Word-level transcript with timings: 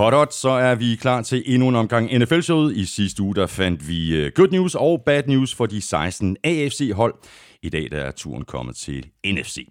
Hot 0.00 0.14
hot, 0.14 0.34
så 0.34 0.48
er 0.48 0.74
vi 0.74 0.96
klar 1.00 1.22
til 1.22 1.42
endnu 1.46 1.68
en 1.68 1.76
omgang 1.76 2.18
NFL-showet. 2.18 2.76
I 2.76 2.84
sidste 2.84 3.22
uge 3.22 3.34
der 3.34 3.46
fandt 3.46 3.88
vi 3.88 4.16
øh, 4.16 4.32
good 4.34 4.48
news 4.48 4.74
og 4.74 5.02
bad 5.06 5.22
news 5.26 5.54
for 5.54 5.66
de 5.66 5.80
16 5.80 6.36
AFC-hold. 6.44 7.14
I 7.62 7.68
dag 7.68 7.88
der 7.90 7.98
er 7.98 8.10
turen 8.10 8.44
kommet 8.44 8.76
til 8.76 9.06
NFC. 9.26 9.68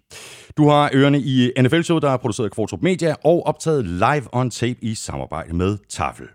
Du 0.56 0.68
har 0.68 0.90
ørerne 0.94 1.20
i 1.20 1.52
øh, 1.56 1.64
NFL-showet, 1.64 2.02
der 2.02 2.10
er 2.10 2.16
produceret 2.16 2.48
af 2.48 2.52
Kvartrup 2.52 2.82
Media 2.82 3.14
og 3.24 3.46
optaget 3.46 3.86
live 3.86 4.22
on 4.32 4.50
tape 4.50 4.78
i 4.82 4.94
samarbejde 4.94 5.56
med 5.56 5.78
Tafel. 5.88 6.26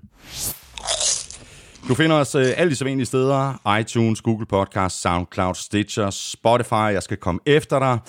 Du 1.88 1.96
finder 1.96 2.16
os 2.16 2.36
øh, 2.36 2.46
alle 2.58 2.70
de 2.70 2.76
sædvanlige 2.76 3.06
steder. 3.06 3.76
iTunes, 3.80 4.22
Google 4.22 4.46
Podcast, 4.46 5.02
SoundCloud, 5.02 5.56
Stitcher, 5.56 6.10
Spotify. 6.10 6.74
Jeg 6.94 7.04
skal 7.04 7.18
komme 7.18 7.42
efter 7.46 7.80
dig. 7.80 8.00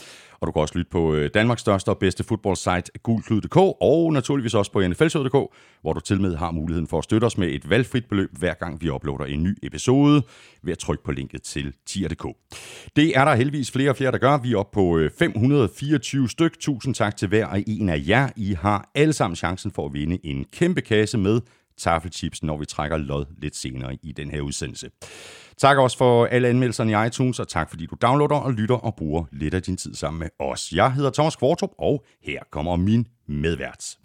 Og 0.41 0.47
du 0.47 0.53
kan 0.53 0.63
også 0.63 0.79
lytte 0.79 0.91
på 0.91 1.15
øh, 1.15 1.31
Danmarks 1.35 1.61
største 1.61 1.89
og 1.89 1.99
bedste 1.99 2.25
fodboldsite, 2.25 2.99
gulklud.dk, 3.03 3.57
og 3.57 4.13
naturligvis 4.13 4.55
også 4.55 4.73
på 4.73 4.89
nflshow.dk, 4.89 5.55
hvor 5.83 5.93
du 5.93 6.01
til 6.01 6.21
med 6.21 6.37
har 6.37 6.51
muligheden 6.51 6.89
for 6.89 6.99
at 6.99 7.05
støtte 7.05 7.25
os 7.25 7.39
med 7.39 7.49
et 7.49 7.71
valgfrit 7.71 8.07
beløb, 8.09 8.31
hver 8.39 8.55
gang 8.55 8.81
vi 8.81 8.91
uploader 8.91 9.25
en 9.25 9.43
ny 9.43 9.59
episode, 9.63 10.23
ved 10.63 10.73
at 10.73 10.79
trykke 10.79 11.05
på 11.05 11.13
linket 11.13 11.43
til 11.43 11.75
tier.dk. 11.87 12.27
Det 12.97 13.17
er 13.17 13.25
der 13.25 13.35
heldigvis 13.35 13.71
flere 13.71 13.91
og 13.91 13.97
flere, 13.97 14.13
der 14.13 14.19
gør. 14.19 14.39
Vi 14.39 14.53
er 14.53 14.57
oppe 14.57 14.75
på 14.75 14.99
øh, 14.99 15.11
524 15.19 16.29
styk. 16.29 16.59
Tusind 16.61 16.95
tak 16.95 17.17
til 17.17 17.29
hver 17.29 17.47
og 17.47 17.63
en 17.67 17.89
af 17.89 18.03
jer. 18.09 18.29
I 18.37 18.53
har 18.53 18.91
alle 18.95 19.13
sammen 19.13 19.37
chancen 19.37 19.71
for 19.71 19.87
at 19.87 19.93
vinde 19.93 20.19
en 20.27 20.45
kæmpe 20.53 20.81
kasse 20.81 21.19
med 21.19 21.41
taffelchips, 21.79 22.43
når 22.43 22.57
vi 22.57 22.65
trækker 22.65 22.97
lod 22.97 23.25
lidt 23.39 23.57
senere 23.57 23.97
i 24.03 24.13
den 24.13 24.31
her 24.31 24.41
udsendelse. 24.41 24.91
Tak 25.59 25.79
også 25.79 25.99
for 25.99 26.27
alle 26.27 26.49
anmeldelserne 26.49 26.93
i 26.93 27.07
iTunes, 27.07 27.41
og 27.41 27.49
tak 27.49 27.71
fordi 27.71 27.87
du 27.87 27.97
downloader 28.03 28.35
og 28.35 28.53
lytter 28.53 28.75
og 28.75 28.95
bruger 28.95 29.25
lidt 29.33 29.55
af 29.55 29.63
din 29.63 29.77
tid 29.77 29.95
sammen 29.95 30.21
med 30.21 30.29
os. 30.39 30.73
Jeg 30.73 30.93
hedder 30.93 31.11
Thomas 31.11 31.37
Kvartrup, 31.37 31.71
og 31.79 32.05
her 32.23 32.41
kommer 32.53 32.77
min 32.77 33.07
medvært. 33.29 33.97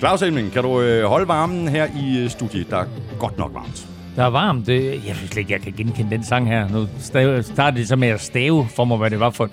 Claus 0.00 0.22
Elming, 0.22 0.52
kan 0.52 0.62
du 0.62 0.80
øh, 0.80 1.04
holde 1.04 1.28
varmen 1.28 1.68
her 1.68 1.86
i 1.86 2.24
øh, 2.24 2.30
studiet? 2.30 2.70
Der 2.70 2.76
er 2.76 2.86
godt 3.18 3.38
nok 3.38 3.54
varmt. 3.54 3.89
Der 4.20 4.26
er 4.26 4.30
varmt. 4.30 4.68
Jeg 4.68 5.16
synes 5.16 5.30
slet 5.30 5.36
ikke, 5.36 5.52
jeg 5.52 5.60
kan 5.60 5.72
genkende 5.72 6.10
den 6.10 6.24
sang 6.24 6.48
her. 6.48 6.68
Nu 6.68 6.86
starter 7.00 7.70
det 7.70 7.88
så 7.88 7.96
med 7.96 8.08
at 8.08 8.20
stave 8.20 8.68
for 8.68 8.84
mig, 8.84 8.98
hvad 8.98 9.10
det 9.10 9.20
var 9.20 9.30
for... 9.30 9.50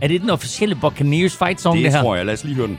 Er 0.00 0.08
det 0.08 0.20
den 0.20 0.30
officielle 0.30 0.74
Buccaneers 0.74 1.36
fight 1.36 1.60
song, 1.60 1.76
det, 1.76 1.84
det 1.84 1.92
her? 1.92 1.98
Det 1.98 2.04
tror 2.04 2.16
jeg. 2.16 2.26
Lad 2.26 2.34
os 2.34 2.44
lige 2.44 2.56
høre 2.56 2.66
den. 2.66 2.78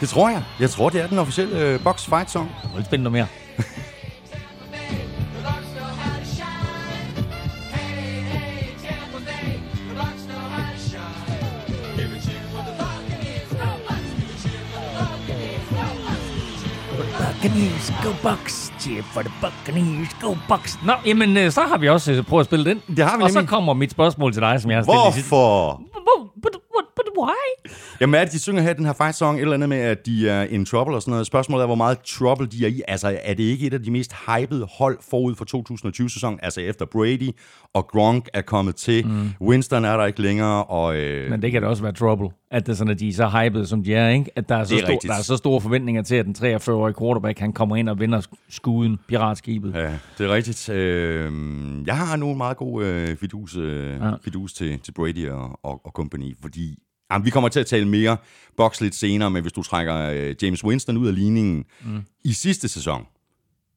Det 0.00 0.08
tror 0.08 0.28
jeg. 0.28 0.42
Jeg 0.60 0.70
tror, 0.70 0.88
det 0.88 1.00
er 1.00 1.06
den 1.06 1.18
officielle 1.18 1.74
uh, 1.74 1.84
Box 1.84 2.08
Fight 2.08 2.30
Song. 2.30 2.50
Jeg 2.62 2.76
vil 2.76 2.84
spænde 2.84 3.02
noget 3.02 3.12
mere. 3.12 3.26
Buccaneers, 17.42 17.92
go 18.04 18.10
Bucks. 18.28 18.72
Cheer 18.78 19.02
for 19.02 19.22
the 19.22 19.32
Buccaneers, 19.40 20.08
go 20.20 20.36
Bucks. 20.48 20.78
Nå, 20.84 20.92
jamen, 21.06 21.36
øh, 21.36 21.50
så 21.50 21.60
har 21.60 21.78
vi 21.78 21.88
også 21.88 22.12
øh, 22.12 22.22
prøvet 22.24 22.40
at 22.40 22.46
spille 22.46 22.64
den. 22.64 22.82
Det 22.96 23.04
har 23.04 23.16
vi 23.16 23.22
Og 23.22 23.30
så 23.30 23.44
kommer 23.46 23.72
mit 23.74 23.90
spørgsmål 23.90 24.32
til 24.32 24.42
dig, 24.42 24.60
som 24.60 24.70
jeg 24.70 24.78
har 24.78 24.82
stillet. 24.82 25.02
Hvorfor? 25.02 25.80
But 26.42 26.56
why? 27.18 27.70
Jamen 28.00 28.14
er 28.14 28.24
det, 28.24 28.32
de 28.32 28.38
synger 28.38 28.62
her 28.62 28.72
den 28.72 28.84
her 28.86 28.92
fight 28.92 29.14
song, 29.14 29.38
et 29.38 29.42
eller 29.42 29.54
andet 29.54 29.68
med, 29.68 29.78
at 29.78 30.06
de 30.06 30.28
er 30.28 30.42
in 30.42 30.64
trouble 30.64 30.94
og 30.94 31.02
sådan 31.02 31.10
noget. 31.10 31.26
Spørgsmålet 31.26 31.62
er, 31.62 31.66
hvor 31.66 31.74
meget 31.74 31.98
trouble 32.00 32.46
de 32.46 32.64
er 32.64 32.68
i. 32.68 32.82
Altså, 32.88 33.18
er 33.22 33.34
det 33.34 33.42
ikke 33.42 33.66
et 33.66 33.74
af 33.74 33.82
de 33.82 33.90
mest 33.90 34.12
hypede 34.26 34.66
hold 34.78 34.98
forud 35.10 35.34
for 35.34 35.44
2020-sæsonen? 35.44 36.38
Altså 36.42 36.60
efter 36.60 36.86
Brady 36.86 37.30
og 37.74 37.88
Gronk 37.88 38.28
er 38.34 38.42
kommet 38.42 38.76
til. 38.76 39.06
Mm. 39.06 39.30
Winston 39.40 39.84
er 39.84 39.96
der 39.96 40.06
ikke 40.06 40.22
længere. 40.22 40.64
Og, 40.64 40.96
øh... 40.96 41.30
Men 41.30 41.42
det 41.42 41.52
kan 41.52 41.62
da 41.62 41.68
også 41.68 41.82
være 41.82 41.92
trouble, 41.92 42.28
at, 42.50 42.66
det 42.66 42.72
er 42.72 42.76
sådan, 42.76 42.90
at 42.90 43.00
de 43.00 43.08
er 43.08 43.12
så 43.12 43.28
hypede, 43.28 43.66
som 43.66 43.84
de 43.84 43.94
er. 43.94 44.08
Ikke? 44.08 44.30
At 44.36 44.48
der 44.48 44.56
er, 44.56 44.64
så 44.64 44.74
er 44.74 44.78
stor, 44.78 44.98
der 44.98 45.14
er 45.14 45.22
så 45.22 45.36
store 45.36 45.60
forventninger 45.60 46.02
til, 46.02 46.14
at 46.14 46.26
den 46.26 46.34
43-årige 46.38 46.94
quarterback 46.98 47.38
han 47.38 47.52
kommer 47.52 47.76
ind 47.76 47.88
og 47.88 48.00
vinder 48.00 48.26
skuden, 48.48 48.98
piratskibet. 49.08 49.74
Ja, 49.74 49.98
det 50.18 50.26
er 50.26 50.34
rigtigt. 50.34 50.68
Øh, 50.68 51.32
jeg 51.86 51.98
har 51.98 52.16
nu 52.16 52.30
en 52.30 52.36
meget 52.36 52.56
god 52.56 52.84
øh, 52.84 53.16
fidus, 53.16 53.56
øh, 53.56 53.90
ja. 54.00 54.10
fidus 54.24 54.52
til, 54.52 54.78
til 54.78 54.92
Brady 54.92 55.28
og, 55.28 55.60
og, 55.62 55.80
og 55.84 55.92
company, 55.92 56.36
fordi 56.42 56.78
Jamen, 57.12 57.24
vi 57.24 57.30
kommer 57.30 57.48
til 57.48 57.60
at 57.60 57.66
tale 57.66 57.88
mere 57.88 58.16
boks 58.56 58.80
lidt 58.80 58.94
senere, 58.94 59.30
men 59.30 59.42
hvis 59.42 59.52
du 59.52 59.62
trækker 59.62 59.96
øh, 59.96 60.34
James 60.42 60.64
Winston 60.64 60.96
ud 60.96 61.08
af 61.08 61.14
ligningen 61.14 61.64
mm. 61.84 62.02
i 62.24 62.32
sidste 62.32 62.68
sæson, 62.68 63.06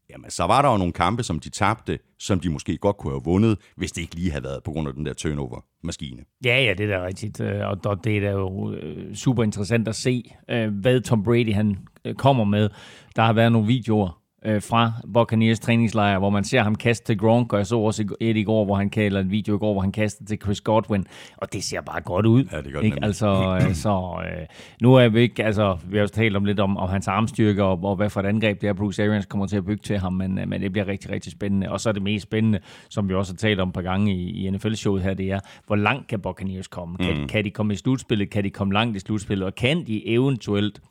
jamen, 0.09 0.31
så 0.31 0.43
var 0.43 0.61
der 0.61 0.71
jo 0.71 0.77
nogle 0.77 0.93
kampe, 0.93 1.23
som 1.23 1.39
de 1.39 1.49
tabte, 1.49 1.99
som 2.19 2.39
de 2.39 2.49
måske 2.49 2.77
godt 2.77 2.97
kunne 2.97 3.13
have 3.13 3.23
vundet, 3.23 3.57
hvis 3.75 3.91
det 3.91 4.01
ikke 4.01 4.15
lige 4.15 4.31
havde 4.31 4.43
været 4.43 4.63
på 4.63 4.71
grund 4.71 4.87
af 4.87 4.93
den 4.93 5.05
der 5.05 5.13
turnover-maskine. 5.13 6.21
Ja, 6.45 6.63
ja, 6.63 6.73
det 6.73 6.91
er 6.91 6.97
da 6.97 7.05
rigtigt. 7.05 7.39
Øh, 7.41 7.67
og 7.83 8.03
det 8.03 8.17
er 8.17 8.21
da 8.21 8.29
jo 8.29 8.73
øh, 8.73 9.15
super 9.15 9.43
interessant 9.43 9.87
at 9.87 9.95
se, 9.95 10.31
øh, 10.49 10.73
hvad 10.73 11.01
Tom 11.01 11.23
Brady 11.23 11.53
han 11.53 11.77
kommer 12.17 12.43
med. 12.43 12.69
Der 13.15 13.21
har 13.21 13.33
været 13.33 13.51
nogle 13.51 13.67
videoer 13.67 14.22
øh, 14.45 14.61
fra 14.61 14.91
Buccaneers 15.13 15.59
træningslejr, 15.59 16.19
hvor 16.19 16.29
man 16.29 16.43
ser 16.43 16.61
ham 16.61 16.75
kaste 16.75 17.05
til 17.05 17.17
Gronk, 17.17 17.53
og 17.53 17.59
jeg 17.59 17.67
så 17.67 17.79
også 17.79 18.15
et 18.19 18.37
i 18.37 18.43
går, 18.43 18.65
hvor 18.65 18.75
han 18.75 18.89
kalder 18.89 19.19
en 19.19 19.31
video 19.31 19.55
i 19.55 19.59
går, 19.59 19.73
hvor 19.73 19.81
han 19.81 19.91
kaster 19.91 20.25
til 20.25 20.37
Chris 20.43 20.61
Godwin, 20.61 21.05
og 21.37 21.53
det 21.53 21.63
ser 21.63 21.81
bare 21.81 22.01
godt 22.01 22.25
ud. 22.25 22.43
Ja, 22.51 22.61
det 22.61 22.73
gør 22.73 22.79
ikke? 22.79 22.97
Altså, 23.01 23.59
øh, 23.61 23.73
så 23.73 24.21
øh, 24.25 24.45
nu 24.81 24.93
er 24.93 25.09
vi 25.09 25.21
ikke, 25.21 25.43
altså, 25.43 25.77
vi 25.85 25.97
har 25.97 26.01
også 26.01 26.13
talt 26.13 26.35
om 26.35 26.45
lidt 26.45 26.59
om, 26.59 26.77
om 26.77 26.89
hans 26.89 27.07
armstyrke, 27.07 27.63
og, 27.63 27.83
og 27.83 27.95
hvad 27.95 28.09
for 28.09 28.19
et 28.19 28.25
angreb 28.25 28.61
det 28.61 28.69
er, 28.69 28.73
Bruce 28.73 29.03
Arians 29.03 29.25
kommer 29.25 29.47
til 29.47 29.57
at 29.57 29.65
bygge 29.65 29.81
til 29.83 29.97
ham, 29.97 30.13
men, 30.13 30.39
øh, 30.39 30.47
men 30.47 30.61
det 30.61 30.71
bliver 30.71 30.87
rigtig, 30.87 31.11
rigtig 31.11 31.31
spændende. 31.31 31.71
Og 31.71 31.79
så 31.79 31.89
er 31.89 31.93
det 31.93 32.01
mest 32.01 32.23
spændende, 32.23 32.59
som 32.89 33.09
vi 33.09 33.13
også 33.13 33.33
har 33.33 33.37
talt 33.37 33.59
om 33.59 33.67
et 33.67 33.73
par 33.73 33.81
gange 33.81 34.15
i, 34.15 34.45
i 34.45 34.49
NFL-showet 34.49 35.03
her, 35.03 35.13
det 35.13 35.31
er, 35.31 35.39
hvor 35.67 35.75
langt 35.75 36.07
kan 36.07 36.19
Buccaneers 36.19 36.67
komme? 36.67 36.97
Kan, 36.97 37.21
mm. 37.21 37.27
kan 37.27 37.45
de 37.45 37.51
komme 37.51 37.73
i 37.73 37.75
slutspillet? 37.75 38.29
Kan 38.29 38.43
de 38.43 38.49
komme 38.49 38.73
langt 38.73 38.97
i 38.97 38.99
slutspillet? 38.99 39.45
Og 39.45 39.55
kan 39.55 39.87
de 39.87 40.07
eventuelt 40.07 40.81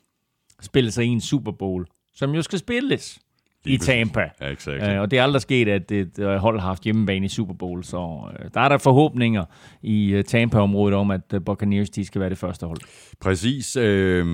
spille 0.61 0.91
sig 0.91 1.05
i 1.05 1.09
en 1.09 1.21
Super 1.21 1.53
Bowl, 1.53 1.87
som 2.15 2.35
jo 2.35 2.43
skal 2.43 2.59
spilles 2.59 3.22
i 3.67 3.77
Tampa. 3.77 4.21
Ja, 4.41 4.53
exactly. 4.53 4.95
uh, 4.95 5.01
og 5.01 5.11
det 5.11 5.19
er 5.19 5.23
aldrig 5.23 5.43
sket, 5.43 5.69
at 5.69 5.91
et 5.91 6.19
uh, 6.19 6.27
hold 6.27 6.61
har 6.61 6.67
haft 6.67 6.83
hjemmebane 6.83 7.27
i 7.27 7.29
Super 7.29 7.55
Bowl, 7.55 7.85
så 7.85 7.97
uh, 7.99 8.47
der 8.55 8.61
er 8.61 8.69
der 8.69 8.79
forhåbninger 8.79 9.45
i 9.83 10.15
uh, 10.15 10.25
Tampa-området 10.25 10.95
om, 10.95 11.11
at 11.11 11.21
uh, 11.35 11.41
Buccaneers 11.47 11.91
de 11.91 12.05
skal 12.05 12.21
være 12.21 12.31
det 12.31 12.39
første 12.39 12.67
hold. 12.67 12.79
Præcis. 13.21 13.77
Øh, 13.77 14.27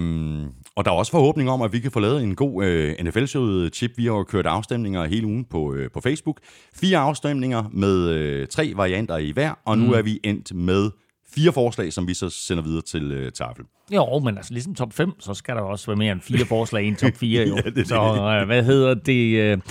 og 0.77 0.85
der 0.85 0.91
er 0.91 0.95
også 0.95 1.13
forhåbninger 1.13 1.53
om, 1.53 1.63
at 1.63 1.73
vi 1.73 1.79
kan 1.79 1.91
få 1.91 2.01
lavet 2.01 2.23
en 2.23 2.35
god 2.35 2.65
uh, 2.65 3.07
NFL-showet 3.07 3.75
chip. 3.75 3.91
Vi 3.97 4.07
har 4.07 4.23
kørt 4.23 4.47
afstemninger 4.47 5.05
hele 5.05 5.27
ugen 5.27 5.45
på, 5.45 5.73
uh, 5.73 5.79
på 5.95 6.01
Facebook. 6.01 6.39
Fire 6.75 6.99
afstemninger 6.99 7.65
med 7.73 8.41
uh, 8.41 8.47
tre 8.49 8.73
varianter 8.77 9.17
i 9.17 9.31
hver, 9.31 9.59
og 9.65 9.79
nu 9.79 9.87
mm. 9.87 9.93
er 9.93 10.03
vi 10.03 10.21
endt 10.25 10.55
med 10.55 10.91
fire 11.35 11.53
forslag, 11.53 11.93
som 11.93 12.09
vi 12.09 12.15
så 12.15 12.31
sender 12.31 12.63
videre 12.63 12.83
til 12.83 13.27
uh, 13.27 13.29
tafel. 13.33 13.65
Jo, 13.95 14.19
men 14.19 14.37
altså 14.37 14.53
ligesom 14.53 14.75
top 14.75 14.93
5, 14.93 15.21
så 15.21 15.35
skal 15.35 15.57
der 15.57 15.63
også 15.63 15.87
være 15.87 15.97
mere 15.97 16.13
end 16.13 16.21
fire 16.21 16.47
forslag 16.47 16.85
i 16.85 16.89
en 16.89 16.97
top 16.97 17.17
4. 17.17 17.49
Jo. 17.49 17.57
ja, 17.65 17.71
det 17.71 17.89
så 17.89 18.41
uh, 18.41 18.47
hvad 18.47 18.65
hedder 18.65 18.95
det? 18.95 19.53
Uh, 19.57 19.63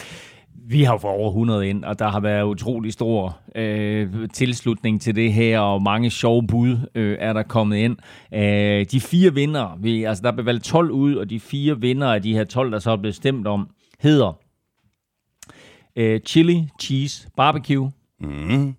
vi 0.69 0.84
har 0.84 0.97
fået 0.97 1.13
over 1.13 1.29
100 1.29 1.69
ind, 1.69 1.84
og 1.84 2.00
der 2.00 2.09
har 2.09 2.19
været 2.19 2.44
utrolig 2.44 2.94
stor 2.94 3.40
øh, 3.56 4.29
tilslutning 4.34 5.01
til 5.01 5.16
det 5.16 5.34
her, 5.34 5.59
og 5.59 5.81
mange 5.81 6.09
sjove 6.09 6.47
bud 6.47 6.78
øh, 6.96 7.17
er 7.20 7.34
der 7.34 7.43
kommet 7.43 7.78
ind. 7.78 7.97
Øh, 8.34 8.85
de 8.91 9.02
fire 9.02 9.34
vinder, 9.34 9.78
vi, 9.79 10.03
altså 10.03 10.23
der 10.23 10.31
er 10.31 10.41
valgt 10.41 10.64
12 10.64 10.91
ud, 10.91 11.16
og 11.16 11.29
de 11.29 11.40
fire 11.40 11.81
vinder 11.81 12.14
af 12.14 12.22
de 12.22 12.34
her 12.34 12.43
12, 12.43 12.72
der 12.72 12.79
så 12.79 12.91
er 12.91 12.97
blevet 12.97 13.16
stemt 13.16 13.47
om, 13.47 13.70
hedder 13.99 14.40
øh, 15.96 16.20
Chili 16.20 16.70
Cheese 16.81 17.29
Barbecue, 17.37 17.91
mm. 18.20 18.76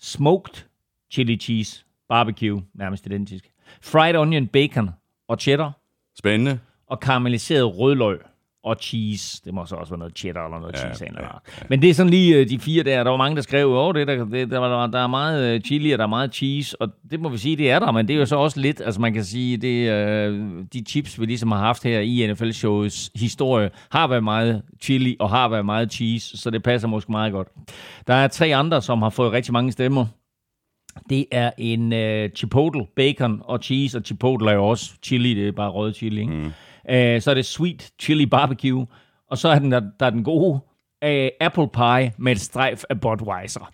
Smoked 0.00 0.64
Chili 1.10 1.36
Cheese 1.36 1.84
Barbecue, 2.10 2.62
nærmest 2.74 3.06
identisk, 3.06 3.44
fried 3.82 4.16
onion 4.16 4.46
bacon 4.46 4.90
og 5.28 5.38
cheddar. 5.40 5.72
Spændende. 6.18 6.58
Og 6.86 7.00
karamelliseret 7.00 7.78
rødløg 7.78 8.18
og 8.64 8.76
cheese. 8.80 9.42
Det 9.44 9.54
må 9.54 9.66
så 9.66 9.74
også 9.76 9.92
være 9.92 9.98
noget 9.98 10.18
cheddar 10.18 10.44
eller 10.44 10.58
noget 10.58 10.74
ja, 10.74 10.78
cheese. 10.78 11.06
Eller 11.06 11.20
ja, 11.20 11.26
ja. 11.26 11.64
Men 11.68 11.82
det 11.82 11.90
er 11.90 11.94
sådan 11.94 12.10
lige 12.10 12.44
de 12.44 12.58
fire 12.58 12.82
der. 12.82 13.04
Der 13.04 13.10
var 13.10 13.16
mange, 13.16 13.36
der 13.36 13.42
skrev, 13.42 13.88
at 13.88 13.94
det, 13.94 14.06
der, 14.06 14.24
det, 14.24 14.50
der, 14.50 14.60
der, 14.60 14.86
der 14.86 14.98
er 14.98 15.06
meget 15.06 15.64
chili, 15.64 15.92
og 15.92 15.98
der 15.98 16.04
er 16.04 16.08
meget 16.08 16.34
cheese. 16.34 16.80
Og 16.80 16.88
det 17.10 17.20
må 17.20 17.28
vi 17.28 17.38
sige, 17.38 17.56
det 17.56 17.70
er 17.70 17.78
der. 17.78 17.92
Men 17.92 18.08
det 18.08 18.14
er 18.14 18.18
jo 18.18 18.26
så 18.26 18.36
også 18.36 18.60
lidt, 18.60 18.80
altså 18.84 19.00
man 19.00 19.14
kan 19.14 19.24
sige, 19.24 19.56
det 19.56 20.72
de 20.72 20.84
chips, 20.88 21.20
vi 21.20 21.26
ligesom 21.26 21.52
har 21.52 21.58
haft 21.58 21.84
her 21.84 22.00
i 22.00 22.32
NFL-showets 22.32 23.10
historie, 23.14 23.70
har 23.90 24.06
været 24.06 24.24
meget 24.24 24.62
chili 24.80 25.16
og 25.20 25.30
har 25.30 25.48
været 25.48 25.66
meget 25.66 25.92
cheese. 25.92 26.38
Så 26.38 26.50
det 26.50 26.62
passer 26.62 26.88
måske 26.88 27.12
meget 27.12 27.32
godt. 27.32 27.48
Der 28.06 28.14
er 28.14 28.28
tre 28.28 28.56
andre, 28.56 28.82
som 28.82 29.02
har 29.02 29.10
fået 29.10 29.32
rigtig 29.32 29.52
mange 29.52 29.72
stemmer. 29.72 30.06
Det 31.10 31.26
er 31.30 31.50
en 31.58 31.92
uh, 31.92 32.30
chipotle, 32.36 32.86
bacon 32.96 33.40
og 33.44 33.58
cheese, 33.62 33.98
og 33.98 34.04
chipotle 34.04 34.50
er 34.50 34.54
jo 34.54 34.66
også 34.66 34.92
chili, 35.02 35.34
det 35.34 35.48
er 35.48 35.52
bare 35.52 35.70
rød 35.70 35.94
chili. 35.94 36.20
Ikke? 36.20 36.32
Mm. 36.32 36.46
Uh, 36.46 37.20
så 37.20 37.26
er 37.30 37.34
det 37.34 37.46
sweet 37.46 37.90
chili 38.00 38.26
barbecue, 38.26 38.86
og 39.30 39.38
så 39.38 39.48
er 39.48 39.58
den, 39.58 39.72
der, 39.72 39.80
der 40.00 40.06
er 40.06 40.10
den 40.10 40.24
gode 40.24 40.60
uh, 41.04 41.28
apple 41.40 41.68
pie 41.68 42.12
med 42.18 42.32
et 42.32 42.40
strejf 42.40 42.82
af 42.90 43.00
Budweiser. 43.00 43.70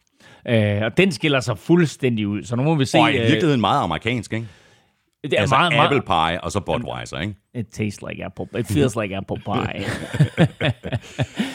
Øh, 0.48 0.82
og 0.82 0.96
den 0.96 1.12
skiller 1.12 1.40
sig 1.40 1.58
fuldstændig 1.58 2.28
ud, 2.28 2.42
så 2.42 2.56
nu 2.56 2.62
må 2.62 2.74
vi 2.74 2.84
se... 2.84 2.98
Og 2.98 3.12
i 3.12 3.16
øh, 3.16 3.22
virkeligheden 3.22 3.60
meget 3.60 3.82
amerikansk, 3.82 4.32
ikke? 4.32 4.46
det 5.22 5.36
er 5.36 5.40
Altså 5.40 5.56
meget, 5.56 5.84
apple 5.84 6.02
pie 6.02 6.44
og 6.44 6.52
så 6.52 6.60
Budweiser, 6.60 7.18
ikke? 7.18 7.34
It 7.54 7.66
tastes 7.66 8.02
like 8.08 8.24
apple. 8.24 8.60
It 8.60 8.66
feels 8.66 8.96
like 8.96 9.16
apple 9.16 9.36
pie. 9.36 9.84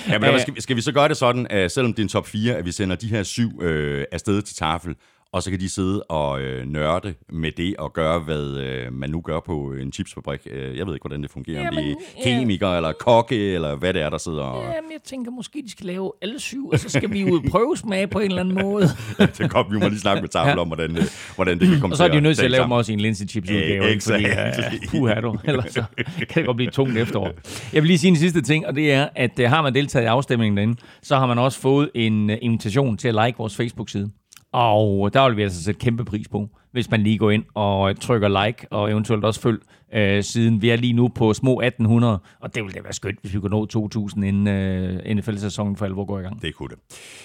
Ja, 0.09 0.19
men 0.19 0.39
skal, 0.39 0.61
skal 0.61 0.75
vi 0.75 0.81
så 0.81 0.91
gøre 0.91 1.07
det 1.07 1.17
sådan, 1.17 1.47
at 1.49 1.71
selvom 1.71 1.93
det 1.93 1.99
er 1.99 2.03
en 2.03 2.09
top 2.09 2.27
4, 2.27 2.55
at 2.55 2.65
vi 2.65 2.71
sender 2.71 2.95
de 2.95 3.07
her 3.07 3.23
syv 3.23 3.61
øh, 3.61 4.05
afsted 4.11 4.41
til 4.41 4.55
tafel, 4.55 4.95
og 5.33 5.43
så 5.43 5.49
kan 5.49 5.59
de 5.59 5.69
sidde 5.69 6.03
og 6.03 6.41
øh, 6.41 6.65
nørde 6.67 7.13
med 7.29 7.51
det 7.51 7.75
og 7.77 7.93
gøre, 7.93 8.19
hvad 8.19 8.57
øh, 8.57 8.93
man 8.93 9.09
nu 9.09 9.21
gør 9.21 9.39
på 9.39 9.73
en 9.81 9.91
chipsfabrik. 9.91 10.39
Øh, 10.51 10.77
jeg 10.77 10.85
ved 10.87 10.93
ikke, 10.93 11.03
hvordan 11.03 11.23
det 11.23 11.31
fungerer. 11.31 11.67
Om 11.67 11.75
det 11.75 11.83
er 11.83 11.87
Jamen, 11.87 11.97
ja. 12.25 12.39
kemikere 12.39 12.75
eller 12.75 12.91
kokke, 12.91 13.53
eller 13.53 13.75
hvad 13.75 13.93
det 13.93 14.01
er, 14.01 14.09
der 14.09 14.17
sidder 14.17 14.43
og... 14.43 14.63
Jamen, 14.75 14.91
jeg 14.91 14.99
tænker, 15.05 15.31
måske 15.31 15.61
de 15.65 15.71
skal 15.71 15.85
lave 15.85 16.11
alle 16.21 16.39
syv, 16.39 16.69
og 16.69 16.79
så 16.79 16.89
skal 16.89 17.11
vi 17.13 17.23
ud 17.31 17.39
og 17.45 17.51
prøve 17.51 17.77
smag 17.77 18.09
på 18.09 18.19
en 18.19 18.25
eller 18.25 18.39
anden 18.41 18.55
måde. 18.61 18.87
det 19.37 19.51
kom, 19.51 19.65
vi 19.71 19.77
må 19.77 19.87
lige 19.87 19.99
snakke 19.99 20.21
med 20.21 20.29
tafel 20.29 20.59
om, 20.59 20.67
hvordan, 20.67 20.95
det, 20.95 21.31
hvordan 21.35 21.59
det 21.59 21.67
kan 21.69 21.79
komme 21.79 21.93
Og 21.93 21.97
så 21.97 22.03
er 22.03 22.07
de 22.07 22.15
jo 22.15 22.21
nødt 22.21 22.37
til 22.37 22.45
at 22.45 22.51
lave 22.51 22.63
dem 22.63 22.71
også 22.71 22.91
i 22.91 22.93
en 22.93 22.99
linse 22.99 23.27
chips 23.27 23.49
udgave, 23.49 23.83
Eh, 23.85 23.89
ikke? 23.91 24.03
fordi 24.03 24.25
exactly. 24.25 24.77
uh, 24.85 24.91
puha 24.91 25.13
du, 25.21 25.37
ellers 25.47 25.71
så 25.73 25.83
kan 26.17 26.27
det 26.35 26.45
godt 26.45 26.57
blive 26.57 26.71
tungt 26.71 26.97
efterår. 26.97 27.31
Jeg 27.73 27.81
vil 27.81 27.87
lige 27.87 27.97
sige 27.97 28.09
en 28.09 28.15
sidste 28.17 28.41
ting, 28.41 28.67
og 28.67 28.75
det 28.75 28.91
er, 28.91 29.09
at 29.15 29.39
uh, 29.39 29.45
har 29.45 29.61
man 29.61 29.73
deltaget 29.75 30.03
i 30.03 30.07
afstemningen 30.07 30.57
derinde, 30.57 30.81
så 31.01 31.15
har 31.17 31.25
man 31.25 31.37
også 31.37 31.59
fået 31.59 31.89
en 31.95 32.29
uh, 32.29 32.35
invitation 32.41 32.97
til 32.97 33.07
at 33.07 33.25
like 33.25 33.37
vores 33.37 33.55
Facebook-side. 33.55 34.11
Og 34.51 35.13
der 35.13 35.27
vil 35.27 35.37
vi 35.37 35.43
altså 35.43 35.63
sætte 35.63 35.79
kæmpe 35.79 36.05
pris 36.05 36.27
på, 36.27 36.49
hvis 36.71 36.91
man 36.91 37.01
lige 37.01 37.17
går 37.17 37.31
ind 37.31 37.43
og 37.53 37.89
øh, 37.89 37.95
trykker 37.95 38.45
like, 38.45 38.67
og 38.71 38.91
eventuelt 38.91 39.25
også 39.25 39.41
følg 39.41 39.59
øh, 39.93 40.23
siden. 40.23 40.61
Vi 40.61 40.69
er 40.69 40.75
lige 40.75 40.93
nu 40.93 41.07
på 41.07 41.33
små 41.33 41.61
1800, 41.61 42.19
og 42.39 42.55
det 42.55 42.63
ville 42.63 42.73
da 42.77 42.81
være 42.83 42.93
skønt, 42.93 43.19
hvis 43.21 43.33
vi 43.33 43.39
kunne 43.39 43.49
nå 43.49 43.65
2000, 43.65 44.25
inden 44.25 44.47
øh, 44.47 45.15
NFL-sæsonen 45.15 45.75
for 45.75 45.85
alvor 45.85 46.05
går 46.05 46.19
i 46.19 46.21
gang. 46.21 46.41
Det 46.41 46.55
kunne 46.55 46.69
det. 46.69 46.77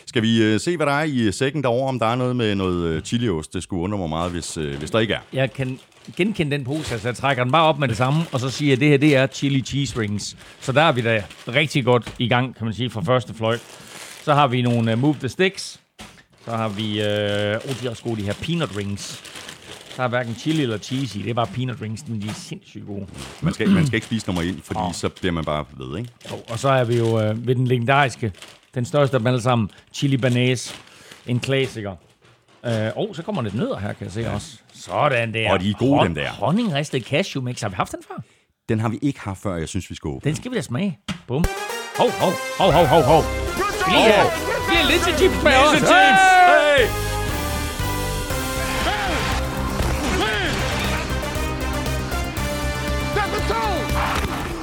Skal 0.06 0.22
vi 0.22 0.42
øh, 0.42 0.60
se, 0.60 0.76
hvad 0.76 0.86
der 0.86 0.92
er 0.92 1.04
i 1.04 1.32
sækken 1.32 1.62
derovre, 1.62 1.88
om 1.88 1.98
der 1.98 2.06
er 2.06 2.16
noget 2.16 2.36
med 2.36 2.54
noget 2.54 2.84
øh, 2.84 3.02
chiliost? 3.02 3.54
Det 3.54 3.62
skulle 3.62 3.82
undre 3.82 3.98
mig 3.98 4.08
meget, 4.08 4.32
hvis, 4.32 4.56
øh, 4.56 4.78
hvis 4.78 4.90
der 4.90 4.98
ikke 4.98 5.14
er. 5.14 5.20
Jeg 5.32 5.52
kan 5.52 5.78
genkende 6.16 6.56
den 6.56 6.64
pose, 6.64 6.92
altså 6.92 7.08
jeg 7.08 7.16
trækker 7.16 7.44
den 7.44 7.52
bare 7.52 7.64
op 7.64 7.78
med 7.78 7.88
det 7.88 7.96
samme, 7.96 8.20
og 8.32 8.40
så 8.40 8.50
siger 8.50 8.68
jeg, 8.68 8.74
at 8.74 8.80
det 8.80 8.88
her 8.88 8.96
det 8.96 9.16
er 9.16 9.26
chili 9.26 9.60
cheese 9.60 10.00
rings. 10.00 10.36
Så 10.60 10.72
der 10.72 10.82
er 10.82 10.92
vi 10.92 11.00
da 11.00 11.22
rigtig 11.48 11.84
godt 11.84 12.14
i 12.18 12.28
gang, 12.28 12.56
kan 12.56 12.64
man 12.64 12.74
sige, 12.74 12.90
fra 12.90 13.00
første 13.00 13.34
fløjt. 13.34 13.60
Så 14.22 14.34
har 14.34 14.46
vi 14.46 14.62
nogle 14.62 14.92
uh, 14.92 14.98
Move 14.98 15.16
the 15.20 15.28
Sticks. 15.28 15.80
Så 16.46 16.56
har 16.56 16.68
vi, 16.68 17.02
øh, 17.02 17.70
oh, 17.70 17.80
de 17.80 17.86
er 17.86 17.90
også 17.90 18.02
gode, 18.02 18.20
de 18.20 18.26
her 18.26 18.34
peanut 18.42 18.76
rings. 18.76 19.22
Der 19.96 20.02
er 20.02 20.08
hverken 20.08 20.34
chili 20.34 20.62
eller 20.62 20.78
cheesy, 20.78 21.18
det 21.18 21.30
er 21.30 21.34
bare 21.34 21.46
peanut 21.46 21.76
rings, 21.82 22.08
men 22.08 22.22
de 22.22 22.28
er 22.28 22.32
sindssygt 22.32 22.86
gode. 22.86 23.06
Man 23.40 23.54
skal, 23.54 23.70
man 23.70 23.86
skal 23.86 23.94
ikke 23.94 24.06
spise 24.06 24.26
nummer 24.26 24.42
1, 24.42 24.60
fordi 24.62 24.80
oh. 24.80 24.92
så 24.92 25.08
bliver 25.08 25.32
man 25.32 25.44
bare 25.44 25.64
ved, 25.76 25.98
ikke? 25.98 26.10
Jo, 26.30 26.36
og 26.48 26.58
så 26.58 26.68
er 26.68 26.84
vi 26.84 26.96
jo 26.96 27.20
øh, 27.20 27.46
ved 27.46 27.54
den 27.54 27.66
legendariske, 27.66 28.32
den 28.74 28.84
største 28.84 29.16
af 29.16 29.20
dem 29.20 29.26
alle 29.26 29.40
sammen, 29.40 29.70
chili 29.92 30.16
banase, 30.16 30.74
en 31.26 31.40
klassiker. 31.40 31.96
Øh, 32.66 32.72
oh, 32.96 33.14
så 33.14 33.22
kommer 33.22 33.42
lidt 33.42 33.54
nødder 33.54 33.78
her, 33.78 33.92
kan 33.92 34.04
jeg 34.04 34.12
se 34.12 34.30
også. 34.30 34.58
Sådan 34.74 35.34
der. 35.34 35.52
Og 35.52 35.60
de 35.60 35.70
er 35.70 35.74
gode, 35.74 36.04
dem 36.04 36.14
der. 36.14 36.28
Honningristet 36.28 37.04
cashew 37.04 37.44
mix. 37.44 37.60
Har 37.60 37.68
vi 37.68 37.74
haft 37.74 37.92
den 37.92 38.00
før? 38.08 38.22
Den 38.68 38.80
har 38.80 38.88
vi 38.88 38.98
ikke 39.02 39.20
haft 39.20 39.42
før, 39.42 39.56
jeg 39.56 39.68
synes, 39.68 39.90
vi 39.90 39.94
skal 39.94 40.08
åbne. 40.08 40.20
Den 40.24 40.36
skal 40.36 40.50
vi 40.50 40.56
da 40.56 40.62
smage. 40.62 40.98
Bum. 41.26 41.44
Hov, 41.96 42.10
hov, 42.10 42.32
hov, 42.58 42.72
hov, 42.72 42.86
hov, 42.86 43.02
hov. 43.02 43.65
Lige 43.88 44.02
her. 44.02 44.24
Lige 44.70 44.92
lidt 44.92 45.02
til 45.04 45.14
chips 45.18 45.42
med 45.42 45.52
os. 45.52 45.80
Hey! 45.80 46.86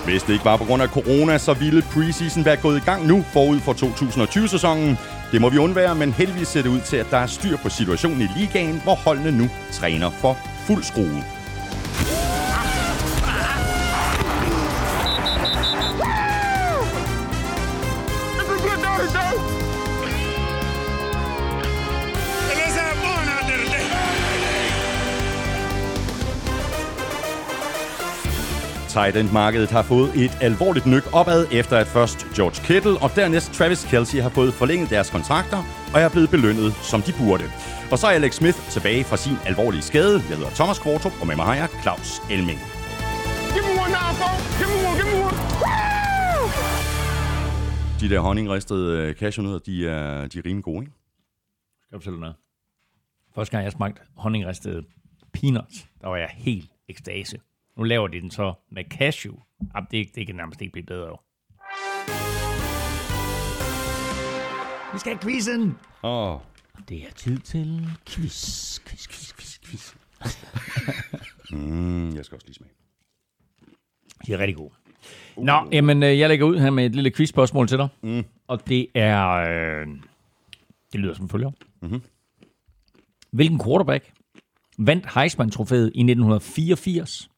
Hvis 0.05 0.23
det 0.23 0.33
ikke 0.33 0.45
var 0.45 0.57
på 0.57 0.65
grund 0.65 0.81
af 0.81 0.87
corona, 0.89 1.37
så 1.37 1.53
ville 1.53 1.81
preseason 1.93 2.45
være 2.45 2.57
gået 2.57 2.77
i 2.77 2.81
gang 2.85 3.07
nu 3.07 3.23
forud 3.33 3.59
for 3.59 3.73
2020-sæsonen. 3.73 4.97
Det 5.31 5.41
må 5.41 5.49
vi 5.49 5.57
undvære, 5.57 5.95
men 5.95 6.13
heldigvis 6.13 6.47
ser 6.47 6.61
det 6.61 6.69
ud 6.69 6.81
til, 6.81 6.97
at 6.97 7.07
der 7.11 7.17
er 7.17 7.27
styr 7.27 7.57
på 7.57 7.69
situationen 7.69 8.21
i 8.21 8.27
ligaen, 8.39 8.81
hvor 8.83 8.95
holdene 8.95 9.31
nu 9.31 9.49
træner 9.71 10.09
for 10.09 10.37
fuld 10.67 10.83
skrue. 10.83 11.23
Tight 28.93 29.17
end-markedet 29.17 29.71
har 29.71 29.81
fået 29.81 30.09
et 30.25 30.37
alvorligt 30.41 30.85
nyk 30.85 31.05
opad, 31.13 31.47
efter 31.51 31.77
at 31.77 31.87
først 31.87 32.17
George 32.35 32.57
Kittle 32.67 32.97
og 33.03 33.09
dernæst 33.15 33.51
Travis 33.53 33.83
Kelsey 33.89 34.19
har 34.21 34.29
fået 34.29 34.53
forlænget 34.53 34.89
deres 34.89 35.09
kontrakter 35.09 35.57
og 35.93 35.99
er 36.01 36.09
blevet 36.09 36.29
belønnet, 36.29 36.73
som 36.91 37.01
de 37.01 37.11
burde. 37.19 37.43
Og 37.91 37.97
så 37.99 38.07
er 38.07 38.11
Alex 38.11 38.33
Smith 38.35 38.59
tilbage 38.75 39.03
fra 39.03 39.17
sin 39.17 39.35
alvorlige 39.45 39.81
skade. 39.81 40.15
Jeg 40.29 40.37
hedder 40.37 40.49
Thomas 40.59 40.79
Kvartrup, 40.79 41.11
og 41.21 41.27
med 41.27 41.35
mig 41.35 41.45
har 41.45 41.55
jeg 41.55 41.69
Claus 41.83 42.09
Elming. 42.31 42.59
Give 43.53 43.65
me 43.67 43.73
one 43.83 43.91
now, 43.99 44.09
folks. 44.21 44.43
Give 44.59 44.69
me 44.73 44.77
one. 44.89 44.95
Give 44.99 45.09
me 45.11 45.15
one. 45.27 45.37
Woo! 45.63 46.43
De 48.01 48.05
der 48.13 48.19
honningristede 48.19 48.87
øh, 48.99 49.15
cashewnødder, 49.15 49.59
de 49.59 49.75
er, 49.87 50.27
de 50.27 50.35
er 50.39 50.45
rimelig 50.45 50.63
gode, 50.63 50.81
ikke? 50.83 52.01
Skal 52.01 52.13
du 52.13 52.19
noget? 52.25 52.35
Første 53.35 53.51
gang, 53.51 53.63
jeg 53.63 53.71
smagte 53.71 54.01
honningristet 54.15 54.85
peanuts, 55.33 55.87
der 56.01 56.07
var 56.07 56.17
jeg 56.17 56.29
helt 56.33 56.69
ekstase. 56.89 57.37
Nu 57.77 57.83
laver 57.83 58.07
de 58.07 58.21
den 58.21 58.31
så 58.31 58.53
med 58.71 58.83
cashew. 58.89 59.35
Jamen, 59.75 59.87
det, 59.91 60.15
det 60.15 60.25
kan 60.27 60.35
nærmest 60.35 60.61
ikke 60.61 60.71
blive 60.71 60.85
bedre. 60.85 61.07
Jo. 61.07 61.17
Vi 64.93 64.99
skal 64.99 65.11
have 65.13 65.19
quizzen. 65.21 65.77
Åh, 66.03 66.33
oh, 66.33 66.39
Det 66.89 66.97
er 66.97 67.11
tid 67.15 67.37
til 67.39 67.89
quiz, 68.09 68.79
quiz, 68.79 69.07
quiz, 69.07 69.33
quiz, 69.33 69.59
quiz. 69.65 69.93
mm, 71.51 72.15
jeg 72.15 72.25
skal 72.25 72.35
også 72.35 72.47
lige 72.47 72.55
smage. 72.55 72.71
De 74.27 74.33
er 74.33 74.37
rigtig 74.39 74.55
gode. 74.55 74.73
Nå, 75.37 75.67
jamen, 75.71 76.03
øh, 76.03 76.19
jeg 76.19 76.29
lægger 76.29 76.45
ud 76.45 76.59
her 76.59 76.69
med 76.69 76.85
et 76.85 76.95
lille 76.95 77.11
quizspørgsmål 77.11 77.67
til 77.67 77.77
dig. 77.77 77.87
Mm. 78.03 78.23
Og 78.47 78.67
det 78.67 78.87
er... 78.95 79.27
Øh, 79.29 79.87
det 80.93 80.99
lyder 80.99 81.13
som 81.13 81.29
følger. 81.29 81.51
Mm-hmm. 81.81 82.01
Hvilken 83.31 83.59
quarterback 83.63 84.11
vandt 84.77 85.05
Heisman-trofæet 85.05 85.85
i 85.95 86.01
1984? 86.01 87.29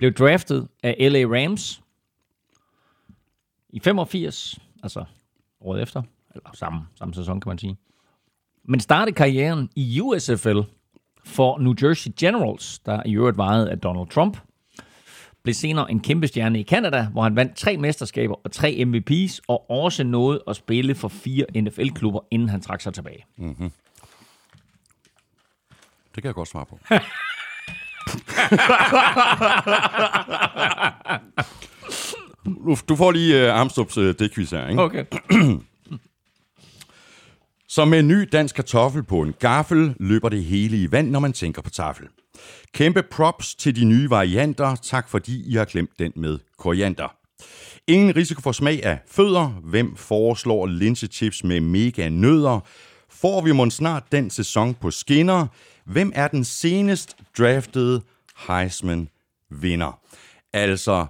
Blev 0.00 0.12
draftet 0.12 0.68
af 0.82 0.96
LA 1.00 1.24
Rams 1.24 1.82
i 3.68 3.80
85, 3.80 4.58
altså 4.82 5.04
året 5.60 5.82
efter, 5.82 6.02
eller 6.34 6.50
samme, 6.54 6.80
samme 6.98 7.14
sæson 7.14 7.40
kan 7.40 7.50
man 7.50 7.58
sige. 7.58 7.76
Men 8.64 8.80
startede 8.80 9.14
karrieren 9.14 9.70
i 9.76 10.00
USFL 10.00 10.58
for 11.24 11.58
New 11.58 11.74
Jersey 11.82 12.10
Generals, 12.20 12.78
der 12.78 13.02
i 13.06 13.16
øvrigt 13.16 13.36
varede 13.38 13.70
af 13.70 13.78
Donald 13.78 14.08
Trump 14.08 14.38
blev 15.42 15.54
senere 15.54 15.90
en 15.90 16.00
kæmpe 16.00 16.26
stjerne 16.26 16.60
i 16.60 16.64
Canada, 16.64 17.08
hvor 17.12 17.22
han 17.22 17.36
vandt 17.36 17.56
tre 17.56 17.76
mesterskaber 17.76 18.34
og 18.44 18.52
tre 18.52 18.84
MVP's, 18.86 19.40
og 19.48 19.70
også 19.70 20.04
nåede 20.04 20.42
at 20.48 20.56
spille 20.56 20.94
for 20.94 21.08
fire 21.08 21.46
NFL-klubber, 21.56 22.20
inden 22.30 22.48
han 22.48 22.60
trak 22.60 22.80
sig 22.80 22.94
tilbage. 22.94 23.24
Det 26.14 26.22
kan 26.22 26.24
jeg 26.24 26.34
godt 26.34 26.48
svare 26.48 26.66
på. 26.66 26.78
du, 32.44 32.76
du 32.88 32.96
får 32.96 33.10
lige 33.10 33.46
uh, 33.46 33.60
Armstrongs 33.60 33.98
uh, 33.98 34.14
dækquiz 34.18 34.50
her, 34.50 34.68
ikke? 34.68 34.82
Okay. 34.82 35.04
Så 37.68 37.84
med 37.84 37.98
en 37.98 38.08
ny 38.08 38.28
dansk 38.32 38.54
kartoffel 38.54 39.02
på 39.02 39.22
en 39.22 39.34
gaffel, 39.40 39.94
løber 40.00 40.28
det 40.28 40.44
hele 40.44 40.76
i 40.82 40.92
vand, 40.92 41.10
når 41.10 41.20
man 41.20 41.32
tænker 41.32 41.62
på 41.62 41.70
tafel. 41.70 42.06
Kæmpe 42.74 43.02
props 43.02 43.54
til 43.54 43.76
de 43.76 43.84
nye 43.84 44.10
varianter. 44.10 44.76
Tak 44.76 45.08
fordi 45.08 45.52
I 45.52 45.56
har 45.56 45.64
glemt 45.64 45.90
den 45.98 46.12
med 46.16 46.38
koriander. 46.58 47.14
Ingen 47.86 48.16
risiko 48.16 48.40
for 48.40 48.52
smag 48.52 48.84
af 48.84 48.98
fødder. 49.10 49.46
Hvem 49.46 49.96
foreslår 49.96 50.66
linsechips 50.66 51.44
med 51.44 51.60
mega 51.60 52.08
nødder? 52.08 52.60
Får 53.10 53.40
vi 53.40 53.52
måske 53.52 53.76
snart 53.76 54.12
den 54.12 54.30
sæson 54.30 54.74
på 54.74 54.90
skinner? 54.90 55.46
Hvem 55.92 56.12
er 56.14 56.28
den 56.28 56.44
senest 56.44 57.16
draftede 57.38 58.02
Heisman 58.48 59.08
vinder? 59.48 60.00
Altså, 60.52 61.06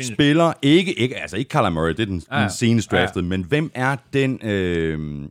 spiller 0.00 0.52
ikke, 0.62 0.94
ikke 0.98 1.16
altså 1.16 1.36
ikke 1.36 1.48
Kyler 1.48 1.70
Murray, 1.70 1.90
det 1.90 2.00
er 2.00 2.06
den, 2.06 2.22
ja, 2.30 2.36
ja. 2.36 2.42
den 2.42 2.50
senest 2.50 2.92
Ja, 2.92 2.96
ja. 2.96 3.02
draftede, 3.02 3.24
men 3.24 3.44
hvem 3.44 3.70
er 3.74 3.96
den 4.12 4.40
øh, 4.42 5.28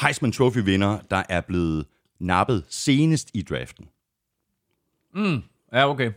Heisman 0.00 0.32
Trophy 0.32 0.58
vinder, 0.58 0.98
der 1.10 1.22
er 1.28 1.40
blevet 1.40 1.86
nappet 2.18 2.64
senest 2.68 3.30
i 3.34 3.42
draften? 3.42 3.88
Ja, 5.72 5.88
okay. 5.90 6.12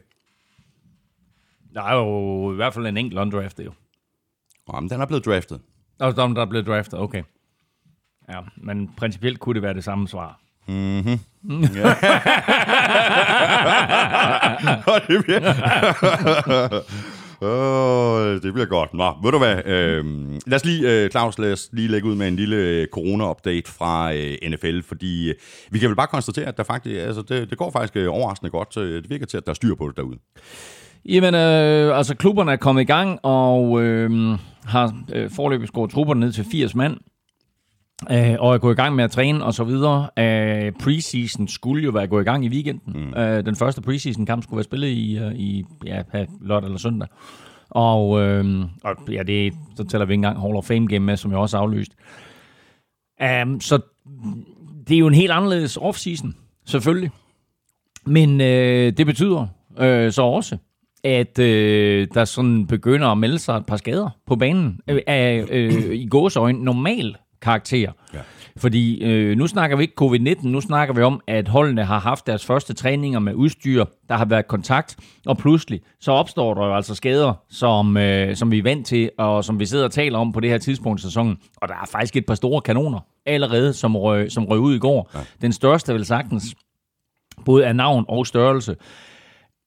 Der 1.73 1.81
er 1.83 1.95
jo 1.95 2.51
i 2.51 2.55
hvert 2.55 2.73
fald 2.73 2.87
en 2.87 2.97
enkelt 2.97 3.19
undrafted, 3.19 3.65
jo. 3.65 3.73
Jamen, 4.73 4.89
den 4.89 5.01
er 5.01 5.05
blevet 5.05 5.25
draftet. 5.25 5.61
Og 5.99 6.15
der, 6.15 6.27
der 6.27 6.41
er 6.41 6.45
blevet 6.45 6.67
draftet, 6.67 6.99
okay. 6.99 7.23
Ja, 8.29 8.41
men 8.57 8.93
principielt 8.97 9.39
kunne 9.39 9.53
det 9.53 9.61
være 9.61 9.73
det 9.73 9.83
samme 9.83 10.07
svar. 10.07 10.41
Mm-hmm. 10.67 11.19
Og 14.87 15.01
det 15.07 15.23
bliver- 15.25 16.81
Oh, 17.41 18.33
det 18.41 18.53
bliver 18.53 18.65
godt. 18.65 18.93
Nå, 18.93 19.13
ved 19.23 19.31
du 19.31 19.37
hvad? 19.37 19.65
Øhm, 19.65 20.39
lad 20.47 20.55
os 20.55 20.65
lige, 20.65 21.03
øh, 21.03 21.09
Claus, 21.09 21.39
lad 21.39 21.53
os 21.53 21.69
lige 21.73 21.87
lægge 21.87 22.07
ud 22.07 22.15
med 22.15 22.27
en 22.27 22.35
lille 22.35 22.55
øh, 22.55 22.87
corona-update 22.93 23.71
fra 23.77 24.13
øh, 24.13 24.37
NFL, 24.49 24.79
fordi 24.87 25.29
øh, 25.29 25.35
vi 25.71 25.79
kan 25.79 25.89
vel 25.89 25.95
bare 25.95 26.07
konstatere, 26.07 26.45
at 26.45 26.57
der 26.57 26.63
faktisk, 26.63 26.95
altså, 26.99 27.21
det, 27.21 27.49
det 27.49 27.57
går 27.57 27.71
faktisk 27.71 27.95
øh, 27.95 28.13
overraskende 28.13 28.49
godt. 28.49 28.73
Så 28.73 28.79
øh, 28.81 29.01
det 29.01 29.09
virker 29.09 29.25
til, 29.25 29.37
at 29.37 29.45
der 29.45 29.49
er 29.49 29.53
styr 29.55 29.75
på 29.75 29.87
det 29.87 29.97
derude. 29.97 30.17
Jamen, 31.05 31.35
øh, 31.35 31.97
altså 31.97 32.15
klubberne 32.15 32.51
er 32.51 32.55
kommet 32.55 32.81
i 32.81 32.85
gang, 32.85 33.19
og 33.23 33.81
øh, 33.83 34.37
har 34.65 34.93
øh, 35.13 35.29
forløbet 35.35 35.67
skåret 35.67 35.91
trupperne 35.91 36.19
ned 36.19 36.31
til 36.31 36.45
80 36.51 36.75
mand. 36.75 36.97
Øh, 38.11 38.35
og 38.39 38.53
er 38.53 38.57
gået 38.57 38.73
i 38.73 38.75
gang 38.75 38.95
med 38.95 39.03
at 39.03 39.11
træne 39.11 39.45
og 39.45 39.53
så 39.53 39.63
videre. 39.63 40.09
Øh, 40.19 40.71
preseason 40.71 41.47
skulle 41.47 41.83
jo 41.83 41.91
være 41.91 42.07
gået 42.07 42.21
i 42.21 42.25
gang 42.25 42.45
i 42.45 42.49
weekenden. 42.49 42.93
Mm. 42.95 43.13
Øh, 43.13 43.45
den 43.45 43.55
første 43.55 43.81
preseason 43.81 44.25
kamp 44.25 44.43
skulle 44.43 44.57
være 44.57 44.63
spillet 44.63 44.87
i, 44.87 45.19
uh, 45.25 45.33
i 45.33 45.65
ja, 45.85 46.01
lørdag 46.41 46.67
eller 46.67 46.79
søndag. 46.79 47.07
Og, 47.69 48.21
øh, 48.21 48.65
og 48.83 48.95
ja, 49.11 49.23
det, 49.23 49.53
så 49.75 49.83
tæller 49.83 50.05
vi 50.05 50.13
ikke 50.13 50.19
engang 50.19 50.41
Hall 50.41 50.55
of 50.55 50.65
Fame 50.65 50.87
game 50.87 51.05
med, 51.05 51.17
som 51.17 51.31
jeg 51.31 51.39
også 51.39 51.57
aflyst. 51.57 51.91
Um, 53.43 53.61
så 53.61 53.79
det 54.87 54.95
er 54.95 54.99
jo 54.99 55.07
en 55.07 55.13
helt 55.13 55.31
anderledes 55.31 55.77
offseason, 55.77 56.35
selvfølgelig. 56.65 57.11
Men 58.05 58.41
øh, 58.41 58.93
det 58.97 59.05
betyder 59.05 59.47
øh, 59.79 60.11
så 60.11 60.21
også, 60.21 60.57
at 61.03 61.39
øh, 61.39 62.07
der 62.13 62.25
sådan 62.25 62.67
begynder 62.67 63.07
at 63.07 63.17
melde 63.17 63.39
sig 63.39 63.57
et 63.57 63.65
par 63.65 63.77
skader 63.77 64.09
på 64.25 64.35
banen 64.35 64.79
øh, 64.87 65.01
af 65.07 65.45
øh, 65.49 65.95
i 65.95 66.07
gåsøjne 66.07 66.63
normal 66.63 67.15
karakter. 67.41 67.91
Ja. 68.13 68.19
Fordi 68.57 69.03
øh, 69.03 69.37
nu 69.37 69.47
snakker 69.47 69.77
vi 69.77 69.83
ikke 69.83 69.93
covid-19, 70.01 70.47
nu 70.47 70.61
snakker 70.61 70.93
vi 70.93 71.01
om, 71.01 71.21
at 71.27 71.47
holdene 71.47 71.83
har 71.83 71.99
haft 71.99 72.27
deres 72.27 72.45
første 72.45 72.73
træninger 72.73 73.19
med 73.19 73.33
udstyr, 73.33 73.85
der 74.09 74.15
har 74.15 74.25
været 74.25 74.47
kontakt, 74.47 74.97
og 75.25 75.37
pludselig 75.37 75.81
så 75.99 76.11
opstår 76.11 76.53
der 76.53 76.65
jo 76.65 76.75
altså 76.75 76.95
skader, 76.95 77.33
som, 77.49 77.97
øh, 77.97 78.35
som 78.35 78.51
vi 78.51 78.57
er 78.57 78.63
vant 78.63 78.87
til, 78.87 79.09
og 79.17 79.43
som 79.43 79.59
vi 79.59 79.65
sidder 79.65 79.85
og 79.85 79.91
taler 79.91 80.19
om 80.19 80.31
på 80.31 80.39
det 80.39 80.49
her 80.49 80.57
tidspunkt 80.57 80.99
i 80.99 81.03
sæsonen. 81.03 81.37
Og 81.55 81.67
der 81.67 81.73
er 81.73 81.85
faktisk 81.91 82.15
et 82.15 82.25
par 82.25 82.35
store 82.35 82.61
kanoner 82.61 82.99
allerede, 83.25 83.73
som 83.73 83.95
røg, 83.95 84.31
som 84.31 84.45
røg 84.45 84.59
ud 84.59 84.75
i 84.75 84.79
går. 84.79 85.11
Ja. 85.13 85.19
Den 85.41 85.53
største 85.53 85.93
vel 85.93 86.05
sagtens, 86.05 86.55
både 87.45 87.65
af 87.65 87.75
navn 87.75 88.05
og 88.07 88.27
størrelse, 88.27 88.75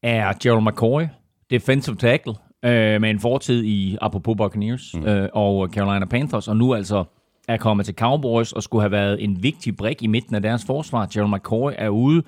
er 0.03 0.33
Gerald 0.43 0.65
McCoy, 0.65 1.03
defensive 1.51 1.97
tackle, 1.97 2.35
øh, 2.65 3.01
med 3.01 3.11
en 3.11 3.21
fortid 3.21 3.65
i, 3.65 3.97
apropos 4.01 4.37
Buccaneers, 4.37 4.95
mm. 4.95 5.07
øh, 5.07 5.29
og 5.33 5.69
Carolina 5.69 6.07
Panthers, 6.07 6.49
og 6.49 6.57
nu 6.57 6.75
altså 6.75 7.05
er 7.49 7.57
kommet 7.57 7.87
til 7.87 7.95
Cowboys 7.95 8.53
og 8.53 8.63
skulle 8.63 8.83
have 8.83 8.91
været 8.91 9.25
en 9.25 9.43
vigtig 9.43 9.77
brik 9.77 10.03
i 10.03 10.07
midten 10.07 10.35
af 10.35 10.43
deres 10.43 10.65
forsvar. 10.65 11.09
Gerald 11.15 11.31
McCoy 11.31 11.73
er 11.79 11.89
ude. 11.89 12.23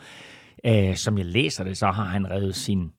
Øh, 0.67 0.97
som 0.97 1.19
jeg 1.19 1.27
læser 1.27 1.65
det, 1.65 1.79
så 1.79 1.87
har 1.87 2.05
han 2.05 2.31
reddet 2.31 2.55
sin 2.55 2.91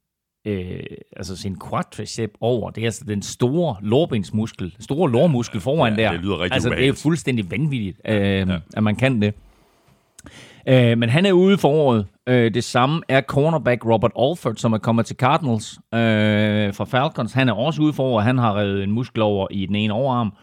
øh, 0.47 0.79
altså 1.17 1.35
sin 1.37 1.57
quadricep 1.69 2.31
over. 2.41 2.69
Det 2.69 2.81
er 2.81 2.87
altså 2.87 3.03
den 3.07 3.21
store 3.21 3.75
lårbensmuskel, 3.81 4.75
store 4.79 5.11
lårmuskel 5.11 5.61
foran 5.61 5.95
ja, 5.95 6.03
der. 6.03 6.11
Det 6.11 6.19
lyder 6.19 6.39
rigtig 6.39 6.53
altså, 6.53 6.69
det 6.69 6.87
er 6.87 6.93
fuldstændig 6.93 7.51
vanvittigt, 7.51 8.01
øh, 8.07 8.15
ja. 8.15 8.57
at 8.77 8.83
man 8.83 8.95
kan 8.95 9.21
det. 9.21 9.33
Øh, 10.67 10.97
men 10.97 11.09
han 11.09 11.25
er 11.25 11.31
ude 11.31 11.57
for 11.57 11.69
året. 11.69 12.05
Øh, 12.27 12.53
det 12.53 12.63
samme 12.63 13.01
er 13.07 13.21
cornerback 13.21 13.85
Robert 13.85 14.11
Alford, 14.19 14.55
som 14.55 14.73
er 14.73 14.77
kommet 14.77 15.05
til 15.05 15.15
Cardinals 15.15 15.79
øh, 15.93 16.73
fra 16.73 16.85
Falcons. 16.85 17.33
Han 17.33 17.49
er 17.49 17.53
også 17.53 17.81
ude 17.81 17.93
for 17.93 18.03
året. 18.03 18.25
Han 18.25 18.37
har 18.37 18.57
reddet 18.57 18.83
en 18.83 18.91
muskel 18.91 19.21
over 19.21 19.47
i 19.51 19.65
den 19.65 19.75
ene 19.75 19.93
overarm. 19.93 20.33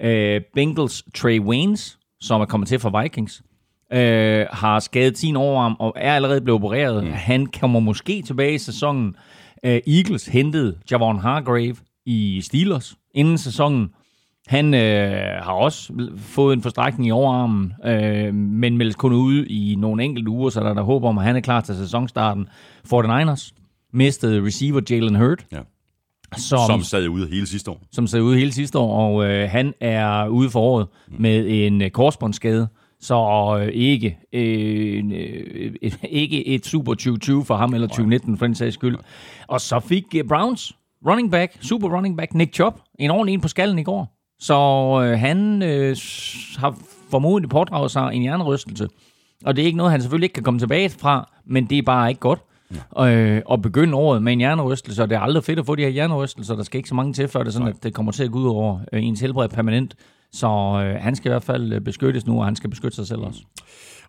Øh, 0.00 0.40
Bengals 0.54 1.04
Trey 1.14 1.40
Waynes, 1.40 1.98
som 2.20 2.40
er 2.40 2.44
kommet 2.44 2.68
til 2.68 2.78
fra 2.78 3.02
Vikings, 3.02 3.42
øh, 3.92 4.46
har 4.50 4.80
skadet 4.80 5.18
sin 5.18 5.36
overarm 5.36 5.76
og 5.78 5.92
er 5.96 6.14
allerede 6.14 6.40
blevet 6.40 6.64
opereret. 6.64 7.04
Mm. 7.04 7.10
Han 7.12 7.46
kommer 7.46 7.80
måske 7.80 8.22
tilbage 8.22 8.54
i 8.54 8.58
sæsonen. 8.58 9.16
Øh, 9.64 9.80
Eagles 9.86 10.26
hentede 10.26 10.78
Javon 10.90 11.18
Hargrave 11.18 11.76
i 12.06 12.40
Steelers 12.40 12.96
inden 13.14 13.38
sæsonen. 13.38 13.90
Han 14.46 14.74
øh, 14.74 15.42
har 15.42 15.52
også 15.52 15.92
fået 16.16 16.56
en 16.56 16.62
forstrækning 16.62 17.08
i 17.08 17.10
overarmen, 17.10 17.72
øh, 17.84 18.34
men 18.34 18.78
meldes 18.78 18.96
kun 18.96 19.12
ude 19.12 19.48
i 19.48 19.74
nogle 19.74 20.04
enkelte 20.04 20.30
uger, 20.30 20.50
så 20.50 20.60
der 20.60 20.70
er 20.70 20.74
der 20.74 20.82
håb 20.82 21.04
om, 21.04 21.18
at 21.18 21.24
han 21.24 21.36
er 21.36 21.40
klar 21.40 21.60
til 21.60 21.76
sæsonstarten. 21.76 22.48
49ers 22.92 23.52
mistede 23.92 24.46
receiver 24.46 24.80
Jalen 24.90 25.14
Hurt. 25.14 25.46
Ja. 25.52 25.60
Som, 26.36 26.58
som 26.66 26.82
sad 26.82 27.08
ude 27.08 27.28
hele 27.28 27.46
sidste 27.46 27.70
år. 27.70 27.82
Som 27.92 28.06
sad 28.06 28.20
ude 28.20 28.38
hele 28.38 28.52
sidste 28.52 28.78
år, 28.78 29.08
og 29.08 29.24
øh, 29.24 29.50
han 29.50 29.74
er 29.80 30.28
ude 30.28 30.50
for 30.50 30.60
året 30.60 30.86
mm. 31.08 31.14
med 31.18 31.66
en 31.66 31.82
øh, 31.82 31.90
korsbåndsskade. 31.90 32.68
Så 33.00 33.58
øh, 33.60 33.68
ikke, 33.72 34.18
øh, 34.32 35.04
øh, 35.82 35.92
ikke 36.22 36.46
et 36.46 36.66
super 36.66 36.94
2020 36.94 37.44
for 37.44 37.56
ham, 37.56 37.74
eller 37.74 37.88
2019 37.88 38.38
for 38.38 38.46
den 38.46 38.54
sags 38.54 38.74
skyld. 38.74 38.96
Og 39.46 39.60
så 39.60 39.80
fik 39.80 40.04
øh, 40.16 40.24
Browns 40.24 40.72
running 41.06 41.30
back, 41.30 41.56
super 41.60 41.96
running 41.96 42.16
back, 42.16 42.34
Nick 42.34 42.54
Chubb, 42.54 42.76
en 42.98 43.10
ordentlig 43.10 43.34
en 43.34 43.40
på 43.40 43.48
skallen 43.48 43.78
i 43.78 43.82
går. 43.82 44.16
Så 44.40 44.54
øh, 45.04 45.18
han 45.18 45.62
øh, 45.62 45.96
har 46.56 46.78
formodentlig 47.10 47.50
pådraget 47.50 47.90
sig 47.90 48.10
en 48.12 48.22
hjernerystelse. 48.22 48.88
Og 49.44 49.56
det 49.56 49.62
er 49.62 49.66
ikke 49.66 49.78
noget, 49.78 49.92
han 49.92 50.00
selvfølgelig 50.00 50.24
ikke 50.24 50.34
kan 50.34 50.42
komme 50.42 50.60
tilbage 50.60 50.90
fra, 50.90 51.30
men 51.46 51.64
det 51.64 51.78
er 51.78 51.82
bare 51.82 52.08
ikke 52.08 52.20
godt. 52.20 52.40
Ja. 52.96 53.36
Øh, 53.36 53.42
og 53.46 53.62
begynde 53.62 53.94
året 53.94 54.22
med 54.22 54.32
en 54.32 54.38
hjernerystelse, 54.38 55.02
og 55.02 55.10
det 55.10 55.16
er 55.16 55.20
aldrig 55.20 55.44
fedt 55.44 55.58
at 55.58 55.66
få 55.66 55.74
de 55.74 55.82
her 55.82 55.88
hjernerystelser. 55.88 56.56
Der 56.56 56.62
skal 56.62 56.78
ikke 56.78 56.88
så 56.88 56.94
mange 56.94 57.12
til, 57.12 57.28
før 57.28 57.42
det, 57.42 57.52
sådan, 57.52 57.68
at 57.68 57.82
det 57.82 57.94
kommer 57.94 58.12
til 58.12 58.24
at 58.24 58.30
gå 58.30 58.38
ud 58.38 58.48
over 58.48 58.80
øh, 58.92 59.04
ens 59.04 59.20
helbred 59.20 59.48
permanent. 59.48 59.94
Så 60.32 60.46
øh, 60.46 61.02
han 61.02 61.16
skal 61.16 61.28
i 61.28 61.32
hvert 61.32 61.44
fald 61.44 61.72
øh, 61.72 61.80
beskyttes 61.80 62.26
nu, 62.26 62.38
og 62.38 62.44
han 62.44 62.56
skal 62.56 62.70
beskytte 62.70 62.96
sig 62.96 63.06
selv 63.06 63.20
også. 63.20 63.40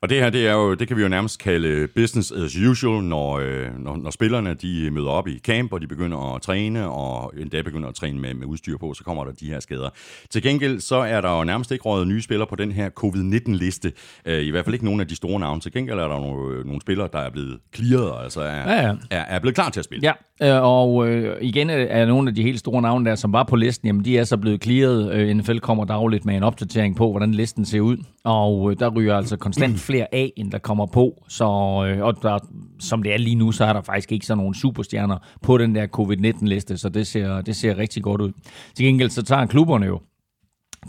Og 0.01 0.09
det 0.09 0.17
her, 0.17 0.29
det, 0.29 0.47
er 0.47 0.53
jo, 0.53 0.73
det 0.73 0.87
kan 0.87 0.97
vi 0.97 1.01
jo 1.01 1.07
nærmest 1.07 1.39
kalde 1.39 1.87
business 1.95 2.31
as 2.31 2.55
usual, 2.55 3.03
når, 3.03 3.39
øh, 3.39 3.79
når, 3.79 3.97
når 3.97 4.11
spillerne 4.11 4.53
de 4.53 4.91
møder 4.91 5.09
op 5.09 5.27
i 5.27 5.39
camp, 5.39 5.73
og 5.73 5.81
de 5.81 5.87
begynder 5.87 6.35
at 6.35 6.41
træne, 6.41 6.89
og 6.89 7.33
endda 7.37 7.61
begynder 7.61 7.89
at 7.89 7.95
træne 7.95 8.19
med, 8.19 8.33
med 8.33 8.47
udstyr 8.47 8.77
på, 8.77 8.93
så 8.93 9.03
kommer 9.03 9.23
der 9.23 9.31
de 9.31 9.45
her 9.45 9.59
skader. 9.59 9.89
Til 10.29 10.43
gengæld, 10.43 10.79
så 10.79 10.95
er 10.95 11.21
der 11.21 11.37
jo 11.37 11.43
nærmest 11.43 11.71
ikke 11.71 11.83
rådet 11.83 12.07
nye 12.07 12.21
spillere 12.21 12.47
på 12.47 12.55
den 12.55 12.71
her 12.71 12.89
covid-19-liste. 12.89 13.91
Øh, 14.25 14.43
I 14.43 14.49
hvert 14.49 14.65
fald 14.65 14.73
ikke 14.73 14.85
nogen 14.85 14.99
af 14.99 15.07
de 15.07 15.15
store 15.15 15.39
navne. 15.39 15.61
Til 15.61 15.71
gengæld 15.71 15.99
er 15.99 16.07
der 16.07 16.19
nogle, 16.19 16.63
nogle 16.63 16.81
spillere, 16.81 17.09
der 17.13 17.19
er 17.19 17.29
blevet 17.29 17.59
clearet, 17.75 18.23
altså 18.23 18.41
er, 18.41 18.73
ja, 18.73 18.87
ja. 18.87 18.93
Er, 19.11 19.21
er 19.21 19.39
blevet 19.39 19.55
klar 19.55 19.69
til 19.69 19.79
at 19.79 19.85
spille. 19.85 20.13
Ja, 20.41 20.57
øh, 20.57 20.63
og 20.63 21.07
øh, 21.07 21.37
igen 21.41 21.69
er 21.69 22.05
nogle 22.05 22.29
af 22.29 22.35
de 22.35 22.43
helt 22.43 22.59
store 22.59 22.81
navne 22.81 23.09
der, 23.09 23.15
som 23.15 23.33
var 23.33 23.43
på 23.43 23.55
listen, 23.55 23.87
jamen 23.87 24.05
de 24.05 24.17
er 24.17 24.23
så 24.23 24.37
blevet 24.37 24.63
clearet. 24.63 25.13
Øh, 25.13 25.35
NFL 25.35 25.57
kommer 25.57 25.85
dagligt 25.85 26.25
med 26.25 26.35
en 26.35 26.43
opdatering 26.43 26.95
på, 26.95 27.11
hvordan 27.11 27.31
listen 27.31 27.65
ser 27.65 27.81
ud, 27.81 27.97
og 28.27 28.71
øh, 28.71 28.79
der 28.79 28.89
ryger 28.89 29.15
altså 29.15 29.37
konstant 29.37 29.79
flere 29.87 30.07
af, 30.11 30.33
end 30.35 30.51
der 30.51 30.57
kommer 30.57 30.85
på. 30.85 31.23
Så, 31.27 31.45
øh, 31.87 32.05
og 32.05 32.21
der, 32.21 32.39
som 32.79 33.03
det 33.03 33.13
er 33.13 33.17
lige 33.17 33.35
nu, 33.35 33.51
så 33.51 33.65
er 33.65 33.73
der 33.73 33.81
faktisk 33.81 34.11
ikke 34.11 34.25
sådan 34.25 34.37
nogle 34.37 34.55
superstjerner 34.55 35.17
på 35.41 35.57
den 35.57 35.75
der 35.75 35.87
covid-19-liste, 35.87 36.77
så 36.77 36.89
det 36.89 37.07
ser, 37.07 37.41
det 37.41 37.55
ser 37.55 37.77
rigtig 37.77 38.03
godt 38.03 38.21
ud. 38.21 38.31
Til 38.75 38.85
gengæld 38.85 39.09
så 39.09 39.23
tager 39.23 39.45
klubberne 39.45 39.85
jo 39.85 39.99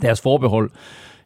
deres 0.01 0.21
forbehold 0.21 0.71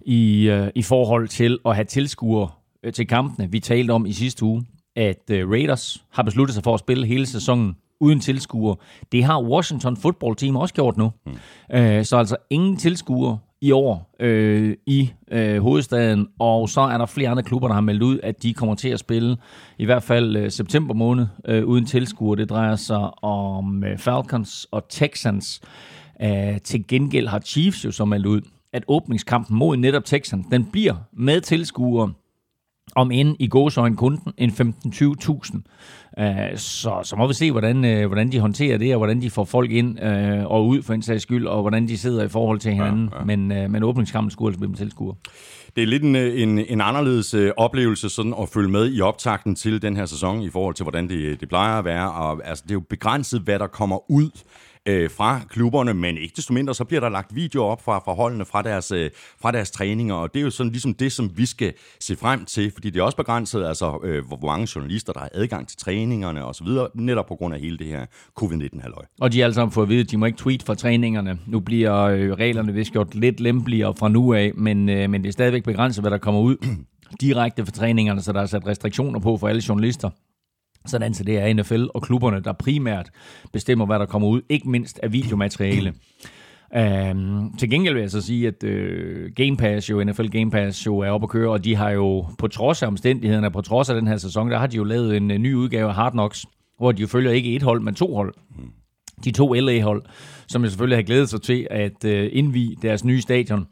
i, 0.05 0.49
øh, 0.49 0.67
i 0.75 0.81
forhold 0.81 1.27
til 1.27 1.59
at 1.65 1.75
have 1.75 1.85
tilskuere 1.85 2.49
øh, 2.83 2.93
til 2.93 3.07
kampene. 3.07 3.51
Vi 3.51 3.59
talte 3.59 3.91
om 3.91 4.05
i 4.05 4.13
sidste 4.13 4.45
uge, 4.45 4.65
at 4.95 5.29
øh, 5.31 5.49
Raiders 5.49 6.03
har 6.11 6.23
besluttet 6.23 6.53
sig 6.53 6.63
for 6.63 6.73
at 6.73 6.79
spille 6.79 7.07
hele 7.07 7.25
sæsonen 7.25 7.75
uden 7.99 8.19
tilskuere. 8.19 8.75
Det 9.11 9.23
har 9.23 9.41
Washington 9.41 9.97
Football 9.97 10.35
Team 10.35 10.55
også 10.55 10.73
gjort 10.73 10.97
nu. 10.97 11.11
Mm. 11.25 11.75
Øh, 11.75 12.05
så 12.05 12.17
altså 12.17 12.35
ingen 12.49 12.77
tilskuere 12.77 13.37
i 13.63 13.71
år 13.71 14.15
øh, 14.19 14.75
i 14.85 15.11
øh, 15.31 15.61
hovedstaden, 15.61 16.27
og 16.39 16.69
så 16.69 16.81
er 16.81 16.97
der 16.97 17.05
flere 17.05 17.29
andre 17.29 17.43
klubber, 17.43 17.67
der 17.67 17.73
har 17.73 17.81
meldt 17.81 18.03
ud, 18.03 18.19
at 18.23 18.43
de 18.43 18.53
kommer 18.53 18.75
til 18.75 18.89
at 18.89 18.99
spille 18.99 19.37
i 19.77 19.85
hvert 19.85 20.03
fald 20.03 20.35
øh, 20.35 20.51
september 20.51 20.93
måned 20.93 21.27
øh, 21.47 21.65
uden 21.65 21.85
tilskuere. 21.85 22.35
Det 22.35 22.49
drejer 22.49 22.75
sig 22.75 23.23
om 23.23 23.83
øh, 23.83 23.97
Falcons 23.97 24.67
og 24.71 24.85
Texans. 24.89 25.61
Øh, 26.21 26.61
til 26.63 26.87
gengæld 26.87 27.27
har 27.27 27.39
Chiefs 27.39 27.85
jo 27.85 27.91
så 27.91 28.05
meldt 28.05 28.25
ud, 28.25 28.41
at 28.73 28.83
åbningskampen 28.87 29.57
mod 29.57 29.77
netop 29.77 30.05
Texans, 30.05 30.45
den 30.51 30.65
bliver 30.65 30.95
med 31.13 31.41
tilskuere 31.41 32.13
om 32.95 33.11
end 33.11 33.35
i 33.39 33.47
gåsøjne 33.47 33.97
kun 33.97 34.19
en 34.37 34.49
15-20.000. 34.49 35.61
Uh, 36.17 36.25
så, 36.55 36.99
så 37.03 37.15
må 37.15 37.27
vi 37.27 37.33
se, 37.33 37.51
hvordan, 37.51 37.77
uh, 37.77 38.05
hvordan 38.05 38.31
de 38.31 38.39
håndterer 38.39 38.77
det, 38.77 38.93
og 38.93 38.97
hvordan 38.97 39.21
de 39.21 39.29
får 39.29 39.43
folk 39.43 39.71
ind 39.71 39.99
uh, 39.99 40.51
og 40.51 40.67
ud 40.67 40.81
for 40.81 40.93
en 40.93 41.01
sags 41.01 41.23
skyld, 41.23 41.47
og 41.47 41.61
hvordan 41.61 41.87
de 41.87 41.97
sidder 41.97 42.23
i 42.23 42.27
forhold 42.27 42.59
til 42.59 42.71
hinanden. 42.71 43.09
Ja, 43.13 43.19
ja. 43.19 43.25
Men, 43.25 43.71
men 43.71 43.83
åbningskampen 43.83 44.31
skulle 44.31 44.49
altså 44.49 44.59
blive 44.59 44.69
med 44.69 44.77
tilskuer. 44.77 45.13
Det 45.75 45.83
er 45.83 45.87
lidt 45.87 46.03
en, 46.03 46.15
en, 46.15 46.59
en 46.59 46.81
anderledes 46.81 47.35
oplevelse 47.57 48.09
sådan 48.09 48.33
at 48.41 48.49
følge 48.49 48.69
med 48.69 48.93
i 48.93 49.01
optakten 49.01 49.55
til 49.55 49.81
den 49.81 49.97
her 49.97 50.05
sæson 50.05 50.41
i 50.41 50.49
forhold 50.49 50.75
til, 50.75 50.83
hvordan 50.83 51.09
det, 51.09 51.41
det 51.41 51.49
plejer 51.49 51.79
at 51.79 51.85
være. 51.85 52.11
Og, 52.11 52.41
altså, 52.45 52.63
det 52.63 52.71
er 52.71 52.75
jo 52.75 52.83
begrænset, 52.89 53.41
hvad 53.41 53.59
der 53.59 53.67
kommer 53.67 54.11
ud 54.11 54.29
øh, 54.85 55.09
fra 55.09 55.41
klubberne, 55.49 55.93
men 55.93 56.17
ikke 56.17 56.33
desto 56.35 56.53
mindre, 56.53 56.75
så 56.75 56.83
bliver 56.83 57.01
der 57.01 57.09
lagt 57.09 57.35
videoer 57.35 57.71
op 57.71 57.81
fra, 57.81 57.99
fra 57.99 58.13
holdene, 58.13 58.45
fra 58.45 58.61
deres, 58.61 58.91
øh, 58.91 59.11
fra 59.41 59.51
deres 59.51 59.71
træninger, 59.71 60.15
og 60.15 60.33
det 60.33 60.39
er 60.39 60.43
jo 60.43 60.49
sådan 60.49 60.71
ligesom 60.71 60.93
det, 60.93 61.11
som 61.11 61.31
vi 61.35 61.45
skal 61.45 61.73
se 61.99 62.15
frem 62.15 62.45
til, 62.45 62.71
fordi 62.71 62.89
det 62.89 62.99
er 62.99 63.03
også 63.03 63.17
begrænset, 63.17 63.65
altså 63.65 63.99
øh, 64.03 64.27
hvor 64.27 64.39
mange 64.47 64.67
journalister, 64.75 65.13
der 65.13 65.19
har 65.19 65.29
adgang 65.33 65.67
til 65.67 65.77
træningerne 65.77 66.45
og 66.45 66.55
så 66.55 66.63
videre, 66.63 66.87
netop 66.95 67.25
på 67.25 67.35
grund 67.35 67.53
af 67.53 67.59
hele 67.59 67.77
det 67.77 67.87
her 67.87 68.05
covid-19-halløj. 68.39 69.05
Og 69.21 69.31
de 69.33 69.39
har 69.39 69.43
alle 69.43 69.53
sammen 69.53 69.71
fået 69.71 69.85
at 69.85 69.89
vide, 69.89 70.01
at 70.01 70.11
de 70.11 70.17
må 70.17 70.25
ikke 70.25 70.37
tweet 70.37 70.63
fra 70.63 70.75
træningerne. 70.75 71.39
Nu 71.47 71.59
bliver 71.59 72.01
øh, 72.01 72.31
reglerne 72.31 72.73
vist 72.73 72.91
gjort 72.91 73.15
lidt 73.15 73.39
lempeligere 73.39 73.93
fra 73.95 74.09
nu 74.09 74.33
af, 74.33 74.51
men, 74.55 74.89
øh, 74.89 75.09
men 75.09 75.21
det 75.21 75.27
er 75.27 75.33
stadigvæk 75.33 75.63
begrænset, 75.63 76.03
hvad 76.03 76.11
der 76.11 76.17
kommer 76.17 76.41
ud 76.41 76.55
direkte 77.21 77.65
fra 77.65 77.71
træningerne, 77.71 78.21
så 78.21 78.33
der 78.33 78.41
er 78.41 78.45
sat 78.45 78.67
restriktioner 78.67 79.19
på 79.19 79.37
for 79.37 79.47
alle 79.47 79.63
journalister 79.67 80.09
sådan 80.85 81.13
så 81.13 81.23
det 81.23 81.37
er 81.37 81.53
NFL 81.53 81.85
og 81.93 82.01
klubberne, 82.01 82.39
der 82.39 82.53
primært 82.53 83.09
bestemmer, 83.53 83.85
hvad 83.85 83.99
der 83.99 84.05
kommer 84.05 84.27
ud, 84.27 84.41
ikke 84.49 84.69
mindst 84.69 84.99
af 85.03 85.13
videomateriale. 85.13 85.93
Um, 87.11 87.53
til 87.59 87.69
gengæld 87.69 87.93
vil 87.93 88.01
jeg 88.01 88.11
så 88.11 88.21
sige, 88.21 88.47
at 88.47 88.63
uh, 88.63 89.31
Game 89.35 89.57
Pass 89.57 89.89
jo, 89.89 90.03
NFL 90.03 90.27
Game 90.27 90.51
Pass 90.51 90.85
jo 90.85 90.99
er 90.99 91.09
oppe 91.09 91.25
at 91.25 91.29
køre, 91.29 91.51
og 91.51 91.63
de 91.63 91.75
har 91.75 91.89
jo 91.89 92.25
på 92.37 92.47
trods 92.47 92.83
af 92.83 92.87
omstændighederne, 92.87 93.51
på 93.51 93.61
trods 93.61 93.89
af 93.89 93.95
den 93.95 94.07
her 94.07 94.17
sæson, 94.17 94.51
der 94.51 94.57
har 94.57 94.67
de 94.67 94.77
jo 94.77 94.83
lavet 94.83 95.17
en 95.17 95.31
uh, 95.31 95.37
ny 95.37 95.53
udgave 95.53 95.89
af 95.89 95.95
Hard 95.95 96.11
Knocks, 96.11 96.45
hvor 96.77 96.91
de 96.91 97.01
jo 97.01 97.07
følger 97.07 97.31
ikke 97.31 97.55
et 97.55 97.63
hold, 97.63 97.81
men 97.81 97.95
to 97.95 98.15
hold. 98.15 98.33
De 99.25 99.31
to 99.31 99.53
LA-hold, 99.53 100.03
som 100.47 100.63
jo 100.63 100.69
selvfølgelig 100.69 100.97
har 100.97 101.03
glædet 101.03 101.29
sig 101.29 101.41
til 101.41 101.67
at 101.71 102.05
øh, 102.05 102.25
uh, 102.25 102.29
indvige 102.31 102.77
deres 102.81 103.03
nye 103.03 103.21
stadion. 103.21 103.67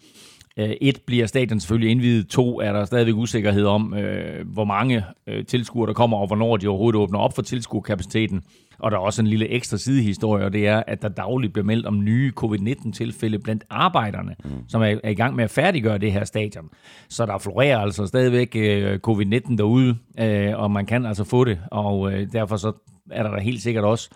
Uh, 0.60 0.70
et 0.82 1.02
bliver 1.08 1.26
stadion 1.26 1.60
selvfølgelig 1.60 1.92
indvidet, 1.92 2.28
to 2.28 2.62
er 2.62 2.74
der 2.74 2.86
stadigvæk 2.86 3.16
usikkerhed 3.16 3.66
om, 3.66 3.94
uh, 3.94 4.54
hvor 4.54 4.66
mange 4.66 5.04
uh, 5.28 5.46
tilskuere 5.48 5.88
der 5.88 5.94
kommer, 5.94 6.18
og 6.18 6.28
hvornår 6.28 6.58
de 6.58 6.68
overhovedet 6.68 7.02
åbner 7.02 7.20
op 7.20 7.36
for 7.36 7.42
tilskuerkapaciteten. 7.42 8.42
Og 8.80 8.92
der 8.92 8.98
er 8.98 9.02
også 9.02 9.22
en 9.22 9.28
lille 9.28 9.50
ekstra 9.50 9.78
sidehistorie, 9.78 10.46
og 10.46 10.54
det 10.54 10.68
er, 10.68 10.84
at 10.88 11.02
der 11.02 11.10
dagligt 11.10 11.54
bliver 11.54 11.66
meldt 11.66 11.86
om 11.86 12.04
nye 12.04 12.32
covid-19-tilfælde 12.36 13.40
blandt 13.40 13.64
arbejderne, 13.70 14.36
mm. 14.44 14.50
som 14.68 14.82
er, 14.82 14.96
er 15.04 15.10
i 15.10 15.14
gang 15.14 15.36
med 15.36 15.44
at 15.44 15.50
færdiggøre 15.50 15.98
det 15.98 16.12
her 16.12 16.24
stadion. 16.24 16.70
Så 17.10 17.26
der 17.26 17.38
florerer 17.38 17.80
altså 17.80 18.06
stadigvæk 18.06 18.56
øh, 18.56 19.00
covid-19 19.08 19.56
derude, 19.58 19.98
øh, 20.20 20.60
og 20.60 20.72
man 20.72 20.86
kan 20.86 21.06
altså 21.06 21.24
få 21.24 21.44
det, 21.44 21.60
og 21.72 22.14
øh, 22.14 22.28
derfor 22.34 22.58
så 22.58 22.72
er 23.12 23.24
der 23.24 23.36
da 23.36 23.42
helt 23.42 23.62
sikkert 23.62 23.84
også 23.84 24.10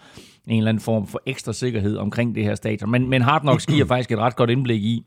en 0.47 0.57
eller 0.57 0.69
anden 0.69 0.81
form 0.81 1.07
for 1.07 1.21
ekstra 1.25 1.53
sikkerhed 1.53 1.97
omkring 1.97 2.35
det 2.35 2.43
her 2.43 2.55
stadion. 2.55 2.91
Men, 2.91 3.09
men 3.09 3.21
Hard 3.21 3.41
Knocks 3.41 3.65
giver 3.65 3.85
faktisk 3.93 4.11
et 4.11 4.17
ret 4.17 4.35
godt 4.35 4.49
indblik 4.49 4.83
i, 4.83 5.03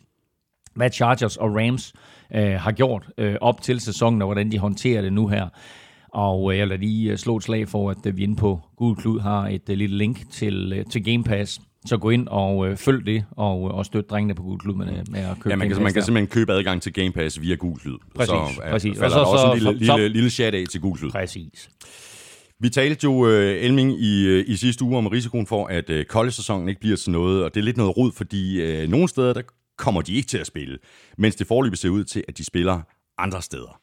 hvad 0.79 0.91
Chargers 0.91 1.37
og 1.37 1.57
Rams 1.57 1.93
øh, 2.35 2.53
har 2.53 2.73
gjort 2.73 3.07
øh, 3.19 3.35
op 3.41 3.63
til 3.63 3.81
sæsonen, 3.81 4.23
og 4.23 4.27
hvordan 4.27 4.53
de 4.53 4.59
håndterer 4.59 5.03
det 5.03 5.13
nu 5.13 5.29
her. 5.29 5.49
Og 6.13 6.53
øh, 6.53 6.59
jeg 6.59 6.69
lader 6.69 6.81
lige 6.81 7.13
øh, 7.13 7.19
slå 7.19 7.37
et 7.37 7.43
slag 7.43 7.69
for, 7.69 7.91
at 7.91 8.07
øh, 8.07 8.17
vi 8.17 8.23
inde 8.23 8.37
på 8.37 8.61
Google 8.77 8.97
Klud 8.97 9.21
har 9.21 9.49
et 9.49 9.63
lille 9.69 9.97
link 9.97 10.31
til, 10.31 10.85
til 10.91 11.05
Game 11.05 11.25
Pass. 11.25 11.61
Så 11.87 11.97
gå 11.97 12.11
ind 12.11 12.29
og 12.29 12.69
øh, 12.69 12.77
følg 12.77 13.07
det, 13.07 13.25
og, 13.31 13.63
og 13.63 13.87
støt 13.87 14.11
drengene 14.11 14.35
på 14.35 14.43
Google 14.43 14.59
Klud 14.59 14.75
med, 14.75 14.87
med 14.87 15.21
at 15.21 15.37
købe 15.41 15.51
Ja, 15.51 15.57
man 15.57 15.69
kan, 15.69 15.83
man 15.83 15.93
kan 15.93 16.03
simpelthen 16.03 16.27
købe 16.27 16.53
adgang 16.53 16.83
til 16.83 16.93
Game 16.93 17.13
Pass 17.13 17.41
via 17.41 17.55
Google 17.55 17.81
Klud. 17.81 17.99
Præcis, 18.15 18.29
så, 18.29 18.63
præcis. 18.71 18.99
Og 18.99 19.11
så, 19.11 19.15
så, 19.15 19.21
også 19.21 19.47
så, 19.47 19.53
en 19.53 19.59
lille, 19.73 19.87
så, 19.87 19.97
lille, 19.97 20.09
lille 20.09 20.31
chat 20.31 20.55
af 20.55 20.65
til 20.71 20.81
Google 20.81 20.99
Klud. 20.99 21.11
Præcis. 21.11 21.71
Vi 22.61 22.69
talte 22.69 23.05
jo, 23.05 23.13
uh, 23.13 23.31
Elming, 23.33 24.01
i, 24.01 24.41
i 24.41 24.57
sidste 24.57 24.85
uge 24.85 24.99
om 24.99 25.07
risikoen 25.07 25.47
for, 25.47 25.67
at 25.67 25.91
uh, 25.91 26.03
college-sæsonen 26.03 26.69
ikke 26.69 26.81
bliver 26.81 26.97
til 26.97 27.13
noget, 27.13 27.45
og 27.45 27.55
det 27.55 27.61
er 27.61 27.65
lidt 27.65 27.77
noget 27.77 27.97
rod, 27.97 28.13
fordi 28.13 28.63
uh, 28.83 28.91
nogle 28.91 29.09
steder, 29.09 29.33
der 29.33 29.43
kommer 29.79 30.03
de 30.03 30.15
ikke 30.15 30.29
til 30.29 30.39
at 30.39 30.47
spille, 30.47 30.79
mens 31.19 31.37
det 31.37 31.47
forløbig 31.47 31.79
ser 31.79 31.89
ud 31.89 32.05
til, 32.05 32.25
at 32.29 32.39
de 32.39 32.45
spiller 32.45 32.81
andre 33.19 33.43
steder. 33.43 33.81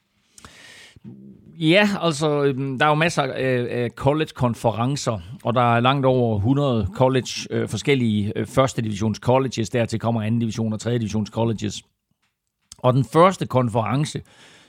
Ja, 1.60 1.90
altså, 2.02 2.44
øhm, 2.44 2.80
der 2.80 2.86
er 2.86 2.90
jo 2.90 2.96
masser 2.96 3.24
af 3.24 3.90
college-konferencer, 3.96 5.20
og 5.44 5.54
der 5.54 5.76
er 5.76 5.80
langt 5.80 6.06
over 6.06 6.38
100 6.38 6.88
college, 6.94 7.48
øh, 7.50 7.70
forskellige 7.70 8.34
øh, 8.36 8.48
første 8.48 8.82
divisions 8.82 9.18
colleges, 9.18 9.70
dertil 9.70 10.00
kommer 10.00 10.22
anden 10.22 10.40
division 10.40 10.74
og 10.74 10.80
tredje 10.80 11.00
divisions 11.00 11.30
colleges. 11.30 11.84
Og 12.78 12.94
den 12.94 13.06
første 13.14 13.46
konference, 13.46 14.22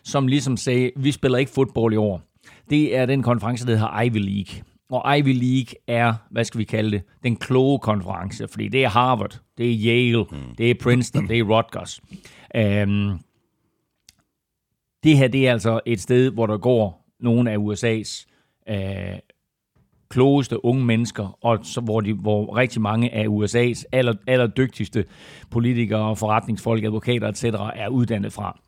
som 0.04 0.26
ligesom 0.26 0.56
sagde, 0.56 0.90
vi 0.96 1.12
spiller 1.12 1.38
ikke 1.38 1.52
fodbold 1.52 1.92
i 1.92 1.96
år, 1.96 2.22
det 2.70 2.96
er 2.96 3.06
den 3.06 3.22
konference, 3.22 3.66
der 3.66 3.72
hedder 3.72 4.00
Ivy 4.00 4.18
League. 4.18 4.62
Og 4.90 5.18
Ivy 5.18 5.32
League 5.32 5.74
er, 5.86 6.14
hvad 6.30 6.44
skal 6.44 6.58
vi 6.58 6.64
kalde 6.64 6.90
det, 6.90 7.02
den 7.22 7.36
kloge 7.36 7.78
konference, 7.78 8.48
fordi 8.48 8.68
det 8.68 8.84
er 8.84 8.88
Harvard, 8.88 9.40
det 9.58 9.70
er 9.70 9.76
Yale, 9.86 10.24
mm. 10.30 10.54
det 10.58 10.70
er 10.70 10.74
Princeton, 10.82 11.28
det 11.28 11.38
er 11.38 11.42
Rutgers. 11.42 12.00
Um, 12.54 13.20
det 15.04 15.16
her 15.16 15.28
det 15.28 15.48
er 15.48 15.52
altså 15.52 15.80
et 15.86 16.00
sted, 16.00 16.30
hvor 16.30 16.46
der 16.46 16.58
går 16.58 17.06
nogle 17.20 17.50
af 17.52 17.56
USA's 17.56 18.26
øh, 18.68 19.18
klogeste 20.08 20.64
unge 20.64 20.84
mennesker, 20.84 21.38
og 21.40 21.58
så, 21.62 21.80
hvor, 21.80 22.00
de, 22.00 22.12
hvor 22.12 22.56
rigtig 22.56 22.82
mange 22.82 23.14
af 23.14 23.26
USA's 23.26 23.84
aller, 23.92 24.14
allerdygtigste 24.26 25.04
politikere, 25.50 26.16
forretningsfolk, 26.16 26.84
advokater 26.84 27.28
etc. 27.28 27.44
er 27.74 27.88
uddannet 27.88 28.32
fra. 28.32 28.60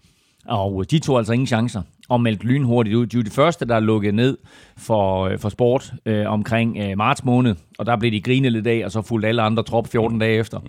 Og 0.49 0.91
de 0.91 0.99
tog 0.99 1.19
altså 1.19 1.33
ingen 1.33 1.47
chancer 1.47 1.83
og 2.09 2.21
meldte 2.21 2.47
lynhurtigt 2.47 2.97
ud. 2.97 3.07
De 3.07 3.17
var 3.17 3.23
de 3.23 3.31
første, 3.31 3.65
der 3.67 3.81
lukkede 3.81 4.17
ned 4.17 4.39
for, 4.77 5.25
øh, 5.25 5.39
for 5.39 5.49
sport 5.49 5.93
øh, 6.07 6.27
omkring 6.33 6.79
øh, 6.79 6.99
marts 6.99 7.25
måned, 7.25 7.55
og 7.79 7.87
der 7.87 7.97
blev 7.97 8.13
de 8.13 8.21
grinet 8.21 8.53
lidt 8.53 8.67
af, 8.67 8.83
og 8.85 8.93
så 8.93 9.03
fulgte 9.03 9.29
alle 9.29 9.43
andre 9.43 9.63
trop 9.63 9.89
14 9.89 10.19
dage 10.19 10.39
efter. 10.39 10.59
Mm. 10.59 10.67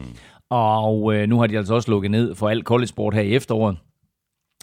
Og 0.49 1.15
øh, 1.15 1.29
nu 1.29 1.39
har 1.39 1.47
de 1.47 1.57
altså 1.57 1.73
også 1.73 1.91
lukket 1.91 2.11
ned 2.11 2.35
for 2.35 2.49
alt 2.49 2.65
college 2.65 2.87
sport 2.87 3.13
her 3.13 3.21
i 3.21 3.35
efteråret. 3.35 3.77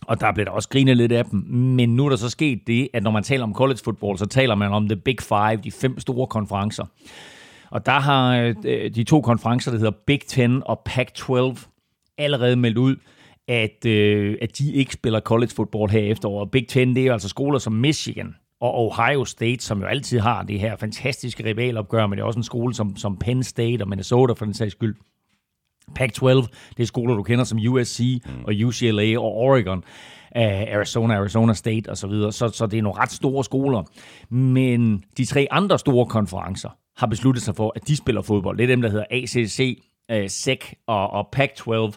Og 0.07 0.20
der 0.20 0.33
blev 0.33 0.46
der 0.46 0.52
også 0.52 0.68
grinet 0.68 0.96
lidt 0.96 1.12
af 1.12 1.24
dem. 1.24 1.38
Men 1.48 1.96
nu 1.96 2.05
er 2.05 2.09
der 2.09 2.16
så 2.16 2.31
sket 2.31 2.61
det, 2.66 2.88
at 2.94 3.02
når 3.02 3.11
man 3.11 3.22
taler 3.22 3.44
om 3.44 3.55
college 3.55 3.79
football, 3.85 4.18
så 4.18 4.26
taler 4.26 4.55
man 4.55 4.72
om 4.72 4.88
the 4.88 4.96
big 4.96 5.16
five, 5.20 5.57
de 5.64 5.70
fem 5.70 6.00
store 6.00 6.26
konferencer. 6.26 6.85
Og 7.70 7.87
der 7.87 8.00
har 8.00 8.37
øh, 8.64 8.90
de 8.94 9.05
to 9.05 9.20
konferencer, 9.20 9.70
der 9.70 9.79
hedder 9.79 9.92
Big 10.07 10.20
Ten 10.20 10.62
og 10.66 10.83
Pac-12, 10.88 11.68
allerede 12.18 12.57
meldt 12.57 12.79
ud, 12.79 12.96
at, 13.48 13.87
øh, 13.87 14.38
at 14.42 14.59
de 14.59 14.72
ikke 14.72 14.92
spiller 14.92 15.20
college 15.20 15.50
football 15.56 15.90
her 15.90 16.00
efteråret. 16.00 16.50
Big 16.50 16.68
Ten, 16.68 16.94
det 16.94 17.02
er 17.02 17.06
jo 17.06 17.12
altså 17.12 17.28
skoler 17.28 17.59
som 17.59 17.72
Michigan 17.72 18.35
og 18.61 18.74
Ohio 18.74 19.24
State, 19.24 19.64
som 19.64 19.80
jo 19.80 19.87
altid 19.87 20.18
har 20.18 20.42
det 20.42 20.61
her 20.61 20.76
fantastiske 20.76 21.44
rivalopgør, 21.44 22.06
men 22.06 22.16
det 22.16 22.22
er 22.22 22.26
også 22.26 22.38
en 22.38 22.44
skole 22.44 22.74
som, 22.74 22.96
som 22.96 23.16
Penn 23.16 23.42
State 23.42 23.82
og 23.82 23.88
Minnesota 23.88 24.32
for 24.32 24.44
den 24.44 24.54
sags 24.54 24.72
skyld. 24.72 24.94
Pac-12, 25.98 26.28
det 26.76 26.82
er 26.82 26.85
skoler, 26.85 27.14
du 27.14 27.22
kender 27.22 27.44
som 27.44 27.59
USC 27.68 28.22
og 28.44 28.54
UCLA 28.64 29.18
og 29.18 29.35
Oregon, 29.37 29.78
uh, 30.37 30.42
Arizona, 30.42 31.14
Arizona 31.14 31.54
State 31.54 31.90
osv., 31.90 31.96
så, 31.96 32.06
videre. 32.06 32.32
så, 32.32 32.48
så 32.48 32.66
det 32.66 32.78
er 32.78 32.82
nogle 32.82 33.00
ret 33.00 33.12
store 33.12 33.44
skoler. 33.44 33.82
Men 34.35 35.04
de 35.16 35.24
tre 35.24 35.46
andre 35.50 35.78
store 35.78 36.06
konferencer 36.06 36.68
har 36.96 37.06
besluttet 37.06 37.42
sig 37.42 37.56
for, 37.56 37.72
at 37.76 37.88
de 37.88 37.96
spiller 37.96 38.22
fodbold. 38.22 38.56
Det 38.59 38.64
er 38.64 38.68
dem, 38.68 38.82
der 38.82 38.88
hedder 38.88 39.04
ACC, 39.11 39.82
øh, 40.11 40.29
SEC 40.29 40.73
og, 40.87 41.11
og 41.11 41.29
Pac-12, 41.37 41.73
uh, 41.73 41.90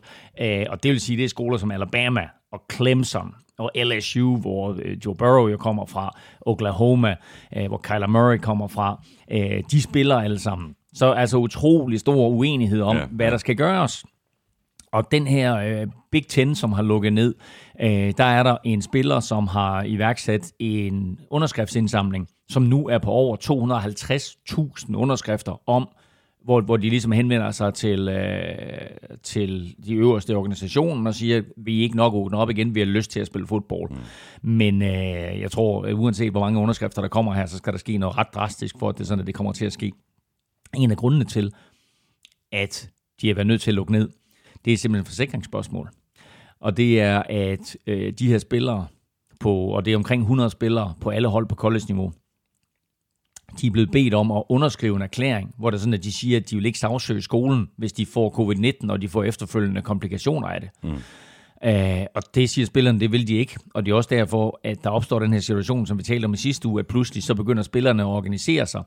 og 0.70 0.84
det 0.84 0.92
vil 0.92 1.02
sige, 1.02 1.18
det 1.18 1.24
er 1.26 1.30
skoler 1.30 1.58
som 1.58 1.72
Alabama 1.72 2.28
og 2.52 2.64
Clemson 2.74 3.36
og 3.58 3.72
LSU, 3.76 4.38
hvor 4.38 4.78
Joe 5.06 5.16
Burrow 5.16 5.48
jo 5.48 5.58
kommer 5.58 5.86
fra, 5.86 6.18
Oklahoma, 6.42 7.16
uh, 7.58 7.66
hvor 7.66 7.78
Kyler 7.84 8.08
Murray 8.08 8.38
kommer 8.38 8.68
fra. 8.68 9.02
Uh, 9.34 9.60
de 9.72 9.82
spiller 9.82 10.16
alle 10.16 10.40
sammen. 10.40 10.76
Så 10.94 11.12
altså 11.12 11.38
utrolig 11.38 12.00
stor 12.00 12.28
uenighed 12.28 12.82
om, 12.82 12.98
ja, 12.98 13.06
hvad 13.06 13.32
der 13.32 13.38
skal 13.38 13.56
gøres. 13.56 14.06
Og 14.92 15.12
den 15.12 15.28
her 15.28 15.58
øh, 15.58 15.88
Big 16.12 16.28
Ten, 16.28 16.56
som 16.56 16.72
har 16.72 16.84
lukket 16.84 17.14
ned, 17.14 17.36
øh, 17.82 18.14
der 18.18 18.24
er 18.24 18.44
der 18.44 18.58
en 18.64 18.82
spiller, 18.82 19.20
som 19.20 19.48
har 19.48 19.84
iværksat 19.84 20.52
en 20.60 21.20
underskriftsindsamling, 21.30 22.28
som 22.50 22.64
nu 22.64 22.88
er 22.88 22.98
på 22.98 23.12
over 23.12 23.38
250.000 24.88 24.96
underskrifter 24.96 25.70
om, 25.70 25.90
hvor, 26.44 26.62
hvor 26.62 26.78
de 26.78 26.90
ligesom 26.90 27.12
henvender 27.12 27.52
sig 27.52 27.74
til, 27.74 28.08
øh, 28.08 29.18
til 29.24 29.76
de 29.86 29.94
øverste 29.94 30.36
organisationer 30.36 31.10
og 31.10 31.16
siger, 31.16 31.38
at 31.38 31.44
vi 31.58 31.80
er 31.80 31.84
ikke 31.84 31.98
nok 31.98 32.14
åbne 32.14 32.38
op 32.38 32.50
igen, 32.50 32.76
vi 32.76 32.80
har 32.80 32.88
lyst 32.88 33.12
til 33.12 33.20
at 33.20 33.28
spille 33.28 33.48
fodbold. 33.48 33.92
Mm. 33.92 34.50
Men 34.50 34.82
øh, 34.82 35.40
jeg 35.40 35.52
tror, 35.52 35.94
uanset 35.94 36.32
hvor 36.32 36.40
mange 36.40 36.60
underskrifter 36.60 37.02
der 37.02 37.10
kommer 37.10 37.34
her, 37.34 37.46
så 37.46 37.58
skal 37.58 37.74
der 37.74 37.80
ske 37.80 37.98
noget 37.98 38.18
ret 38.18 38.34
drastisk, 38.34 38.80
for 38.80 38.90
at 38.90 38.98
det 38.98 39.08
sådan, 39.08 39.20
at 39.20 39.28
det 39.28 39.36
kommer 39.36 39.54
til 39.54 39.66
at 39.66 39.74
ske 39.74 39.92
en 40.76 40.92
af 40.92 40.98
grundene 40.98 41.26
til, 41.26 41.52
at 42.52 42.90
de 43.22 43.28
har 43.28 43.36
været 43.36 43.48
nødt 43.48 43.62
til 43.62 43.72
at 43.72 43.76
lukke 43.76 43.92
ned, 43.92 44.10
det 44.66 44.74
er 44.74 44.78
simpelthen 44.78 45.06
forsikringsspørgsmål. 45.06 45.90
Og 46.60 46.78
det 46.78 47.02
er, 47.02 47.24
at 47.30 47.78
øh, 47.88 48.14
de 48.14 48.28
her 48.28 48.38
spillere, 48.38 48.88
på, 49.40 49.56
og 49.56 49.86
det 49.86 49.94
er 49.94 49.98
omkring 49.98 50.22
100 50.22 50.50
spillere 50.50 50.94
på 51.02 51.10
alle 51.10 51.28
hold 51.28 51.48
på 51.48 51.56
college-niveau, 51.56 52.14
de 53.62 53.68
er 53.68 53.72
blevet 53.72 53.92
bedt 53.92 54.14
om 54.14 54.32
at 54.32 54.44
underskrive 54.50 54.96
en 54.96 55.02
erklæring, 55.02 55.54
hvor 55.58 55.70
der 55.70 55.78
sådan, 55.78 55.94
at 55.94 56.04
de 56.04 56.12
siger, 56.12 56.38
at 56.38 56.50
de 56.50 56.56
vil 56.56 56.66
ikke 56.66 56.80
sagsøge 56.80 57.22
skolen, 57.22 57.68
hvis 57.78 57.94
de 57.94 58.06
får 58.06 58.30
covid-19, 58.30 58.92
og 58.92 59.02
de 59.02 59.10
får 59.10 59.24
efterfølgende 59.24 59.82
komplikationer 59.82 60.48
af 60.48 60.62
det. 60.62 60.70
Mm. 60.84 60.98
Uh, 61.66 62.06
og 62.16 62.24
det 62.36 62.50
siger 62.50 62.66
spillerne, 62.66 63.00
det 63.00 63.12
vil 63.12 63.28
de 63.28 63.36
ikke. 63.36 63.56
Og 63.74 63.86
det 63.86 63.92
er 63.92 63.96
også 63.96 64.10
derfor, 64.12 64.60
at 64.64 64.84
der 64.84 64.90
opstår 64.90 65.20
den 65.20 65.34
her 65.34 65.40
situation, 65.40 65.86
som 65.86 65.98
vi 65.98 66.04
talte 66.04 66.26
om 66.26 66.34
i 66.34 66.38
sidste 66.38 66.68
uge, 66.68 66.80
at 66.80 66.88
pludselig 66.88 67.24
så 67.24 67.36
begynder 67.36 67.64
spillerne 67.64 68.04
at 68.04 68.08
organisere 68.08 68.66
sig. 68.66 68.84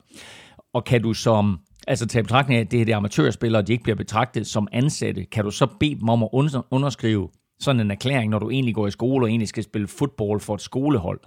Og 0.73 0.83
kan 0.83 1.01
du 1.01 1.13
som 1.13 1.59
altså 1.87 2.07
tage 2.07 2.23
betragtning 2.23 2.57
af, 2.57 2.61
at 2.61 2.71
det 2.71 2.81
er 2.81 2.85
de 2.85 2.95
amatørspillere, 2.95 3.61
de 3.61 3.71
ikke 3.71 3.83
bliver 3.83 3.95
betragtet 3.95 4.47
som 4.47 4.67
ansatte, 4.71 5.25
kan 5.25 5.43
du 5.43 5.51
så 5.51 5.67
bede 5.79 5.95
dem 5.95 6.09
om 6.09 6.23
at 6.23 6.29
underskrive 6.71 7.29
sådan 7.59 7.81
en 7.81 7.91
erklæring, 7.91 8.29
når 8.29 8.39
du 8.39 8.49
egentlig 8.49 8.75
går 8.75 8.87
i 8.87 8.91
skole 8.91 9.25
og 9.25 9.29
egentlig 9.29 9.47
skal 9.47 9.63
spille 9.63 9.87
fodbold 9.87 10.39
for 10.39 10.55
et 10.55 10.61
skolehold. 10.61 11.19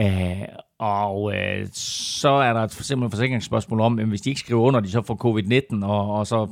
Uh, 0.00 0.42
og 0.78 1.22
uh, 1.22 1.32
så 1.72 2.28
er 2.28 2.52
der 2.52 2.60
et 2.60 2.72
simpelthen 2.72 3.10
forsikringsspørgsmål 3.10 3.80
om, 3.80 3.98
at 3.98 4.06
hvis 4.06 4.20
de 4.20 4.30
ikke 4.30 4.40
skriver 4.40 4.62
under, 4.62 4.80
de 4.80 4.90
så 4.90 5.02
får 5.02 5.18
covid-19, 5.24 5.84
og, 5.86 6.14
og 6.14 6.26
så 6.26 6.48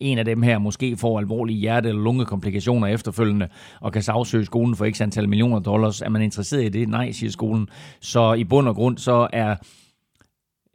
en 0.00 0.18
af 0.18 0.24
dem 0.24 0.42
her 0.42 0.58
måske 0.58 0.96
får 0.96 1.18
alvorlige 1.18 1.58
hjerte- 1.58 1.88
eller 1.88 2.02
lungekomplikationer 2.02 2.86
efterfølgende, 2.86 3.48
og 3.80 3.92
kan 3.92 4.02
sagsøge 4.02 4.44
skolen 4.44 4.76
for 4.76 4.90
x 4.90 5.00
antal 5.00 5.28
millioner 5.28 5.58
dollars. 5.58 6.00
Er 6.00 6.08
man 6.08 6.22
interesseret 6.22 6.64
i 6.64 6.68
det? 6.68 6.88
Nej, 6.88 7.12
siger 7.12 7.30
skolen. 7.30 7.68
Så 8.00 8.32
i 8.32 8.44
bund 8.44 8.68
og 8.68 8.74
grund, 8.74 8.98
så 8.98 9.28
er 9.32 9.56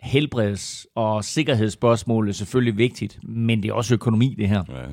helbreds- 0.04 0.86
og 0.96 1.24
sikkerhedsspørgsmål 1.24 2.30
er 2.30 2.34
selvfølgelig 2.34 2.78
vigtigt, 2.78 3.20
men 3.24 3.64
det 3.64 3.70
er 3.70 3.74
også 3.74 3.94
økonomi, 3.94 4.36
det 4.38 4.50
her. 4.50 4.64
Ja, 4.70 4.82
ja. 4.82 4.88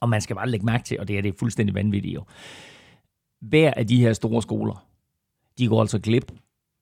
Og 0.00 0.08
man 0.08 0.20
skal 0.20 0.36
bare 0.36 0.48
lægge 0.48 0.66
mærke 0.66 0.84
til, 0.84 1.00
og 1.00 1.08
det 1.08 1.18
er 1.18 1.22
det 1.22 1.34
fuldstændig 1.38 1.74
vanvittigt 1.74 2.14
jo. 2.14 2.24
Hver 3.40 3.72
af 3.76 3.86
de 3.86 4.00
her 4.00 4.12
store 4.12 4.42
skoler, 4.42 4.84
de 5.58 5.68
går 5.68 5.80
altså 5.80 5.98
glip 5.98 6.32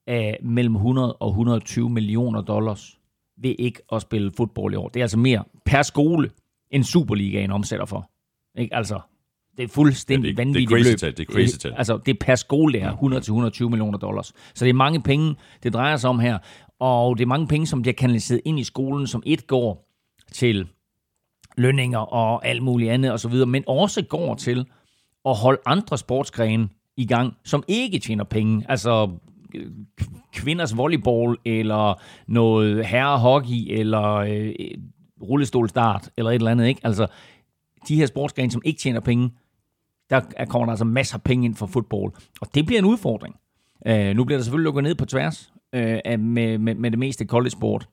af 0.07 0.39
mellem 0.43 0.75
100 0.77 1.15
og 1.15 1.29
120 1.29 1.91
millioner 1.91 2.41
dollars 2.43 2.99
ved 3.43 3.55
ikke 3.59 3.81
at 3.93 4.03
spille 4.03 4.33
fodbold 4.37 4.73
i 4.73 4.77
år. 4.77 4.89
Det 4.89 5.01
er 5.01 5.05
altså 5.05 5.19
mere 5.19 5.45
per 5.65 5.83
skole, 5.83 6.31
end 6.71 6.85
Superligaen 6.85 7.51
omsætter 7.51 7.87
for. 7.87 8.11
Ikke? 8.61 8.75
Altså, 8.75 9.01
det 9.57 9.65
er 9.65 9.69
fuldstændig 9.69 10.29
Ja, 10.29 10.31
det 10.31 10.39
vanvittigt 10.39 10.71
det 10.71 10.75
er 10.75 10.79
crazy 10.79 10.89
beløb. 10.89 10.99
tal, 10.99 11.17
det 11.17 11.29
er 11.29 11.33
crazy 11.33 11.59
tal. 11.59 11.75
Altså, 11.77 11.99
det 12.07 12.13
er 12.15 12.19
per 12.21 12.35
skole, 12.35 12.73
det 12.73 12.83
er 12.83 12.93
100-120 13.65 13.69
millioner 13.69 13.99
dollars. 13.99 14.33
Så 14.55 14.65
det 14.65 14.71
er 14.71 14.75
mange 14.75 15.03
penge, 15.03 15.35
det 15.63 15.73
drejer 15.73 15.97
sig 15.97 16.11
om 16.11 16.19
her. 16.19 16.39
Og 16.81 17.19
det 17.19 17.23
er 17.25 17.29
mange 17.29 17.47
penge, 17.47 17.67
som 17.67 17.83
bliver 17.83 17.95
kanaliseret 17.95 18.41
ind 18.45 18.61
i 18.61 18.65
skolen, 18.65 19.07
som 19.07 19.23
et 19.27 19.47
går 19.47 19.89
til 20.33 20.69
lønninger 21.57 21.99
og 21.99 22.47
alt 22.47 22.63
muligt 22.63 22.91
andet 22.91 23.13
osv., 23.13 23.35
men 23.47 23.65
også 23.67 24.03
går 24.03 24.35
til 24.35 24.67
at 25.25 25.37
holde 25.37 25.61
andre 25.67 25.99
sportsgrene 25.99 26.69
i 26.97 27.07
gang, 27.07 27.35
som 27.45 27.63
ikke 27.69 27.99
tjener 27.99 28.25
penge. 28.25 28.67
Altså 28.69 29.11
kvinders 30.33 30.77
volleyball, 30.77 31.37
eller 31.45 32.01
noget 32.27 32.87
herrehockey, 32.87 33.79
eller 33.79 34.03
øh, 34.15 34.53
rullestolstart, 35.23 36.11
eller 36.17 36.31
et 36.31 36.35
eller 36.35 36.51
andet. 36.51 36.67
Ikke? 36.67 36.81
Altså, 36.85 37.07
de 37.89 37.97
her 37.97 38.07
sportsgrene, 38.07 38.51
som 38.51 38.63
ikke 38.65 38.81
tjener 38.81 39.01
penge, 39.01 39.31
der 40.11 40.21
er- 40.37 40.45
kommer 40.45 40.67
der 40.67 40.71
altså 40.73 40.85
masser 40.85 41.17
af 41.17 41.23
penge 41.23 41.45
ind 41.45 41.55
for 41.55 41.67
fodbold. 41.67 42.13
Og 42.41 42.55
det 42.55 42.67
bliver 42.67 42.79
en 42.79 42.85
udfordring. 42.85 43.35
Øh, 43.87 44.17
nu 44.17 44.25
bliver 44.25 44.39
der 44.39 44.45
selvfølgelig 44.45 44.65
lukket 44.65 44.83
ned 44.83 44.95
på 44.95 45.05
tværs 45.05 45.53
øh, 45.73 45.99
med, 46.21 46.59
med, 46.59 46.75
med 46.75 46.91
det 46.91 46.99
meste 46.99 47.25
college 47.25 47.51
sport 47.51 47.89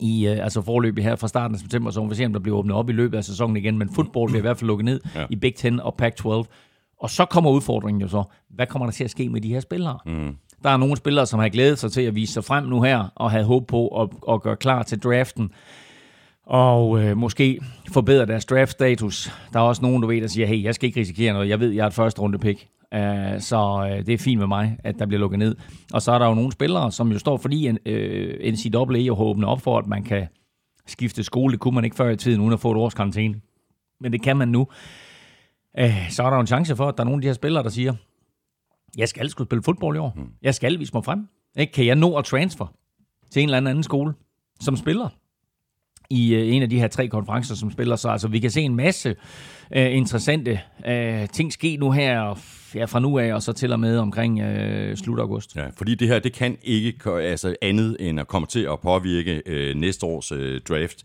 i 0.00 0.26
øh, 0.26 0.44
altså 0.44 0.62
forløbet 0.62 1.04
her 1.04 1.16
fra 1.16 1.28
starten 1.28 1.54
af 1.54 1.60
september, 1.60 1.90
så 1.90 2.02
må 2.02 2.08
vi 2.08 2.14
se, 2.14 2.24
om 2.26 2.32
der 2.32 2.40
bliver 2.40 2.58
åbnet 2.58 2.76
op 2.76 2.88
i 2.88 2.92
løbet 2.92 3.18
af 3.18 3.24
sæsonen 3.24 3.56
igen, 3.56 3.78
men 3.78 3.88
fodbold 3.94 4.30
bliver 4.30 4.40
i 4.40 4.42
hvert 4.42 4.58
fald 4.58 4.68
lukket 4.68 4.84
ned 4.84 5.00
ja. 5.14 5.26
i 5.30 5.36
Big 5.36 5.54
Ten 5.54 5.80
og 5.80 5.94
Pac-12. 6.02 6.44
Og 7.00 7.10
så 7.10 7.24
kommer 7.24 7.50
udfordringen 7.50 8.00
jo 8.00 8.08
så, 8.08 8.22
hvad 8.50 8.66
kommer 8.66 8.86
der 8.86 8.92
til 8.92 9.04
at 9.04 9.10
ske 9.10 9.28
med 9.28 9.40
de 9.40 9.48
her 9.48 9.60
spillere? 9.60 9.98
Mm. 10.06 10.36
Der 10.64 10.70
er 10.70 10.76
nogle 10.76 10.96
spillere, 10.96 11.26
som 11.26 11.40
har 11.40 11.48
glædet 11.48 11.78
sig 11.78 11.92
til 11.92 12.02
at 12.02 12.14
vise 12.14 12.32
sig 12.32 12.44
frem 12.44 12.64
nu 12.64 12.82
her, 12.82 13.12
og 13.14 13.30
havde 13.30 13.44
håb 13.44 13.66
på 13.66 14.02
at, 14.02 14.08
at 14.34 14.42
gøre 14.42 14.56
klar 14.56 14.82
til 14.82 14.98
draften, 14.98 15.50
og 16.46 17.02
øh, 17.02 17.16
måske 17.16 17.60
forbedre 17.92 18.26
deres 18.26 18.44
draft-status. 18.44 19.32
Der 19.52 19.58
er 19.58 19.64
også 19.64 19.82
nogen, 19.82 20.02
du 20.02 20.08
ved, 20.08 20.20
der 20.20 20.26
siger, 20.26 20.46
hey, 20.46 20.62
jeg 20.62 20.74
skal 20.74 20.86
ikke 20.86 21.00
risikere 21.00 21.32
noget, 21.32 21.48
jeg 21.48 21.60
ved, 21.60 21.70
jeg 21.70 21.82
er 21.82 21.86
et 21.86 21.94
første 21.94 22.20
runde 22.20 22.38
pick. 22.38 22.66
Uh, 22.96 23.00
så 23.38 23.88
uh, 23.90 24.06
det 24.06 24.08
er 24.08 24.18
fint 24.18 24.38
med 24.38 24.46
mig, 24.46 24.76
at 24.84 24.98
der 24.98 25.06
bliver 25.06 25.20
lukket 25.20 25.38
ned. 25.38 25.56
Og 25.92 26.02
så 26.02 26.12
er 26.12 26.18
der 26.18 26.26
jo 26.26 26.34
nogle 26.34 26.52
spillere, 26.52 26.92
som 26.92 27.12
jo 27.12 27.18
står, 27.18 27.36
fordi 27.36 27.70
uh, 27.70 27.76
øh, 27.86 28.52
NCAA 28.52 28.98
jo 28.98 29.14
har 29.14 29.46
op 29.46 29.60
for, 29.60 29.78
at 29.78 29.86
man 29.86 30.02
kan 30.02 30.26
skifte 30.86 31.22
skole. 31.22 31.52
Det 31.52 31.60
kunne 31.60 31.74
man 31.74 31.84
ikke 31.84 31.96
før 31.96 32.10
i 32.10 32.16
tiden, 32.16 32.40
uden 32.40 32.52
at 32.52 32.60
få 32.60 32.70
et 32.70 32.76
års 32.76 32.94
karantæne. 32.94 33.34
Men 34.00 34.12
det 34.12 34.22
kan 34.22 34.36
man 34.36 34.48
nu. 34.48 34.60
Uh, 35.80 36.08
så 36.10 36.22
er 36.22 36.26
der 36.26 36.36
jo 36.36 36.40
en 36.40 36.46
chance 36.46 36.76
for, 36.76 36.88
at 36.88 36.94
der 36.96 37.02
er 37.02 37.04
nogle 37.04 37.18
af 37.18 37.22
de 37.22 37.28
her 37.28 37.34
spillere, 37.34 37.62
der 37.62 37.70
siger, 37.70 37.94
jeg 38.96 39.08
skal 39.08 39.30
skulle 39.30 39.48
spille 39.48 39.62
fodbold 39.62 39.96
i 39.96 39.98
år. 39.98 40.18
Jeg 40.42 40.54
skal 40.54 40.78
vise 40.78 40.90
mig 40.94 41.04
frem. 41.04 41.28
Ikke? 41.58 41.72
Kan 41.72 41.86
jeg 41.86 41.96
nå 41.96 42.16
at 42.16 42.24
transfer 42.24 42.66
til 43.30 43.42
en 43.42 43.48
eller 43.48 43.56
anden, 43.56 43.70
anden 43.70 43.82
skole 43.82 44.14
som 44.60 44.76
spiller? 44.76 45.08
i 46.10 46.34
øh, 46.34 46.54
en 46.54 46.62
af 46.62 46.70
de 46.70 46.78
her 46.78 46.88
tre 46.88 47.08
konferencer, 47.08 47.54
som 47.54 47.70
spiller 47.70 47.96
sig. 47.96 48.12
Altså, 48.12 48.28
vi 48.28 48.38
kan 48.38 48.50
se 48.50 48.60
en 48.60 48.76
masse 48.76 49.16
øh, 49.76 49.96
interessante 49.96 50.60
øh, 50.86 51.28
ting 51.28 51.52
ske 51.52 51.76
nu 51.76 51.90
her, 51.90 52.38
ja, 52.74 52.84
fra 52.84 53.00
nu 53.00 53.18
af, 53.18 53.34
og 53.34 53.42
så 53.42 53.52
til 53.52 53.72
og 53.72 53.80
med 53.80 53.98
omkring 53.98 54.40
øh, 54.40 54.96
slut 54.96 55.18
august. 55.18 55.56
Ja, 55.56 55.66
fordi 55.76 55.94
det 55.94 56.08
her, 56.08 56.18
det 56.18 56.32
kan 56.32 56.58
ikke 56.62 57.10
altså 57.10 57.56
andet 57.62 57.96
end 58.00 58.20
at 58.20 58.28
komme 58.28 58.46
til 58.46 58.60
at 58.72 58.80
påvirke 58.80 59.42
øh, 59.46 59.76
næste 59.76 60.06
års 60.06 60.32
øh, 60.32 60.60
draft. 60.68 61.04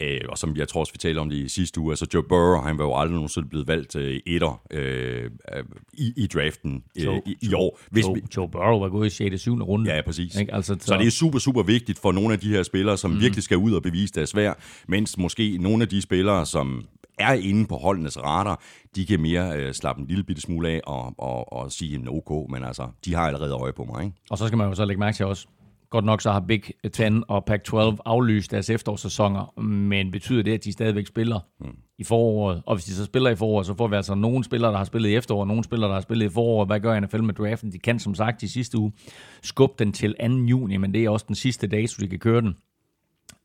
Øh, 0.00 0.20
og 0.28 0.38
som 0.38 0.56
jeg 0.56 0.68
tror 0.68 0.80
også, 0.80 0.92
vi 0.92 0.98
talte 0.98 1.18
om 1.18 1.30
det 1.30 1.36
i 1.36 1.48
sidste 1.48 1.80
uge, 1.80 1.92
altså 1.92 2.06
Joe 2.14 2.22
Burrow, 2.22 2.62
han 2.62 2.78
var 2.78 2.84
jo 2.84 2.96
aldrig 2.96 3.14
nogensinde 3.14 3.48
blevet 3.48 3.68
valgt 3.68 3.96
øh, 3.96 4.20
etter 4.26 4.62
øh, 4.70 5.30
i, 5.92 6.12
i 6.16 6.26
draften 6.26 6.84
øh, 6.98 7.04
Joe- 7.04 7.22
i, 7.26 7.36
i 7.42 7.54
år. 7.54 7.78
Hvis 7.90 8.04
Joe, 8.04 8.14
vi, 8.14 8.22
Joe 8.36 8.48
Burrow 8.48 8.78
var 8.78 8.88
gået 8.88 9.06
i 9.06 9.10
6. 9.10 9.40
7. 9.40 9.62
runde. 9.62 9.94
Ja, 9.94 10.02
præcis. 10.02 10.36
Ikke? 10.36 10.54
Altså, 10.54 10.76
Så 10.80 10.96
det 10.98 11.06
er 11.06 11.10
super, 11.10 11.38
super 11.38 11.62
vigtigt 11.62 11.98
for 11.98 12.12
nogle 12.12 12.32
af 12.32 12.40
de 12.40 12.48
her 12.48 12.62
spillere, 12.62 12.96
som 12.96 13.10
mm. 13.10 13.20
virkelig 13.20 13.42
skal 13.42 13.56
ud 13.56 13.72
og 13.72 13.82
bevise 13.82 14.14
deres 14.14 14.36
værd, 14.36 14.58
mens 14.88 15.18
måske 15.18 15.58
nogle 15.58 15.82
af 15.82 15.88
de 15.88 16.02
spillere, 16.02 16.46
som 16.46 16.86
er 17.18 17.32
inde 17.32 17.66
på 17.66 17.76
holdenes 17.76 18.18
radar, 18.18 18.62
de 18.96 19.06
kan 19.06 19.20
mere 19.20 19.56
øh, 19.56 19.74
slappe 19.74 20.00
en 20.00 20.08
lille 20.08 20.24
bitte 20.24 20.42
smule 20.42 20.68
af 20.68 20.80
og, 20.86 21.14
og, 21.18 21.52
og 21.52 21.72
sige 21.72 21.94
en 21.94 22.08
OK, 22.08 22.50
men 22.50 22.64
altså, 22.64 22.88
de 23.04 23.14
har 23.14 23.26
allerede 23.26 23.52
øje 23.52 23.72
på 23.72 23.84
mig, 23.84 24.04
ikke? 24.04 24.16
Og 24.30 24.38
så 24.38 24.46
skal 24.46 24.58
man 24.58 24.68
jo 24.68 24.74
så 24.74 24.84
lægge 24.84 25.00
mærke 25.00 25.16
til 25.16 25.26
også, 25.26 25.46
godt 25.90 26.04
nok 26.04 26.22
så 26.22 26.32
har 26.32 26.40
Big 26.40 26.62
Ten 26.92 27.24
og 27.28 27.44
Pac-12 27.50 27.96
aflyst 28.04 28.50
deres 28.50 28.70
efterårssæsoner, 28.70 29.60
men 29.60 30.10
betyder 30.10 30.42
det, 30.42 30.54
at 30.54 30.64
de 30.64 30.72
stadigvæk 30.72 31.06
spiller 31.06 31.40
mm. 31.60 31.76
i 31.98 32.04
foråret? 32.04 32.62
Og 32.66 32.76
hvis 32.76 32.84
de 32.84 32.94
så 32.94 33.04
spiller 33.04 33.30
i 33.30 33.36
foråret, 33.36 33.66
så 33.66 33.74
får 33.74 33.88
vi 33.88 33.96
altså 33.96 34.14
nogle 34.14 34.44
spillere, 34.44 34.70
der 34.70 34.78
har 34.78 34.84
spillet 34.84 35.08
i 35.08 35.14
efteråret, 35.14 35.40
og 35.40 35.46
nogle 35.46 35.64
spillere, 35.64 35.88
der 35.88 35.94
har 35.94 36.00
spillet 36.00 36.26
i 36.26 36.28
foråret. 36.28 36.68
Hvad 36.68 36.80
gør 36.80 37.00
NFL 37.00 37.22
med 37.22 37.34
draften? 37.34 37.72
De 37.72 37.78
kan 37.78 37.98
som 37.98 38.14
sagt 38.14 38.42
i 38.42 38.48
sidste 38.48 38.78
uge 38.78 38.92
skubbe 39.42 39.74
den 39.78 39.92
til 39.92 40.14
2. 40.20 40.26
juni, 40.26 40.76
men 40.76 40.94
det 40.94 41.04
er 41.04 41.10
også 41.10 41.24
den 41.28 41.36
sidste 41.36 41.66
dag, 41.66 41.88
så 41.88 41.96
de 42.00 42.08
kan 42.08 42.18
køre 42.18 42.40
den. 42.40 42.56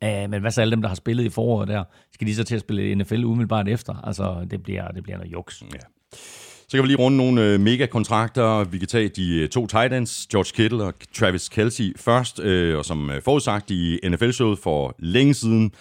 Uh, 0.05 0.29
men 0.29 0.41
hvad 0.41 0.51
så 0.51 0.61
alle 0.61 0.71
dem, 0.71 0.81
der 0.81 0.89
har 0.89 0.95
spillet 0.95 1.23
i 1.23 1.29
foråret 1.29 1.67
der? 1.67 1.83
Skal 2.13 2.27
de 2.27 2.35
så 2.35 2.43
til 2.43 2.55
at 2.55 2.61
spille 2.61 2.91
i 2.91 2.95
NFL 2.95 3.23
umiddelbart 3.23 3.67
efter? 3.67 3.95
Altså, 4.03 4.47
det 4.51 4.63
bliver, 4.63 4.87
det 4.87 5.03
bliver 5.03 5.17
noget 5.17 5.33
juks. 5.33 5.63
Ja. 5.73 5.79
Så 6.71 6.77
kan 6.77 6.83
vi 6.83 6.87
lige 6.87 6.97
runde 6.97 7.17
nogle 7.17 7.45
øh, 7.45 7.59
mega-kontrakter. 7.59 8.63
Vi 8.63 8.77
kan 8.77 8.87
tage 8.87 9.09
de 9.09 9.39
øh, 9.39 9.49
to 9.49 9.67
tight 9.67 9.93
ends, 9.93 10.27
George 10.27 10.51
Kittle 10.55 10.83
og 10.83 10.93
Travis 11.13 11.49
Kelsey 11.49 11.93
først. 11.97 12.39
Øh, 12.39 12.77
og 12.77 12.85
som 12.85 13.09
øh, 13.09 13.21
forudsagt 13.21 13.71
i 13.71 13.99
NFL-showet 14.09 14.59
for 14.59 14.95
længe 14.99 15.33
siden, 15.33 15.71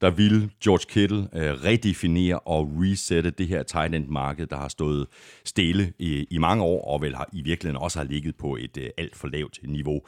der 0.00 0.10
ville 0.10 0.50
George 0.64 0.84
Kittle 0.88 1.28
øh, 1.34 1.64
redefinere 1.64 2.38
og 2.38 2.72
resette 2.80 3.30
det 3.30 3.48
her 3.48 3.62
tight 3.62 3.94
end-marked, 3.94 4.46
der 4.46 4.56
har 4.56 4.68
stået 4.68 5.06
stille 5.44 5.92
i, 5.98 6.26
i 6.30 6.38
mange 6.38 6.64
år, 6.64 6.92
og 6.92 7.02
vel 7.02 7.16
har, 7.16 7.28
i 7.32 7.42
virkeligheden 7.42 7.82
også 7.82 7.98
har 7.98 8.06
ligget 8.06 8.36
på 8.36 8.56
et 8.56 8.76
øh, 8.76 8.90
alt 8.98 9.16
for 9.16 9.28
lavt 9.28 9.58
niveau. 9.64 10.00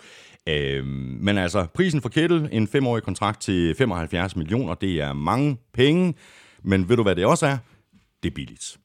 Øh, 0.49 0.87
men 0.87 1.39
altså, 1.39 1.67
prisen 1.75 2.01
for 2.01 2.09
Kittle, 2.09 2.49
en 2.53 2.69
femårig 2.69 3.03
kontrakt 3.03 3.41
til 3.41 3.75
75 3.75 4.37
millioner, 4.37 4.75
det 4.75 5.01
er 5.01 5.13
mange 5.13 5.57
penge, 5.75 6.15
men 6.65 6.89
ved 6.89 6.97
du, 6.97 7.03
hvad 7.03 7.17
det 7.17 7.25
også 7.25 7.47
er? 7.47 7.57
Det 8.23 8.31
er 8.31 8.35
billigt. 8.35 8.82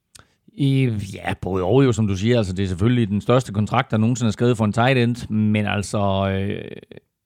I, 0.57 0.89
ja, 1.13 1.33
både 1.41 1.63
og 1.63 1.85
jo, 1.85 1.91
som 1.91 2.07
du 2.07 2.15
siger. 2.15 2.37
Altså, 2.37 2.53
det 2.53 2.63
er 2.63 2.67
selvfølgelig 2.67 3.07
den 3.07 3.21
største 3.21 3.53
kontrakt, 3.53 3.91
der 3.91 3.97
nogensinde 3.97 4.27
er 4.27 4.31
skrevet 4.31 4.57
for 4.57 4.65
en 4.65 4.73
tight 4.73 4.97
end, 4.97 5.29
men 5.33 5.65
altså... 5.65 6.29
Øh, 6.29 6.61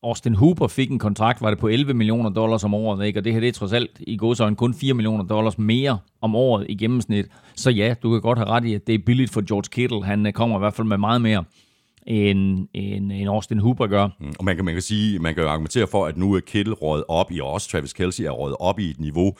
Austin 0.03 0.35
Hooper 0.35 0.67
fik 0.67 0.91
en 0.91 0.99
kontrakt, 0.99 1.41
var 1.41 1.49
det 1.49 1.59
på 1.59 1.67
11 1.67 1.93
millioner 1.93 2.29
dollars 2.29 2.63
om 2.63 2.73
året, 2.73 3.05
ikke? 3.05 3.19
og 3.19 3.23
det 3.23 3.33
her 3.33 3.39
det 3.39 3.49
er 3.49 3.53
trods 3.53 3.73
alt 3.73 3.91
i 3.99 4.17
godsøjne 4.17 4.55
kun 4.55 4.73
4 4.73 4.93
millioner 4.93 5.23
dollars 5.23 5.57
mere 5.57 5.97
om 6.21 6.35
året 6.35 6.65
i 6.69 6.75
gennemsnit. 6.75 7.25
Så 7.55 7.69
ja, 7.69 7.93
du 8.03 8.11
kan 8.11 8.21
godt 8.21 8.37
have 8.37 8.49
ret 8.49 8.65
i, 8.65 8.73
at 8.73 8.87
det 8.87 8.95
er 8.95 8.99
billigt 9.05 9.31
for 9.31 9.41
George 9.47 9.69
Kittle. 9.71 10.05
Han 10.05 10.25
øh, 10.25 10.33
kommer 10.33 10.57
i 10.57 10.59
hvert 10.59 10.73
fald 10.73 10.87
med 10.87 10.97
meget 10.97 11.21
mere, 11.21 11.43
end, 12.07 12.67
end, 12.73 13.11
end 13.11 13.29
Austin 13.29 13.59
Hooper 13.59 13.87
gør. 13.87 14.09
Mm, 14.19 14.33
Og 14.39 14.45
man 14.45 14.55
kan, 14.55 14.65
man 14.65 14.73
kan 14.73 14.81
sige, 14.81 15.19
man 15.19 15.33
kan 15.33 15.43
jo 15.43 15.49
argumentere 15.49 15.87
for, 15.87 16.05
at 16.05 16.17
nu 16.17 16.33
er 16.33 16.39
Kittle 16.39 16.73
rådet 16.73 17.03
op 17.07 17.31
i, 17.31 17.39
og 17.39 17.51
også 17.51 17.69
Travis 17.69 17.93
Kelsey 17.93 18.23
er 18.23 18.31
rådet 18.31 18.55
op 18.59 18.79
i 18.79 18.89
et 18.89 18.99
niveau, 18.99 19.33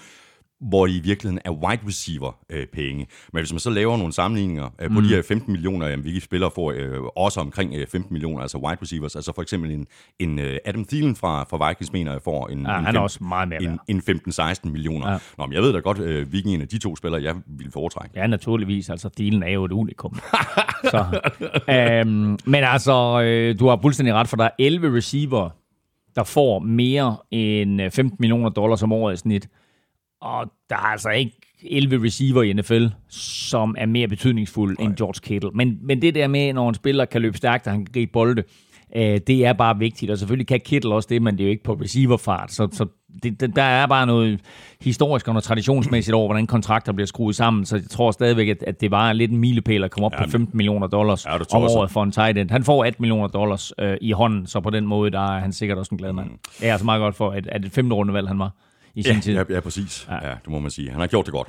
hvor 0.62 0.88
de 0.88 0.98
i 0.98 1.00
virkeligheden 1.00 1.40
er 1.46 1.52
wide 1.52 1.82
receiver 1.88 2.38
øh, 2.50 2.68
penge. 2.74 3.08
Men 3.34 3.42
hvis 3.42 3.54
man 3.54 3.60
så 3.60 3.70
laver 3.70 3.98
nogle 3.98 4.14
sammenligninger 4.14 4.70
øh, 4.82 4.90
på 4.90 5.00
mm. 5.00 5.08
de 5.08 5.16
her 5.16 5.22
15 5.22 5.52
millioner, 5.52 5.88
jamen, 5.88 6.06
vi 6.06 6.20
spillere 6.20 6.52
får 6.56 6.72
øh, 6.72 7.02
også 7.16 7.40
omkring 7.40 7.76
øh, 7.76 7.88
15 7.88 8.14
millioner, 8.14 8.42
altså 8.42 8.58
wide 8.58 8.78
receivers, 8.82 9.16
altså 9.16 9.32
for 9.36 9.42
eksempel 9.42 9.72
en, 9.72 9.88
en 10.20 10.40
øh, 10.40 10.58
Adam 10.66 10.86
Thielen 10.86 11.16
fra, 11.16 11.44
fra 11.44 11.70
Vikings, 11.70 11.94
mener 11.94 12.12
jeg, 12.12 12.22
får 12.22 12.48
en, 12.48 12.62
Ja, 12.62 12.78
en, 12.80 12.86
han 12.86 12.96
er 12.96 13.00
fem- 13.00 13.02
også 13.02 13.24
meget 13.24 13.50
mere 13.50 13.64
en, 13.64 13.80
en 13.88 14.22
15-16 14.30 14.70
millioner. 14.70 15.12
Ja. 15.12 15.18
Nå, 15.38 15.46
men 15.46 15.54
jeg 15.54 15.62
ved 15.62 15.74
da 15.74 15.80
godt, 15.80 16.00
øh, 16.00 16.30
hvilken 16.30 16.54
en 16.54 16.62
af 16.62 16.68
de 16.68 16.78
to 16.78 16.96
spillere, 16.96 17.24
jeg 17.24 17.36
ville 17.48 17.72
foretrække. 17.72 18.20
Ja, 18.20 18.28
naturligvis. 18.28 18.90
Altså, 18.90 19.10
Thielen 19.18 19.44
er 19.44 19.50
jo 19.50 19.66
et 19.66 19.72
unikum. 19.72 20.20
så, 20.94 21.22
øhm, 21.70 22.38
men 22.46 22.64
altså, 22.64 23.22
øh, 23.22 23.60
du 23.60 23.68
har 23.68 23.80
fuldstændig 23.82 24.14
ret, 24.14 24.28
for 24.28 24.38
der 24.38 24.44
er 24.44 24.50
11 24.60 24.98
receiver, 24.98 25.50
der 26.16 26.24
får 26.24 26.60
mere 26.60 27.18
end 27.32 27.82
øh, 27.82 27.92
15 27.92 28.18
millioner 28.20 28.50
dollars 28.50 28.84
om 28.84 28.92
året 28.92 29.14
i 29.14 29.18
snit. 29.18 29.48
Og 30.22 30.52
der 30.70 30.76
er 30.76 30.80
altså 30.92 31.10
ikke 31.10 31.38
11 31.64 32.06
receiver 32.06 32.44
i 32.44 32.54
NFL, 32.54 32.86
som 33.10 33.76
er 33.78 33.86
mere 33.86 34.08
betydningsfulde 34.08 34.82
end 34.84 34.96
George 34.96 35.20
Kittle. 35.24 35.50
Men, 35.54 35.78
men 35.82 36.02
det 36.02 36.16
der 36.16 36.28
med, 36.28 36.54
når 36.54 36.70
en 36.70 36.76
spiller 36.76 37.06
kan 37.06 37.22
løbe 37.22 37.38
stærkt, 37.38 37.68
og 37.68 37.74
han 37.74 37.86
kan 37.86 37.94
gribe 37.94 38.12
bolde, 38.12 38.44
øh, 38.96 39.20
det 39.28 39.46
er 39.46 39.54
bare 39.54 39.78
vigtigt. 39.80 40.12
Og 40.12 40.18
selvfølgelig 40.18 40.48
kan 40.48 40.60
Kittle 40.66 40.96
også 40.96 41.08
det, 41.12 41.22
men 41.22 41.34
det 41.38 41.44
er 41.44 41.46
jo 41.46 41.52
ikke 41.52 41.64
på 41.64 41.74
receiverfart. 41.74 42.52
Så, 42.52 42.68
så 42.72 42.86
det, 43.24 43.56
der 43.56 43.64
er 43.64 43.88
bare 43.88 44.08
noget 44.08 44.40
historisk 44.82 45.28
og 45.28 45.34
noget 45.34 45.44
traditionsmæssigt 45.44 46.16
over, 46.16 46.28
hvordan 46.28 46.48
kontrakter 46.48 46.92
bliver 46.94 47.08
skruet 47.08 47.36
sammen. 47.36 47.66
Så 47.66 47.76
jeg 47.76 47.86
tror 47.90 48.12
stadigvæk, 48.12 48.48
at, 48.48 48.64
at 48.68 48.82
det 48.82 48.92
var 48.92 49.14
lidt 49.14 49.32
en 49.32 49.38
milepæl 49.38 49.84
at 49.84 49.92
komme 49.92 50.06
op 50.06 50.14
Ja, 50.14 50.26
på 50.26 50.30
15 50.32 50.58
millioner 50.58 50.88
dollars 50.88 51.26
Ja, 51.26 51.34
om 51.38 51.44
så. 51.50 51.58
året 51.58 51.92
for 51.92 52.04
en 52.04 52.12
tight 52.12 52.38
end. 52.38 52.52
Han 52.52 52.64
får 52.64 52.86
18 52.86 53.02
millioner 53.02 53.28
dollars 53.28 53.74
øh, 53.80 53.98
i 54.02 54.12
hånden, 54.12 54.48
så 54.48 54.60
på 54.60 54.70
den 54.70 54.86
måde, 54.88 55.12
der 55.12 55.36
er 55.36 55.40
han 55.40 55.54
sikkert 55.54 55.78
også 55.78 55.90
en 55.92 55.98
glad 55.98 56.14
mand. 56.14 56.30
Mm. 56.30 56.38
Det 56.60 56.68
er 56.68 56.72
altså 56.72 56.86
meget 56.86 57.00
godt 57.00 57.16
for, 57.16 57.30
at, 57.32 57.48
at 57.48 57.66
et 57.66 57.72
femte 57.72 57.96
rundevalg 57.96 58.28
han 58.28 58.40
var 58.40 58.52
i 58.96 59.04
sin 59.04 59.14
ja, 59.14 59.20
tid. 59.20 59.34
Ja, 59.34 59.44
ja, 59.50 59.60
præcis. 59.60 60.08
Ja. 60.10 60.30
ja, 60.30 60.34
det 60.44 60.48
må 60.48 60.60
man 60.60 60.72
sige. 60.72 60.92
Han 60.92 61.00
har 61.00 61.08
gjort 61.08 61.26
det 61.26 61.34
godt. 61.34 61.48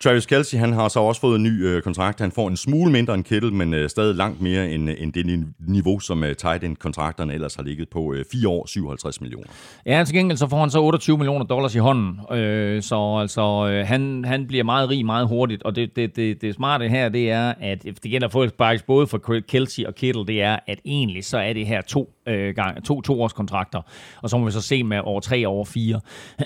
Travis 0.00 0.26
Kelsey, 0.26 0.58
han 0.58 0.72
har 0.72 0.88
så 0.88 1.00
også 1.00 1.20
fået 1.20 1.36
en 1.36 1.42
ny 1.42 1.66
øh, 1.66 1.82
kontrakt. 1.82 2.20
Han 2.20 2.32
får 2.32 2.48
en 2.48 2.56
smule 2.56 2.92
mindre 2.92 3.14
end 3.14 3.24
Kittle, 3.24 3.50
men 3.50 3.74
øh, 3.74 3.90
stadig 3.90 4.14
langt 4.14 4.40
mere 4.40 4.70
end, 4.70 4.88
end 4.98 5.12
det 5.12 5.46
niveau, 5.58 6.00
som 6.00 6.24
øh, 6.24 6.36
tight 6.36 6.64
end 6.64 6.76
kontrakterne 6.76 7.34
ellers 7.34 7.54
har 7.54 7.62
ligget 7.62 7.88
på 7.88 8.14
øh, 8.14 8.24
4 8.32 8.48
år, 8.48 8.66
57 8.66 9.20
millioner. 9.20 9.46
Ja, 9.86 10.04
til 10.04 10.14
gengæld 10.14 10.38
så 10.38 10.48
får 10.48 10.60
han 10.60 10.70
så 10.70 10.82
28 10.82 11.18
millioner 11.18 11.44
dollars 11.44 11.74
i 11.74 11.78
hånden. 11.78 12.20
Øh, 12.32 12.82
så 12.82 13.18
altså, 13.20 13.68
øh, 13.68 13.86
han, 13.86 14.24
han 14.24 14.46
bliver 14.46 14.64
meget 14.64 14.88
rig 14.88 15.06
meget 15.06 15.28
hurtigt, 15.28 15.62
og 15.62 15.76
det, 15.76 15.96
det, 15.96 16.16
det, 16.16 16.42
det 16.42 16.54
smarte 16.54 16.88
her, 16.88 17.08
det 17.08 17.30
er, 17.30 17.54
at 17.60 17.84
det 17.84 18.02
gælder 18.02 18.48
faktisk 18.58 18.86
både 18.86 19.06
for 19.06 19.40
Kelsey 19.48 19.84
og 19.84 19.94
Kittle, 19.94 20.26
det 20.26 20.42
er, 20.42 20.58
at 20.66 20.80
egentlig 20.84 21.24
så 21.24 21.38
er 21.38 21.52
det 21.52 21.66
her 21.66 21.80
to, 21.80 22.10
øh, 22.26 22.54
gang, 22.54 22.84
to 22.84 23.00
to-års 23.00 23.32
kontrakter, 23.32 23.82
og 24.22 24.30
så 24.30 24.38
må 24.38 24.44
vi 24.44 24.50
så 24.50 24.60
se 24.60 24.84
med 24.84 24.98
over 25.04 25.20
tre 25.20 25.46
og 25.46 25.52
over 25.52 25.64
fire. 25.64 26.00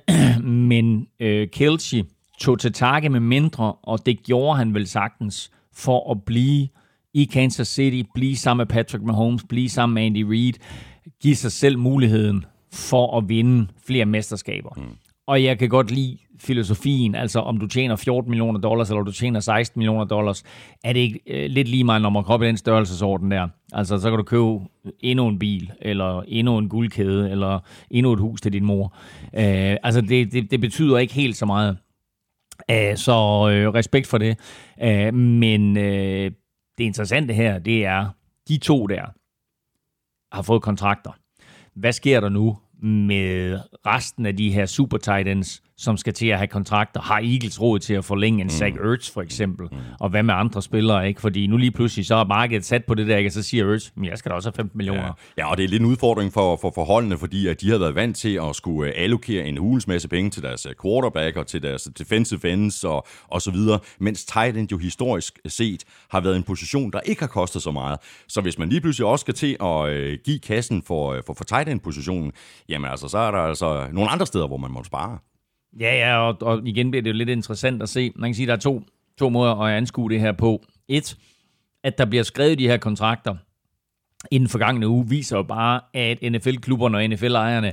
Men 0.71 1.07
øh, 1.21 1.49
Kelsey 1.49 2.03
tog 2.41 2.59
til 2.59 2.73
takke 2.73 3.09
med 3.09 3.21
mindre, 3.21 3.73
og 3.73 4.07
det 4.07 4.23
gjorde 4.23 4.59
han 4.59 4.75
vel 4.75 4.87
sagtens 4.87 5.51
for 5.73 6.11
at 6.11 6.25
blive 6.25 6.69
i 7.15 7.25
Kansas 7.25 7.69
City, 7.69 8.09
blive 8.15 8.37
sammen 8.37 8.59
med 8.59 8.67
Patrick 8.67 9.05
Mahomes, 9.05 9.45
blive 9.49 9.69
sammen 9.69 9.95
med 9.95 10.03
Andy 10.03 10.23
Reid, 10.23 10.53
give 11.23 11.37
sig 11.37 11.53
selv 11.53 11.79
muligheden 11.79 12.45
for 12.73 13.19
at 13.19 13.29
vinde 13.29 13.69
flere 13.87 14.07
mesterskaber. 14.07 14.71
Mm. 14.77 14.83
Og 15.27 15.45
jeg 15.45 15.59
kan 15.59 15.69
godt 15.69 15.91
lide 15.91 16.19
filosofien, 16.39 17.15
altså 17.15 17.41
om 17.41 17.59
du 17.59 17.67
tjener 17.67 17.97
14 17.97 18.31
millioner 18.31 18.61
dollars, 18.61 18.91
eller 18.91 19.03
du 19.03 19.13
tjener 19.13 19.41
16 19.41 19.79
millioner 19.79 20.05
dollars, 20.05 20.43
er 20.85 20.93
det 20.93 21.01
ikke 21.01 21.21
øh, 21.27 21.51
lidt 21.51 21.69
lige 21.69 21.85
meget, 21.85 22.03
når 22.03 22.11
man 22.11 22.25
kommer 22.25 22.45
i 22.45 22.49
den 22.49 22.57
størrelsesorden 22.57 23.31
der. 23.31 23.49
Altså, 23.73 23.99
så 23.99 24.11
kan 24.11 24.17
du 24.17 24.23
købe 24.23 24.59
endnu 25.01 25.29
en 25.29 25.39
bil, 25.39 25.73
eller 25.81 26.23
endnu 26.29 26.59
en 26.59 26.69
guldkæde, 26.69 27.31
eller 27.31 27.61
endnu 27.91 28.13
et 28.13 28.21
hus 28.21 28.41
til 28.41 28.53
din 28.53 28.65
mor. 28.65 28.97
Øh, 29.35 29.77
altså, 29.83 30.01
det, 30.01 30.33
det, 30.33 30.51
det 30.51 30.61
betyder 30.61 30.99
ikke 30.99 31.15
helt 31.15 31.37
så 31.37 31.47
meget. 31.47 31.79
Øh, 32.71 32.97
så 32.97 33.13
øh, 33.53 33.75
respekt 33.75 34.07
for 34.07 34.19
det. 34.19 34.39
Øh, 34.83 35.15
men 35.15 35.77
øh, 35.77 36.31
det 36.79 36.85
interessante 36.85 37.35
her, 37.35 37.59
det 37.59 37.85
er, 37.85 38.09
de 38.49 38.59
to 38.59 38.87
der 38.87 39.03
har 40.37 40.43
fået 40.43 40.63
kontrakter. 40.63 41.11
Hvad 41.75 41.93
sker 41.93 42.21
der 42.21 42.29
nu 42.29 42.57
med 42.83 43.59
resten 43.87 44.27
af 44.27 44.37
de 44.37 44.53
her 44.53 44.67
super 44.67 44.99
titans, 44.99 45.63
som 45.79 45.97
skal 45.97 46.15
til 46.15 46.27
at 46.27 46.39
have 46.39 46.49
kontrakter, 46.49 47.01
har 47.01 47.15
Eagles 47.15 47.61
råd 47.61 47.79
til 47.79 47.95
at 47.95 48.05
forlænge 48.05 48.43
en 48.43 48.51
Zach 48.51 48.77
mm. 48.77 48.91
Ertz 48.91 49.11
for 49.11 49.23
eksempel, 49.23 49.69
mm. 49.73 49.79
og 50.01 50.09
hvad 50.11 50.23
med 50.23 50.35
andre 50.35 50.63
spillere, 50.63 51.09
ikke? 51.09 51.21
Fordi 51.21 51.47
nu 51.47 51.57
lige 51.57 51.71
pludselig 51.71 52.07
så 52.07 52.15
er 52.15 52.25
markedet 52.25 52.65
sat 52.65 52.85
på 52.85 52.95
det 52.95 53.07
der, 53.07 53.17
ikke? 53.17 53.29
og 53.29 53.33
så 53.33 53.43
siger 53.43 53.73
Ertz, 53.73 53.91
men 53.95 54.05
jeg 54.05 54.19
skal 54.19 54.31
da 54.31 54.35
også 54.35 54.49
have 54.49 54.55
15 54.57 54.79
millioner. 54.79 55.03
Ja. 55.03 55.13
ja, 55.39 55.51
og 55.51 55.57
det 55.57 55.65
er 55.65 55.69
lidt 55.69 55.83
en 55.83 55.89
udfordring 55.89 56.33
for, 56.33 56.57
for 56.57 56.73
forholdene, 56.75 57.19
fordi 57.19 57.47
at 57.47 57.61
de 57.61 57.71
har 57.71 57.79
været 57.79 57.95
vant 57.95 58.17
til 58.17 58.35
at 58.35 58.57
skulle 58.57 58.91
øh, 58.91 59.03
allokere 59.03 59.45
en 59.45 59.57
hulens 59.57 59.87
masse 59.87 60.09
penge 60.09 60.31
til 60.31 60.43
deres 60.43 60.67
øh, 60.67 60.75
quarterback 60.83 61.37
og 61.37 61.47
til 61.47 61.63
deres 61.63 61.89
defensive 61.99 62.53
ends 62.53 62.85
og, 62.85 63.07
og 63.29 63.43
så 63.43 63.51
videre, 63.51 63.79
mens 64.01 64.25
tight 64.25 64.57
end 64.57 64.73
jo 64.73 64.79
historisk 64.79 65.39
set 65.47 65.85
har 66.11 66.21
været 66.21 66.37
en 66.37 66.43
position, 66.43 66.93
der 66.93 67.01
ikke 67.01 67.21
har 67.21 67.29
kostet 67.29 67.63
så 67.63 67.71
meget. 67.71 67.99
Så 68.29 68.41
hvis 68.41 68.59
man 68.59 68.69
lige 68.69 68.81
pludselig 68.81 69.07
også 69.07 69.23
skal 69.23 69.35
til 69.35 69.57
at 69.61 69.89
øh, 69.89 70.19
give 70.25 70.39
kassen 70.39 70.83
for, 70.83 71.23
for, 71.27 71.35
for 71.35 71.45
tight 71.45 71.69
end 71.69 71.81
positionen, 71.81 72.33
jamen 72.69 72.91
altså, 72.91 73.09
så 73.09 73.19
er 73.19 73.31
der 73.31 73.39
altså 73.39 73.87
nogle 73.93 74.11
andre 74.11 74.27
steder, 74.27 74.47
hvor 74.47 74.57
man 74.57 74.71
må 74.71 74.85
spare. 74.85 75.19
Ja, 75.81 75.95
ja, 75.95 76.19
og, 76.19 76.37
og 76.41 76.69
igen 76.69 76.91
bliver 76.91 77.03
det 77.03 77.11
jo 77.11 77.15
lidt 77.15 77.29
interessant 77.29 77.83
at 77.83 77.89
se. 77.89 78.13
Man 78.17 78.31
kan 78.31 78.35
sige, 78.35 78.45
at 78.45 78.49
der 78.49 78.55
er 78.55 78.61
to, 78.61 78.83
to 79.19 79.29
måder 79.29 79.55
at 79.55 79.77
anskue 79.77 80.11
det 80.11 80.21
her 80.21 80.33
på. 80.33 80.65
Et, 80.89 81.17
at 81.85 81.99
der 81.99 82.05
bliver 82.05 82.23
skrevet 82.23 82.59
de 82.59 82.69
her 82.69 82.77
kontrakter 82.77 83.37
inden 84.31 84.49
forgangne 84.49 84.89
uge, 84.89 85.09
viser 85.09 85.37
jo 85.37 85.43
bare, 85.43 85.81
at 85.95 86.19
NFL-klubberne 86.33 86.99
og 86.99 87.09
NFL-ejerne 87.09 87.73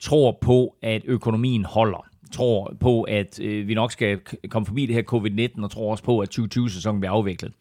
tror 0.00 0.38
på, 0.40 0.76
at 0.82 1.02
økonomien 1.04 1.64
holder. 1.64 2.06
Tror 2.32 2.76
på, 2.80 3.02
at 3.02 3.40
øh, 3.40 3.68
vi 3.68 3.74
nok 3.74 3.92
skal 3.92 4.20
komme 4.48 4.66
forbi 4.66 4.86
det 4.86 4.94
her 4.94 5.02
covid-19, 5.12 5.62
og 5.62 5.70
tror 5.70 5.90
også 5.90 6.04
på, 6.04 6.18
at 6.18 6.38
2020-sæsonen 6.38 7.00
bliver 7.00 7.12
afviklet. 7.12 7.52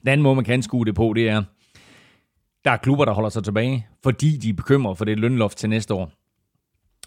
Den 0.00 0.08
anden 0.08 0.22
måde, 0.22 0.34
man 0.34 0.44
kan 0.44 0.54
anskue 0.54 0.84
det 0.84 0.94
på, 0.94 1.12
det 1.16 1.28
er, 1.28 1.42
der 2.64 2.70
er 2.70 2.76
klubber, 2.76 3.04
der 3.04 3.12
holder 3.12 3.30
sig 3.30 3.44
tilbage, 3.44 3.86
fordi 4.02 4.36
de 4.36 4.48
er 4.48 4.54
bekymret 4.54 4.98
for 4.98 5.04
det 5.04 5.18
lønloft 5.18 5.58
til 5.58 5.68
næste 5.68 5.94
år. 5.94 6.12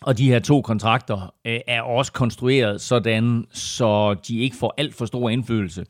Og 0.01 0.17
de 0.17 0.29
her 0.29 0.39
to 0.39 0.61
kontrakter 0.61 1.33
øh, 1.45 1.59
er 1.67 1.81
også 1.81 2.11
konstrueret 2.11 2.81
sådan, 2.81 3.45
så 3.51 4.13
de 4.13 4.39
ikke 4.39 4.55
får 4.55 4.73
alt 4.77 4.95
for 4.95 5.05
stor 5.05 5.29
indflydelse 5.29 5.85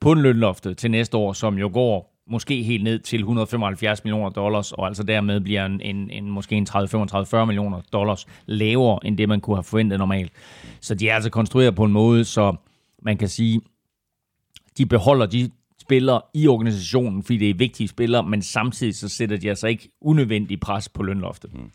på 0.00 0.14
lønloftet 0.14 0.76
til 0.76 0.90
næste 0.90 1.16
år, 1.16 1.32
som 1.32 1.58
jo 1.58 1.70
går 1.72 2.12
måske 2.26 2.62
helt 2.62 2.84
ned 2.84 2.98
til 2.98 3.18
175 3.18 4.04
millioner 4.04 4.30
dollars, 4.30 4.72
og 4.72 4.86
altså 4.86 5.02
dermed 5.02 5.40
bliver 5.40 5.66
en, 5.66 5.80
en, 5.80 6.10
en 6.10 6.30
måske 6.30 6.54
en 6.54 6.66
30-35-40 6.70 7.44
millioner 7.44 7.80
dollars 7.92 8.26
lavere, 8.46 9.06
end 9.06 9.18
det 9.18 9.28
man 9.28 9.40
kunne 9.40 9.56
have 9.56 9.64
forventet 9.64 9.98
normalt. 9.98 10.32
Så 10.80 10.94
de 10.94 11.08
er 11.08 11.14
altså 11.14 11.30
konstrueret 11.30 11.74
på 11.74 11.84
en 11.84 11.92
måde, 11.92 12.24
så 12.24 12.56
man 13.02 13.16
kan 13.16 13.28
sige, 13.28 13.60
de 14.78 14.86
beholder 14.86 15.26
de 15.26 15.50
spillere 15.80 16.20
i 16.34 16.48
organisationen, 16.48 17.22
fordi 17.22 17.38
det 17.38 17.50
er 17.50 17.54
vigtige 17.54 17.88
spillere, 17.88 18.22
men 18.22 18.42
samtidig 18.42 18.96
så 18.96 19.08
sætter 19.08 19.36
de 19.36 19.48
altså 19.48 19.66
ikke 19.66 19.88
unødvendig 20.00 20.60
pres 20.60 20.88
på 20.88 21.02
lønloftet. 21.02 21.54
Mm. 21.54 21.70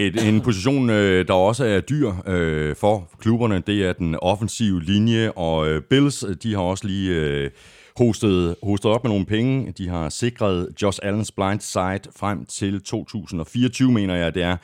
Et, 0.00 0.28
en 0.28 0.40
position, 0.40 0.90
øh, 0.90 1.28
der 1.28 1.34
også 1.34 1.64
er 1.64 1.80
dyr 1.80 2.12
øh, 2.26 2.76
for 2.76 3.10
klubberne, 3.18 3.62
det 3.66 3.86
er 3.86 3.92
den 3.92 4.16
offensive 4.22 4.82
linje, 4.82 5.30
og 5.30 5.68
øh, 5.68 5.82
Bills, 5.82 6.24
de 6.42 6.54
har 6.54 6.60
også 6.60 6.86
lige 6.86 7.14
øh, 7.14 7.50
hostet, 7.96 8.56
hostet 8.62 8.90
op 8.90 9.04
med 9.04 9.10
nogle 9.10 9.26
penge. 9.26 9.72
De 9.78 9.88
har 9.88 10.08
sikret 10.08 10.68
Josh 10.82 10.98
Allens 11.02 11.32
blind 11.32 11.60
side 11.60 12.12
frem 12.16 12.44
til 12.44 12.82
2024, 12.82 13.92
mener 13.92 14.14
jeg, 14.14 14.34
det 14.34 14.42
er. 14.42 14.56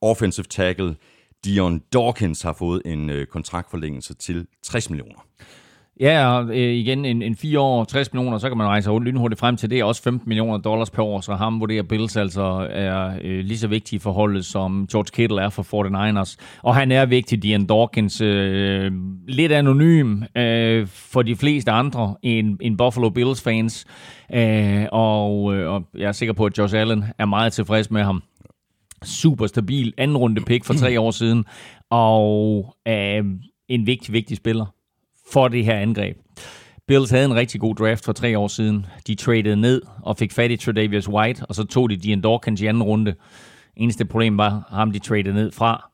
Offensive 0.00 0.46
tackle 0.50 0.96
Dion 1.44 1.82
Dawkins 1.92 2.42
har 2.42 2.52
fået 2.58 2.82
en 2.84 3.10
øh, 3.10 3.26
kontraktforlængelse 3.26 4.14
til 4.14 4.46
60 4.62 4.90
millioner. 4.90 5.26
Ja, 6.02 6.26
og 6.26 6.48
øh, 6.48 6.56
igen 6.56 7.04
en, 7.04 7.22
en 7.22 7.36
4 7.36 7.60
år, 7.60 7.84
60 7.84 8.12
millioner, 8.12 8.38
så 8.38 8.48
kan 8.48 8.58
man 8.58 8.66
rejse 8.66 8.90
lynhurtigt 8.90 9.40
frem 9.40 9.56
til 9.56 9.70
det. 9.70 9.78
er 9.78 9.84
også 9.84 10.02
15 10.02 10.28
millioner 10.28 10.58
dollars 10.58 10.90
per 10.90 11.02
år, 11.02 11.20
så 11.20 11.34
ham 11.34 11.60
vurderer 11.60 11.82
Bills 11.82 12.16
altså 12.16 12.68
er 12.70 13.12
øh, 13.22 13.44
lige 13.44 13.58
så 13.58 13.68
vigtig 13.68 14.00
for 14.00 14.12
holdet, 14.12 14.44
som 14.44 14.86
George 14.92 15.10
Kittle 15.12 15.40
er 15.40 15.48
for 15.48 15.62
49ers. 15.62 16.36
Og 16.62 16.74
han 16.74 16.92
er 16.92 17.06
vigtig, 17.06 17.42
Dion 17.42 17.66
Dawkins, 17.66 18.20
øh, 18.20 18.92
lidt 19.28 19.52
anonym 19.52 20.22
øh, 20.36 20.86
for 20.86 21.22
de 21.22 21.36
fleste 21.36 21.70
andre 21.70 22.14
end, 22.22 22.58
end 22.60 22.78
Buffalo 22.78 23.10
Bills 23.10 23.42
fans. 23.42 23.86
Øh, 24.34 24.86
og, 24.92 25.54
øh, 25.54 25.72
og 25.72 25.82
jeg 25.98 26.08
er 26.08 26.12
sikker 26.12 26.32
på, 26.32 26.44
at 26.44 26.58
Josh 26.58 26.76
Allen 26.76 27.04
er 27.18 27.26
meget 27.26 27.52
tilfreds 27.52 27.90
med 27.90 28.02
ham 28.02 28.22
super 29.04 29.46
stabil 29.46 29.92
anden 29.98 30.16
runde 30.16 30.40
pick 30.40 30.64
for 30.64 30.74
tre 30.74 31.00
år 31.00 31.10
siden, 31.10 31.44
og 31.90 32.74
øh, 32.88 33.24
en 33.68 33.86
vigtig, 33.86 34.12
vigtig 34.12 34.36
spiller 34.36 34.66
for 35.32 35.48
det 35.48 35.64
her 35.64 35.78
angreb. 35.78 36.16
Bills 36.88 37.10
havde 37.10 37.24
en 37.24 37.34
rigtig 37.34 37.60
god 37.60 37.74
draft 37.74 38.04
for 38.04 38.12
tre 38.12 38.38
år 38.38 38.48
siden. 38.48 38.86
De 39.06 39.14
traded 39.14 39.56
ned 39.56 39.82
og 40.02 40.16
fik 40.16 40.32
fat 40.32 40.50
i 40.50 40.56
Tredavious 40.56 41.08
White, 41.08 41.42
og 41.48 41.54
så 41.54 41.64
tog 41.64 41.90
de 41.90 41.96
Dion 41.96 42.20
Dawkins 42.20 42.60
i 42.60 42.66
anden 42.66 42.82
runde. 42.82 43.14
Eneste 43.76 44.04
problem 44.04 44.38
var 44.38 44.68
ham, 44.70 44.90
de 44.92 44.98
traded 44.98 45.32
ned 45.32 45.52
fra. 45.52 45.90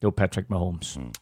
Det 0.00 0.04
var 0.06 0.10
Patrick 0.10 0.50
Mahomes. 0.50 0.98
Mm. 0.98 1.12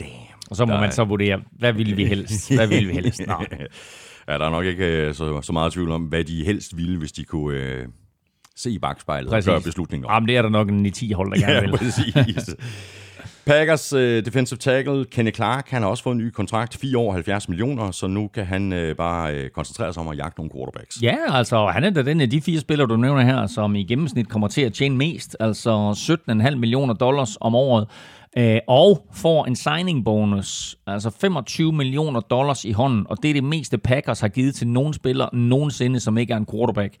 Damn. 0.00 0.10
Og 0.50 0.56
så 0.56 0.64
må 0.64 0.72
Nej. 0.72 0.80
man 0.80 0.92
så 0.92 1.04
vurdere, 1.04 1.40
hvad 1.52 1.72
ville 1.72 1.96
vi 1.96 2.06
helst? 2.06 2.54
Hvad 2.54 2.66
ville 2.66 2.88
vi 2.88 2.94
helst? 2.94 3.22
Nå. 3.26 3.44
ja, 4.28 4.38
der 4.38 4.46
er 4.46 4.50
nok 4.50 4.64
ikke 4.64 4.86
øh, 4.86 5.14
så, 5.14 5.40
så 5.40 5.52
meget 5.52 5.72
tvivl 5.72 5.90
om, 5.90 6.02
hvad 6.02 6.24
de 6.24 6.44
helst 6.44 6.76
ville, 6.76 6.98
hvis 6.98 7.12
de 7.12 7.24
kunne 7.24 7.58
øh, 7.58 7.86
se 8.56 8.70
i 8.70 8.78
bagspejlet 8.78 9.30
præcis. 9.30 9.48
og 9.48 9.52
gøre 9.52 9.62
beslutninger. 9.62 10.12
Jamen, 10.12 10.28
det 10.28 10.36
er 10.36 10.42
der 10.42 10.48
nok 10.48 10.68
en 10.68 10.92
10 10.92 11.12
hold, 11.12 11.30
der 11.30 11.46
gerne 11.46 11.60
vil. 11.60 11.70
Ja, 11.70 11.76
præcis. 11.76 12.54
Packers 13.46 13.92
uh, 13.92 14.00
defensive 14.00 14.58
tackle 14.58 15.04
Kenny 15.04 15.34
Clark, 15.34 15.70
han 15.70 15.82
har 15.82 15.88
også 15.88 16.02
fået 16.02 16.14
en 16.14 16.20
ny 16.20 16.30
kontrakt, 16.30 16.76
4 16.76 16.98
år 16.98 17.12
70 17.12 17.48
millioner, 17.48 17.90
så 17.90 18.06
nu 18.06 18.28
kan 18.34 18.46
han 18.46 18.72
uh, 18.72 18.96
bare 18.96 19.34
uh, 19.34 19.48
koncentrere 19.54 19.92
sig 19.92 20.00
om 20.00 20.08
at 20.08 20.16
jagte 20.18 20.40
nogle 20.40 20.50
quarterbacks. 20.56 21.02
Ja, 21.02 21.16
altså 21.30 21.66
han 21.66 21.84
er 21.84 21.90
da 21.90 22.02
den 22.02 22.20
af 22.20 22.30
de 22.30 22.40
fire 22.40 22.60
spillere, 22.60 22.88
du 22.88 22.96
nævner 22.96 23.22
her, 23.22 23.46
som 23.46 23.74
i 23.74 23.84
gennemsnit 23.84 24.28
kommer 24.28 24.48
til 24.48 24.60
at 24.60 24.72
tjene 24.72 24.96
mest, 24.96 25.36
altså 25.40 25.90
17,5 26.30 26.54
millioner 26.54 26.94
dollars 26.94 27.36
om 27.40 27.54
året 27.54 27.88
øh, 28.36 28.58
og 28.68 29.06
får 29.12 29.44
en 29.44 29.56
signing 29.56 30.04
bonus, 30.04 30.76
altså 30.86 31.10
25 31.10 31.72
millioner 31.72 32.20
dollars 32.20 32.64
i 32.64 32.72
hånden, 32.72 33.06
og 33.08 33.22
det 33.22 33.28
er 33.28 33.34
det 33.34 33.44
meste 33.44 33.78
Packers 33.78 34.20
har 34.20 34.28
givet 34.28 34.54
til 34.54 34.68
nogen 34.68 34.92
spiller 34.92 35.28
nogensinde, 35.32 36.00
som 36.00 36.18
ikke 36.18 36.32
er 36.32 36.36
en 36.36 36.46
quarterback. 36.52 36.94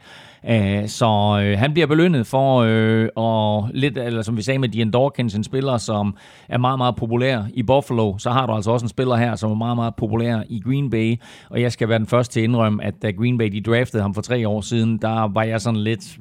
Øh, 0.48 0.88
så 0.88 1.40
øh, 1.44 1.58
han 1.58 1.72
bliver 1.72 1.86
belønnet 1.86 2.26
for, 2.26 2.58
øh, 2.66 3.08
og 3.16 3.68
lidt, 3.74 3.98
eller 3.98 4.22
som 4.22 4.36
vi 4.36 4.42
sagde 4.42 4.58
med 4.58 4.68
Dion 4.68 4.90
Dawkins, 4.90 5.34
en 5.34 5.44
spiller, 5.44 5.76
som 5.76 6.16
er 6.48 6.58
meget, 6.58 6.78
meget 6.78 6.96
populær 6.96 7.42
i 7.54 7.62
Buffalo, 7.62 8.18
så 8.18 8.30
har 8.30 8.46
du 8.46 8.52
altså 8.52 8.70
også 8.70 8.84
en 8.84 8.88
spiller 8.88 9.16
her, 9.16 9.36
som 9.36 9.50
er 9.50 9.54
meget, 9.54 9.76
meget 9.76 9.94
populær 9.96 10.42
i 10.48 10.60
Green 10.64 10.90
Bay, 10.90 11.16
og 11.50 11.60
jeg 11.60 11.72
skal 11.72 11.88
være 11.88 11.98
den 11.98 12.06
første 12.06 12.32
til 12.32 12.40
at 12.40 12.44
indrømme, 12.44 12.84
at 12.84 12.94
da 13.02 13.10
Green 13.10 13.38
Bay 13.38 13.46
de 13.46 13.60
draftede 13.60 14.02
ham 14.02 14.14
for 14.14 14.22
tre 14.22 14.48
år 14.48 14.60
siden, 14.60 14.98
der 14.98 15.32
var 15.32 15.42
jeg 15.42 15.60
sådan 15.60 15.80
lidt, 15.80 16.18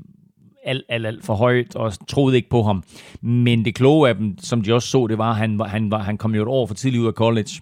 alt, 0.65 0.84
alt, 0.89 1.06
alt 1.06 1.26
for 1.26 1.34
højt, 1.36 1.76
og 1.76 1.93
troede 2.08 2.36
ikke 2.36 2.49
på 2.49 2.63
ham. 2.63 2.84
Men 3.21 3.65
det 3.65 3.76
kloge 3.76 4.10
af 4.10 4.15
dem, 4.15 4.38
som 4.39 4.62
de 4.62 4.73
også 4.73 4.88
så, 4.88 5.08
det 5.08 5.17
var, 5.17 5.30
at 5.30 5.36
han, 5.36 5.60
han, 5.60 5.91
var, 5.91 5.99
han 5.99 6.17
kom 6.17 6.36
jo 6.36 6.41
et 6.41 6.47
år 6.47 6.65
for 6.65 6.73
tidligt 6.73 7.02
ud 7.02 7.08
af 7.08 7.13
college, 7.13 7.62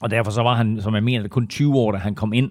Og 0.00 0.10
derfor 0.10 0.30
så 0.30 0.42
var 0.42 0.54
han, 0.54 0.80
som 0.80 0.94
jeg 0.94 1.04
mener, 1.04 1.28
kun 1.28 1.48
20 1.48 1.74
år, 1.76 1.92
da 1.92 1.98
han 1.98 2.14
kom 2.14 2.32
ind 2.32 2.50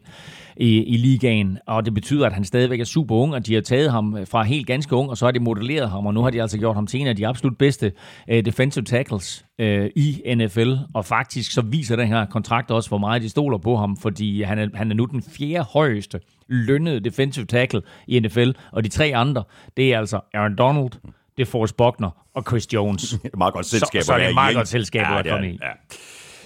i, 0.57 0.83
i 0.83 0.97
ligaen. 0.97 1.57
Og 1.67 1.85
det 1.85 1.93
betyder, 1.93 2.25
at 2.25 2.33
han 2.33 2.45
stadigvæk 2.45 2.79
er 2.79 2.83
super 2.85 3.15
ung, 3.15 3.33
og 3.33 3.47
de 3.47 3.53
har 3.53 3.61
taget 3.61 3.91
ham 3.91 4.17
fra 4.25 4.43
helt 4.43 4.67
ganske 4.67 4.95
ung, 4.95 5.09
og 5.09 5.17
så 5.17 5.25
har 5.25 5.31
de 5.31 5.39
modelleret 5.39 5.89
ham, 5.89 6.05
og 6.05 6.13
nu 6.13 6.21
har 6.21 6.29
de 6.29 6.41
altså 6.41 6.57
gjort 6.57 6.75
ham 6.75 6.87
til 6.87 7.01
en 7.01 7.07
af 7.07 7.15
de 7.15 7.27
absolut 7.27 7.57
bedste 7.57 7.91
uh, 8.31 8.37
defensive 8.37 8.85
tackles 8.85 9.45
uh, 9.59 9.65
i 9.95 10.35
NFL. 10.35 10.73
Og 10.93 11.05
faktisk 11.05 11.51
så 11.51 11.61
viser 11.61 11.95
den 11.95 12.07
her 12.07 12.25
kontrakt 12.25 12.71
også, 12.71 12.89
hvor 12.89 12.97
meget 12.97 13.21
de 13.21 13.29
stoler 13.29 13.57
på 13.57 13.75
ham, 13.75 13.97
fordi 13.97 14.41
han 14.41 14.59
er, 14.59 14.67
han 14.73 14.91
er 14.91 14.95
nu 14.95 15.05
den 15.05 15.23
fjerde 15.37 15.63
højeste 15.73 16.19
lønnede 16.49 16.99
defensive 16.99 17.45
tackle 17.45 17.81
i 18.07 18.19
NFL, 18.19 18.49
og 18.71 18.83
de 18.83 18.89
tre 18.89 19.11
andre, 19.15 19.43
det 19.77 19.93
er 19.93 19.99
altså 19.99 20.19
Aaron 20.33 20.55
Donald, 20.55 20.89
det 21.37 21.47
er 21.47 21.51
Forrest 21.51 21.77
Buckner 21.77 22.25
og 22.33 22.43
Chris 22.47 22.73
Jones. 22.73 23.09
Det 23.23 23.33
er 23.33 23.37
meget 23.37 23.53
godt 23.53 23.65
selskab 23.65 24.01
så, 24.01 24.05
så 24.05 24.13
er 24.13 24.17
at 24.17 24.27
det 24.27 24.33
meget 24.33 24.55
godt 24.55 24.67
selskab 24.67 25.01
at 25.01 25.25
Ja, 25.25 25.31
kommet 25.31 25.49
det, 25.49 25.55
i. 25.55 25.59
Ja. 25.61 25.71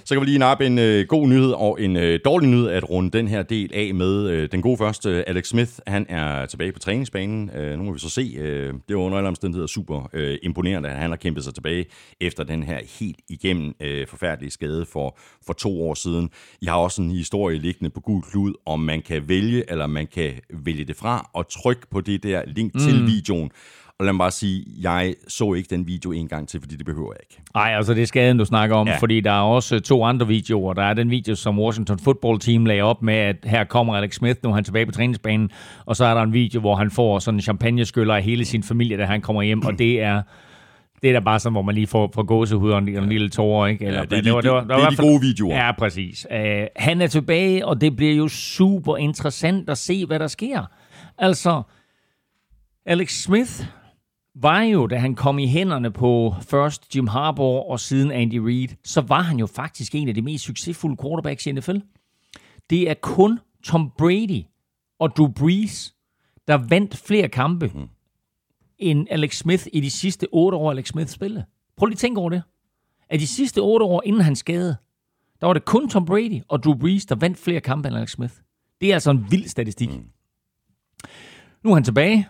Så 0.05 0.15
kan 0.15 0.21
vi 0.21 0.25
lige 0.25 0.39
nappe 0.39 0.65
en 0.65 0.79
øh, 0.79 1.07
god 1.07 1.27
nyhed 1.27 1.51
og 1.51 1.81
en 1.81 1.97
øh, 1.97 2.19
dårlig 2.25 2.49
nyhed 2.49 2.69
at 2.69 2.89
runde 2.89 3.17
den 3.17 3.27
her 3.27 3.43
del 3.43 3.71
af 3.73 3.93
med. 3.93 4.29
Øh, 4.29 4.49
den 4.51 4.61
gode 4.61 4.77
første, 4.77 5.29
Alex 5.29 5.47
Smith, 5.47 5.71
han 5.87 6.05
er 6.09 6.45
tilbage 6.45 6.71
på 6.71 6.79
træningsbanen. 6.79 7.49
Øh, 7.49 7.77
nu 7.77 7.83
må 7.83 7.93
vi 7.93 7.99
så 7.99 8.09
se. 8.09 8.35
Øh, 8.39 8.73
det 8.87 8.95
var 8.95 9.01
under 9.01 9.17
alle 9.17 9.27
omstændigheder 9.27 9.67
super 9.67 10.09
øh, 10.13 10.37
imponerende, 10.43 10.89
at 10.89 10.97
han 10.97 11.09
har 11.09 11.17
kæmpet 11.17 11.43
sig 11.43 11.53
tilbage 11.53 11.85
efter 12.21 12.43
den 12.43 12.63
her 12.63 12.79
helt 12.99 13.19
igennem 13.29 13.73
øh, 13.81 14.07
forfærdelige 14.07 14.51
skade 14.51 14.85
for, 14.85 15.17
for 15.45 15.53
to 15.53 15.83
år 15.83 15.93
siden. 15.93 16.29
I 16.61 16.65
har 16.65 16.77
også 16.77 17.01
en 17.01 17.11
historie 17.11 17.57
liggende 17.57 17.89
på 17.89 17.99
gul 17.99 18.21
klud, 18.21 18.53
om 18.65 18.79
man 18.79 19.01
kan 19.01 19.29
vælge, 19.29 19.71
eller 19.71 19.87
man 19.87 20.07
kan 20.07 20.33
vælge 20.53 20.85
det 20.85 20.95
fra 20.95 21.29
og 21.33 21.49
trykke 21.49 21.87
på 21.91 22.01
det 22.01 22.23
der 22.23 22.41
link 22.47 22.73
mm. 22.73 22.79
til 22.79 23.05
videoen. 23.05 23.51
Og 23.99 24.05
lad 24.05 24.13
mig 24.13 24.19
bare 24.19 24.31
sige, 24.31 24.65
jeg 24.81 25.15
så 25.27 25.53
ikke 25.53 25.69
den 25.75 25.87
video 25.87 26.11
en 26.11 26.27
gang 26.27 26.47
til, 26.49 26.59
fordi 26.59 26.75
det 26.75 26.85
behøver 26.85 27.11
jeg 27.13 27.19
ikke. 27.29 27.41
Nej, 27.55 27.73
altså 27.75 27.93
det 27.93 28.01
er 28.01 28.05
skaden, 28.05 28.37
du 28.37 28.45
snakker 28.45 28.75
om, 28.75 28.87
Ja. 28.87 28.93
ja. 28.93 28.99
fordi 28.99 29.21
der 29.21 29.31
er 29.31 29.41
også 29.41 29.79
to 29.79 30.03
andre 30.05 30.27
videoer. 30.27 30.73
Der 30.73 30.83
er 30.83 30.93
den 30.93 31.09
video, 31.09 31.35
som 31.35 31.59
Washington 31.59 31.99
Football 31.99 32.39
Team 32.39 32.65
lagde 32.65 32.81
op 32.81 33.01
med, 33.01 33.13
at 33.13 33.35
her 33.43 33.63
kommer 33.63 33.95
Alex 33.95 34.15
Smith, 34.15 34.39
nu 34.43 34.49
er 34.49 34.53
han 34.53 34.63
tilbage 34.63 34.85
på 34.85 34.91
træningsbanen, 34.91 35.49
og 35.85 35.95
så 35.95 36.05
er 36.05 36.13
der 36.13 36.21
en 36.21 36.33
video, 36.33 36.59
hvor 36.59 36.75
han 36.75 36.91
får 36.91 37.19
sådan 37.19 37.37
en 37.37 37.41
champagneskyller 37.41 38.15
af 38.15 38.23
hele 38.23 38.45
sin 38.45 38.63
familie, 38.63 38.97
da 38.97 39.05
han 39.05 39.21
kommer 39.21 39.41
hjem, 39.41 39.65
og 39.65 39.79
det 39.79 40.01
er 40.01 40.21
det 41.01 41.09
er 41.09 41.13
da 41.13 41.19
bare 41.19 41.39
sådan, 41.39 41.53
hvor 41.53 41.61
man 41.61 41.75
lige 41.75 41.87
får, 41.87 42.11
får 42.15 42.23
gåsehud 42.23 42.71
og 42.71 42.77
en, 42.77 42.97
og 42.97 43.03
en 43.03 43.09
lille 43.09 43.29
tårer, 43.29 43.67
ikke? 43.67 43.85
Ja, 43.85 43.91
det 43.91 43.97
er 43.99 44.01
de- 44.05 44.15
det- 44.15 44.23
det 44.25 44.31
er 44.31 44.37
i 44.59 44.61
de 44.61 44.65
hvert 44.65 44.93
fald- 44.95 45.07
gode 45.07 45.21
videoer. 45.21 45.55
Ja, 45.65 45.71
præcis. 45.71 46.27
Uh, 46.31 46.37
han 46.75 47.01
er 47.01 47.07
tilbage, 47.07 47.65
og 47.67 47.81
det 47.81 47.95
bliver 47.95 48.13
jo 48.13 48.27
super 48.27 48.97
interessant 48.97 49.69
at 49.69 49.77
se, 49.77 50.05
hvad 50.05 50.19
der 50.19 50.27
sker. 50.27 50.65
Altså, 51.17 51.61
Alex 52.85 53.11
Smith 53.23 53.51
var 54.35 54.61
jo, 54.61 54.87
da 54.87 54.97
han 54.97 55.15
kom 55.15 55.39
i 55.39 55.47
hænderne 55.47 55.91
på 55.91 56.35
først 56.41 56.95
Jim 56.95 57.07
Harbaugh 57.07 57.69
og 57.69 57.79
siden 57.79 58.11
Andy 58.11 58.37
Reid, 58.37 58.69
så 58.83 59.01
var 59.01 59.21
han 59.21 59.39
jo 59.39 59.47
faktisk 59.47 59.95
en 59.95 60.07
af 60.07 60.15
de 60.15 60.21
mest 60.21 60.43
succesfulde 60.43 60.97
quarterbacks 61.01 61.45
i 61.45 61.51
NFL. 61.51 61.77
Det 62.69 62.89
er 62.89 62.93
kun 62.93 63.39
Tom 63.63 63.91
Brady 63.97 64.43
og 64.99 65.15
Drew 65.15 65.27
Brees, 65.27 65.95
der 66.47 66.57
vandt 66.69 66.97
flere 66.97 67.29
kampe 67.29 67.71
mm. 67.75 67.87
end 68.77 69.07
Alex 69.11 69.37
Smith 69.37 69.67
i 69.73 69.79
de 69.79 69.91
sidste 69.91 70.27
otte 70.31 70.57
år, 70.57 70.71
Alex 70.71 70.87
Smith 70.87 71.09
spillede. 71.09 71.45
Prøv 71.77 71.85
lige 71.85 71.95
at 71.95 71.99
tænke 71.99 72.21
over 72.21 72.29
det. 72.29 72.43
Af 73.09 73.19
de 73.19 73.27
sidste 73.27 73.59
otte 73.59 73.85
år 73.85 74.01
inden 74.05 74.21
han 74.21 74.35
skade, 74.35 74.77
der 75.41 75.47
var 75.47 75.53
det 75.53 75.65
kun 75.65 75.89
Tom 75.89 76.05
Brady 76.05 76.41
og 76.47 76.63
Drew 76.63 76.77
Brees, 76.77 77.05
der 77.05 77.15
vandt 77.15 77.37
flere 77.37 77.61
kampe 77.61 77.87
end 77.87 77.97
Alex 77.97 78.11
Smith. 78.11 78.33
Det 78.81 78.89
er 78.89 78.93
altså 78.93 79.11
en 79.11 79.31
vild 79.31 79.47
statistik. 79.47 79.89
Mm. 79.89 80.05
Nu 81.63 81.69
er 81.69 81.73
han 81.73 81.83
tilbage, 81.83 82.27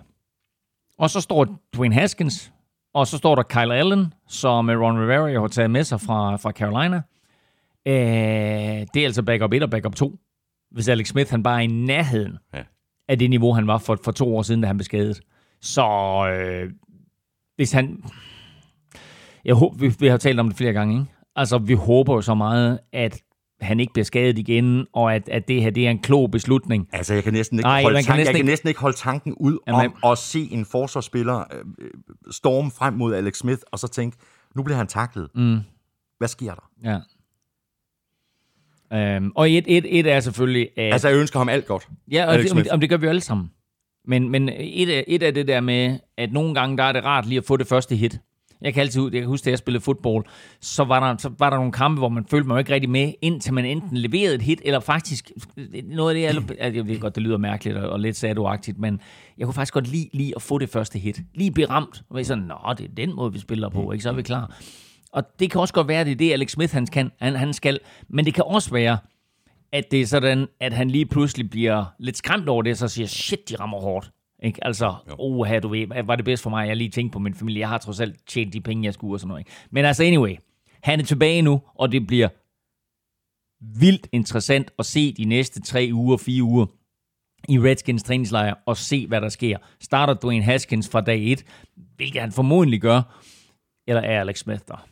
og 0.99 1.09
så 1.09 1.21
står 1.21 1.47
Dwayne 1.75 1.95
Haskins, 1.95 2.53
og 2.93 3.07
så 3.07 3.17
står 3.17 3.35
der 3.35 3.43
Kyle 3.43 3.75
Allen, 3.75 4.13
som 4.27 4.69
øh, 4.69 4.79
Ron 4.81 5.01
Rivera 5.01 5.39
har 5.41 5.47
taget 5.47 5.71
med 5.71 5.83
sig 5.83 6.01
fra, 6.01 6.35
fra 6.35 6.51
Carolina. 6.51 7.01
Øh, 7.87 8.87
det 8.93 9.01
er 9.01 9.05
altså 9.05 9.23
backup 9.23 9.53
1 9.53 9.63
og 9.63 9.69
backup 9.69 9.95
2. 9.95 10.19
Hvis 10.71 10.87
Alex 10.89 11.07
Smith 11.07 11.31
han 11.31 11.43
bare 11.43 11.55
er 11.59 11.63
i 11.63 11.67
nærheden 11.67 12.37
Ja. 12.53 12.63
af 13.07 13.19
det 13.19 13.29
niveau, 13.29 13.53
han 13.53 13.67
var 13.67 13.77
for, 13.77 13.97
for 14.03 14.11
to 14.11 14.35
år 14.37 14.41
siden, 14.41 14.61
da 14.61 14.67
han 14.67 14.77
blev 14.77 14.83
skadet. 14.85 15.21
Så 15.61 15.85
øh, 16.33 16.71
hvis 17.55 17.71
han... 17.71 18.03
Jeg 19.45 19.55
håber, 19.55 19.77
vi, 19.77 19.95
vi 19.99 20.07
har 20.07 20.17
talt 20.17 20.39
om 20.39 20.47
det 20.47 20.57
flere 20.57 20.73
gange, 20.73 20.93
ikke? 20.99 21.11
Altså, 21.35 21.57
vi 21.57 21.73
håber 21.73 22.13
jo 22.13 22.21
så 22.21 22.33
meget, 22.35 22.79
at 22.93 23.21
han 23.63 23.79
ikke 23.79 23.93
bliver 23.93 24.03
skadet 24.05 24.39
igen, 24.39 24.87
og 24.93 25.15
at, 25.15 25.29
at 25.29 25.47
det 25.47 25.61
her 25.61 25.69
det 25.69 25.87
er 25.87 25.91
en 25.91 25.99
klog 25.99 26.31
beslutning. 26.31 26.89
Altså, 26.91 27.13
jeg 27.13 27.23
kan 27.23 27.33
næsten 27.33 27.59
ikke, 27.59 27.67
Nej, 27.67 27.81
holde, 27.81 27.93
man 27.93 28.03
kan 28.03 28.07
tanken, 28.07 28.19
næsten 28.19 28.27
jeg 28.27 28.33
kan 28.33 28.39
ikke- 28.39 28.51
næsten 28.51 28.67
ikke 28.69 28.79
holde 28.81 28.97
tanken 28.97 29.33
ud 29.33 29.57
Jamen, 29.67 29.91
om 30.03 30.11
at 30.11 30.17
se 30.17 30.47
en 30.51 30.65
forsvarsspiller 30.65 31.39
øh, 31.39 31.89
storme 32.31 32.71
frem 32.71 32.93
mod 32.93 33.13
Alex 33.15 33.37
Smith, 33.37 33.61
og 33.71 33.79
så 33.79 33.87
tænke, 33.87 34.17
nu 34.55 34.63
bliver 34.63 34.77
han 34.77 34.87
taklet. 34.87 35.27
Mm. 35.35 35.57
Hvad 36.17 36.27
sker 36.27 36.53
der? 36.53 36.69
Ja. 36.83 36.99
Øhm, 38.93 39.31
og 39.35 39.51
et, 39.51 39.63
et, 39.67 39.99
et 39.99 40.07
er 40.11 40.19
selvfølgelig... 40.19 40.69
At, 40.77 40.93
Altså, 40.93 41.07
jeg 41.07 41.17
ønsker 41.17 41.39
ham 41.39 41.49
alt 41.49 41.65
godt. 41.65 41.87
ja, 42.11 42.25
og 42.25 42.33
Alex 42.33 42.43
det, 42.43 42.51
om, 42.51 42.65
om 42.71 42.79
det 42.79 42.89
gør 42.89 42.97
vi 42.97 43.05
jo 43.05 43.09
alle 43.09 43.21
sammen. 43.21 43.51
Men, 44.05 44.29
men 44.29 44.49
et, 44.49 45.03
et 45.15 45.23
er 45.23 45.31
det 45.31 45.47
der 45.47 45.61
med, 45.61 45.99
at 46.17 46.31
nogle 46.33 46.53
gange 46.55 46.77
der 46.77 46.83
er 46.83 46.91
det 46.91 47.03
rart 47.03 47.25
lige 47.25 47.37
at 47.37 47.45
få 47.45 47.57
det 47.57 47.67
første 47.67 47.95
hit. 47.95 48.19
Jeg 48.63 48.73
kan 48.73 48.81
altid 48.81 49.03
jeg 49.03 49.21
kan 49.21 49.27
huske, 49.27 49.45
da 49.45 49.49
jeg 49.49 49.57
spillede 49.57 49.83
fodbold, 49.83 50.25
så 50.61 50.83
var, 50.83 50.99
der, 50.99 51.17
så 51.17 51.31
var 51.39 51.49
der 51.49 51.57
nogle 51.57 51.71
kampe, 51.71 51.99
hvor 51.99 52.09
man 52.09 52.25
følte 52.25 52.47
mig 52.47 52.53
jo 52.53 52.59
ikke 52.59 52.73
rigtig 52.73 52.89
med, 52.89 53.13
indtil 53.21 53.53
man 53.53 53.65
enten 53.65 53.97
leverede 53.97 54.35
et 54.35 54.41
hit, 54.41 54.61
eller 54.65 54.79
faktisk 54.79 55.31
noget 55.85 56.09
af 56.09 56.15
det, 56.15 56.21
jeg, 56.21 56.59
altså, 56.59 56.79
jeg 56.79 56.87
ved 56.87 56.99
godt, 56.99 57.15
det 57.15 57.23
lyder 57.23 57.37
mærkeligt 57.37 57.77
og, 57.77 57.89
og 57.89 57.99
lidt 57.99 58.15
sadoagtigt, 58.15 58.77
men 58.77 59.01
jeg 59.37 59.47
kunne 59.47 59.53
faktisk 59.53 59.73
godt 59.73 59.87
lide, 59.87 60.09
lige 60.13 60.33
at 60.35 60.41
få 60.41 60.57
det 60.57 60.69
første 60.69 60.99
hit. 60.99 61.21
Lige 61.35 61.51
blive 61.51 61.69
ramt, 61.69 62.03
og 62.09 62.15
være 62.15 62.23
sådan, 62.23 62.43
nå, 62.43 62.73
det 62.77 62.85
er 62.85 62.95
den 62.97 63.15
måde, 63.15 63.33
vi 63.33 63.39
spiller 63.39 63.69
på, 63.69 63.91
ikke? 63.91 64.03
så 64.03 64.09
er 64.09 64.13
vi 64.13 64.21
klar. 64.21 64.57
Og 65.13 65.23
det 65.39 65.51
kan 65.51 65.61
også 65.61 65.73
godt 65.73 65.87
være, 65.87 65.99
at 65.99 66.05
det 66.05 66.11
er 66.11 66.15
det, 66.15 66.33
Alex 66.33 66.51
Smith 66.51 66.73
han, 66.73 66.85
kan, 66.85 67.11
han, 67.19 67.35
han 67.35 67.53
skal, 67.53 67.79
men 68.09 68.25
det 68.25 68.33
kan 68.33 68.43
også 68.47 68.71
være, 68.71 68.97
at 69.71 69.91
det 69.91 70.01
er 70.01 70.05
sådan, 70.05 70.47
at 70.59 70.73
han 70.73 70.89
lige 70.89 71.05
pludselig 71.05 71.49
bliver 71.49 71.85
lidt 71.99 72.17
skræmt 72.17 72.49
over 72.49 72.61
det, 72.61 72.71
og 72.71 72.77
så 72.77 72.87
siger, 72.87 73.07
shit, 73.07 73.49
de 73.49 73.55
rammer 73.55 73.79
hårdt. 73.79 74.11
Ikke? 74.43 74.65
Altså, 74.65 74.95
oh, 75.19 75.61
du 75.63 75.67
ved, 75.67 76.03
var 76.03 76.15
det 76.15 76.25
bedst 76.25 76.43
for 76.43 76.49
mig, 76.49 76.67
jeg 76.67 76.77
lige 76.77 76.89
tænkte 76.89 77.13
på 77.13 77.19
min 77.19 77.33
familie, 77.33 77.59
jeg 77.59 77.69
har 77.69 77.77
trods 77.77 77.99
alt 77.99 78.27
tjent 78.27 78.53
de 78.53 78.61
penge, 78.61 78.85
jeg 78.85 78.93
skulle 78.93 79.15
og 79.15 79.19
sådan 79.19 79.27
noget. 79.27 79.41
Ikke? 79.41 79.51
Men 79.71 79.85
altså, 79.85 80.03
anyway, 80.03 80.35
han 80.83 80.99
er 80.99 81.03
tilbage 81.03 81.41
nu, 81.41 81.61
og 81.75 81.91
det 81.91 82.07
bliver 82.07 82.27
vildt 83.79 84.07
interessant 84.11 84.71
at 84.79 84.85
se 84.85 85.13
de 85.13 85.25
næste 85.25 85.61
tre 85.61 85.89
uger, 85.93 86.17
fire 86.17 86.43
uger 86.43 86.65
i 87.49 87.59
Redskins 87.59 88.03
træningslejr 88.03 88.53
og 88.65 88.77
se, 88.77 89.07
hvad 89.07 89.21
der 89.21 89.29
sker. 89.29 89.57
Starter 89.79 90.13
Dwayne 90.13 90.43
Haskins 90.43 90.89
fra 90.89 91.01
dag 91.01 91.31
1, 91.31 91.45
hvilket 91.95 92.21
han 92.21 92.31
formodentlig 92.31 92.81
gør, 92.81 93.21
eller 93.87 94.01
er 94.01 94.19
Alex 94.19 94.39
Smith 94.39 94.61
der? 94.67 94.87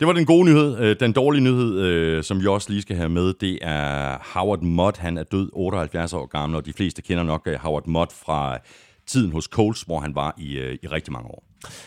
Det 0.00 0.06
var 0.06 0.12
den 0.12 0.26
gode 0.26 0.44
nyhed. 0.44 0.78
Øh, 0.78 0.96
den 1.00 1.12
dårlige 1.12 1.44
nyhed, 1.44 1.80
øh, 1.80 2.22
som 2.22 2.40
vi 2.40 2.46
også 2.46 2.70
lige 2.70 2.82
skal 2.82 2.96
have 2.96 3.08
med, 3.08 3.34
det 3.40 3.58
er 3.62 4.16
Howard 4.34 4.62
Mott. 4.62 4.98
Han 4.98 5.18
er 5.18 5.22
død 5.22 5.50
78 5.52 6.12
år 6.12 6.26
gammel, 6.26 6.56
og 6.56 6.66
de 6.66 6.72
fleste 6.72 7.02
kender 7.02 7.22
nok 7.22 7.42
øh, 7.46 7.54
Howard 7.60 7.86
Mott 7.86 8.12
fra 8.12 8.58
tiden 9.06 9.32
hos 9.32 9.44
Colts, 9.44 9.82
hvor 9.82 10.00
han 10.00 10.14
var 10.14 10.34
i, 10.38 10.76
i 10.82 10.86
rigtig 10.86 11.12
mange 11.12 11.28
år. 11.28 11.44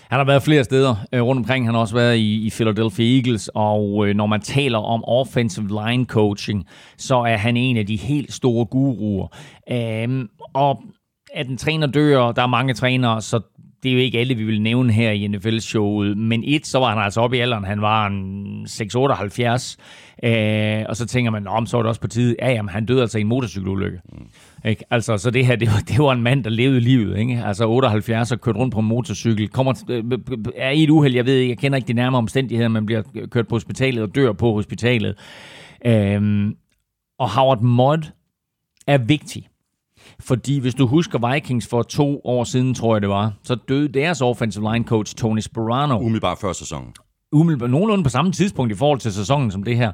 Han 0.10 0.19
har 0.19 0.26
været 0.26 0.43
flere 0.43 0.63
steder 0.63 0.95
øh, 1.13 1.21
rundt 1.21 1.39
omkring. 1.39 1.65
Han 1.65 1.74
har 1.74 1.82
også 1.82 1.95
været 1.95 2.17
i, 2.17 2.45
i 2.45 2.50
Philadelphia 2.50 3.17
Eagles, 3.17 3.50
og 3.56 4.08
øh, 4.08 4.15
når 4.15 4.26
man 4.26 4.41
taler 4.41 4.78
om 4.78 5.04
offensive 5.04 5.67
line 5.67 6.06
coaching, 6.06 6.65
så 6.97 7.15
er 7.15 7.38
han 7.38 7.58
en 7.58 7.78
af 7.78 7.86
de 7.86 7.95
helt 7.95 8.34
store 8.34 8.65
guruer. 8.65 9.28
Øhm, 9.71 10.30
og 10.54 10.84
at 11.34 11.47
en 11.47 11.58
træner 11.58 11.88
dør, 11.88 12.32
der 12.32 12.41
er 12.41 12.47
mange 12.47 12.74
trænere, 12.74 13.21
så 13.21 13.39
det 13.84 13.89
er 13.89 13.94
jo 13.94 14.00
ikke 14.00 14.20
alle, 14.20 14.36
vi 14.36 14.44
vil 14.44 14.62
nævne 14.62 14.94
her 14.94 15.12
i 15.12 15.28
NFL-showet. 15.28 16.17
Men 16.17 16.44
et, 16.46 16.67
så 16.67 16.80
var 16.80 16.89
han 16.89 17.04
altså 17.04 17.22
oppe 17.22 17.38
i 17.38 17.39
alderen. 17.39 17.63
Han 17.63 17.82
var 17.82 18.08
en 18.08 18.67
678. 18.67 19.78
Øh, 20.24 20.86
og 20.89 20.98
så 20.98 21.06
tænker 21.06 21.32
man, 21.32 21.48
om 21.48 21.65
så 21.65 21.78
er 21.78 21.82
det 21.82 21.89
også 21.89 22.02
på 22.02 22.08
tide. 22.08 22.36
Ja, 22.41 22.52
jamen, 22.52 22.70
han 22.70 22.86
døde 22.86 23.02
altså 23.02 23.17
i 23.17 23.22
en 23.22 23.28
motorcykelulykke. 23.28 24.00
Mm. 24.13 24.70
Ikke? 24.70 24.84
Altså, 24.89 25.17
så 25.17 25.32
det 25.32 25.46
her, 25.46 25.56
det 25.56 25.67
var, 25.67 25.80
det 25.88 26.00
var 26.00 26.12
en 26.12 26.22
mand, 26.22 26.44
der 26.44 26.50
levede 26.50 26.80
livet. 26.80 27.17
Ikke? 27.17 27.44
Altså 27.46 27.70
78 27.70 28.32
og 28.32 28.41
kørt 28.41 28.56
rundt 28.56 28.74
på 28.74 28.80
en 28.80 28.86
motorcykel. 28.86 29.48
Kommer, 29.48 29.84
øh, 29.89 30.04
er 30.56 30.72
i 30.72 30.84
et 30.84 30.89
uheld, 30.89 31.15
jeg 31.15 31.26
ved 31.26 31.36
ikke, 31.36 31.50
jeg 31.50 31.58
kender 31.58 31.76
ikke 31.76 31.88
de 31.88 31.94
nærmere 31.94 32.17
omstændigheder, 32.17 32.70
men 32.70 32.86
bliver 32.86 33.02
kørt 33.32 33.48
på 33.48 33.56
hospitalet 33.56 34.04
og 34.04 34.15
dør 34.15 34.34
på 34.34 34.54
hospitalet. 34.54 35.15
Øhm, 35.86 36.56
og 37.20 37.30
Howard 37.30 37.62
Mudd 37.62 38.04
er 38.88 38.98
vigtig. 38.98 39.48
Fordi 40.19 40.59
hvis 40.59 40.75
du 40.75 40.87
husker 40.87 41.33
Vikings 41.33 41.67
for 41.67 41.83
to 41.83 42.21
år 42.23 42.43
siden, 42.43 42.73
tror 42.73 42.95
jeg 42.95 43.01
det 43.01 43.09
var, 43.09 43.33
så 43.43 43.55
døde 43.55 43.87
deres 43.87 44.21
offensive 44.21 44.73
line 44.73 44.85
coach 44.85 45.15
Tony 45.15 45.39
Sperano 45.39 45.99
Umiddelbart 45.99 46.37
før 46.37 46.53
sæsonen. 46.53 46.93
umiddelbart 47.31 47.69
nogenlunde 47.69 48.03
på 48.03 48.09
samme 48.09 48.31
tidspunkt 48.31 48.71
i 48.71 48.75
forhold 48.75 48.99
til 48.99 49.13
sæsonen 49.13 49.51
som 49.51 49.63
det 49.63 49.77
her. 49.77 49.91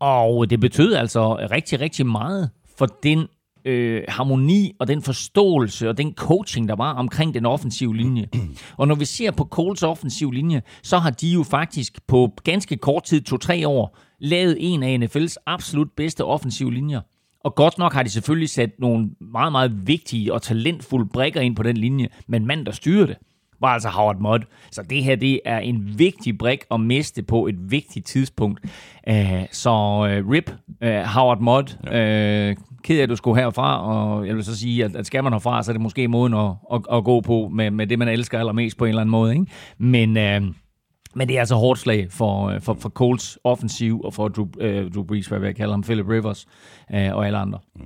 Og 0.00 0.50
det 0.50 0.60
betød 0.60 0.94
altså 0.94 1.34
rigtig, 1.50 1.80
rigtig 1.80 2.06
meget 2.06 2.50
for 2.78 2.86
den 2.86 3.26
øh, 3.64 4.02
harmoni 4.08 4.72
og 4.80 4.88
den 4.88 5.02
forståelse 5.02 5.88
og 5.88 5.98
den 5.98 6.14
coaching, 6.14 6.68
der 6.68 6.76
var 6.76 6.92
omkring 6.92 7.34
den 7.34 7.46
offensive 7.46 7.96
linje. 7.96 8.28
Og 8.78 8.88
når 8.88 8.94
vi 8.94 9.04
ser 9.04 9.30
på 9.30 9.44
Coles 9.44 9.82
offensiv 9.82 10.30
linje, 10.30 10.62
så 10.82 10.98
har 10.98 11.10
de 11.10 11.28
jo 11.28 11.42
faktisk 11.42 12.06
på 12.06 12.32
ganske 12.44 12.76
kort 12.76 13.02
tid, 13.02 13.20
to-tre 13.20 13.68
år, 13.68 13.98
lavet 14.20 14.56
en 14.58 14.82
af 14.82 14.98
NFL's 14.98 15.34
absolut 15.46 15.88
bedste 15.96 16.24
offensive 16.24 16.72
linjer. 16.72 17.00
Og 17.44 17.54
godt 17.54 17.78
nok 17.78 17.92
har 17.92 18.02
de 18.02 18.10
selvfølgelig 18.10 18.50
sat 18.50 18.70
nogle 18.78 19.10
meget, 19.20 19.52
meget 19.52 19.86
vigtige 19.86 20.32
og 20.32 20.42
talentfulde 20.42 21.08
brækker 21.12 21.40
ind 21.40 21.56
på 21.56 21.62
den 21.62 21.76
linje, 21.76 22.08
men 22.26 22.46
mand, 22.46 22.66
der 22.66 22.72
styrer 22.72 23.06
det, 23.06 23.16
var 23.62 23.68
altså 23.68 23.88
Howard 23.88 24.20
Mudd. 24.20 24.42
Så 24.70 24.82
det 24.82 25.04
her, 25.04 25.16
det 25.16 25.40
er 25.44 25.58
en 25.58 25.98
vigtig 25.98 26.38
brik 26.38 26.60
at 26.70 26.80
miste 26.80 27.22
på 27.22 27.46
et 27.46 27.70
vigtigt 27.70 28.06
tidspunkt. 28.06 28.60
Uh, 29.10 29.16
så 29.50 29.70
uh, 29.70 30.30
RIP, 30.30 30.50
uh, 30.84 30.88
Howard 30.88 31.40
Mudd. 31.40 31.76
Ja. 31.86 32.50
Uh, 32.50 32.56
ked 32.84 32.98
af, 32.98 33.02
at 33.02 33.08
du 33.08 33.16
skulle 33.16 33.42
herfra, 33.42 33.86
og 33.86 34.26
jeg 34.26 34.36
vil 34.36 34.44
så 34.44 34.58
sige, 34.58 34.84
at, 34.84 34.96
at 34.96 35.06
skal 35.06 35.24
man 35.24 35.32
herfra, 35.32 35.62
så 35.62 35.70
er 35.70 35.72
det 35.72 35.80
måske 35.80 36.08
måden 36.08 36.34
at, 36.34 36.50
at, 36.72 36.80
at 36.92 37.04
gå 37.04 37.20
på 37.20 37.50
med, 37.52 37.70
med 37.70 37.86
det, 37.86 37.98
man 37.98 38.08
elsker 38.08 38.38
allermest 38.38 38.76
på 38.76 38.84
en 38.84 38.88
eller 38.88 39.00
anden 39.00 39.10
måde. 39.10 39.32
Ikke? 39.32 39.46
Men... 39.78 40.42
Uh, 40.42 40.54
men 41.14 41.28
det 41.28 41.36
er 41.36 41.40
altså 41.40 41.54
hårdt 41.54 41.80
slag 41.80 42.06
for, 42.10 42.58
for, 42.60 42.76
for 42.80 42.88
Colts 42.88 43.38
offensiv 43.44 44.00
og 44.04 44.14
for 44.14 44.28
Drew, 44.28 44.44
uh, 44.44 44.92
Drew 44.94 45.04
Brees, 45.04 45.26
hvad 45.26 45.40
jeg 45.40 45.56
kalder 45.56 45.72
ham, 45.72 45.82
Philip 45.82 46.08
Rivers 46.08 46.46
uh, 46.94 46.96
og 46.96 47.26
alle 47.26 47.38
andre. 47.38 47.58
Mm. 47.76 47.82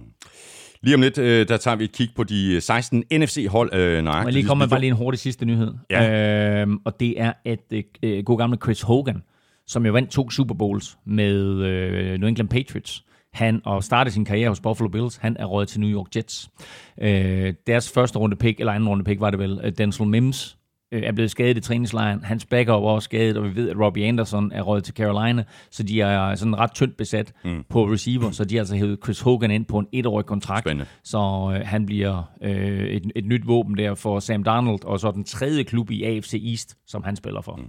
Lige 0.82 0.94
om 0.94 1.00
lidt, 1.00 1.18
øh, 1.18 1.48
der 1.48 1.56
tager 1.56 1.76
vi 1.76 1.84
et 1.84 1.92
kig 1.92 2.10
på 2.16 2.24
de 2.24 2.60
16 2.60 3.04
NFC-hold. 3.12 3.74
Øh, 3.74 4.04
nej, 4.04 4.14
jeg 4.14 4.32
lige 4.32 4.46
komme 4.46 4.62
med 4.62 4.68
bare 4.68 4.80
lige 4.80 4.90
en 4.90 4.96
hurtig 4.96 5.20
sidste 5.20 5.44
nyhed. 5.44 5.74
Ja. 5.90 6.62
Øh, 6.62 6.68
og 6.84 7.00
det 7.00 7.20
er, 7.20 7.32
at 7.44 7.72
øh, 8.02 8.24
god 8.24 8.38
gamle 8.38 8.58
Chris 8.62 8.82
Hogan, 8.82 9.22
som 9.66 9.86
jo 9.86 9.92
vandt 9.92 10.10
to 10.10 10.30
Super 10.30 10.54
Bowls 10.54 10.98
med 11.06 11.62
øh, 11.62 12.18
New 12.18 12.28
England 12.28 12.48
Patriots, 12.48 13.04
han 13.32 13.60
og 13.64 13.84
startede 13.84 14.14
sin 14.14 14.24
karriere 14.24 14.48
hos 14.48 14.60
Buffalo 14.60 14.88
Bills. 14.88 15.16
Han 15.16 15.36
er 15.38 15.44
råd 15.44 15.66
til 15.66 15.80
New 15.80 15.90
York 15.90 16.16
Jets. 16.16 16.50
Øh, 17.00 17.54
deres 17.66 17.92
første 17.92 18.18
runde 18.18 18.36
pick, 18.36 18.60
eller 18.60 18.72
anden 18.72 18.88
runde 18.88 19.04
pick 19.04 19.20
var 19.20 19.30
det 19.30 19.38
vel, 19.38 19.60
øh, 19.64 19.72
Denzel 19.78 20.06
Mims, 20.06 20.55
øh, 20.92 21.02
er 21.02 21.12
blevet 21.12 21.30
skadet 21.30 21.56
i 21.56 21.60
træningslejren. 21.60 22.24
Hans 22.24 22.44
backup 22.44 22.82
er 22.82 22.88
også 22.88 23.04
skadet, 23.04 23.36
og 23.36 23.44
vi 23.44 23.54
ved, 23.54 23.70
at 23.70 23.78
Robbie 23.80 24.06
Anderson 24.06 24.52
er 24.52 24.62
råd 24.62 24.80
til 24.80 24.94
Carolina, 24.94 25.44
så 25.70 25.82
de 25.82 26.00
er 26.00 26.34
sådan 26.34 26.58
ret 26.58 26.72
tyndt 26.74 26.96
besat 26.96 27.32
mm. 27.44 27.64
på 27.68 27.84
receiver, 27.84 28.30
så 28.30 28.44
de 28.44 28.54
har 28.54 28.60
altså 28.60 28.74
hævet 28.76 28.98
Chris 29.04 29.20
Hogan 29.20 29.50
ind 29.50 29.64
på 29.64 29.78
en 29.78 29.86
etårig 29.92 30.26
kontrakt, 30.26 30.64
Spændende. 30.64 30.86
så 31.04 31.52
øh, 31.54 31.66
han 31.66 31.86
bliver 31.86 32.22
øh, 32.42 32.86
et, 32.86 33.12
et 33.16 33.24
nyt 33.24 33.46
våben 33.46 33.78
der 33.78 33.94
for 33.94 34.20
Sam 34.20 34.44
Darnold, 34.44 34.84
og 34.84 35.00
så 35.00 35.10
den 35.10 35.24
tredje 35.24 35.62
klub 35.62 35.90
i 35.90 36.04
AFC 36.04 36.42
East, 36.50 36.76
som 36.86 37.02
han 37.04 37.16
spiller 37.16 37.40
for. 37.40 37.56
Mm. 37.56 37.64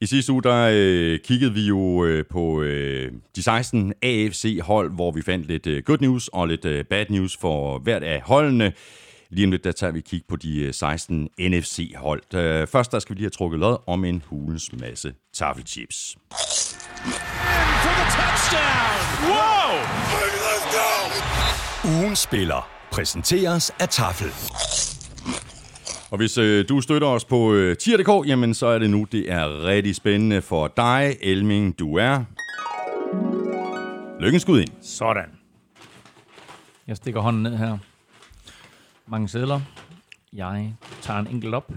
I 0.00 0.06
sidste 0.06 0.32
uge, 0.32 0.42
der 0.42 0.70
øh, 0.72 1.18
kiggede 1.18 1.54
vi 1.54 1.60
jo 1.60 2.04
øh, 2.04 2.24
på 2.30 2.62
øh, 2.62 3.12
de 3.36 3.42
16 3.42 3.92
AFC-hold, 4.02 4.94
hvor 4.94 5.10
vi 5.10 5.22
fandt 5.22 5.46
lidt 5.46 5.66
øh, 5.66 5.82
good 5.82 5.98
news 6.00 6.28
og 6.28 6.48
lidt 6.48 6.64
øh, 6.64 6.84
bad 6.84 7.06
news 7.10 7.36
for 7.36 7.78
hvert 7.78 8.02
af 8.02 8.20
holdene. 8.20 8.72
Lige 9.34 9.46
om 9.46 9.50
lidt, 9.50 9.64
der 9.64 9.72
tager 9.72 9.92
vi 9.92 10.00
kig 10.00 10.22
på 10.28 10.36
de 10.36 10.72
16 10.72 11.28
øh, 11.40 11.50
NFC-hold. 11.50 12.34
Øh, 12.34 12.66
først 12.66 12.92
der 12.92 12.98
skal 12.98 13.14
vi 13.14 13.18
lige 13.18 13.24
have 13.24 13.30
trukket 13.30 13.60
lod 13.60 13.76
om 13.86 14.04
en 14.04 14.22
hulens 14.26 14.70
masse 14.80 15.14
taffelchips. 15.32 16.16
Wow! 19.28 19.74
Ugen 22.00 22.16
spiller 22.16 22.68
præsenteres 22.92 23.70
af 23.80 23.88
Tafel. 23.88 24.30
Og 26.10 26.16
hvis 26.16 26.38
øh, 26.38 26.68
du 26.68 26.80
støtter 26.80 27.08
os 27.08 27.24
på 27.24 27.54
øh, 27.54 27.76
tier.dk, 27.76 28.28
jamen 28.28 28.54
så 28.54 28.66
er 28.66 28.78
det 28.78 28.90
nu, 28.90 29.06
det 29.12 29.32
er 29.32 29.64
rigtig 29.64 29.96
spændende 29.96 30.42
for 30.42 30.72
dig, 30.76 31.16
Elming, 31.22 31.78
du 31.78 31.96
er. 31.96 32.24
Lykkens 34.20 34.42
skud 34.42 34.60
ind. 34.60 34.70
Sådan. 34.82 35.30
Jeg 36.86 36.96
stikker 36.96 37.20
hånden 37.20 37.42
ned 37.42 37.56
her 37.56 37.78
mange 39.06 39.28
sædler. 39.28 39.60
Jeg 40.32 40.74
tager 41.02 41.20
en 41.20 41.26
enkelt 41.26 41.54
op. 41.54 41.72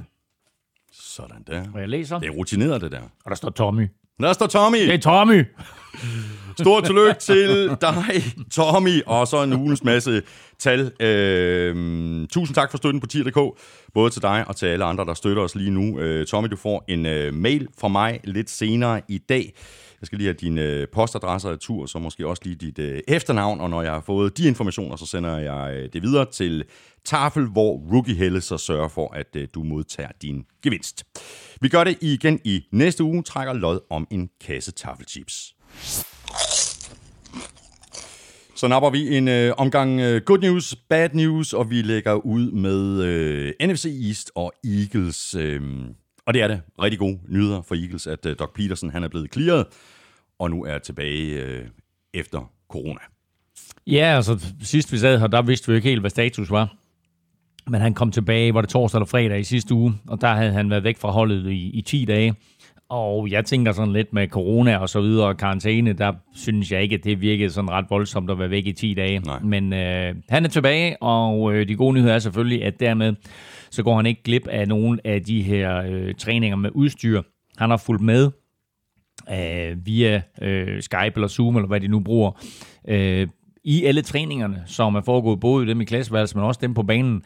Sådan 0.91 1.43
der. 1.47 1.63
Og 1.73 1.79
jeg 1.79 1.89
læser. 1.89 2.19
Det 2.19 2.27
er 2.27 2.31
rutineret, 2.31 2.81
det 2.81 2.91
der. 2.91 3.01
Og 3.01 3.29
der 3.29 3.35
står 3.35 3.49
Tommy. 3.49 3.87
Der 4.19 4.33
står 4.33 4.47
Tommy. 4.47 4.77
Det 4.77 4.93
er 4.93 4.97
Tommy. 4.97 5.45
Stort 6.59 6.83
tillykke 6.83 7.19
til 7.19 7.77
dig, 7.81 8.23
Tommy, 8.51 9.01
og 9.05 9.27
så 9.27 9.43
en 9.43 9.53
ugens 9.53 9.83
masse 9.83 10.21
tal. 10.59 10.91
Øhm, 10.99 12.27
tusind 12.27 12.55
tak 12.55 12.71
for 12.71 12.77
støtten 12.77 12.99
på 12.99 13.07
tier.dk, 13.07 13.59
både 13.93 14.09
til 14.09 14.21
dig 14.21 14.45
og 14.47 14.55
til 14.55 14.65
alle 14.65 14.85
andre, 14.85 15.05
der 15.05 15.13
støtter 15.13 15.43
os 15.43 15.55
lige 15.55 15.71
nu. 15.71 15.99
Øh, 15.99 16.27
Tommy, 16.27 16.47
du 16.49 16.55
får 16.55 16.83
en 16.87 17.05
øh, 17.05 17.33
mail 17.33 17.67
fra 17.79 17.87
mig 17.87 18.19
lidt 18.23 18.49
senere 18.49 19.01
i 19.07 19.17
dag 19.17 19.53
jeg 20.01 20.07
skal 20.07 20.17
lige 20.17 20.27
have 20.27 20.33
din 20.33 20.57
øh, 20.57 20.87
postadresse 20.87 21.49
og 21.49 21.59
tur, 21.59 21.85
så 21.85 21.99
måske 21.99 22.27
også 22.27 22.41
lige 22.45 22.55
dit 22.55 22.79
øh, 22.79 22.99
efternavn, 23.07 23.61
og 23.61 23.69
når 23.69 23.81
jeg 23.81 23.91
har 23.91 24.01
fået 24.01 24.37
de 24.37 24.47
informationer, 24.47 24.95
så 24.95 25.05
sender 25.05 25.37
jeg 25.37 25.75
øh, 25.75 25.89
det 25.93 26.01
videre 26.01 26.25
til 26.31 26.63
Tafel, 27.05 27.45
hvor 27.45 27.93
Rookie 27.93 28.15
Helle 28.15 28.41
så 28.41 28.57
sørger 28.57 28.87
for, 28.87 29.13
at 29.13 29.35
øh, 29.35 29.47
du 29.53 29.63
modtager 29.63 30.11
din 30.21 30.45
gevinst. 30.63 31.03
Vi 31.61 31.69
gør 31.69 31.83
det 31.83 31.97
igen 32.01 32.39
i 32.43 32.63
næste 32.71 33.03
uge, 33.03 33.23
trækker 33.23 33.53
lod 33.53 33.79
om 33.89 34.07
en 34.11 34.29
kasse 34.45 34.71
taffelchips. 34.71 35.53
Så 38.55 38.67
napper 38.67 38.89
vi 38.89 39.17
en 39.17 39.27
øh, 39.27 39.53
omgang 39.57 39.99
øh, 39.99 40.21
good 40.21 40.39
news, 40.39 40.75
bad 40.89 41.09
news, 41.13 41.53
og 41.53 41.69
vi 41.69 41.81
lægger 41.81 42.13
ud 42.13 42.51
med 42.51 43.03
øh, 43.03 43.53
NFC 43.61 43.85
East 44.07 44.31
og 44.35 44.53
Eagles. 44.63 45.35
Øh, 45.35 45.61
og 46.27 46.33
det 46.33 46.41
er 46.41 46.47
det 46.47 46.61
rigtig 46.81 46.99
gode 46.99 47.19
nyheder 47.27 47.61
for 47.61 47.75
Eagles, 47.75 48.07
at 48.07 48.25
uh, 48.25 48.31
Doc 48.39 48.53
Peterson 48.55 48.89
han 48.89 49.03
er 49.03 49.07
blevet 49.07 49.33
clearet, 49.33 49.65
og 50.39 50.49
nu 50.49 50.65
er 50.65 50.77
tilbage 50.77 51.43
uh, 51.43 51.67
efter 52.13 52.51
corona. 52.69 52.99
Ja, 53.87 54.15
altså 54.15 54.45
sidst 54.61 54.91
vi 54.91 54.97
sad 54.97 55.19
her, 55.19 55.27
der 55.27 55.41
vidste 55.41 55.71
vi 55.71 55.75
ikke 55.75 55.89
helt, 55.89 56.01
hvad 56.01 56.09
status 56.09 56.51
var. 56.51 56.75
Men 57.69 57.81
han 57.81 57.93
kom 57.93 58.11
tilbage, 58.11 58.53
var 58.53 58.61
det 58.61 58.69
torsdag 58.69 58.97
eller 58.97 59.07
fredag 59.07 59.39
i 59.39 59.43
sidste 59.43 59.73
uge, 59.73 59.93
og 60.07 60.21
der 60.21 60.33
havde 60.33 60.51
han 60.51 60.69
været 60.69 60.83
væk 60.83 60.97
fra 60.97 61.11
holdet 61.11 61.51
i, 61.51 61.69
i 61.69 61.81
10 61.81 62.05
dage. 62.05 62.35
Og 62.89 63.31
jeg 63.31 63.45
tænker 63.45 63.71
sådan 63.71 63.93
lidt 63.93 64.13
med 64.13 64.27
corona 64.27 64.77
og 64.77 64.89
så 64.89 65.01
videre, 65.01 65.27
og 65.27 65.37
karantæne, 65.37 65.93
der 65.93 66.13
synes 66.35 66.71
jeg 66.71 66.81
ikke, 66.81 66.95
at 66.95 67.03
det 67.03 67.21
virkede 67.21 67.49
sådan 67.49 67.69
ret 67.69 67.85
voldsomt 67.89 68.31
at 68.31 68.39
være 68.39 68.49
væk 68.49 68.67
i 68.67 68.71
10 68.71 68.93
dage. 68.93 69.19
Nej. 69.19 69.39
Men 69.39 69.73
øh, 69.73 70.15
han 70.29 70.45
er 70.45 70.49
tilbage, 70.49 71.03
og 71.03 71.53
øh, 71.53 71.67
de 71.67 71.75
gode 71.75 71.93
nyheder 71.93 72.13
er 72.13 72.19
selvfølgelig, 72.19 72.63
at 72.63 72.79
dermed 72.79 73.13
så 73.77 73.83
går 73.83 73.95
han 73.95 74.05
ikke 74.05 74.23
glip 74.23 74.47
af 74.47 74.67
nogle 74.67 74.99
af 75.03 75.23
de 75.23 75.41
her 75.41 75.81
øh, 75.89 76.15
træninger 76.15 76.57
med 76.57 76.69
udstyr. 76.73 77.21
Han 77.57 77.69
har 77.69 77.77
fulgt 77.77 78.03
med 78.03 78.31
øh, 79.31 79.85
via 79.85 80.21
øh, 80.41 80.81
Skype 80.81 81.11
eller 81.15 81.27
Zoom, 81.27 81.55
eller 81.55 81.67
hvad 81.67 81.79
de 81.79 81.87
nu 81.87 81.99
bruger, 81.99 82.31
øh, 82.87 83.27
i 83.63 83.85
alle 83.85 84.01
træningerne, 84.01 84.63
som 84.65 84.95
er 84.95 85.01
foregået 85.01 85.39
både 85.39 85.67
dem 85.67 85.81
i 85.81 85.85
klasseværelset, 85.85 86.35
men 86.35 86.45
også 86.45 86.59
dem 86.61 86.73
på 86.73 86.83
banen, 86.83 87.23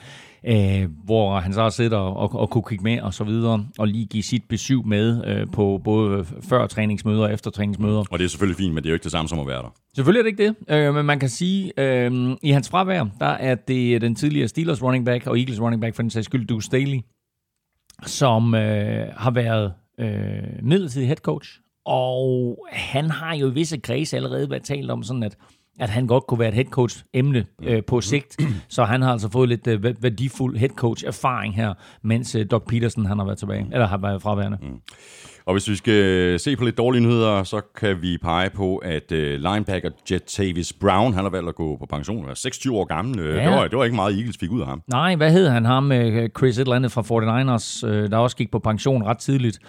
øh, 0.47 0.89
hvor 1.03 1.39
han 1.39 1.53
så 1.53 1.69
sidder 1.69 1.97
og, 1.97 2.35
og 2.35 2.49
kunne 2.49 2.63
kigge 2.67 2.83
med 2.83 3.01
og 3.01 3.13
så 3.13 3.23
videre, 3.23 3.65
og 3.79 3.87
lige 3.87 4.05
give 4.05 4.23
sit 4.23 4.43
besøg 4.49 4.87
med 4.87 5.23
øh, 5.25 5.47
på 5.53 5.81
både 5.83 6.25
før 6.41 6.67
træningsmøder 6.67 7.23
og 7.23 7.33
efter 7.33 7.51
træningsmøder. 7.51 8.03
Og 8.11 8.19
det 8.19 8.25
er 8.25 8.29
selvfølgelig 8.29 8.57
fint, 8.57 8.73
men 8.73 8.83
det 8.83 8.89
er 8.89 8.91
jo 8.91 8.95
ikke 8.95 9.03
det 9.03 9.11
samme 9.11 9.29
som 9.29 9.39
at 9.39 9.47
være 9.47 9.61
der. 9.61 9.73
Selvfølgelig 9.95 10.19
er 10.19 10.23
det 10.23 10.39
ikke 10.39 10.55
det, 10.69 10.87
øh, 10.87 10.93
men 10.95 11.05
man 11.05 11.19
kan 11.19 11.29
sige, 11.29 11.73
øh, 11.77 12.35
i 12.41 12.51
hans 12.51 12.69
fravær, 12.69 13.05
der 13.19 13.25
er 13.25 13.55
det 13.55 14.01
den 14.01 14.15
tidligere 14.15 14.47
Steelers 14.47 14.83
running 14.83 15.05
back 15.05 15.27
og 15.27 15.39
Eagles 15.39 15.61
running 15.61 15.81
back 15.81 15.95
for 15.95 16.03
den 16.03 16.09
sags 16.09 16.25
skyld, 16.25 16.47
Deuce 16.47 16.65
Staley, 16.65 16.99
som 18.05 18.55
øh, 18.55 19.07
har 19.17 19.31
været 19.31 19.73
øh, 19.99 20.63
midlertidig 20.63 21.07
head 21.07 21.17
coach, 21.17 21.59
og 21.85 22.57
han 22.71 23.09
har 23.09 23.35
jo 23.35 23.47
i 23.47 23.53
visse 23.53 23.77
kredse 23.77 24.17
allerede 24.17 24.49
været 24.49 24.63
talt 24.63 24.91
om 24.91 25.03
sådan, 25.03 25.23
at 25.23 25.37
at 25.79 25.89
han 25.89 26.07
godt 26.07 26.27
kunne 26.27 26.39
være 26.39 26.49
et 26.49 26.53
head 26.53 26.65
coach 26.65 27.03
emne 27.13 27.45
øh, 27.63 27.83
på 27.87 28.01
sigt. 28.01 28.37
Så 28.69 28.83
han 28.83 29.01
har 29.01 29.11
altså 29.11 29.29
fået 29.29 29.49
lidt 29.49 29.67
øh, 29.67 29.83
værdifuld 29.83 30.57
head 30.57 30.69
coach 30.69 31.03
erfaring 31.07 31.55
her, 31.55 31.73
mens 32.03 32.35
øh, 32.35 32.45
Doc 32.51 32.63
Peterson 32.67 33.05
han 33.05 33.17
har 33.17 33.25
været 33.25 33.37
tilbage, 33.37 33.67
eller 33.71 33.87
har 33.87 33.97
været 33.97 34.21
fraværende. 34.21 34.57
Mm. 34.61 34.67
Og 35.45 35.53
hvis 35.53 35.69
vi 35.69 35.75
skal 35.75 36.39
se 36.39 36.55
på 36.55 36.65
lidt 36.65 36.77
dårlige 36.77 37.03
nyheder, 37.03 37.43
så 37.43 37.61
kan 37.75 38.01
vi 38.01 38.17
pege 38.17 38.49
på, 38.49 38.77
at 38.77 39.11
øh, 39.11 39.39
linebacker 39.39 39.89
Jet 40.11 40.23
Tavis 40.23 40.73
Brown, 40.73 41.13
han 41.13 41.23
har 41.23 41.29
valgt 41.29 41.49
at 41.49 41.55
gå 41.55 41.77
på 41.77 41.85
pension. 41.85 42.21
Han 42.21 42.29
er 42.29 42.33
26 42.33 42.77
år 42.77 42.85
gammel. 42.85 43.19
Øh, 43.19 43.35
ja. 43.35 43.43
Det, 43.43 43.51
var, 43.51 43.67
det 43.67 43.77
var 43.77 43.83
ikke 43.83 43.95
meget, 43.95 44.17
Eagles 44.17 44.37
fik 44.37 44.51
ud 44.51 44.61
af 44.61 44.67
ham. 44.67 44.81
Nej, 44.87 45.15
hvad 45.15 45.31
hed 45.31 45.47
han? 45.47 45.65
Ham 45.65 45.83
med 45.83 46.29
Chris 46.37 46.57
et 46.57 46.61
eller 46.61 46.75
andet 46.75 46.91
fra 46.91 47.01
49ers, 47.01 47.87
der 48.07 48.17
også 48.17 48.37
gik 48.37 48.51
på 48.51 48.59
pension 48.59 49.03
ret 49.03 49.17
tidligt. 49.17 49.59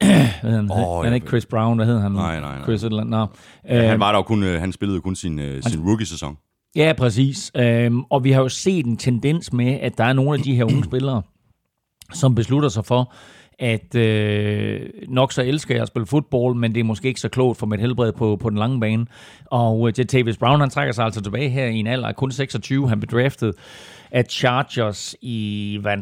hvad 0.42 0.52
han? 0.52 0.70
Oh, 0.70 1.04
han 1.04 1.12
er 1.12 1.14
ikke 1.14 1.26
Chris 1.26 1.46
Brown, 1.46 1.76
hvad 1.76 1.86
hed 1.86 1.98
han? 1.98 2.12
Nej, 2.12 2.40
nej, 2.40 2.56
nej. 2.56 2.64
Chris 2.64 2.82
et 2.82 2.86
eller 2.86 3.00
andet. 3.00 3.10
No. 3.10 3.26
Ja, 3.68 3.82
han, 3.82 3.92
øhm, 3.92 4.00
var 4.00 4.12
der 4.12 4.22
kun, 4.22 4.42
han 4.42 4.72
spillede 4.72 5.00
kun 5.00 5.16
sin, 5.16 5.38
han, 5.38 5.62
sin 5.62 5.80
rookie-sæson. 5.80 6.36
Ja, 6.76 6.92
præcis. 6.98 7.52
Øhm, 7.56 8.02
og 8.02 8.24
vi 8.24 8.30
har 8.32 8.42
jo 8.42 8.48
set 8.48 8.86
en 8.86 8.96
tendens 8.96 9.52
med, 9.52 9.78
at 9.82 9.98
der 9.98 10.04
er 10.04 10.12
nogle 10.12 10.34
af 10.34 10.40
de 10.40 10.54
her 10.54 10.64
unge 10.64 10.84
spillere, 10.90 11.22
som 12.12 12.34
beslutter 12.34 12.68
sig 12.68 12.84
for, 12.84 13.12
at 13.58 13.94
øh, 13.94 14.80
nok 15.08 15.32
så 15.32 15.42
elsker 15.42 15.74
jeg 15.74 15.82
at 15.82 15.88
spille 15.88 16.06
fodbold, 16.06 16.56
men 16.56 16.74
det 16.74 16.80
er 16.80 16.84
måske 16.84 17.08
ikke 17.08 17.20
så 17.20 17.28
klogt 17.28 17.58
for 17.58 17.66
mit 17.66 17.80
helbred 17.80 18.12
på, 18.12 18.36
på 18.36 18.50
den 18.50 18.58
lange 18.58 18.80
bane. 18.80 19.06
Og 19.46 19.88
øh, 19.88 19.94
Tavis 19.94 20.36
Brown, 20.36 20.60
han 20.60 20.70
trækker 20.70 20.92
sig 20.92 21.04
altså 21.04 21.20
tilbage 21.20 21.48
her 21.48 21.66
i 21.66 21.76
en 21.76 21.86
alder 21.86 22.08
af 22.08 22.16
kun 22.16 22.30
26. 22.30 22.88
Han 22.88 23.00
blev 23.00 23.20
draftet 23.20 23.54
af 24.16 24.24
Chargers 24.24 25.16
i, 25.22 25.78
hvad 25.80 25.96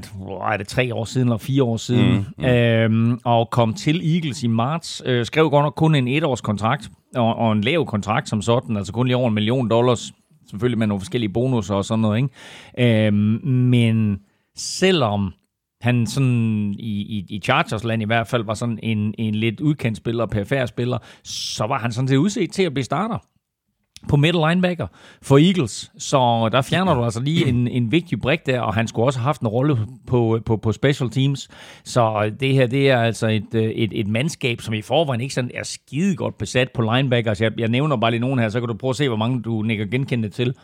er 0.53 0.57
det, 0.57 0.69
tre 0.69 0.95
år 0.95 1.05
siden 1.05 1.29
eller 1.29 1.39
fire 1.39 1.63
år 1.63 1.77
siden, 1.77 2.15
mm, 2.15 2.25
mm. 2.39 2.45
Øhm, 2.45 3.21
og 3.25 3.51
kom 3.51 3.75
til 3.75 4.15
Eagles 4.15 4.43
i 4.43 4.47
marts. 4.47 5.03
Øh, 5.07 5.27
skrev 5.27 5.51
godt 5.51 5.65
nok 5.65 5.75
kun 5.77 5.95
en 5.95 6.09
etårs 6.09 6.41
kontrakt, 6.41 6.91
og, 7.15 7.37
og 7.37 7.53
en 7.53 7.61
lav 7.61 7.87
kontrakt 7.87 8.29
som 8.29 8.43
sådan, 8.43 8.77
altså 8.77 8.93
kun 8.93 9.07
lige 9.07 9.17
over 9.17 9.29
en 9.29 9.35
million 9.35 9.71
dollars, 9.71 10.13
selvfølgelig 10.51 10.79
med 10.79 10.87
nogle 10.87 11.01
forskellige 11.01 11.33
bonusser 11.33 11.75
og 11.75 11.85
sådan 11.85 12.03
noget, 12.03 12.17
ikke? 12.79 13.07
Øhm, 13.07 13.41
men 13.47 14.19
selvom 14.57 15.33
han 15.81 16.07
sådan 16.07 16.75
i, 16.79 17.01
i, 17.01 17.27
i 17.29 17.41
Chargers 17.41 17.85
land 17.85 18.03
i 18.03 18.07
hvert 18.07 18.27
fald 18.27 18.45
var 18.45 18.55
sådan 18.55 18.79
en, 18.83 19.15
en 19.19 19.35
lidt 19.35 19.61
udkendt 19.61 19.97
spiller, 19.97 20.27
perifær 20.27 20.67
spiller, 20.67 20.99
så 21.25 21.67
var 21.67 21.79
han 21.79 21.93
sådan 21.93 22.09
set 22.09 22.17
udset 22.17 22.51
til 22.51 22.63
at 22.63 22.75
blive 22.75 22.85
starter 22.85 23.19
på 24.09 24.17
middle 24.17 24.49
linebacker 24.49 24.87
for 25.23 25.39
Eagles. 25.39 25.93
Så 25.99 26.49
der 26.53 26.63
fjerner 26.63 26.95
du 26.95 27.05
altså 27.05 27.21
lige 27.21 27.47
en, 27.47 27.69
en 27.69 27.93
vigtig 27.93 28.21
brik 28.21 28.47
der, 28.47 28.61
og 28.61 28.75
han 28.75 28.89
skulle 28.89 29.07
også 29.07 29.19
have 29.19 29.25
haft 29.25 29.41
en 29.41 29.49
rolle 29.49 29.79
på, 30.07 30.41
på, 30.47 30.57
på 30.57 30.73
special 30.73 31.11
teams. 31.11 31.49
Så 31.85 32.33
det 32.41 32.55
her, 32.55 32.67
det 32.67 32.91
er 32.91 32.99
altså 32.99 33.27
et, 33.27 33.55
et, 33.55 33.91
et 33.93 34.09
mandskab, 34.09 34.61
som 34.61 34.75
i 34.75 34.83
forvejen 34.83 35.21
ikke 35.21 35.35
sådan 35.35 35.51
er 35.55 35.63
skide 35.63 36.17
godt 36.17 36.39
besat 36.39 36.71
på 36.73 36.83
linebackers. 36.83 37.41
Jeg, 37.41 37.53
jeg 37.59 37.69
nævner 37.69 37.97
bare 37.97 38.11
lige 38.11 38.21
nogen 38.21 38.39
her, 38.39 38.49
så 38.49 38.61
kan 38.61 38.69
du 38.69 38.75
prøve 38.75 38.91
at 38.91 38.97
se, 38.97 39.09
hvor 39.09 39.17
mange 39.17 39.43
du 39.43 39.63
nikker 39.63 39.87
genkendte 39.87 40.29
til. 40.29 40.55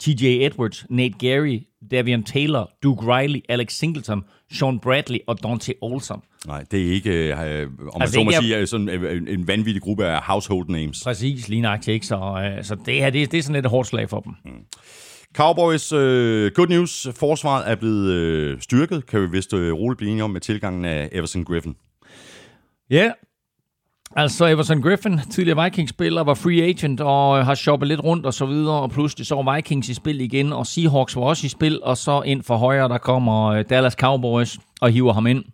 TJ 0.00 0.24
Edwards, 0.26 0.86
Nate 0.90 1.14
Gary, 1.18 1.60
Davion 1.90 2.22
Taylor, 2.22 2.70
Duke 2.82 3.14
Riley, 3.14 3.40
Alex 3.48 3.72
Singleton, 3.72 4.24
Sean 4.52 4.78
Bradley 4.78 5.18
og 5.26 5.42
Dante 5.42 5.74
Olson. 5.80 6.22
Nej, 6.46 6.64
det 6.70 6.86
er 6.86 6.92
ikke, 6.92 7.10
øh, 7.10 7.36
om 7.36 7.42
altså, 7.42 7.98
man 7.98 8.08
så 8.08 8.24
må 8.24 8.30
er... 8.30 8.40
sige, 8.40 8.66
sådan 8.66 8.88
en, 8.88 9.28
en 9.28 9.48
vanvittig 9.48 9.82
gruppe 9.82 10.06
af 10.06 10.22
household 10.22 10.68
names. 10.68 11.04
Præcis, 11.04 11.48
lige 11.48 11.60
nøjagtigt, 11.60 11.94
ikke? 11.94 12.06
Så, 12.06 12.16
øh, 12.16 12.64
så 12.64 12.76
det 12.86 12.94
her, 12.94 13.10
det, 13.10 13.32
det 13.32 13.38
er 13.38 13.42
sådan 13.42 13.54
lidt 13.54 13.66
et 13.66 13.70
hårdt 13.70 13.88
slag 13.88 14.10
for 14.10 14.20
dem. 14.20 14.32
Mm. 14.44 14.50
Cowboys, 15.34 15.92
uh, 15.92 15.98
good 16.54 16.68
news, 16.68 17.08
forsvaret 17.16 17.70
er 17.70 17.74
blevet 17.74 18.52
uh, 18.52 18.60
styrket, 18.60 19.06
kan 19.06 19.22
vi 19.22 19.26
vist 19.26 19.52
uh, 19.52 19.60
roligt 19.60 19.98
blive 19.98 20.10
enige 20.10 20.24
om, 20.24 20.30
med 20.30 20.40
tilgangen 20.40 20.84
af 20.84 21.08
Everson 21.12 21.44
Griffin. 21.44 21.74
Ja, 22.90 23.10
Altså 24.18 24.46
Everson 24.46 24.82
Griffin, 24.82 25.20
tidligere 25.30 25.64
Vikings-spiller, 25.64 26.22
var 26.22 26.34
free 26.34 26.62
agent 26.62 27.00
og 27.00 27.38
øh, 27.38 27.44
har 27.44 27.54
shoppet 27.54 27.88
lidt 27.88 28.04
rundt 28.04 28.26
og 28.26 28.34
så 28.34 28.46
videre, 28.46 28.80
og 28.80 28.90
pludselig 28.90 29.26
så 29.26 29.34
var 29.34 29.54
Vikings 29.54 29.88
i 29.88 29.94
spil 29.94 30.20
igen, 30.20 30.52
og 30.52 30.66
Seahawks 30.66 31.16
var 31.16 31.22
også 31.22 31.46
i 31.46 31.48
spil, 31.48 31.80
og 31.82 31.96
så 31.96 32.22
ind 32.22 32.42
for 32.42 32.56
højre, 32.56 32.88
der 32.88 32.98
kommer 32.98 33.46
øh, 33.46 33.64
Dallas 33.70 33.92
Cowboys 33.92 34.58
og 34.80 34.90
hiver 34.90 35.12
ham 35.12 35.26
ind. 35.26 35.44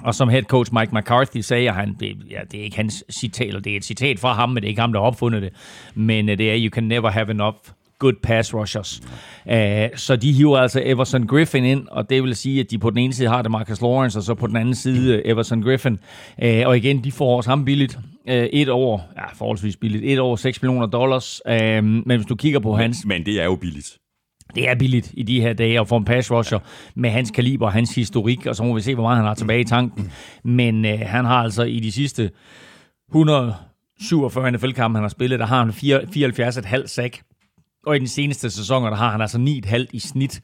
Og 0.00 0.14
som 0.14 0.28
head 0.28 0.42
coach 0.42 0.74
Mike 0.74 0.94
McCarthy 0.94 1.40
sagde, 1.40 1.70
han, 1.70 1.96
det, 2.00 2.16
ja, 2.30 2.40
det 2.50 2.60
er 2.60 2.64
ikke 2.64 2.76
hans 2.76 3.04
citat, 3.10 3.48
eller 3.48 3.60
det 3.60 3.72
er 3.72 3.76
et 3.76 3.84
citat 3.84 4.18
fra 4.18 4.32
ham, 4.32 4.48
men 4.48 4.56
det 4.56 4.64
er 4.64 4.68
ikke 4.68 4.80
ham, 4.80 4.92
der 4.92 5.00
har 5.00 5.06
opfundet 5.06 5.42
det. 5.42 5.52
Men 5.94 6.28
øh, 6.28 6.38
det 6.38 6.50
er, 6.52 6.56
you 6.58 6.70
can 6.70 6.84
never 6.84 7.10
have 7.10 7.30
enough 7.30 7.56
good 8.00 8.14
pass 8.22 8.54
rushers. 8.54 9.00
Uh, 9.46 9.96
så 9.96 10.16
de 10.16 10.32
hiver 10.32 10.58
altså 10.58 10.82
Everson 10.84 11.26
Griffin 11.26 11.64
ind, 11.64 11.86
og 11.90 12.10
det 12.10 12.22
vil 12.22 12.36
sige, 12.36 12.60
at 12.60 12.70
de 12.70 12.78
på 12.78 12.90
den 12.90 12.98
ene 12.98 13.12
side 13.12 13.28
har 13.28 13.42
det 13.42 13.50
Marcus 13.50 13.80
Lawrence, 13.80 14.18
og 14.18 14.22
så 14.22 14.34
på 14.34 14.46
den 14.46 14.56
anden 14.56 14.74
side 14.74 15.16
uh, 15.16 15.30
Everson 15.30 15.62
Griffin. 15.62 15.98
Uh, 16.44 16.48
og 16.64 16.76
igen, 16.76 17.04
de 17.04 17.12
får 17.12 17.36
også 17.36 17.50
ham 17.50 17.64
billigt. 17.64 17.98
Uh, 18.28 18.34
et 18.34 18.68
år, 18.68 19.12
ja, 19.16 19.32
forholdsvis 19.34 19.76
billigt, 19.76 20.04
et 20.04 20.18
år 20.20 20.36
6 20.36 20.62
millioner 20.62 20.86
dollars. 20.86 21.40
Uh, 21.48 21.84
men 21.84 22.02
hvis 22.06 22.26
du 22.26 22.36
kigger 22.36 22.60
på 22.60 22.76
hans... 22.76 23.04
Men 23.04 23.26
det 23.26 23.40
er 23.40 23.44
jo 23.44 23.54
billigt 23.54 23.96
det 24.54 24.68
er 24.68 24.74
billigt 24.74 25.10
i 25.14 25.22
de 25.22 25.40
her 25.40 25.52
dage 25.52 25.80
at 25.80 25.88
få 25.88 25.96
en 25.96 26.04
pass 26.04 26.30
rusher 26.30 26.58
med 26.94 27.10
hans 27.10 27.30
kaliber 27.30 27.66
og 27.66 27.72
hans 27.72 27.94
historik, 27.94 28.46
og 28.46 28.56
så 28.56 28.64
må 28.64 28.74
vi 28.74 28.80
se, 28.80 28.94
hvor 28.94 29.02
meget 29.02 29.16
han 29.16 29.26
har 29.26 29.34
tilbage 29.34 29.60
i 29.60 29.64
tanken. 29.64 30.12
Men 30.44 30.84
øh, 30.84 30.98
han 31.00 31.24
har 31.24 31.42
altså 31.42 31.62
i 31.62 31.80
de 31.80 31.92
sidste 31.92 32.30
147 33.08 34.50
NFL-kampe, 34.52 34.96
han 34.96 35.04
har 35.04 35.08
spillet, 35.08 35.38
der 35.38 35.46
har 35.46 35.64
han 35.64 35.70
74,5 35.70 36.86
sack. 36.86 37.22
Og 37.86 37.96
i 37.96 37.98
den 37.98 38.08
seneste 38.08 38.50
sæson, 38.50 38.82
der 38.82 38.94
har 38.94 39.10
han 39.10 39.20
altså 39.20 39.38
9,5 39.38 39.86
i 39.92 39.98
snit. 39.98 40.40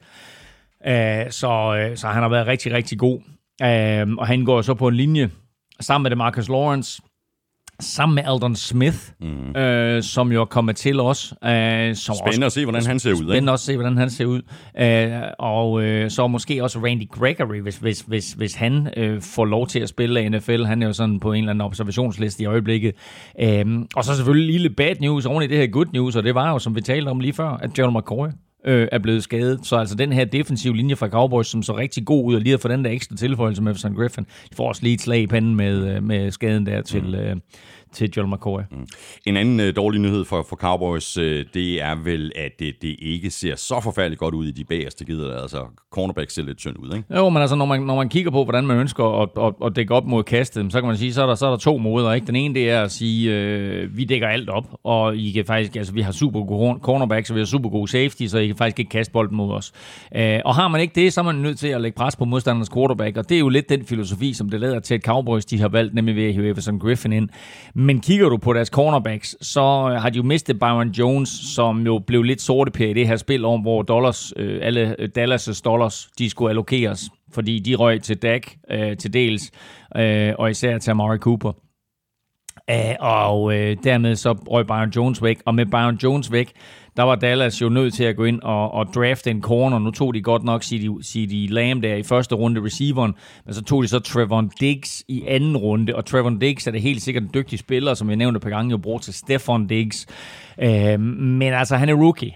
Øh, 0.87 1.31
så, 1.31 1.75
øh, 1.79 1.97
så 1.97 2.07
han 2.07 2.21
har 2.21 2.29
været 2.29 2.47
rigtig, 2.47 2.73
rigtig 2.73 2.99
god. 2.99 3.21
Øh, 3.61 4.07
og 4.17 4.27
han 4.27 4.45
går 4.45 4.61
så 4.61 4.73
på 4.73 4.87
en 4.87 4.95
linje 4.95 5.29
sammen 5.79 6.03
med 6.03 6.09
det 6.09 6.17
Marcus 6.17 6.49
Lawrence, 6.49 7.01
sammen 7.79 8.15
med 8.15 8.23
Aldon 8.25 8.55
Smith, 8.55 8.97
mm. 9.21 9.55
øh, 9.55 10.03
som 10.03 10.31
jo 10.31 10.41
er 10.41 10.45
kommet 10.45 10.75
til 10.75 10.99
os. 10.99 11.33
Øh, 11.43 11.95
som 11.95 12.15
spændende 12.15 12.45
også, 12.45 12.45
at 12.45 12.51
se, 12.51 12.65
hvordan 12.65 12.85
han 12.85 12.99
ser 12.99 13.11
ud. 13.11 13.15
Spændende 13.15 13.37
ikke? 13.37 13.51
at 13.51 13.59
se, 13.59 13.75
hvordan 13.75 13.97
han 13.97 14.09
ser 14.09 14.25
ud. 14.25 14.41
Øh, 14.79 15.11
og 15.39 15.83
øh, 15.83 16.11
så 16.11 16.27
måske 16.27 16.63
også 16.63 16.79
Randy 16.79 17.09
Gregory, 17.09 17.61
hvis, 17.61 17.77
hvis, 17.77 18.01
hvis, 18.01 18.33
hvis 18.33 18.55
han 18.55 18.89
øh, 18.97 19.21
får 19.21 19.45
lov 19.45 19.67
til 19.67 19.79
at 19.79 19.89
spille 19.89 20.23
i 20.23 20.29
NFL. 20.29 20.63
Han 20.63 20.83
er 20.83 20.87
jo 20.87 20.93
sådan 20.93 21.19
på 21.19 21.33
en 21.33 21.39
eller 21.39 21.51
anden 21.51 21.65
observationsliste 21.65 22.43
i 22.43 22.45
øjeblikket. 22.45 22.95
Øh, 23.41 23.65
og 23.95 24.03
så 24.03 24.15
selvfølgelig 24.15 24.51
lille 24.51 24.69
bad 24.69 24.95
news 24.99 25.25
oven 25.25 25.43
i 25.43 25.47
det 25.47 25.57
her 25.57 25.67
good 25.67 25.87
news, 25.93 26.15
og 26.15 26.23
det 26.23 26.35
var 26.35 26.51
jo, 26.51 26.59
som 26.59 26.75
vi 26.75 26.81
talte 26.81 27.09
om 27.09 27.19
lige 27.19 27.33
før, 27.33 27.49
at 27.49 27.77
John 27.77 27.97
McCoy 27.97 28.27
øh, 28.65 28.87
er 28.91 28.99
blevet 28.99 29.23
skadet. 29.23 29.59
Så 29.63 29.75
altså 29.75 29.95
den 29.95 30.13
her 30.13 30.25
defensive 30.25 30.75
linje 30.75 30.95
fra 30.95 31.09
Cowboys, 31.09 31.47
som 31.47 31.63
så 31.63 31.77
rigtig 31.77 32.05
god 32.05 32.25
ud, 32.25 32.35
og 32.35 32.41
lige 32.41 32.53
at 32.53 32.59
få 32.59 32.67
den 32.67 32.85
der 32.85 32.91
ekstra 32.91 33.15
tilføjelse 33.15 33.63
med 33.63 33.71
Everson 33.71 33.95
Griffin, 33.95 34.23
de 34.23 34.55
får 34.55 34.67
også 34.67 34.83
lige 34.83 34.93
et 34.93 35.01
slag 35.01 35.19
i 35.19 35.27
panden 35.27 35.55
med, 35.55 35.95
øh, 35.95 36.03
med 36.03 36.31
skaden 36.31 36.65
der 36.65 36.81
til, 36.81 37.03
mm. 37.03 37.15
øh, 37.15 37.35
til 37.97 38.11
Joel 38.17 38.29
McCoy. 38.29 38.59
Mm. 38.71 38.87
En 39.25 39.37
anden 39.37 39.59
øh, 39.59 39.75
dårlig 39.75 40.01
nyhed 40.01 40.25
for, 40.25 40.45
for 40.49 40.55
Cowboys, 40.55 41.17
øh, 41.17 41.45
det 41.53 41.81
er 41.81 41.95
vel, 42.03 42.31
at 42.35 42.51
det, 42.59 42.73
det 42.81 42.95
ikke 42.99 43.29
ser 43.29 43.55
så 43.55 43.79
forfærdeligt 43.83 44.19
godt 44.19 44.33
ud 44.33 44.45
i 44.47 44.51
de 44.51 44.63
bagerste 44.63 45.05
gider. 45.05 45.41
Altså, 45.41 45.65
cornerback 45.91 46.31
ser 46.31 46.43
lidt 46.43 46.57
tynd 46.57 46.75
ud, 46.79 46.95
ikke? 46.95 47.15
Jo, 47.15 47.29
men 47.29 47.41
altså, 47.41 47.55
når 47.55 47.65
man, 47.65 47.81
når 47.81 47.95
man 47.95 48.09
kigger 48.09 48.31
på, 48.31 48.43
hvordan 48.43 48.67
man 48.67 48.77
ønsker 48.77 49.21
at, 49.21 49.29
at, 49.45 49.53
at 49.65 49.75
dække 49.75 49.93
op 49.93 50.05
mod 50.05 50.23
kastet, 50.23 50.71
så 50.71 50.79
kan 50.81 50.87
man 50.87 50.97
sige, 50.97 51.13
så 51.13 51.21
er 51.21 51.27
der, 51.27 51.35
så 51.35 51.45
er 51.45 51.49
der 51.49 51.57
to 51.57 51.77
måder, 51.77 52.13
ikke? 52.13 52.27
Den 52.27 52.35
ene, 52.35 52.53
det 52.53 52.69
er 52.69 52.81
at 52.81 52.91
sige, 52.91 53.33
øh, 53.33 53.97
vi 53.97 54.03
dækker 54.03 54.27
alt 54.27 54.49
op, 54.49 54.65
og 54.83 55.17
I 55.17 55.31
kan 55.31 55.45
faktisk, 55.45 55.75
altså, 55.75 55.93
vi 55.93 56.01
har 56.01 56.11
super 56.11 56.43
gode 56.43 56.79
cornerbacks, 56.81 57.29
og 57.29 57.35
vi 57.35 57.41
har 57.41 57.45
super 57.45 57.69
gode 57.69 57.91
safety, 57.91 58.25
så 58.25 58.37
I 58.37 58.47
kan 58.47 58.55
faktisk 58.55 58.79
ikke 58.79 58.89
kaste 58.89 59.11
bolden 59.11 59.37
mod 59.37 59.53
os. 59.53 59.71
Øh, 60.15 60.39
og 60.45 60.55
har 60.55 60.67
man 60.67 60.81
ikke 60.81 61.01
det, 61.01 61.13
så 61.13 61.21
er 61.21 61.25
man 61.25 61.35
nødt 61.35 61.59
til 61.59 61.67
at 61.67 61.81
lægge 61.81 61.95
pres 61.95 62.15
på 62.15 62.25
modstandernes 62.25 62.69
quarterback, 62.69 63.17
og 63.17 63.29
det 63.29 63.35
er 63.35 63.39
jo 63.39 63.49
lidt 63.49 63.69
den 63.69 63.85
filosofi, 63.85 64.33
som 64.33 64.49
det 64.49 64.59
lader 64.59 64.79
til, 64.79 64.95
at 64.95 65.01
Cowboys 65.01 65.45
de 65.45 65.59
har 65.59 65.67
valgt, 65.67 65.93
nemlig 65.93 66.15
ved 66.15 66.23
at 66.23 66.33
hive 66.33 66.49
Everson 66.49 66.79
Griffin 66.79 67.13
ind. 67.13 67.29
Men 67.87 67.99
kigger 67.99 68.29
du 68.29 68.37
på 68.37 68.53
deres 68.53 68.67
cornerbacks, 68.67 69.35
så 69.41 69.61
øh, 69.61 70.01
har 70.01 70.09
de 70.09 70.17
jo 70.17 70.23
mistet 70.23 70.59
Byron 70.59 70.89
Jones, 70.89 71.29
som 71.29 71.85
jo 71.85 71.99
blev 71.99 72.23
lidt 72.23 72.41
sorte 72.41 72.89
i 72.89 72.93
det 72.93 73.07
her 73.07 73.15
spil 73.15 73.45
om, 73.45 73.61
hvor 73.61 73.81
dollars, 73.81 74.33
øh, 74.35 74.59
alle 74.61 74.95
øh, 74.99 75.09
Dallas' 75.17 75.61
dollars, 75.65 76.09
de 76.19 76.29
skulle 76.29 76.49
allokeres, 76.49 77.09
fordi 77.33 77.59
de 77.59 77.75
røg 77.75 78.01
til 78.01 78.17
Dak 78.17 78.41
øh, 78.71 78.97
til 78.97 79.13
dels, 79.13 79.51
øh, 79.97 80.33
og 80.39 80.49
især 80.49 80.77
til 80.77 80.91
Amari 80.91 81.17
Cooper. 81.17 81.51
Uh, 82.71 82.95
og 82.99 83.55
øh, 83.55 83.77
dermed 83.83 84.15
så 84.15 84.31
røg 84.31 84.67
Byron 84.67 84.89
Jones 84.89 85.23
væk, 85.23 85.41
og 85.45 85.55
med 85.55 85.65
Byron 85.65 85.95
Jones 86.03 86.31
væk, 86.31 86.51
der 86.97 87.03
var 87.03 87.15
Dallas 87.15 87.61
jo 87.61 87.69
nødt 87.69 87.93
til 87.93 88.03
at 88.03 88.15
gå 88.15 88.23
ind 88.23 88.41
og, 88.41 88.71
og 88.71 88.87
drafte 88.95 89.31
en 89.31 89.41
corner. 89.41 89.79
Nu 89.79 89.91
tog 89.91 90.13
de 90.13 90.21
godt 90.21 90.43
nok 90.43 90.63
CD 90.63 91.49
Lamb 91.49 91.83
der 91.83 91.95
i 91.95 92.03
første 92.03 92.35
runde 92.35 92.63
receiveren, 92.63 93.15
men 93.45 93.53
så 93.53 93.63
tog 93.63 93.83
de 93.83 93.87
så 93.87 93.99
Trevon 93.99 94.51
Diggs 94.59 95.03
i 95.07 95.23
anden 95.27 95.57
runde, 95.57 95.95
og 95.95 96.05
Trevon 96.05 96.39
Diggs 96.39 96.67
er 96.67 96.71
det 96.71 96.81
helt 96.81 97.01
sikkert 97.01 97.23
en 97.23 97.29
dygtig 97.33 97.59
spiller, 97.59 97.93
som 97.93 98.09
jeg 98.09 98.17
nævnte 98.17 98.39
på 98.39 98.49
gange, 98.49 98.71
jo 98.71 98.77
bruger 98.77 98.99
til 98.99 99.13
Stefan 99.13 99.67
Diggs. 99.67 100.07
Øh, 100.61 100.99
men 100.99 101.53
altså, 101.53 101.75
han 101.75 101.89
er 101.89 101.93
rookie, 101.93 102.33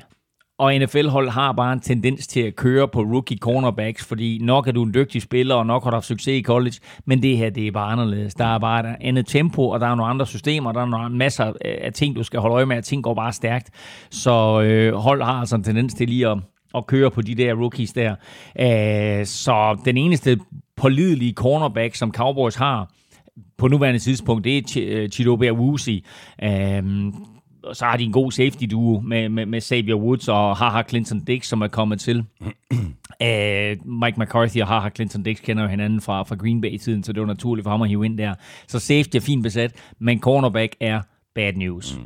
og 0.62 0.76
NFL-hold 0.76 1.30
har 1.30 1.52
bare 1.52 1.74
en 1.74 1.80
tendens 1.80 2.28
til 2.28 2.40
at 2.40 2.56
køre 2.56 2.88
på 2.88 3.02
rookie 3.02 3.38
cornerbacks, 3.38 4.06
fordi 4.06 4.40
nok 4.42 4.68
er 4.68 4.72
du 4.72 4.84
en 4.84 4.94
dygtig 4.94 5.22
spiller, 5.22 5.56
og 5.56 5.66
nok 5.66 5.84
har 5.84 5.90
du 5.90 5.96
haft 5.96 6.06
succes 6.06 6.40
i 6.40 6.44
college, 6.44 6.76
men 7.06 7.24
det 7.24 7.38
her, 7.38 7.50
det 7.50 7.68
er 7.68 7.72
bare 7.72 7.92
anderledes. 7.92 8.34
Der 8.34 8.46
er 8.46 8.60
bare 8.60 8.90
et 8.90 8.96
andet 9.02 9.28
tempo, 9.28 9.70
og 9.70 9.80
der 9.80 9.88
er 9.88 9.96
nogle 9.96 10.10
andre 10.10 10.28
systemer, 10.28 10.72
der 10.72 10.82
er 10.82 10.86
nogle 10.86 11.18
masser 11.18 11.54
af 11.66 11.94
ting, 11.94 12.16
du 12.16 12.24
skal 12.24 12.40
holde 12.40 12.54
øje 12.54 12.66
med, 12.66 12.78
at 12.78 12.84
ting 12.84 13.04
går 13.04 13.14
bare 13.14 13.34
stærkt. 13.34 13.70
Så 14.12 14.62
øh, 14.62 14.94
hold 14.94 15.24
har 15.24 15.34
altså 15.34 15.56
en 15.56 15.64
tendens 15.64 15.94
til 15.94 16.08
lige 16.08 16.28
at, 16.28 16.38
at 16.76 16.88
køre 16.88 17.12
på 17.12 17.22
de 17.22 17.36
der 17.36 17.54
rookies 17.54 17.94
der. 17.94 18.16
Æh, 18.60 19.26
så 19.26 19.78
den 19.86 19.98
eneste 19.98 20.40
pålidelige 20.76 21.34
cornerback, 21.34 21.96
som 21.96 22.14
Cowboys 22.14 22.56
har, 22.56 22.92
på 23.58 23.68
nuværende 23.68 24.00
tidspunkt, 24.00 24.44
det 24.44 24.58
er 24.58 24.84
øh, 24.88 25.10
Chidobe 25.10 25.48
Awuzi 25.48 26.06
øh, 26.44 26.84
og 27.64 27.76
så 27.76 27.86
har 27.86 27.98
de 27.98 28.04
en 28.04 28.12
god 28.12 28.32
safety 28.32 28.64
duo 28.72 29.00
med, 29.00 29.30
med, 29.30 29.46
med 29.46 29.62
Xavier 29.62 29.96
Woods 29.96 30.28
og 30.28 30.58
Haha 30.58 30.84
Clinton 30.90 31.20
Dix, 31.20 31.46
som 31.46 31.62
er 31.62 31.68
kommet 31.68 32.00
til. 32.00 32.26
Æh, 33.22 33.72
øh, 33.72 33.78
Mike 33.86 34.20
McCarthy 34.20 34.62
og 34.62 34.68
Haha 34.68 34.90
Clinton 34.90 35.24
Dix 35.24 35.42
kender 35.42 35.64
jo 35.64 35.70
hinanden 35.70 36.02
fra, 36.02 36.24
fra 36.24 36.36
Green 36.36 36.62
Bay-tiden, 36.62 37.04
så 37.04 37.14
det 37.14 37.22
var 37.22 37.28
naturligt 37.28 37.64
for 37.64 37.72
ham 37.72 37.82
at 37.82 37.90
hive 37.90 38.06
ind 38.06 38.18
der. 38.18 38.34
Så 38.68 38.80
safety 38.80 39.16
er 39.16 39.22
fint 39.22 39.44
besat, 39.44 39.72
men 40.00 40.20
cornerback 40.20 40.76
er 40.80 41.02
bad 41.36 41.54
news. 41.54 41.98
Mm. 41.98 42.04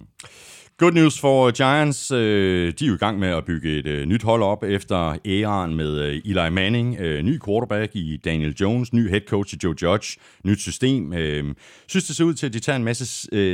Good 0.77 0.91
news 0.91 1.19
for 1.19 1.47
øh, 1.47 1.53
Giants. 1.53 2.11
Øh, 2.11 2.73
de 2.79 2.85
er 2.85 2.89
jo 2.89 2.95
i 2.95 2.97
gang 2.97 3.19
med 3.19 3.27
at 3.27 3.45
bygge 3.45 3.69
et 3.77 4.07
nyt 4.07 4.23
hold 4.23 4.43
op 4.43 4.63
efter 4.63 5.17
æraen 5.25 5.75
med 5.75 6.21
Eli 6.25 6.49
Manning, 6.49 6.97
ny 7.23 7.39
quarterback 7.45 7.95
i 7.95 8.17
Daniel 8.17 8.55
Jones, 8.61 8.93
ny 8.93 9.09
head 9.09 9.21
coach 9.27 9.53
i 9.53 9.57
Joe 9.63 9.75
Judge, 9.81 10.17
nyt 10.43 10.59
system. 10.59 11.13
Synes 11.87 12.05
det 12.07 12.15
ser 12.15 12.23
ud 12.23 12.33
til, 12.33 12.45
at 12.45 12.53
de 12.53 12.59
tager 12.59 12.75
en 12.75 12.83
masse 12.83 13.05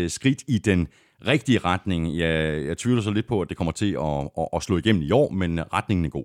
skridt 0.10 0.44
i 0.48 0.58
den 0.58 0.88
rigtige 1.28 1.60
retning. 1.60 2.18
Jeg, 2.18 2.66
jeg 2.66 2.78
tvivler 2.78 3.02
så 3.02 3.12
lidt 3.12 3.28
på, 3.28 3.42
at 3.42 3.50
det 3.50 3.58
kommer 3.58 3.72
til 3.72 3.92
at, 3.92 4.30
at, 4.38 4.48
at 4.56 4.64
slå 4.64 4.78
igennem 4.78 5.02
i 5.02 5.12
år, 5.12 5.30
men 5.30 5.60
retningen 5.74 6.06
er 6.06 6.10
god. 6.10 6.24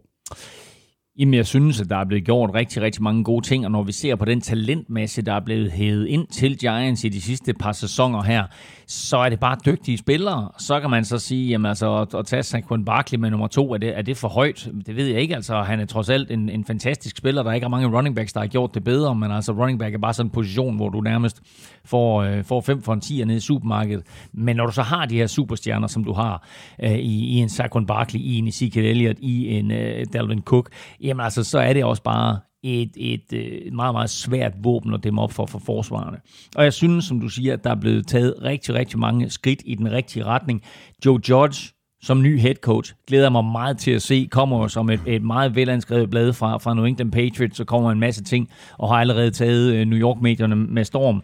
Jamen, 1.19 1.35
jeg 1.35 1.47
synes, 1.47 1.81
at 1.81 1.91
der 1.91 1.97
er 1.97 2.05
blevet 2.05 2.25
gjort 2.25 2.51
rigtig, 2.55 2.83
rigtig 2.83 3.03
mange 3.03 3.25
gode 3.25 3.47
ting, 3.47 3.65
og 3.65 3.71
når 3.71 3.83
vi 3.83 3.93
ser 3.93 4.17
på 4.17 4.25
den 4.25 4.41
talentmasse, 4.41 5.23
der 5.23 5.33
er 5.33 5.41
blevet 5.41 5.73
hævet 5.73 6.07
ind 6.07 6.27
til 6.27 6.59
Giants 6.59 7.05
i 7.05 7.09
de 7.09 7.21
sidste 7.21 7.55
par 7.55 7.73
sæsoner 7.73 8.23
her, 8.23 8.45
så 8.89 9.17
er 9.17 9.29
det 9.29 9.41
bare 9.41 9.57
dygtige 9.67 9.99
spillere. 9.99 10.49
Så 10.59 10.81
kan 10.81 10.91
man 10.91 11.05
så 11.05 11.19
sige, 11.19 11.49
jamen 11.49 11.67
altså, 11.67 11.97
at, 11.97 12.15
at 12.15 12.27
tage 12.27 12.43
Saquon 12.43 12.85
Barkley 12.85 13.19
med 13.19 13.31
nummer 13.31 13.47
to, 13.47 13.73
er 13.73 13.79
det, 13.79 13.99
er 13.99 14.03
det 14.03 14.17
for 14.17 14.29
højt? 14.29 14.69
Det 14.87 14.97
ved 14.97 15.07
jeg 15.07 15.21
ikke. 15.21 15.35
Altså, 15.35 15.63
han 15.63 15.81
er 15.81 15.87
trods 15.87 16.09
alt 16.09 16.31
en, 16.31 16.49
en 16.49 16.65
fantastisk 16.65 17.17
spiller. 17.17 17.43
Der 17.43 17.51
er 17.51 17.55
ikke 17.55 17.69
mange 17.69 17.97
running 17.97 18.17
backs, 18.17 18.33
der 18.33 18.41
har 18.41 18.47
gjort 18.47 18.75
det 18.75 18.85
bedre, 18.85 19.15
men 19.15 19.31
altså, 19.31 19.53
running 19.53 19.79
back 19.79 19.95
er 19.95 19.99
bare 19.99 20.15
sådan 20.15 20.27
en 20.27 20.31
position, 20.31 20.77
hvor 20.77 20.89
du 20.89 21.01
nærmest 21.01 21.43
får, 21.85 22.23
øh, 22.23 22.45
får 22.45 22.61
fem 22.61 22.83
for 22.83 22.93
en 22.93 23.01
10 23.01 23.25
nede 23.25 23.37
i 23.37 23.41
supermarkedet. 23.41 24.07
Men 24.33 24.57
når 24.57 24.67
du 24.67 24.73
så 24.73 24.83
har 24.83 25.07
de 25.07 25.17
her 25.17 25.27
superstjerner, 25.27 25.87
som 25.87 26.05
du 26.05 26.13
har 26.13 26.47
øh, 26.83 26.93
i, 26.93 27.27
i 27.27 27.37
en 27.37 27.49
Saquon 27.49 27.87
Barkley, 27.87 28.21
i 28.21 28.39
en 28.39 28.49
Ezekiel 28.49 28.87
Elliott, 28.87 29.19
i 29.19 29.59
en 29.59 29.71
øh, 29.71 30.07
Dalvin 30.13 30.43
Cook, 30.43 30.71
jamen 31.01 31.25
altså, 31.25 31.45
så 31.45 31.59
er 31.59 31.73
det 31.73 31.85
også 31.85 32.03
bare 32.03 32.39
et, 32.67 32.91
et, 32.97 33.33
øh, 33.33 33.41
et 33.41 33.73
meget, 33.73 33.95
meget 33.95 34.11
svært 34.11 34.53
våben 34.65 34.95
at 34.95 35.05
dem 35.05 35.19
op 35.19 35.33
for 35.33 35.47
for 35.47 35.59
forsvarerne. 35.59 36.19
Og 36.57 36.65
jeg 36.65 36.73
synes, 36.73 37.05
som 37.05 37.21
du 37.21 37.29
siger, 37.29 37.53
at 37.53 37.65
der 37.65 37.71
er 37.71 37.81
blevet 37.81 38.07
taget 38.07 38.35
rigtig, 38.43 38.75
rigtig 38.75 38.99
mange 38.99 39.31
skridt 39.31 39.63
i 39.65 39.75
den 39.75 39.93
rigtige 39.93 40.25
retning. 40.25 40.63
Joe 41.07 41.21
Judge 41.29 41.73
som 42.03 42.23
ny 42.23 42.41
head 42.41 42.55
coach. 42.55 42.95
Glæder 43.07 43.31
mig 43.31 43.45
meget 43.45 43.79
til 43.79 43.91
at 43.91 44.03
se. 44.03 44.29
Kommer 44.31 44.69
som 44.69 44.91
et, 44.91 45.01
et 45.07 45.23
meget 45.23 45.57
velanskrevet 45.57 46.11
blad 46.11 46.33
fra, 46.33 46.59
fra 46.59 46.75
New 46.75 46.85
England 46.85 47.13
Patriots, 47.13 47.57
så 47.57 47.65
kommer 47.65 47.91
en 47.91 48.01
masse 48.01 48.25
ting, 48.25 48.51
og 48.79 48.89
har 48.89 48.97
allerede 48.97 49.31
taget 49.31 49.75
øh, 49.75 49.87
New 49.87 49.99
York-medierne 49.99 50.57
med 50.57 50.85
storm. 50.85 51.23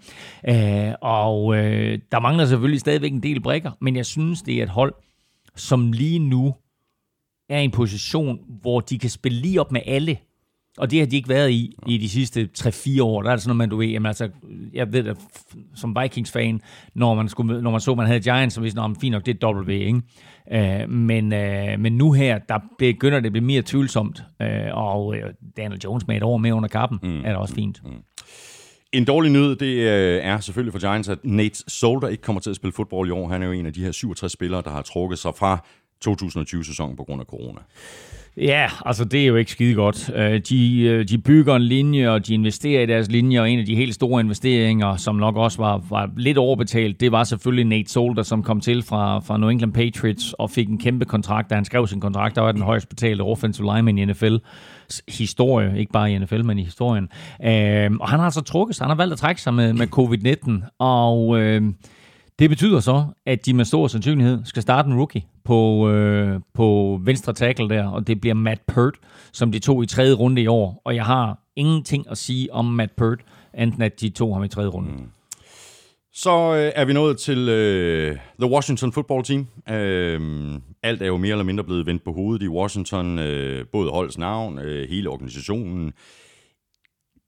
Øh, 0.49 0.95
og 1.01 1.57
øh, 1.57 1.99
der 2.13 2.21
mangler 2.21 2.47
selvfølgelig 2.47 2.81
stadigvæk 2.81 3.13
en 3.13 3.23
del 3.23 3.41
brækker, 3.41 3.71
men 3.81 3.97
jeg 3.97 4.07
synes, 4.07 4.43
det 4.43 4.55
er 4.59 4.63
et 4.63 4.69
hold, 4.69 4.95
som 5.57 5.93
lige 5.93 6.19
nu 6.19 6.55
er 7.49 7.59
i 7.59 7.65
en 7.65 7.71
position, 7.71 8.39
hvor 8.61 8.81
de 8.81 8.99
kan 8.99 9.11
spille 9.11 9.39
lige 9.39 9.61
op 9.61 9.73
med 9.73 9.81
alle 9.87 10.17
og 10.79 10.91
det 10.91 10.99
har 10.99 11.07
de 11.07 11.17
ikke 11.17 11.29
været 11.29 11.51
i 11.51 11.75
i 11.87 11.99
de 11.99 12.09
sidste 12.09 12.49
3-4 12.59 13.03
år. 13.03 13.23
Der 13.23 13.31
er 13.31 13.35
det 13.35 13.43
sådan 13.43 13.49
noget, 13.49 13.59
man 13.59 13.69
du 13.69 13.77
ved, 13.77 13.87
jamen 13.87 14.07
altså, 14.07 14.29
jeg 14.73 14.93
ved 14.93 15.03
det, 15.03 15.17
som 15.75 15.97
Vikings-fan, 16.03 16.61
når 16.95 17.15
man, 17.15 17.29
skulle, 17.29 17.63
når 17.63 17.71
man 17.71 17.81
så, 17.81 17.95
man 17.95 18.07
havde 18.07 18.21
Giants, 18.21 18.55
så 18.55 18.61
vidste 18.61 18.81
man, 18.81 18.97
fint 19.01 19.13
nok, 19.13 19.27
det 19.27 19.45
er 19.45 19.53
W, 19.53 19.71
ikke? 19.71 20.03
Uh, 20.55 20.91
men, 20.91 21.25
uh, 21.25 21.81
men 21.81 21.93
nu 21.93 22.13
her, 22.13 22.39
der 22.39 22.59
begynder 22.79 23.21
det 23.21 23.27
at 23.27 23.33
blive 23.33 23.45
mere 23.45 23.63
tvivlsomt, 23.63 24.23
uh, 24.41 24.47
og 24.73 25.07
uh, 25.07 25.17
Daniel 25.57 25.81
Jones 25.85 26.07
med 26.07 26.17
et 26.17 26.23
år 26.23 26.37
med 26.37 26.53
under 26.53 26.69
kappen, 26.69 26.99
mm. 27.03 27.19
er 27.25 27.29
det 27.29 27.37
også 27.37 27.55
fint. 27.55 27.81
Mm. 27.85 27.91
En 28.93 29.05
dårlig 29.05 29.33
nyhed, 29.33 29.57
det 29.57 29.89
er 30.25 30.41
selvfølgelig 30.41 30.73
for 30.73 30.81
Giants, 30.81 31.09
at 31.09 31.19
Nate 31.25 31.65
Solder 31.69 32.09
ikke 32.09 32.23
kommer 32.23 32.41
til 32.41 32.51
at 32.51 32.57
spille 32.57 32.73
fodbold 32.73 33.09
i 33.09 33.11
år. 33.11 33.29
Han 33.29 33.43
er 33.43 33.47
jo 33.47 33.53
en 33.53 33.67
af 33.67 33.73
de 33.73 33.85
her 33.85 33.93
67 33.93 34.33
spillere, 34.33 34.63
der 34.63 34.71
har 34.71 34.83
trukket 34.83 35.19
sig 35.19 35.33
fra 35.37 35.65
2020-sæsonen 36.09 36.97
på 36.97 37.05
grund 37.05 37.21
af 37.21 37.27
corona. 37.27 37.61
Ja, 38.37 38.69
altså 38.87 39.05
det 39.05 39.23
er 39.23 39.27
jo 39.27 39.37
ikke 39.37 39.51
skide 39.51 39.75
godt. 39.75 40.11
Øh, 40.15 40.41
de, 40.49 40.83
øh, 40.83 41.09
de 41.09 41.19
bygger 41.19 41.57
en 41.57 41.63
linje, 41.63 42.11
og 42.11 42.27
de 42.27 42.35
investerer 42.35 42.83
i 42.83 42.87
deres 42.87 43.11
linje, 43.11 43.41
og 43.41 43.51
en 43.51 43.59
af 43.59 43.67
de 43.67 43.77
helt 43.77 43.95
store 43.95 44.21
investeringer, 44.21 44.97
som 44.97 45.17
nok 45.17 45.37
også 45.37 45.59
var, 45.59 45.83
var 45.91 46.11
lidt 46.17 46.39
overbetalt, 46.39 47.01
det 47.01 47.13
var 47.13 47.25
selvfølgelig 47.25 47.65
Nate 47.65 47.91
Solder, 47.91 48.23
som 48.23 48.43
kom 48.43 48.61
til 48.61 48.83
fra, 48.83 49.19
fra 49.19 49.39
New 49.39 49.49
England 49.49 49.73
Patriots 49.73 50.33
og 50.33 50.51
fik 50.51 50.69
en 50.69 50.79
kæmpe 50.79 51.05
kontrakt. 51.05 51.51
Da 51.51 51.55
han 51.55 51.65
skrev 51.65 51.87
sin 51.87 52.01
kontrakt, 52.01 52.37
der 52.37 52.43
var 52.43 52.53
den 52.53 52.63
højst 52.63 52.89
betalte 52.89 53.23
offensive 53.23 53.75
lineman 53.75 53.99
i 53.99 54.05
NFL 54.05 54.37
historie, 55.09 55.79
ikke 55.79 55.93
bare 55.93 56.13
i 56.13 56.19
NFL, 56.19 56.45
men 56.45 56.59
i 56.59 56.65
historien. 56.65 57.09
Øh, 57.45 57.91
og 58.01 58.09
han 58.09 58.19
har 58.19 58.25
altså 58.25 58.41
trukket 58.41 58.77
sig, 58.77 58.85
han 58.85 58.91
har 58.91 58.97
valgt 58.97 59.13
at 59.13 59.19
trække 59.19 59.43
sig 59.43 59.55
med, 59.55 59.73
med 59.73 59.87
covid-19, 59.87 60.77
og 60.79 61.41
øh, 61.41 61.63
det 62.43 62.51
betyder 62.51 62.81
så, 62.81 63.05
at 63.27 63.47
de 63.47 63.55
med 63.55 63.65
stor 63.65 63.89
sandsynlighed 63.89 64.45
skal 64.45 64.63
starte 64.63 64.89
en 64.89 64.97
rookie 64.97 65.23
på, 65.45 65.91
øh, 65.91 66.41
på 66.55 67.01
venstre 67.05 67.33
tackle 67.33 67.69
der, 67.69 67.87
og 67.87 68.07
det 68.07 68.21
bliver 68.21 68.35
Matt 68.35 68.61
Pert, 68.67 68.95
som 69.33 69.53
de 69.53 69.59
to 69.59 69.83
i 69.83 69.87
tredje 69.87 70.15
runde 70.15 70.43
i 70.43 70.47
år. 70.47 70.83
Og 70.85 70.95
jeg 70.95 71.05
har 71.05 71.39
ingenting 71.57 72.11
at 72.11 72.19
sige 72.19 72.53
om 72.53 72.65
Matt 72.65 72.97
Pert, 72.97 73.19
enten 73.59 73.83
at 73.83 74.01
de 74.01 74.09
to 74.09 74.33
ham 74.33 74.45
i 74.45 74.49
tredje 74.49 74.69
runde. 74.69 74.91
Mm. 74.91 75.09
Så 76.13 76.55
øh, 76.55 76.73
er 76.75 76.85
vi 76.85 76.93
nået 76.93 77.19
til 77.19 77.49
øh, 77.49 78.17
The 78.41 78.51
Washington 78.51 78.93
Football 78.93 79.25
Team. 79.25 79.47
Øh, 79.69 80.61
alt 80.83 81.03
er 81.03 81.07
jo 81.07 81.17
mere 81.17 81.31
eller 81.31 81.45
mindre 81.45 81.65
blevet 81.65 81.87
vendt 81.87 82.05
på 82.05 82.13
hovedet 82.13 82.43
i 82.43 82.49
Washington. 82.49 83.19
Øh, 83.19 83.67
både 83.73 83.91
holdets 83.91 84.19
navn, 84.19 84.59
øh, 84.59 84.89
hele 84.89 85.09
organisationen. 85.09 85.93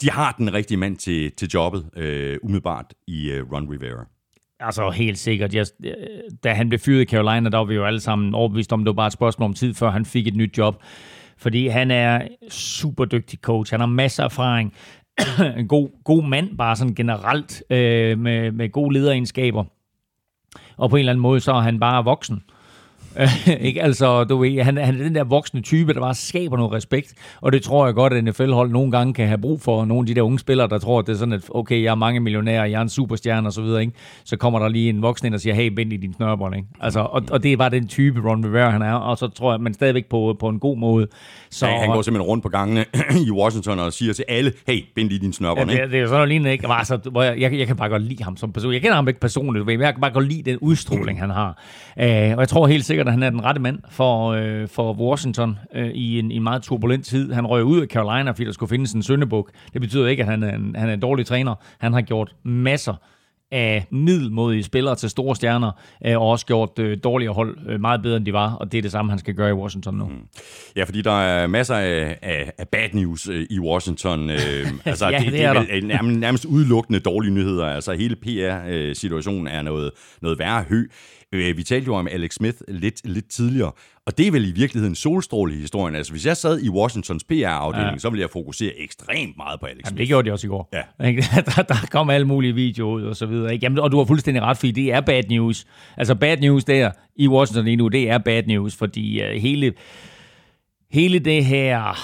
De 0.00 0.10
har 0.10 0.34
den 0.38 0.54
rigtige 0.54 0.78
mand 0.78 0.96
til, 0.96 1.32
til 1.32 1.48
jobbet, 1.54 1.86
øh, 1.96 2.38
umiddelbart, 2.42 2.94
i 3.06 3.30
øh, 3.30 3.52
Ron 3.52 3.70
Rivera. 3.70 4.06
Altså 4.64 4.90
helt 4.90 5.18
sikkert. 5.18 5.54
Jeg, 5.54 5.66
da 6.44 6.52
han 6.52 6.68
blev 6.68 6.78
fyret 6.78 7.02
i 7.02 7.04
Carolina, 7.04 7.50
der 7.50 7.58
var 7.58 7.64
vi 7.64 7.74
jo 7.74 7.84
alle 7.84 8.00
sammen 8.00 8.34
overbevist 8.34 8.72
om, 8.72 8.80
det 8.80 8.86
var 8.86 8.92
bare 8.92 9.06
et 9.06 9.12
spørgsmål 9.12 9.48
om 9.48 9.54
tid, 9.54 9.74
før 9.74 9.90
han 9.90 10.04
fik 10.04 10.26
et 10.26 10.36
nyt 10.36 10.58
job. 10.58 10.82
Fordi 11.36 11.68
han 11.68 11.90
er 11.90 12.22
super 12.50 13.04
dygtig 13.04 13.38
coach. 13.38 13.72
Han 13.72 13.80
har 13.80 13.86
masser 13.86 14.22
af 14.22 14.26
erfaring. 14.26 14.72
en 15.58 15.68
god, 15.68 15.88
god 16.04 16.24
mand, 16.28 16.56
bare 16.56 16.76
sådan 16.76 16.94
generelt, 16.94 17.62
øh, 17.70 18.18
med, 18.18 18.52
med 18.52 18.70
gode 18.70 18.92
lederegenskaber. 18.92 19.64
Og 20.76 20.90
på 20.90 20.96
en 20.96 21.00
eller 21.00 21.12
anden 21.12 21.22
måde, 21.22 21.40
så 21.40 21.52
er 21.52 21.60
han 21.60 21.80
bare 21.80 22.04
voksen. 22.04 22.42
ikke? 23.60 23.82
Altså, 23.82 24.24
du 24.24 24.36
ved, 24.36 24.62
han, 24.62 24.76
han 24.76 25.00
er 25.00 25.04
den 25.04 25.14
der 25.14 25.24
voksne 25.24 25.60
type, 25.60 25.94
der 25.94 26.00
bare 26.00 26.14
skaber 26.14 26.56
noget 26.56 26.72
respekt, 26.72 27.14
og 27.40 27.52
det 27.52 27.62
tror 27.62 27.86
jeg 27.86 27.94
godt, 27.94 28.12
at 28.12 28.24
NFL-hold 28.24 28.70
nogle 28.70 28.90
gange 28.90 29.14
kan 29.14 29.26
have 29.26 29.38
brug 29.38 29.60
for. 29.60 29.84
Nogle 29.84 30.02
af 30.02 30.06
de 30.06 30.14
der 30.14 30.22
unge 30.22 30.38
spillere, 30.38 30.68
der 30.68 30.78
tror, 30.78 30.98
at 30.98 31.06
det 31.06 31.12
er 31.12 31.16
sådan, 31.16 31.32
at 31.32 31.42
okay, 31.50 31.82
jeg 31.82 31.90
er 31.90 31.94
mange 31.94 32.20
millionærer, 32.20 32.64
jeg 32.64 32.78
er 32.78 32.82
en 32.82 32.88
superstjerne 32.88 33.48
osv., 33.48 33.64
så, 33.64 33.76
ikke? 33.76 33.92
så 34.24 34.36
kommer 34.36 34.58
der 34.58 34.68
lige 34.68 34.88
en 34.88 35.02
voksen 35.02 35.26
ind 35.26 35.34
og 35.34 35.40
siger, 35.40 35.54
hey, 35.54 35.68
bend 35.68 35.92
i 35.92 35.96
din 35.96 36.14
snørbånd. 36.14 36.56
Ikke? 36.56 36.68
Altså, 36.80 37.00
og, 37.00 37.22
og, 37.30 37.42
det 37.42 37.52
er 37.52 37.56
bare 37.56 37.70
den 37.70 37.88
type, 37.88 38.28
Ron 38.28 38.44
Rivera 38.44 38.70
han 38.70 38.82
er, 38.82 38.94
og 38.94 39.18
så 39.18 39.28
tror 39.28 39.52
jeg, 39.52 39.60
man 39.60 39.74
stadigvæk 39.74 40.06
på, 40.06 40.36
på 40.40 40.48
en 40.48 40.58
god 40.58 40.78
måde. 40.78 41.06
Så, 41.50 41.66
ja, 41.66 41.78
han 41.80 41.88
går 41.88 42.02
simpelthen 42.02 42.28
rundt 42.28 42.42
på 42.42 42.48
gangene 42.48 42.84
i 43.26 43.30
Washington 43.30 43.78
og 43.78 43.92
siger 43.92 44.12
til 44.12 44.24
alle, 44.28 44.52
hey, 44.66 44.84
bind 44.94 45.12
i 45.12 45.18
din 45.18 45.32
snørbånd. 45.32 45.70
Ja, 45.70 45.82
det, 45.82 45.90
det, 45.90 46.00
er 46.00 46.06
sådan 46.06 46.28
noget 46.28 46.52
ikke? 46.52 46.68
Altså, 46.68 46.96
hvor 46.96 47.22
jeg, 47.22 47.40
jeg, 47.40 47.58
jeg, 47.58 47.66
kan 47.66 47.76
bare 47.76 47.88
godt 47.88 48.02
lide 48.02 48.24
ham 48.24 48.36
som 48.36 48.52
person. 48.52 48.72
Jeg 48.72 48.80
kender 48.80 48.94
ham 48.94 49.08
ikke 49.08 49.20
personligt, 49.20 49.66
men 49.66 49.80
jeg 49.80 49.94
kan 49.94 50.00
bare 50.00 50.10
godt 50.10 50.28
lide 50.28 50.50
den 50.50 50.58
udstråling, 50.58 51.20
han 51.20 51.30
har. 51.30 51.62
Uh, 51.96 52.02
og 52.04 52.40
jeg 52.40 52.48
tror 52.48 52.66
helt 52.66 52.84
sikkert, 52.84 53.03
at 53.06 53.12
han 53.12 53.22
er 53.22 53.30
den 53.30 53.44
rette 53.44 53.60
mand 53.60 53.78
for, 53.90 54.28
øh, 54.28 54.68
for 54.68 54.92
Washington 54.92 55.58
øh, 55.74 55.90
i, 55.90 56.18
en, 56.18 56.30
i 56.30 56.36
en 56.36 56.42
meget 56.42 56.62
turbulent 56.62 57.06
tid. 57.06 57.32
Han 57.32 57.46
røg 57.46 57.64
ud 57.64 57.80
af 57.80 57.86
Carolina, 57.86 58.30
fordi 58.30 58.44
der 58.44 58.52
skulle 58.52 58.70
findes 58.70 58.92
en 58.92 59.02
søndebuk. 59.02 59.50
Det 59.72 59.80
betyder 59.80 60.06
ikke, 60.06 60.22
at 60.22 60.28
han 60.28 60.42
er, 60.42 60.54
en, 60.54 60.76
han 60.76 60.88
er 60.88 60.92
en 60.94 61.00
dårlig 61.00 61.26
træner. 61.26 61.54
Han 61.78 61.92
har 61.92 62.00
gjort 62.00 62.34
masser 62.44 62.94
af 63.54 63.86
middelmodige 63.90 64.62
spillere 64.62 64.96
til 64.96 65.10
store 65.10 65.36
stjerner, 65.36 65.70
øh, 66.06 66.20
og 66.20 66.28
også 66.28 66.46
gjort 66.46 66.78
øh, 66.78 66.98
dårligere 67.04 67.34
hold 67.34 67.58
øh, 67.68 67.80
meget 67.80 68.02
bedre, 68.02 68.16
end 68.16 68.26
de 68.26 68.32
var, 68.32 68.52
og 68.54 68.72
det 68.72 68.78
er 68.78 68.82
det 68.82 68.92
samme, 68.92 69.10
han 69.10 69.18
skal 69.18 69.34
gøre 69.34 69.50
i 69.50 69.52
Washington 69.52 69.94
nu. 69.94 70.04
Mm. 70.04 70.28
Ja, 70.76 70.84
fordi 70.84 71.02
der 71.02 71.20
er 71.22 71.46
masser 71.46 71.74
af, 71.74 72.18
af, 72.22 72.52
af 72.58 72.68
bad 72.68 72.88
news 72.92 73.28
øh, 73.28 73.46
i 73.50 73.60
Washington. 73.60 74.30
Øh, 74.30 74.38
altså, 74.84 75.08
ja, 75.08 75.18
det, 75.18 75.32
det, 75.32 75.44
er, 75.44 75.52
det 75.52 75.78
er 75.78 75.86
nærmest, 75.86 76.18
nærmest 76.18 76.44
udelukkende 76.44 77.00
dårlige 77.00 77.34
nyheder. 77.34 77.66
Altså, 77.66 77.92
hele 77.92 78.16
PR-situationen 78.16 79.46
er 79.46 79.62
noget, 79.62 79.90
noget 80.22 80.38
værre 80.38 80.64
hø. 80.68 80.86
Øh, 81.34 81.56
vi 81.56 81.62
talte 81.62 81.86
jo 81.86 81.94
om 81.94 82.08
Alex 82.10 82.34
Smith 82.34 82.56
lidt, 82.68 83.00
lidt 83.04 83.28
tidligere, 83.28 83.72
og 84.06 84.18
det 84.18 84.26
er 84.26 84.30
vel 84.30 84.48
i 84.48 84.52
virkeligheden 84.52 84.94
solstråle 84.94 85.54
i 85.54 85.56
historien. 85.56 85.94
Altså, 85.94 86.12
hvis 86.12 86.26
jeg 86.26 86.36
sad 86.36 86.60
i 86.60 86.68
Washingtons 86.68 87.24
PR-afdeling, 87.24 87.92
ja. 87.92 87.98
så 87.98 88.10
ville 88.10 88.20
jeg 88.22 88.30
fokusere 88.30 88.72
ekstremt 88.78 89.36
meget 89.36 89.60
på 89.60 89.66
Alex 89.66 89.76
Smith. 89.76 89.86
Jamen, 89.86 89.98
det 89.98 90.08
gjorde 90.08 90.28
de 90.28 90.32
også 90.32 90.46
i 90.46 90.48
går. 90.48 90.68
Ja. 90.72 90.82
der, 91.56 91.62
der 91.62 91.86
kom 91.90 92.10
alle 92.10 92.26
mulige 92.26 92.54
videoer 92.54 92.94
ud 92.94 93.02
og 93.02 93.16
så 93.16 93.26
videre. 93.26 93.52
Ikke? 93.52 93.64
Jamen, 93.64 93.78
og 93.78 93.92
du 93.92 93.98
har 93.98 94.04
fuldstændig 94.04 94.42
ret, 94.42 94.56
fordi 94.56 94.72
det 94.72 94.92
er 94.92 95.00
bad 95.00 95.22
news. 95.28 95.66
Altså, 95.96 96.14
bad 96.14 96.36
news 96.36 96.64
der 96.64 96.90
i 97.16 97.28
Washington 97.28 97.64
lige 97.64 97.76
nu, 97.76 97.88
det 97.88 98.10
er 98.10 98.18
bad 98.18 98.42
news, 98.46 98.76
fordi 98.76 99.22
uh, 99.22 99.30
hele, 99.30 99.72
hele 100.90 101.18
det 101.18 101.44
her 101.44 101.94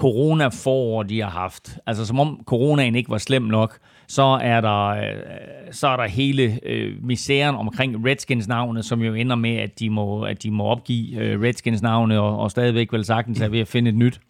corona-forår, 0.00 1.02
de 1.02 1.20
har 1.20 1.30
haft, 1.30 1.78
altså 1.86 2.06
som 2.06 2.20
om 2.20 2.40
coronaen 2.46 2.94
ikke 2.94 3.10
var 3.10 3.18
slem 3.18 3.42
nok, 3.42 3.78
så 4.08 4.22
er 4.22 4.60
der, 4.60 4.86
øh, 4.88 5.72
så 5.72 5.88
er 5.88 5.96
der 5.96 6.06
hele 6.06 6.58
øh, 6.62 7.04
misæren 7.04 7.54
omkring 7.54 8.06
Redskins 8.06 8.48
navne, 8.48 8.82
som 8.82 9.02
jo 9.02 9.14
ender 9.14 9.36
med, 9.36 9.56
at 9.56 9.78
de 9.78 9.90
må, 9.90 10.22
at 10.22 10.42
de 10.42 10.50
må 10.50 10.64
opgive 10.64 11.20
øh, 11.20 11.42
Redskins 11.42 11.82
navne, 11.82 12.20
og, 12.20 12.38
og 12.38 12.50
stadigvæk 12.50 12.92
vel 12.92 13.04
sagtens 13.04 13.40
er 13.40 13.48
ved 13.48 13.60
at 13.60 13.68
finde 13.68 13.88
et 13.88 13.96
nyt. 13.96 14.20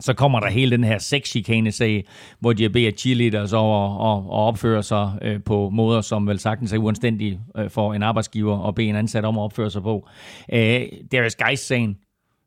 Så 0.00 0.14
kommer 0.14 0.40
der 0.40 0.48
hele 0.48 0.70
den 0.70 0.84
her 0.84 0.98
sexchikane-sag, 0.98 2.04
hvor 2.40 2.52
de 2.52 2.62
har 2.62 2.70
bedt 2.70 3.00
cheerleaders 3.00 3.52
over 3.52 3.98
og, 3.98 4.30
og 4.30 4.46
opføre 4.46 4.82
sig 4.82 5.12
øh, 5.22 5.42
på 5.42 5.70
måder, 5.70 6.00
som 6.00 6.26
vel 6.26 6.38
sagtens 6.38 6.72
er 6.72 6.78
uanstændige 6.78 7.40
øh, 7.56 7.70
for 7.70 7.94
en 7.94 8.02
arbejdsgiver 8.02 8.58
og 8.58 8.74
bede 8.74 8.88
en 8.88 8.96
ansat 8.96 9.24
om 9.24 9.38
at 9.38 9.42
opføre 9.42 9.70
sig 9.70 9.82
på. 9.82 10.08
Øh, 10.52 10.82
Darius 11.12 11.34
Geis-sagen, 11.34 11.96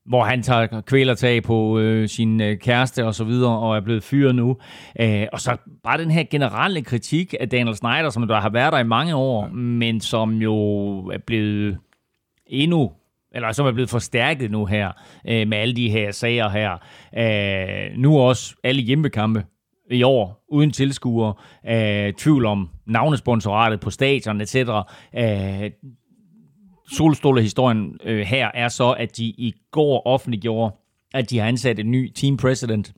hvor 0.06 0.24
han 0.24 0.44
tager 0.44 0.82
kvælertag 0.82 1.44
på 1.44 1.80
øh, 1.80 2.10
sin 2.10 2.42
øh, 2.42 2.58
kæreste 2.58 3.06
og 3.06 3.16
så 3.16 3.24
videre, 3.24 3.60
og 3.60 3.76
er 3.76 3.82
blevet 3.82 4.04
fyret 4.04 4.36
nu. 4.36 4.58
Æh, 5.00 5.28
og 5.34 5.40
så 5.40 5.58
bare 5.84 5.98
den 5.98 6.12
her 6.12 6.24
generelle 6.24 6.82
kritik 6.82 7.36
af 7.40 7.50
Daniel 7.50 7.76
Snyder, 7.76 8.10
som 8.10 8.28
der 8.28 8.40
har 8.40 8.50
været 8.50 8.74
der 8.74 8.80
i 8.80 8.84
mange 8.84 9.16
år, 9.16 9.48
men 9.48 10.02
som 10.02 10.34
jo 10.34 10.56
er 11.08 11.18
blevet 11.28 11.78
endnu 12.48 12.92
eller 13.36 13.52
som 13.52 13.66
er 13.66 13.72
blevet 13.72 13.90
forstærket 13.90 14.52
nu 14.52 14.66
her, 14.66 14.92
øh, 15.28 15.48
med 15.48 15.58
alle 15.58 15.76
de 15.76 15.90
her 15.90 16.12
sager 16.12 16.50
her. 16.50 16.78
Æh, 17.18 17.98
nu 17.98 18.20
også 18.20 18.56
alle 18.64 18.82
hjemmekampe 18.82 19.46
i 19.92 20.04
år, 20.04 20.46
uden 20.48 20.72
tilskuere, 20.72 21.34
øh, 21.68 22.14
tvivl 22.14 22.46
om 22.46 22.70
navnesponsoratet 22.86 23.80
på 23.80 23.90
stadion, 23.90 24.42
etc. 24.42 24.56
Øh, 24.56 25.72
solstrålehistorien 26.98 27.98
øh, 28.04 28.26
her 28.26 28.52
er 28.54 28.68
så, 28.68 28.92
at 28.92 29.18
de 29.18 29.24
i 29.24 29.54
går 29.72 30.08
offentliggjorde, 30.08 30.76
at 31.14 31.30
de 31.30 31.40
har 31.40 31.48
ansat 31.48 31.80
en 31.80 31.92
ny 31.92 32.12
team 32.16 32.38
president, 32.38 32.94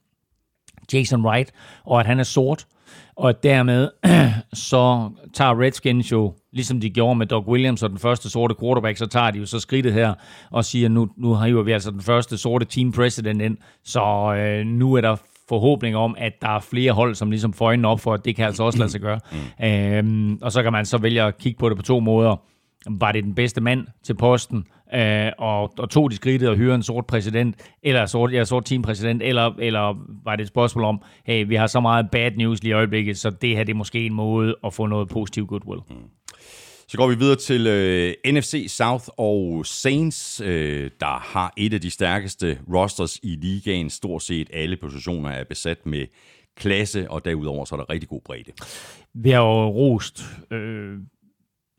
Jason 0.93 1.25
Wright, 1.25 1.51
og 1.83 1.99
at 1.99 2.05
han 2.05 2.19
er 2.19 2.23
sort. 2.23 2.67
Og 3.15 3.43
dermed 3.43 3.89
så 4.53 5.09
tager 5.33 5.61
Redskins 5.61 6.11
jo, 6.11 6.33
ligesom 6.51 6.79
de 6.79 6.89
gjorde 6.89 7.15
med 7.15 7.27
Doug 7.27 7.47
Williams 7.47 7.83
og 7.83 7.89
den 7.89 7.99
første 7.99 8.29
sorte 8.29 8.55
quarterback, 8.61 8.97
så 8.97 9.05
tager 9.05 9.31
de 9.31 9.39
jo 9.39 9.45
så 9.45 9.59
skridtet 9.59 9.93
her 9.93 10.13
og 10.51 10.65
siger, 10.65 10.89
nu, 10.89 11.09
nu 11.17 11.33
har 11.33 11.47
jo 11.47 11.59
vi 11.59 11.71
altså 11.71 11.91
den 11.91 12.01
første 12.01 12.37
sorte 12.37 12.65
team 12.65 12.91
president 12.91 13.41
ind, 13.41 13.57
så 13.83 14.33
øh, 14.37 14.65
nu 14.65 14.93
er 14.93 15.01
der 15.01 15.15
forhåbning 15.49 15.95
om, 15.95 16.15
at 16.17 16.33
der 16.41 16.49
er 16.49 16.59
flere 16.59 16.91
hold, 16.91 17.15
som 17.15 17.29
ligesom 17.29 17.53
får 17.53 17.65
øjnene 17.65 17.87
op 17.87 17.99
for, 17.99 18.13
at 18.13 18.25
det 18.25 18.35
kan 18.35 18.45
altså 18.45 18.63
også 18.63 18.79
lade 18.79 18.89
sig 18.89 19.01
gøre. 19.01 19.19
Mm. 19.59 19.65
Øhm, 19.65 20.37
og 20.41 20.51
så 20.51 20.63
kan 20.63 20.71
man 20.71 20.85
så 20.85 20.97
vælge 20.97 21.21
at 21.21 21.37
kigge 21.37 21.59
på 21.59 21.69
det 21.69 21.77
på 21.77 21.83
to 21.83 21.99
måder 21.99 22.35
var 22.89 23.11
det 23.11 23.23
den 23.23 23.35
bedste 23.35 23.61
mand 23.61 23.87
til 24.03 24.13
posten, 24.13 24.65
øh, 24.93 25.31
og, 25.37 25.73
og 25.79 25.89
tog 25.89 26.11
de 26.11 26.15
skridtet 26.15 26.49
og 26.49 26.55
hyrede 26.55 26.75
en 26.75 26.83
sort 26.83 27.05
præsident, 27.05 27.55
eller 27.83 28.05
sort, 28.05 28.33
ja, 28.33 28.45
sort 28.45 28.65
teampræsident, 28.65 29.23
eller, 29.23 29.53
eller 29.59 30.05
var 30.23 30.35
det 30.35 30.43
et 30.43 30.47
spørgsmål 30.47 30.83
om, 30.83 31.01
hey, 31.25 31.47
vi 31.47 31.55
har 31.55 31.67
så 31.67 31.79
meget 31.79 32.11
bad 32.11 32.31
news 32.31 32.63
lige 32.63 32.71
i 32.71 32.73
øjeblikket, 32.73 33.17
så 33.17 33.29
det 33.29 33.55
her 33.55 33.63
det 33.63 33.73
er 33.73 33.77
måske 33.77 34.05
en 34.05 34.13
måde 34.13 34.55
at 34.65 34.73
få 34.73 34.85
noget 34.85 35.09
positiv 35.09 35.47
goodwill. 35.47 35.81
Mm. 35.89 35.95
Så 36.87 36.97
går 36.97 37.07
vi 37.07 37.15
videre 37.15 37.35
til 37.35 37.67
øh, 37.67 38.33
NFC 38.33 38.65
South 38.67 39.05
og 39.17 39.65
Saints, 39.65 40.41
øh, 40.45 40.91
der 40.99 41.19
har 41.19 41.53
et 41.57 41.73
af 41.73 41.81
de 41.81 41.89
stærkeste 41.89 42.59
rosters 42.73 43.19
i 43.23 43.35
ligaen. 43.41 43.89
Stort 43.89 44.23
set 44.23 44.49
alle 44.53 44.77
positioner 44.77 45.29
er 45.29 45.43
besat 45.43 45.85
med 45.85 46.05
klasse, 46.55 47.11
og 47.11 47.25
derudover 47.25 47.65
så 47.65 47.75
er 47.75 47.79
der 47.79 47.89
rigtig 47.89 48.09
god 48.09 48.21
bredde. 48.25 48.51
Vi 49.13 49.29
har 49.29 49.41
jo 49.41 49.67
rost 49.67 50.23
øh, 50.51 50.97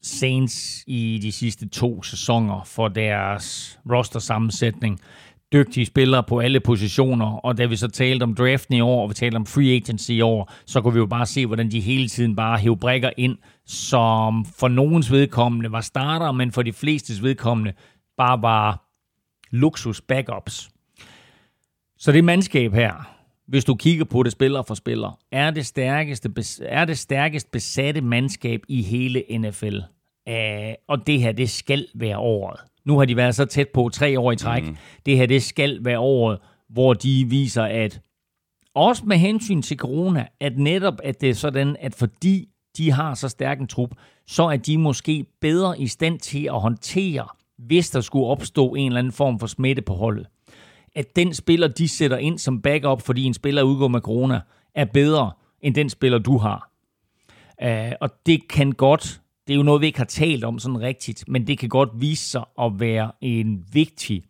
Saints 0.04 0.84
i 0.86 1.18
de 1.22 1.32
sidste 1.32 1.68
to 1.68 2.02
sæsoner 2.02 2.64
for 2.64 2.88
deres 2.88 3.78
roster-sammensætning. 3.90 5.00
Dygtige 5.52 5.86
spillere 5.86 6.22
på 6.22 6.38
alle 6.38 6.60
positioner, 6.60 7.26
og 7.26 7.58
da 7.58 7.66
vi 7.66 7.76
så 7.76 7.88
talte 7.88 8.22
om 8.22 8.34
draften 8.34 8.74
i 8.74 8.80
år, 8.80 9.02
og 9.02 9.08
vi 9.08 9.14
talte 9.14 9.36
om 9.36 9.46
free 9.46 9.76
agency 9.76 10.10
i 10.10 10.20
år, 10.20 10.52
så 10.66 10.80
kunne 10.80 10.92
vi 10.92 10.98
jo 10.98 11.06
bare 11.06 11.26
se, 11.26 11.46
hvordan 11.46 11.70
de 11.70 11.80
hele 11.80 12.08
tiden 12.08 12.36
bare 12.36 12.58
hæv 12.58 12.78
brækker 12.78 13.10
ind, 13.16 13.38
som 13.66 14.44
for 14.44 14.68
nogens 14.68 15.12
vedkommende 15.12 15.72
var 15.72 15.80
starter, 15.80 16.32
men 16.32 16.52
for 16.52 16.62
de 16.62 16.72
flestes 16.72 17.22
vedkommende 17.22 17.72
bare 18.16 18.42
var 18.42 18.84
luksus 19.50 20.00
backups. 20.00 20.70
Så 21.98 22.12
det 22.12 22.24
mandskab 22.24 22.72
her, 22.72 23.10
hvis 23.46 23.64
du 23.64 23.74
kigger 23.74 24.04
på 24.04 24.22
det 24.22 24.32
spiller 24.32 24.62
for 24.62 24.74
spiller, 24.74 25.18
er 25.32 25.50
det 25.50 25.66
stærkeste, 25.66 26.30
er 26.60 26.84
det 26.84 26.98
stærkest 26.98 27.50
besatte 27.50 28.00
mandskab 28.00 28.60
i 28.68 28.82
hele 28.82 29.38
NFL. 29.38 29.78
Uh, 30.30 30.74
og 30.88 31.06
det 31.06 31.20
her, 31.20 31.32
det 31.32 31.50
skal 31.50 31.86
være 31.94 32.18
året. 32.18 32.60
Nu 32.84 32.98
har 32.98 33.04
de 33.04 33.16
været 33.16 33.34
så 33.34 33.44
tæt 33.44 33.68
på 33.68 33.88
tre 33.88 34.20
år 34.20 34.32
i 34.32 34.36
træk. 34.36 34.64
Mm. 34.64 34.76
Det 35.06 35.16
her, 35.16 35.26
det 35.26 35.42
skal 35.42 35.84
være 35.84 35.98
året, 35.98 36.38
hvor 36.68 36.94
de 36.94 37.26
viser, 37.28 37.62
at 37.62 38.00
også 38.74 39.04
med 39.06 39.16
hensyn 39.16 39.62
til 39.62 39.76
corona, 39.76 40.26
at 40.40 40.58
netop 40.58 40.94
at 41.02 41.20
det 41.20 41.30
er 41.30 41.34
sådan, 41.34 41.76
at 41.80 41.94
fordi 41.94 42.48
de 42.76 42.90
har 42.90 43.14
så 43.14 43.28
stærk 43.28 43.60
en 43.60 43.66
trup, 43.66 43.90
så 44.26 44.42
er 44.42 44.56
de 44.56 44.78
måske 44.78 45.26
bedre 45.40 45.80
i 45.80 45.86
stand 45.86 46.18
til 46.18 46.44
at 46.44 46.60
håndtere, 46.60 47.26
hvis 47.58 47.90
der 47.90 48.00
skulle 48.00 48.26
opstå 48.26 48.74
en 48.74 48.86
eller 48.86 48.98
anden 48.98 49.12
form 49.12 49.38
for 49.38 49.46
smitte 49.46 49.82
på 49.82 49.94
holdet. 49.94 50.26
At 50.94 51.16
den 51.16 51.34
spiller, 51.34 51.68
de 51.68 51.88
sætter 51.88 52.16
ind 52.16 52.38
som 52.38 52.62
backup, 52.62 53.02
fordi 53.02 53.24
en 53.24 53.34
spiller 53.34 53.62
udgår 53.62 53.88
med 53.88 54.00
corona, 54.00 54.40
er 54.74 54.84
bedre 54.84 55.32
end 55.60 55.74
den 55.74 55.90
spiller, 55.90 56.18
du 56.18 56.38
har. 56.38 56.70
Uh, 57.64 57.92
og 58.00 58.10
det 58.26 58.48
kan 58.48 58.72
godt 58.72 59.20
det 59.46 59.52
er 59.52 59.56
jo 59.56 59.62
noget, 59.62 59.80
vi 59.80 59.86
ikke 59.86 59.98
har 59.98 60.04
talt 60.04 60.44
om 60.44 60.58
sådan 60.58 60.80
rigtigt, 60.80 61.24
men 61.28 61.46
det 61.46 61.58
kan 61.58 61.68
godt 61.68 61.88
vise 61.94 62.30
sig 62.30 62.44
at 62.60 62.72
være 62.78 63.12
en 63.20 63.64
vigtig 63.72 64.24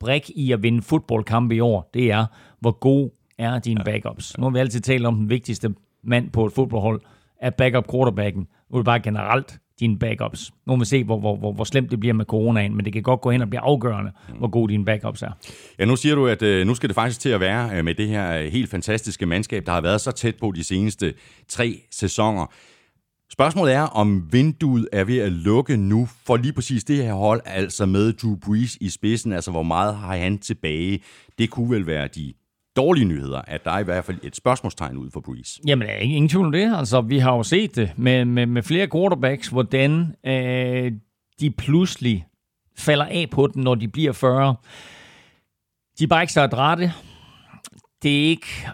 brik 0.00 0.30
i 0.30 0.52
at 0.52 0.62
vinde 0.62 0.82
fodboldkampe 0.82 1.54
i 1.54 1.60
år. 1.60 1.90
Det 1.94 2.10
er, 2.10 2.26
hvor 2.60 2.70
god 2.70 3.10
er 3.38 3.58
dine 3.58 3.84
backups. 3.84 4.38
Nu 4.38 4.44
har 4.44 4.50
vi 4.50 4.58
altid 4.58 4.80
talt 4.80 5.06
om 5.06 5.16
den 5.16 5.30
vigtigste 5.30 5.74
mand 6.04 6.30
på 6.30 6.46
et 6.46 6.52
fodboldhold, 6.52 7.00
er 7.40 7.50
backup 7.50 7.90
quarterbacken. 7.90 8.46
Nu 8.70 8.76
er 8.76 8.78
det 8.78 8.84
bare 8.84 9.00
generelt 9.00 9.58
dine 9.80 9.98
backups. 9.98 10.52
Nu 10.66 10.76
må 10.76 10.78
vi 10.78 10.84
se, 10.84 11.04
hvor, 11.04 11.18
hvor, 11.18 11.36
hvor, 11.36 11.52
hvor 11.52 11.64
slemt 11.64 11.90
det 11.90 12.00
bliver 12.00 12.12
med 12.14 12.24
coronaen, 12.24 12.76
men 12.76 12.84
det 12.84 12.92
kan 12.92 13.02
godt 13.02 13.20
gå 13.20 13.30
hen 13.30 13.42
og 13.42 13.50
blive 13.50 13.60
afgørende, 13.60 14.12
mm. 14.28 14.38
hvor 14.38 14.48
gode 14.48 14.72
dine 14.72 14.84
backups 14.84 15.22
er. 15.22 15.30
Ja, 15.78 15.84
nu 15.84 15.96
siger 15.96 16.14
du, 16.14 16.26
at 16.26 16.42
øh, 16.42 16.66
nu 16.66 16.74
skal 16.74 16.88
det 16.88 16.94
faktisk 16.94 17.20
til 17.20 17.28
at 17.28 17.40
være 17.40 17.78
øh, 17.78 17.84
med 17.84 17.94
det 17.94 18.08
her 18.08 18.38
øh, 18.38 18.52
helt 18.52 18.70
fantastiske 18.70 19.26
mandskab, 19.26 19.66
der 19.66 19.72
har 19.72 19.80
været 19.80 20.00
så 20.00 20.10
tæt 20.10 20.34
på 20.40 20.52
de 20.56 20.64
seneste 20.64 21.14
tre 21.48 21.82
sæsoner. 21.90 22.46
Spørgsmålet 23.32 23.74
er, 23.74 23.82
om 23.82 24.32
vinduet 24.32 24.88
er 24.92 25.04
ved 25.04 25.18
at 25.18 25.32
lukke 25.32 25.76
nu 25.76 26.08
for 26.26 26.36
lige 26.36 26.52
præcis 26.52 26.84
det 26.84 26.96
her 26.96 27.12
hold, 27.12 27.40
altså 27.44 27.86
med 27.86 28.12
Drew 28.12 28.36
Brees 28.36 28.76
i 28.80 28.88
spidsen. 28.88 29.32
Altså, 29.32 29.50
hvor 29.50 29.62
meget 29.62 29.96
har 29.96 30.16
han 30.16 30.38
tilbage? 30.38 31.02
Det 31.38 31.50
kunne 31.50 31.70
vel 31.70 31.86
være 31.86 32.08
de 32.08 32.32
dårlige 32.76 33.04
nyheder, 33.04 33.42
at 33.46 33.64
der 33.64 33.70
er 33.70 33.78
i 33.78 33.84
hvert 33.84 34.04
fald 34.04 34.18
et 34.22 34.36
spørgsmålstegn 34.36 34.96
ud 34.96 35.10
for 35.10 35.20
Brees. 35.20 35.60
Jamen, 35.66 35.88
der 35.88 35.94
er 35.94 35.98
ingen 35.98 36.28
tvivl 36.28 36.46
om 36.46 36.52
det. 36.52 36.76
Altså, 36.76 37.00
vi 37.00 37.18
har 37.18 37.36
jo 37.36 37.42
set 37.42 37.76
det 37.76 37.92
med, 37.96 38.24
med, 38.24 38.46
med 38.46 38.62
flere 38.62 38.88
quarterbacks, 38.88 39.48
hvordan 39.48 40.14
øh, 40.26 40.92
de 41.40 41.50
pludselig 41.50 42.26
falder 42.78 43.04
af 43.04 43.28
på 43.30 43.46
den, 43.46 43.62
når 43.62 43.74
de 43.74 43.88
bliver 43.88 44.12
40. 44.12 44.54
De 45.98 46.04
er 46.04 46.08
bare 46.08 46.22
ikke 46.22 46.32
så 46.32 46.40
adrette. 46.40 46.92
Det 48.02 48.24
er 48.24 48.28
ikke 48.28 48.68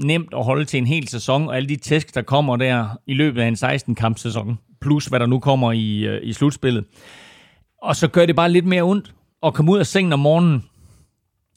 nemt 0.00 0.34
at 0.36 0.44
holde 0.44 0.64
til 0.64 0.78
en 0.78 0.86
hel 0.86 1.08
sæson, 1.08 1.48
og 1.48 1.56
alle 1.56 1.68
de 1.68 1.76
tæsk, 1.76 2.14
der 2.14 2.22
kommer 2.22 2.56
der 2.56 2.88
i 3.06 3.14
løbet 3.14 3.42
af 3.42 3.46
en 3.46 3.54
16-kampsæson, 3.54 4.58
plus 4.80 5.06
hvad 5.06 5.20
der 5.20 5.26
nu 5.26 5.38
kommer 5.38 5.72
i, 5.72 5.98
øh, 5.98 6.20
i 6.22 6.32
slutspillet. 6.32 6.84
Og 7.82 7.96
så 7.96 8.08
gør 8.08 8.26
det 8.26 8.36
bare 8.36 8.50
lidt 8.50 8.66
mere 8.66 8.82
ondt 8.82 9.14
at 9.42 9.54
komme 9.54 9.72
ud 9.72 9.78
af 9.78 9.86
sengen 9.86 10.12
om 10.12 10.18
morgenen. 10.18 10.64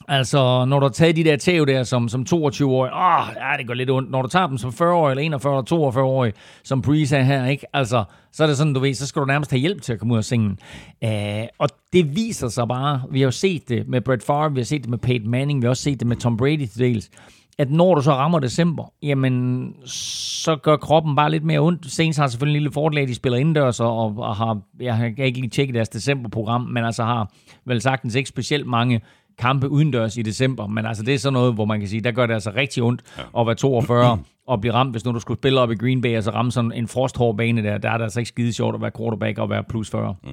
Altså, 0.08 0.64
når 0.64 0.80
du 0.80 0.88
tager 0.88 1.12
de 1.12 1.24
der 1.24 1.36
tæv 1.36 1.66
der 1.66 1.82
som, 1.82 2.08
som 2.08 2.26
22-årig, 2.34 2.92
åh, 2.92 3.28
ja, 3.36 3.56
det 3.58 3.66
går 3.66 3.74
lidt 3.74 3.90
ondt. 3.90 4.10
Når 4.10 4.22
du 4.22 4.28
tager 4.28 4.46
dem 4.46 4.58
som 4.58 4.70
40-årig, 4.70 5.10
eller 5.10 5.22
41 5.22 5.52
eller 5.52 5.90
42-årig, 5.90 6.32
som 6.64 6.82
Breeze 6.82 7.16
er 7.16 7.22
her, 7.22 7.46
ikke? 7.46 7.66
Altså, 7.76 8.04
så 8.32 8.42
er 8.42 8.46
det 8.46 8.56
sådan, 8.56 8.72
du 8.72 8.80
ved, 8.80 8.94
så 8.94 9.06
skal 9.06 9.20
du 9.20 9.26
nærmest 9.26 9.50
have 9.50 9.60
hjælp 9.60 9.82
til 9.82 9.92
at 9.92 9.98
komme 9.98 10.14
ud 10.14 10.18
af 10.18 10.24
sengen. 10.24 10.58
Uh, 11.04 11.10
og 11.58 11.68
det 11.92 12.16
viser 12.16 12.48
sig 12.48 12.68
bare, 12.68 13.02
vi 13.10 13.20
har 13.20 13.24
jo 13.24 13.30
set 13.30 13.68
det 13.68 13.88
med 13.88 14.00
Brett 14.00 14.22
Favre, 14.22 14.52
vi 14.52 14.60
har 14.60 14.64
set 14.64 14.82
det 14.82 14.90
med 14.90 14.98
Peyton 14.98 15.30
Manning, 15.30 15.62
vi 15.62 15.64
har 15.64 15.70
også 15.70 15.82
set 15.82 16.00
det 16.00 16.06
med 16.06 16.16
Tom 16.16 16.36
Brady 16.36 16.66
til 16.66 16.78
dels, 16.78 17.10
at 17.58 17.70
når 17.70 17.94
du 17.94 18.02
så 18.02 18.12
rammer 18.12 18.38
december, 18.38 18.92
jamen, 19.02 19.74
så 19.86 20.56
gør 20.56 20.76
kroppen 20.76 21.16
bare 21.16 21.30
lidt 21.30 21.44
mere 21.44 21.60
ondt. 21.60 21.92
Saints 21.92 22.18
har 22.18 22.26
selvfølgelig 22.26 22.58
en 22.58 22.62
lille 22.62 22.72
fordel 22.72 22.98
at 22.98 23.08
de 23.08 23.14
spiller 23.14 23.38
indendørs, 23.38 23.80
og, 23.80 24.18
og 24.18 24.36
har, 24.36 24.60
jeg 24.80 24.96
har 24.96 25.06
ikke 25.06 25.40
lige 25.40 25.50
tjekket 25.50 25.74
deres 25.74 25.88
decemberprogram, 25.88 26.60
men 26.60 26.84
altså 26.84 27.04
har 27.04 27.32
vel 27.64 27.80
sagtens 27.80 28.14
ikke 28.14 28.28
specielt 28.28 28.66
mange 28.66 29.00
kampe 29.38 29.68
udendørs 29.68 30.16
i 30.16 30.22
december, 30.22 30.66
men 30.66 30.86
altså 30.86 31.02
det 31.02 31.14
er 31.14 31.18
sådan 31.18 31.32
noget, 31.32 31.54
hvor 31.54 31.64
man 31.64 31.80
kan 31.80 31.88
sige, 31.88 32.00
der 32.00 32.12
gør 32.12 32.26
det 32.26 32.34
altså 32.34 32.52
rigtig 32.56 32.82
ondt 32.82 33.02
ja. 33.18 33.40
at 33.40 33.46
være 33.46 33.54
42 33.54 34.18
og 34.46 34.60
blive 34.60 34.74
ramt, 34.74 34.90
hvis 34.90 35.04
nu 35.04 35.12
du 35.12 35.20
skulle 35.20 35.38
spille 35.38 35.60
op 35.60 35.70
i 35.70 35.74
Green 35.74 36.00
Bay, 36.00 36.14
altså 36.14 36.30
ramme 36.30 36.52
sådan 36.52 36.72
en 36.72 36.88
frosthård 36.88 37.36
bane 37.36 37.62
der, 37.62 37.78
der 37.78 37.90
er 37.90 37.96
det 37.96 38.04
altså 38.04 38.20
ikke 38.20 38.28
skide 38.28 38.52
sjovt 38.52 38.74
at 38.74 38.80
være 38.80 38.90
quarterback 38.98 39.38
og 39.38 39.50
være 39.50 39.64
plus 39.64 39.90
40. 39.90 40.14
Mm. 40.24 40.30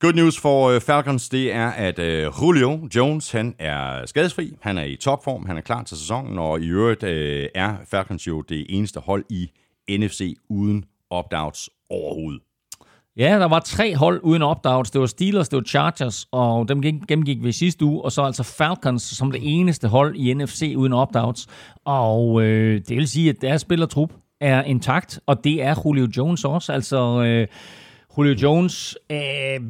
Good 0.00 0.12
news 0.12 0.40
for 0.40 0.68
øh, 0.68 0.80
Falcons, 0.80 1.28
det 1.28 1.52
er, 1.54 1.68
at 1.68 1.98
øh, 1.98 2.32
Julio 2.42 2.88
Jones, 2.96 3.30
han 3.30 3.54
er 3.58 4.06
skadesfri, 4.06 4.56
han 4.60 4.78
er 4.78 4.84
i 4.84 4.96
topform, 4.96 5.46
han 5.46 5.56
er 5.56 5.60
klar 5.60 5.82
til 5.82 5.96
sæsonen, 5.96 6.38
og 6.38 6.60
i 6.60 6.68
øvrigt 6.68 7.02
øh, 7.02 7.48
er 7.54 7.76
Falcons 7.90 8.26
jo 8.26 8.40
det 8.40 8.66
eneste 8.68 9.00
hold 9.00 9.24
i 9.30 9.50
NFC 9.90 10.36
uden 10.48 10.84
opt-outs 11.14 11.68
overhovedet. 11.90 12.42
Ja, 13.16 13.38
der 13.38 13.48
var 13.48 13.60
tre 13.60 13.96
hold 13.96 14.20
uden 14.22 14.42
opt-outs. 14.42 14.90
Det 14.92 15.00
var 15.00 15.06
Steelers, 15.06 15.48
det 15.48 15.56
var 15.56 15.62
Chargers, 15.62 16.26
og 16.32 16.68
dem 16.68 16.82
gennemgik 16.82 17.42
vi 17.42 17.52
sidste 17.52 17.84
uge, 17.84 18.04
og 18.04 18.12
så 18.12 18.22
altså 18.22 18.42
Falcons 18.42 19.02
som 19.02 19.32
det 19.32 19.40
eneste 19.42 19.88
hold 19.88 20.16
i 20.16 20.34
NFC 20.34 20.74
uden 20.76 20.92
opt-outs. 20.92 21.46
Og 21.84 22.42
øh, 22.42 22.80
det 22.88 22.96
vil 22.96 23.08
sige, 23.08 23.30
at 23.30 23.36
deres 23.40 23.60
spillertrup 23.60 24.12
er 24.40 24.62
intakt, 24.62 25.20
og 25.26 25.44
det 25.44 25.62
er 25.62 25.74
Julio 25.84 26.08
Jones 26.16 26.44
også. 26.44 26.72
Altså, 26.72 27.22
øh, 27.22 27.46
Julio 28.18 28.34
Jones 28.42 28.96
øh, 29.10 29.60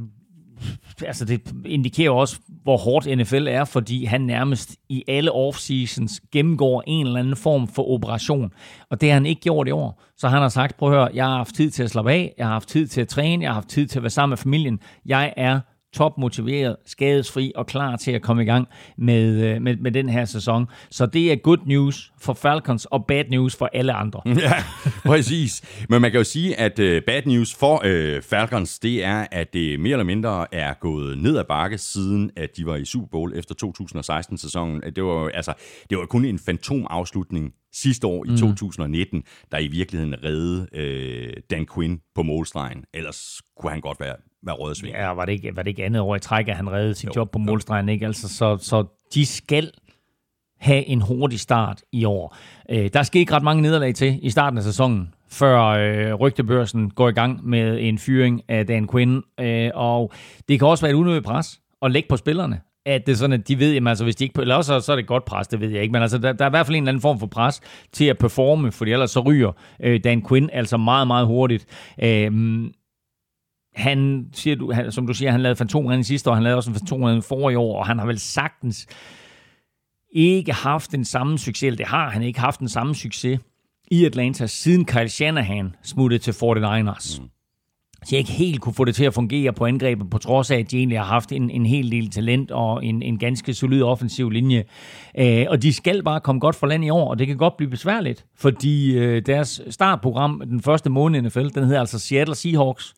altså 1.07 1.25
det 1.25 1.55
indikerer 1.67 2.11
også, 2.11 2.39
hvor 2.63 2.77
hårdt 2.77 3.19
NFL 3.19 3.47
er, 3.49 3.65
fordi 3.65 4.05
han 4.05 4.21
nærmest 4.21 4.77
i 4.89 5.05
alle 5.09 5.31
off-seasons 5.33 6.21
gennemgår 6.33 6.83
en 6.87 7.07
eller 7.07 7.21
anden 7.21 7.37
form 7.37 7.69
for 7.69 7.91
operation. 7.91 8.53
Og 8.91 9.01
det 9.01 9.09
har 9.09 9.15
han 9.15 9.27
ikke 9.27 9.41
gjort 9.41 9.69
i 9.69 9.71
år. 9.71 10.03
Så 10.17 10.29
han 10.29 10.43
har 10.43 10.49
sagt, 10.49 10.77
prøv 10.77 10.93
at 10.93 10.99
høre, 10.99 11.11
jeg 11.15 11.25
har 11.25 11.37
haft 11.37 11.55
tid 11.55 11.71
til 11.71 11.83
at 11.83 11.91
slappe 11.91 12.13
af, 12.13 12.35
jeg 12.39 12.47
har 12.47 12.53
haft 12.53 12.69
tid 12.69 12.87
til 12.87 13.01
at 13.01 13.09
træne, 13.09 13.43
jeg 13.43 13.51
har 13.51 13.55
haft 13.55 13.69
tid 13.69 13.87
til 13.87 13.99
at 13.99 14.03
være 14.03 14.11
sammen 14.11 14.31
med 14.31 14.39
familien. 14.39 14.81
Jeg 15.07 15.35
er 15.37 15.61
topmotiveret, 15.95 16.77
skadesfri 16.87 17.53
og 17.57 17.67
klar 17.67 17.97
til 17.97 18.13
at 18.13 18.23
komme 18.23 18.43
i 18.43 18.47
gang 18.47 18.69
med, 18.99 19.45
øh, 19.45 19.63
med, 19.63 19.77
med 19.77 19.91
den 19.91 20.09
her 20.09 20.25
sæson. 20.25 20.67
Så 20.91 21.07
det 21.07 21.33
er 21.33 21.37
good 21.37 21.59
news 21.67 22.13
for 22.21 22.33
Falcons 22.33 22.85
og 22.85 23.07
bad 23.07 23.25
news 23.31 23.57
for 23.57 23.71
alle 23.73 23.93
andre. 23.93 24.21
Ja, 24.39 24.65
præcis. 25.05 25.63
Men 25.89 26.03
man 26.03 26.11
kan 26.11 26.19
jo 26.21 26.25
sige, 26.25 26.61
at 26.61 26.79
øh, 26.79 27.03
bad 27.03 27.23
news 27.27 27.55
for 27.55 27.83
øh, 27.85 28.23
Falcons, 28.23 28.79
det 28.79 29.05
er, 29.05 29.27
at 29.33 29.53
det 29.53 29.81
mere 29.81 29.93
eller 29.93 30.05
mindre 30.05 30.55
er 30.55 30.75
gået 30.75 31.19
ned 31.19 31.39
ad 31.39 31.45
bakke, 31.45 31.79
siden 31.79 32.31
at 32.37 32.57
de 32.57 32.67
var 32.67 32.77
i 32.77 32.85
Super 32.85 33.07
Bowl 33.07 33.33
efter 33.37 33.55
2016-sæsonen. 33.65 34.83
Det 34.97 35.05
var, 35.05 35.29
altså, 35.29 35.53
det 35.91 35.99
var 35.99 36.07
kun 36.07 36.25
en 36.25 36.39
fantomafslutning 36.39 37.53
sidste 37.73 38.07
år 38.07 38.25
i 38.25 38.31
mm. 38.31 38.37
2019, 38.37 39.23
der 39.53 39.59
i 39.59 39.69
virkeligheden 39.69 40.25
redde 40.25 40.67
øh, 40.73 41.33
Dan 41.51 41.67
Quinn 41.75 42.01
på 42.15 42.23
målstregen. 42.23 42.85
Ellers 42.95 43.43
kunne 43.61 43.71
han 43.71 43.81
godt 43.81 44.01
være, 44.01 44.17
være 44.43 44.55
rødsving. 44.55 44.95
Ja, 44.95 45.09
var 45.09 45.25
det, 45.25 45.33
ikke, 45.33 45.57
var 45.57 45.63
det 45.63 45.71
ikke 45.71 45.85
andet 45.85 46.01
år 46.01 46.17
i 46.17 46.21
træk, 46.21 46.49
at 46.49 46.57
han 46.57 46.71
reddede 46.71 46.95
sit 46.95 47.07
jo, 47.07 47.13
job 47.17 47.31
på 47.31 47.39
målstregen? 47.39 47.89
Ikke? 47.89 48.07
Altså, 48.07 48.29
så, 48.29 48.57
så 48.57 48.85
de 49.15 49.27
skal 49.27 49.71
have 50.61 50.87
en 50.87 51.01
hurtig 51.01 51.41
start 51.41 51.83
i 51.93 52.05
år. 52.05 52.37
Øh, 52.71 52.91
der 52.93 53.03
skal 53.03 53.21
ikke 53.21 53.35
ret 53.35 53.43
mange 53.43 53.63
nederlag 53.63 53.95
til 53.95 54.19
i 54.23 54.31
starten 54.31 54.59
af 54.59 54.65
sæsonen, 54.65 55.15
før 55.29 55.61
øh, 55.63 56.15
rygtebørsen 56.15 56.91
går 56.91 57.09
i 57.09 57.13
gang 57.13 57.49
med 57.49 57.79
en 57.81 57.99
fyring 57.99 58.43
af 58.49 58.67
Dan 58.67 58.89
Quinn. 58.89 59.23
Øh, 59.41 59.71
og 59.75 60.13
det 60.49 60.59
kan 60.59 60.69
også 60.69 60.85
være 60.85 60.93
et 60.93 60.97
unødigt 60.97 61.25
pres 61.25 61.61
at 61.83 61.91
lægge 61.91 62.09
på 62.09 62.17
spillerne 62.17 62.61
at 62.95 63.07
det 63.07 63.13
er 63.13 63.17
sådan, 63.17 63.41
at 63.41 63.49
de 63.49 63.59
ved, 63.59 63.73
jamen, 63.73 63.89
altså, 63.89 64.05
hvis 64.05 64.17
de 64.17 64.25
ikke, 64.25 64.41
eller 64.41 64.55
også 64.55 64.81
så 64.81 64.93
er 64.93 64.97
det 64.97 65.07
godt 65.07 65.25
pres, 65.25 65.49
det 65.49 65.61
ved 65.61 65.71
jeg 65.71 65.83
ikke, 65.83 65.93
men 65.93 66.03
altså, 66.03 66.19
der, 66.19 66.33
der 66.33 66.45
er 66.45 66.49
i 66.49 66.51
hvert 66.51 66.67
fald 66.67 66.77
en 66.77 66.83
eller 66.83 66.91
anden 66.91 67.01
form 67.01 67.19
for 67.19 67.27
pres 67.27 67.61
til 67.93 68.05
at 68.05 68.19
performe, 68.19 68.73
fordi 68.73 68.93
ellers 68.93 69.11
så 69.11 69.21
ryger 69.21 69.53
øh, 69.83 70.01
Dan 70.05 70.23
Quinn 70.29 70.51
altså 70.53 70.77
meget, 70.77 71.07
meget 71.07 71.27
hurtigt. 71.27 71.67
Øh, 72.03 72.71
han, 73.75 74.27
siger 74.33 74.57
du, 74.57 74.73
han, 74.73 74.93
som 74.93 75.07
du 75.07 75.15
siger, 75.15 75.31
han 75.31 75.41
lavede 75.41 75.57
fantomredning 75.57 76.07
sidste 76.07 76.31
år, 76.31 76.35
han 76.35 76.43
lavede 76.43 76.57
også 76.57 76.71
en 76.71 76.77
fantomredning 76.77 77.25
for 77.25 77.51
i 77.51 77.55
år, 77.55 77.79
og 77.79 77.87
han 77.87 77.99
har 77.99 78.07
vel 78.07 78.19
sagtens 78.19 78.87
ikke 80.13 80.53
haft 80.53 80.93
den 80.93 81.05
samme 81.05 81.39
succes, 81.39 81.63
eller 81.67 81.77
det 81.77 81.87
har 81.87 82.11
han 82.11 82.23
ikke 82.23 82.41
haft 82.41 82.61
den 82.61 82.69
samme 82.69 82.95
succes 82.95 83.41
i 83.91 84.05
Atlanta, 84.05 84.47
siden 84.47 84.85
Kyle 84.85 85.09
Shanahan 85.09 85.77
smuttede 85.83 86.23
til 86.23 86.33
49ers. 86.33 87.23
Mm 87.23 87.29
så 88.05 88.17
jeg 88.17 88.19
ikke 88.19 88.33
helt 88.33 88.61
kunne 88.61 88.75
få 88.75 88.85
det 88.85 88.95
til 88.95 89.05
at 89.05 89.15
fungere 89.15 89.53
på 89.53 89.67
angrebet, 89.67 90.11
på 90.11 90.19
trods 90.19 90.51
af, 90.51 90.59
at 90.59 90.71
de 90.71 90.79
egentlig 90.79 90.99
har 90.99 91.07
haft 91.07 91.33
en, 91.33 91.51
en 91.51 91.67
hel 91.67 91.91
del 91.91 92.11
talent 92.11 92.51
og 92.51 92.85
en, 92.85 93.03
en 93.03 93.19
ganske 93.19 93.55
solid 93.55 93.83
offensiv 93.83 94.31
linje. 94.31 94.65
Øh, 95.19 95.47
og 95.49 95.63
de 95.63 95.73
skal 95.73 96.03
bare 96.03 96.21
komme 96.21 96.41
godt 96.41 96.57
for 96.57 96.67
land 96.67 96.85
i 96.85 96.91
år, 96.91 97.11
og 97.11 97.19
det 97.19 97.27
kan 97.27 97.37
godt 97.37 97.57
blive 97.57 97.71
besværligt, 97.71 98.27
fordi 98.37 98.99
øh, 98.99 99.23
deres 99.27 99.61
startprogram 99.71 100.43
den 100.45 100.63
første 100.63 100.91
måned 100.91 101.21
i 101.21 101.23
NFL, 101.23 101.49
den 101.49 101.65
hedder 101.65 101.81
altså 101.81 101.99
Seattle 101.99 102.35
Seahawks, 102.35 102.95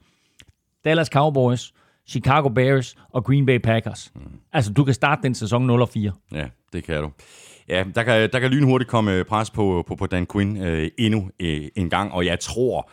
Dallas 0.85 1.09
Cowboys, 1.09 1.73
Chicago 2.09 2.49
Bears 2.49 2.97
og 3.11 3.25
Green 3.25 3.47
Bay 3.47 3.59
Packers. 3.59 4.13
Mm. 4.15 4.21
Altså, 4.53 4.73
du 4.73 4.85
kan 4.85 4.95
starte 4.95 5.23
den 5.23 5.35
sæson 5.35 5.83
0-4. 5.83 6.11
Ja, 6.35 6.45
det 6.73 6.85
kan 6.85 7.03
du. 7.03 7.11
Ja, 7.69 7.85
der 7.95 8.03
kan, 8.03 8.31
der 8.33 8.41
kan 8.41 8.51
lynhurtigt 8.51 8.91
komme 8.91 9.25
pres 9.25 9.51
på, 9.51 9.85
på, 9.87 9.95
på 9.95 10.07
Dan 10.07 10.27
Quinn 10.27 10.63
øh, 10.63 10.91
endnu 10.99 11.31
øh, 11.41 11.69
en 11.77 11.91
gang, 11.91 12.13
og 12.13 12.27
jeg 12.27 12.41
tror, 12.41 12.91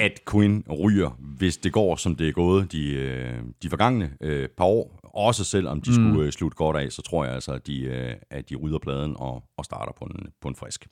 at 0.00 0.20
Quinn 0.30 0.64
ryger, 0.70 1.10
hvis 1.18 1.56
det 1.56 1.72
går, 1.72 1.96
som 1.96 2.16
det 2.16 2.28
er 2.28 2.32
gået 2.32 2.72
de, 2.72 2.92
øh, 2.92 3.38
de 3.62 3.70
forgangne 3.70 4.12
øh, 4.20 4.48
par 4.48 4.64
år. 4.64 5.00
Også 5.02 5.44
selvom 5.44 5.80
de 5.80 5.90
mm. 5.90 5.94
skulle 5.94 6.26
øh, 6.26 6.32
slutte 6.32 6.56
godt 6.56 6.76
af, 6.76 6.92
så 6.92 7.02
tror 7.02 7.24
jeg 7.24 7.34
altså, 7.34 7.52
at 7.52 7.66
de, 7.66 7.80
øh, 7.80 8.14
at 8.30 8.50
de 8.50 8.54
rydder 8.54 8.78
pladen 8.78 9.14
og, 9.16 9.42
og 9.56 9.64
starter 9.64 9.92
på 9.98 10.04
en, 10.04 10.26
på 10.40 10.48
en 10.48 10.54
frisk. 10.54 10.86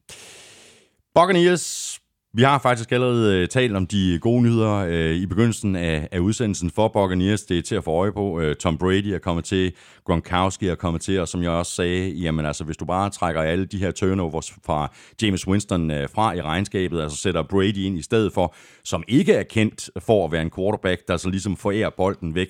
Buccaneers 1.14 2.00
vi 2.36 2.42
har 2.42 2.58
faktisk 2.58 2.92
allerede 2.92 3.42
øh, 3.42 3.48
talt 3.48 3.76
om 3.76 3.86
de 3.86 4.18
gode 4.20 4.42
nyheder 4.42 4.74
øh, 4.74 5.14
i 5.14 5.26
begyndelsen 5.26 5.76
af, 5.76 6.08
af 6.12 6.18
udsendelsen 6.18 6.70
for 6.70 6.88
Buccaneers. 6.88 7.42
Det 7.42 7.58
er 7.58 7.62
til 7.62 7.74
at 7.74 7.84
få 7.84 7.90
øje 7.90 8.12
på. 8.12 8.40
Øh, 8.40 8.56
Tom 8.56 8.78
Brady 8.78 9.06
er 9.06 9.18
kommet 9.18 9.44
til, 9.44 9.72
Gronkowski 10.04 10.68
er 10.68 10.74
kommet 10.74 11.02
til, 11.02 11.20
og 11.20 11.28
som 11.28 11.42
jeg 11.42 11.50
også 11.50 11.72
sagde, 11.72 12.10
jamen 12.10 12.46
altså, 12.46 12.64
hvis 12.64 12.76
du 12.76 12.84
bare 12.84 13.10
trækker 13.10 13.42
alle 13.42 13.64
de 13.64 13.78
her 13.78 13.90
turnovers 13.90 14.54
fra 14.64 14.92
James 15.22 15.48
Winston 15.48 15.90
øh, 15.90 16.08
fra 16.14 16.32
i 16.32 16.40
regnskabet, 16.40 17.00
altså 17.02 17.16
sætter 17.18 17.42
Brady 17.42 17.78
ind 17.78 17.98
i 17.98 18.02
stedet 18.02 18.32
for, 18.32 18.54
som 18.84 19.04
ikke 19.08 19.32
er 19.32 19.42
kendt 19.42 19.90
for 19.98 20.24
at 20.24 20.32
være 20.32 20.42
en 20.42 20.50
quarterback, 20.56 21.08
der 21.08 21.16
så 21.16 21.30
ligesom 21.30 21.56
forærer 21.56 21.90
bolden 21.96 22.34
væk, 22.34 22.48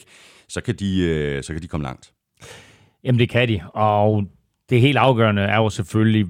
så 0.48 0.60
kan 0.60 0.74
de, 0.74 1.00
øh, 1.00 1.42
så 1.42 1.52
kan 1.52 1.62
de 1.62 1.68
komme 1.68 1.84
langt. 1.84 2.12
Jamen 3.04 3.18
det 3.18 3.28
kan 3.28 3.48
de, 3.48 3.60
og 3.74 4.24
det 4.70 4.80
helt 4.80 4.98
afgørende 4.98 5.42
er 5.42 5.56
jo 5.56 5.70
selvfølgelig, 5.70 6.26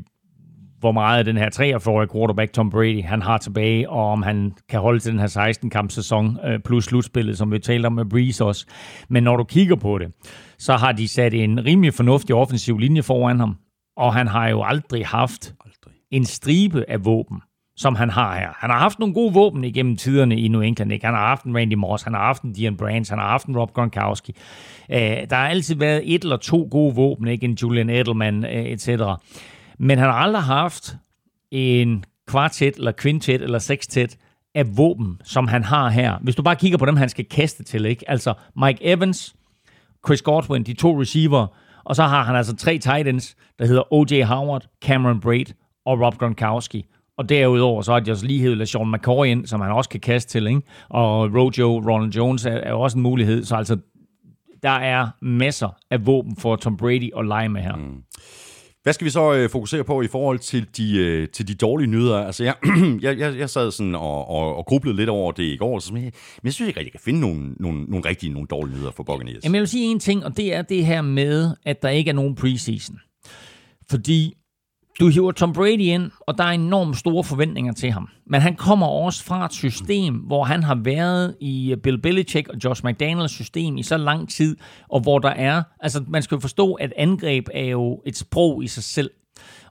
hvor 0.84 0.92
meget 0.92 1.26
den 1.26 1.36
her 1.36 1.50
43-årige 1.50 2.08
quarterback 2.12 2.52
Tom 2.52 2.70
Brady 2.70 3.04
han 3.04 3.22
har 3.22 3.38
tilbage, 3.38 3.90
og 3.90 4.06
om 4.06 4.22
han 4.22 4.52
kan 4.68 4.80
holde 4.80 5.00
til 5.00 5.12
den 5.12 5.20
her 5.20 5.26
16-kamp 5.26 5.90
sæson 5.90 6.38
øh, 6.44 6.60
plus 6.60 6.84
slutspillet, 6.84 7.38
som 7.38 7.52
vi 7.52 7.58
talte 7.58 7.86
om 7.86 7.92
med 7.92 8.04
Breeze 8.04 8.44
også. 8.44 8.66
Men 9.08 9.22
når 9.22 9.36
du 9.36 9.44
kigger 9.44 9.76
på 9.76 9.98
det, 9.98 10.12
så 10.58 10.76
har 10.76 10.92
de 10.92 11.08
sat 11.08 11.34
en 11.34 11.64
rimelig 11.64 11.94
fornuftig 11.94 12.34
offensiv 12.34 12.78
linje 12.78 13.02
foran 13.02 13.40
ham, 13.40 13.56
og 13.96 14.14
han 14.14 14.26
har 14.26 14.48
jo 14.48 14.62
aldrig 14.62 15.06
haft 15.06 15.54
aldrig. 15.64 15.94
en 16.10 16.24
stribe 16.24 16.84
af 16.90 17.04
våben 17.04 17.40
som 17.76 17.94
han 17.94 18.10
har 18.10 18.38
her. 18.38 18.48
Han 18.56 18.70
har 18.70 18.78
haft 18.78 18.98
nogle 18.98 19.14
gode 19.14 19.34
våben 19.34 19.64
igennem 19.64 19.96
tiderne 19.96 20.36
i 20.36 20.48
New 20.48 20.60
England. 20.60 20.92
Ikke? 20.92 21.06
Han 21.06 21.14
har 21.14 21.26
haft 21.26 21.44
en 21.44 21.56
Randy 21.56 21.74
Moss, 21.74 22.02
han 22.02 22.14
har 22.14 22.20
haft 22.20 22.42
en 22.42 22.52
Dion 22.52 22.76
Brands, 22.76 23.08
han 23.08 23.18
har 23.18 23.28
haft 23.28 23.46
en 23.46 23.58
Rob 23.58 23.72
Gronkowski. 23.72 24.34
Uh, 24.88 24.96
der 24.96 25.34
har 25.34 25.48
altid 25.48 25.74
været 25.74 26.14
et 26.14 26.22
eller 26.22 26.36
to 26.36 26.68
gode 26.70 26.94
våben, 26.94 27.28
ikke? 27.28 27.44
en 27.44 27.58
Julian 27.62 27.90
Edelman, 27.90 28.44
uh, 28.44 28.50
etc. 28.50 28.88
Men 29.78 29.98
han 29.98 30.08
har 30.08 30.16
aldrig 30.16 30.42
haft 30.42 30.96
en 31.50 32.04
kvartet, 32.26 32.76
eller 32.76 32.92
kvintet, 32.92 33.42
eller 33.42 33.58
sextet 33.58 34.16
af 34.54 34.76
våben, 34.76 35.20
som 35.24 35.48
han 35.48 35.64
har 35.64 35.88
her. 35.88 36.18
Hvis 36.22 36.36
du 36.36 36.42
bare 36.42 36.56
kigger 36.56 36.78
på 36.78 36.86
dem, 36.86 36.96
han 36.96 37.08
skal 37.08 37.24
kaste 37.24 37.64
til, 37.64 37.84
ikke? 37.84 38.10
Altså 38.10 38.34
Mike 38.56 38.78
Evans, 38.84 39.34
Chris 40.06 40.22
Godwin, 40.22 40.62
de 40.62 40.74
to 40.74 41.00
receiver, 41.00 41.46
og 41.84 41.96
så 41.96 42.02
har 42.02 42.22
han 42.22 42.36
altså 42.36 42.56
tre 42.56 42.78
tight 42.78 43.08
ends, 43.08 43.36
der 43.58 43.66
hedder 43.66 43.92
O.J. 43.92 44.22
Howard, 44.22 44.66
Cameron 44.84 45.20
Braid 45.20 45.46
og 45.86 46.00
Rob 46.00 46.18
Gronkowski. 46.18 46.84
Og 47.18 47.28
derudover 47.28 47.82
så 47.82 47.92
har 47.92 48.00
de 48.00 48.10
også 48.10 48.26
lige 48.26 48.40
hævet 48.40 48.68
Sean 48.68 48.92
McCoy 48.92 49.26
ind, 49.26 49.46
som 49.46 49.60
han 49.60 49.72
også 49.72 49.90
kan 49.90 50.00
kaste 50.00 50.30
til, 50.30 50.46
ikke? 50.46 50.62
Og 50.88 51.34
Rojo, 51.34 51.82
Ronald 51.90 52.12
Jones 52.12 52.46
er, 52.46 52.50
er 52.50 52.72
også 52.72 52.98
en 52.98 53.02
mulighed. 53.02 53.44
Så 53.44 53.56
altså, 53.56 53.76
der 54.62 54.70
er 54.70 55.08
masser 55.22 55.68
af 55.90 56.06
våben 56.06 56.36
for 56.36 56.56
Tom 56.56 56.76
Brady 56.76 57.10
at 57.18 57.26
lege 57.26 57.48
med 57.48 57.62
her. 57.62 57.76
Mm. 57.76 58.02
Hvad 58.84 58.92
skal 58.92 59.04
vi 59.04 59.10
så 59.10 59.34
øh, 59.34 59.50
fokusere 59.50 59.84
på 59.84 60.02
i 60.02 60.06
forhold 60.06 60.38
til 60.38 60.66
de, 60.76 60.96
øh, 60.98 61.28
til 61.28 61.48
de 61.48 61.54
dårlige 61.54 61.90
nyheder? 61.90 62.18
Altså, 62.26 62.44
jeg, 62.44 62.54
jeg, 63.02 63.18
jeg, 63.18 63.38
jeg 63.38 63.50
sad 63.50 63.70
sådan 63.70 63.94
og, 63.94 64.28
og, 64.28 64.56
og 64.56 64.66
grublede 64.66 64.96
lidt 64.96 65.08
over 65.08 65.32
det 65.32 65.42
i 65.42 65.56
går, 65.56 65.78
så, 65.78 65.94
men, 65.94 66.04
jeg, 66.04 66.12
men 66.42 66.46
jeg 66.46 66.52
synes 66.52 66.68
ikke 66.68 66.80
rigtig, 66.80 66.94
jeg 66.94 67.00
kan 67.00 67.04
finde 67.04 67.20
nogle, 67.20 67.54
nogle, 67.60 67.84
nogle 67.84 68.08
rigtige, 68.08 68.32
nogle 68.32 68.46
dårlige 68.46 68.74
nyheder 68.74 68.92
for 68.92 69.02
Buccaneers. 69.02 69.44
Jamen, 69.44 69.54
jeg 69.54 69.60
vil 69.60 69.68
sige 69.68 69.84
en 69.84 70.00
ting, 70.00 70.24
og 70.24 70.36
det 70.36 70.54
er 70.54 70.62
det 70.62 70.86
her 70.86 71.02
med, 71.02 71.56
at 71.64 71.82
der 71.82 71.88
ikke 71.88 72.08
er 72.08 72.14
nogen 72.14 72.34
preseason. 72.34 73.00
Fordi 73.90 74.34
du 75.00 75.08
hiver 75.08 75.32
Tom 75.32 75.52
Brady 75.52 75.80
ind, 75.80 76.10
og 76.20 76.38
der 76.38 76.44
er 76.44 76.50
enormt 76.50 76.96
store 76.96 77.24
forventninger 77.24 77.72
til 77.72 77.90
ham. 77.90 78.08
Men 78.26 78.40
han 78.40 78.56
kommer 78.56 78.86
også 78.86 79.24
fra 79.24 79.44
et 79.44 79.52
system, 79.52 80.14
hvor 80.14 80.44
han 80.44 80.62
har 80.62 80.74
været 80.74 81.36
i 81.40 81.72
øh, 81.72 81.76
Bill 81.78 81.98
Belichick 82.02 82.48
og 82.48 82.54
Josh 82.64 82.84
McDaniels 82.84 83.32
system 83.32 83.76
i 83.76 83.82
så 83.82 83.96
lang 83.96 84.30
tid, 84.30 84.56
og 84.88 85.00
hvor 85.00 85.18
der 85.18 85.28
er, 85.28 85.62
altså 85.80 86.04
man 86.08 86.22
skal 86.22 86.34
jo 86.36 86.40
forstå, 86.40 86.72
at 86.74 86.92
angreb 86.96 87.48
er 87.54 87.64
jo 87.64 88.02
et 88.06 88.16
sprog 88.16 88.64
i 88.64 88.66
sig 88.66 88.84
selv. 88.84 89.10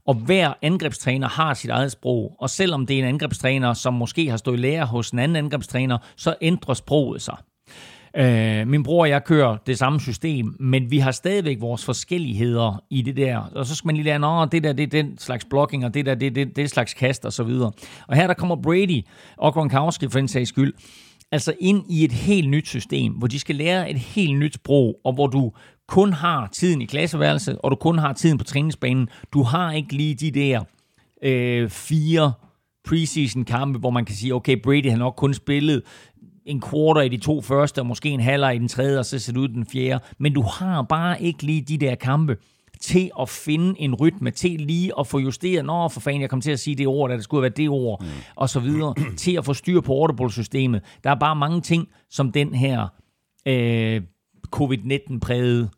Og 0.08 0.16
hver 0.16 0.54
angrebstræner 0.62 1.28
har 1.28 1.54
sit 1.54 1.70
eget 1.70 1.92
sprog. 1.92 2.36
Og 2.40 2.50
selvom 2.50 2.86
det 2.86 2.96
er 2.96 3.00
en 3.00 3.10
angrebstræner, 3.10 3.74
som 3.74 3.94
måske 3.94 4.30
har 4.30 4.38
stået 4.38 4.58
i 4.58 4.62
lære 4.62 4.86
hos 4.86 5.10
en 5.10 5.20
anden 5.20 5.36
angrebstræner, 5.36 5.98
så 6.16 6.36
ændrer 6.42 6.74
sproget 6.74 7.22
sig. 7.22 7.36
Øh, 8.18 8.68
min 8.68 8.84
bror 8.84 9.02
og 9.02 9.10
jeg 9.10 9.24
kører 9.24 9.58
det 9.58 9.78
samme 9.78 10.00
system, 10.00 10.56
men 10.60 10.92
vi 10.92 11.00
har 11.00 11.12
stadigvæk 11.12 11.62
vores 11.62 11.86
forskelligheder 11.86 12.84
i 12.90 13.02
det 13.02 13.18
der. 13.18 13.38
Og 13.56 13.66
så 13.66 13.76
skal 13.76 13.88
man 13.88 13.96
lige 13.96 14.06
lære, 14.06 14.44
at 14.44 14.52
det 14.52 14.64
der 14.64 14.74
det 14.74 14.84
er 14.84 15.04
den 15.04 15.18
slags 15.18 15.46
blocking, 15.46 15.86
og 15.86 15.94
det 15.94 16.06
der 16.06 16.16
det 16.16 16.26
er 16.26 16.32
det, 16.32 16.56
det 16.56 16.70
slags 16.70 16.94
kast 16.94 17.26
og 17.26 17.34
så 17.34 17.44
videre. 17.44 17.72
Og 18.08 18.16
her 18.16 18.28
der 18.28 18.34
kommer 18.34 18.56
Brady 18.56 19.02
og 19.38 19.54
Gronkowski 19.54 20.08
for 20.10 20.20
den 20.20 20.28
sags 20.28 20.50
skyld, 20.50 20.74
altså 21.32 21.54
ind 21.60 21.84
i 21.90 22.04
et 22.04 22.12
helt 22.12 22.50
nyt 22.50 22.68
system, 22.68 23.14
hvor 23.14 23.28
de 23.28 23.40
skal 23.40 23.56
lære 23.56 23.92
et 23.92 24.00
helt 24.00 24.40
nyt 24.40 24.54
sprog, 24.54 25.00
og 25.04 25.14
hvor 25.14 25.28
du 25.28 25.52
kun 25.88 26.14
har 26.14 26.50
tiden 26.52 26.82
i 26.82 26.86
klasseværelset, 26.86 27.58
og 27.64 27.72
du 27.72 27.76
kun 27.76 27.98
har 27.98 28.14
tiden 28.14 28.38
på 28.38 28.44
træningsbanen. 28.44 29.10
Du 29.34 29.44
har 29.44 29.72
ikke 29.72 29.94
lige 29.94 30.16
de 30.16 30.32
der 30.32 30.64
øh, 31.24 31.70
fire 31.70 32.34
preseason 32.88 33.46
kampe, 33.46 33.80
hvor 33.80 33.90
man 33.90 34.06
kan 34.06 34.16
sige, 34.16 34.36
okay, 34.36 34.62
Brady 34.64 34.90
har 34.90 34.98
nok 34.98 35.14
kun 35.18 35.34
spillet 35.34 35.82
en 36.46 36.62
quarter 36.62 37.02
i 37.02 37.10
de 37.10 37.18
to 37.18 37.42
første, 37.42 37.80
og 37.80 37.86
måske 37.86 38.10
en 38.10 38.20
halvleg 38.20 38.56
i 38.56 38.60
den 38.60 38.68
tredje, 38.68 39.00
og 39.00 39.06
så 39.06 39.20
ser 39.20 39.34
det 39.34 39.40
ud 39.40 39.48
den 39.48 39.66
fjerde. 39.66 40.04
Men 40.18 40.34
du 40.34 40.42
har 40.42 40.82
bare 40.82 41.22
ikke 41.22 41.44
lige 41.44 41.62
de 41.62 41.78
der 41.78 41.96
kampe 41.96 42.38
til 42.82 43.12
at 43.20 43.30
finde 43.30 43.82
en 43.82 43.96
rytme, 43.96 44.32
til 44.32 44.62
lige 44.62 44.92
at 45.00 45.08
få 45.08 45.20
justeret, 45.20 45.66
nå 45.66 45.88
for 45.88 46.00
fanden, 46.00 46.22
jeg 46.22 46.30
kom 46.30 46.42
til 46.42 46.52
at 46.52 46.60
sige 46.60 46.76
det 46.76 46.88
ord, 46.88 47.10
da 47.10 47.16
det 47.16 47.24
skulle 47.24 47.42
være 47.42 47.52
det 47.58 47.70
ord, 47.70 48.02
mm. 48.02 48.08
og 48.36 48.50
så 48.50 48.60
videre, 48.60 48.96
til 49.18 49.38
at 49.38 49.46
få 49.46 49.54
styr 49.54 49.82
på 49.82 49.94
audible-systemet. 49.94 50.82
Der 51.04 51.10
er 51.10 51.16
bare 51.16 51.36
mange 51.36 51.62
ting, 51.62 51.88
som 52.10 52.32
den 52.32 52.56
her 52.56 52.88
øh, 53.48 54.02
covid-19-prægede 54.52 55.70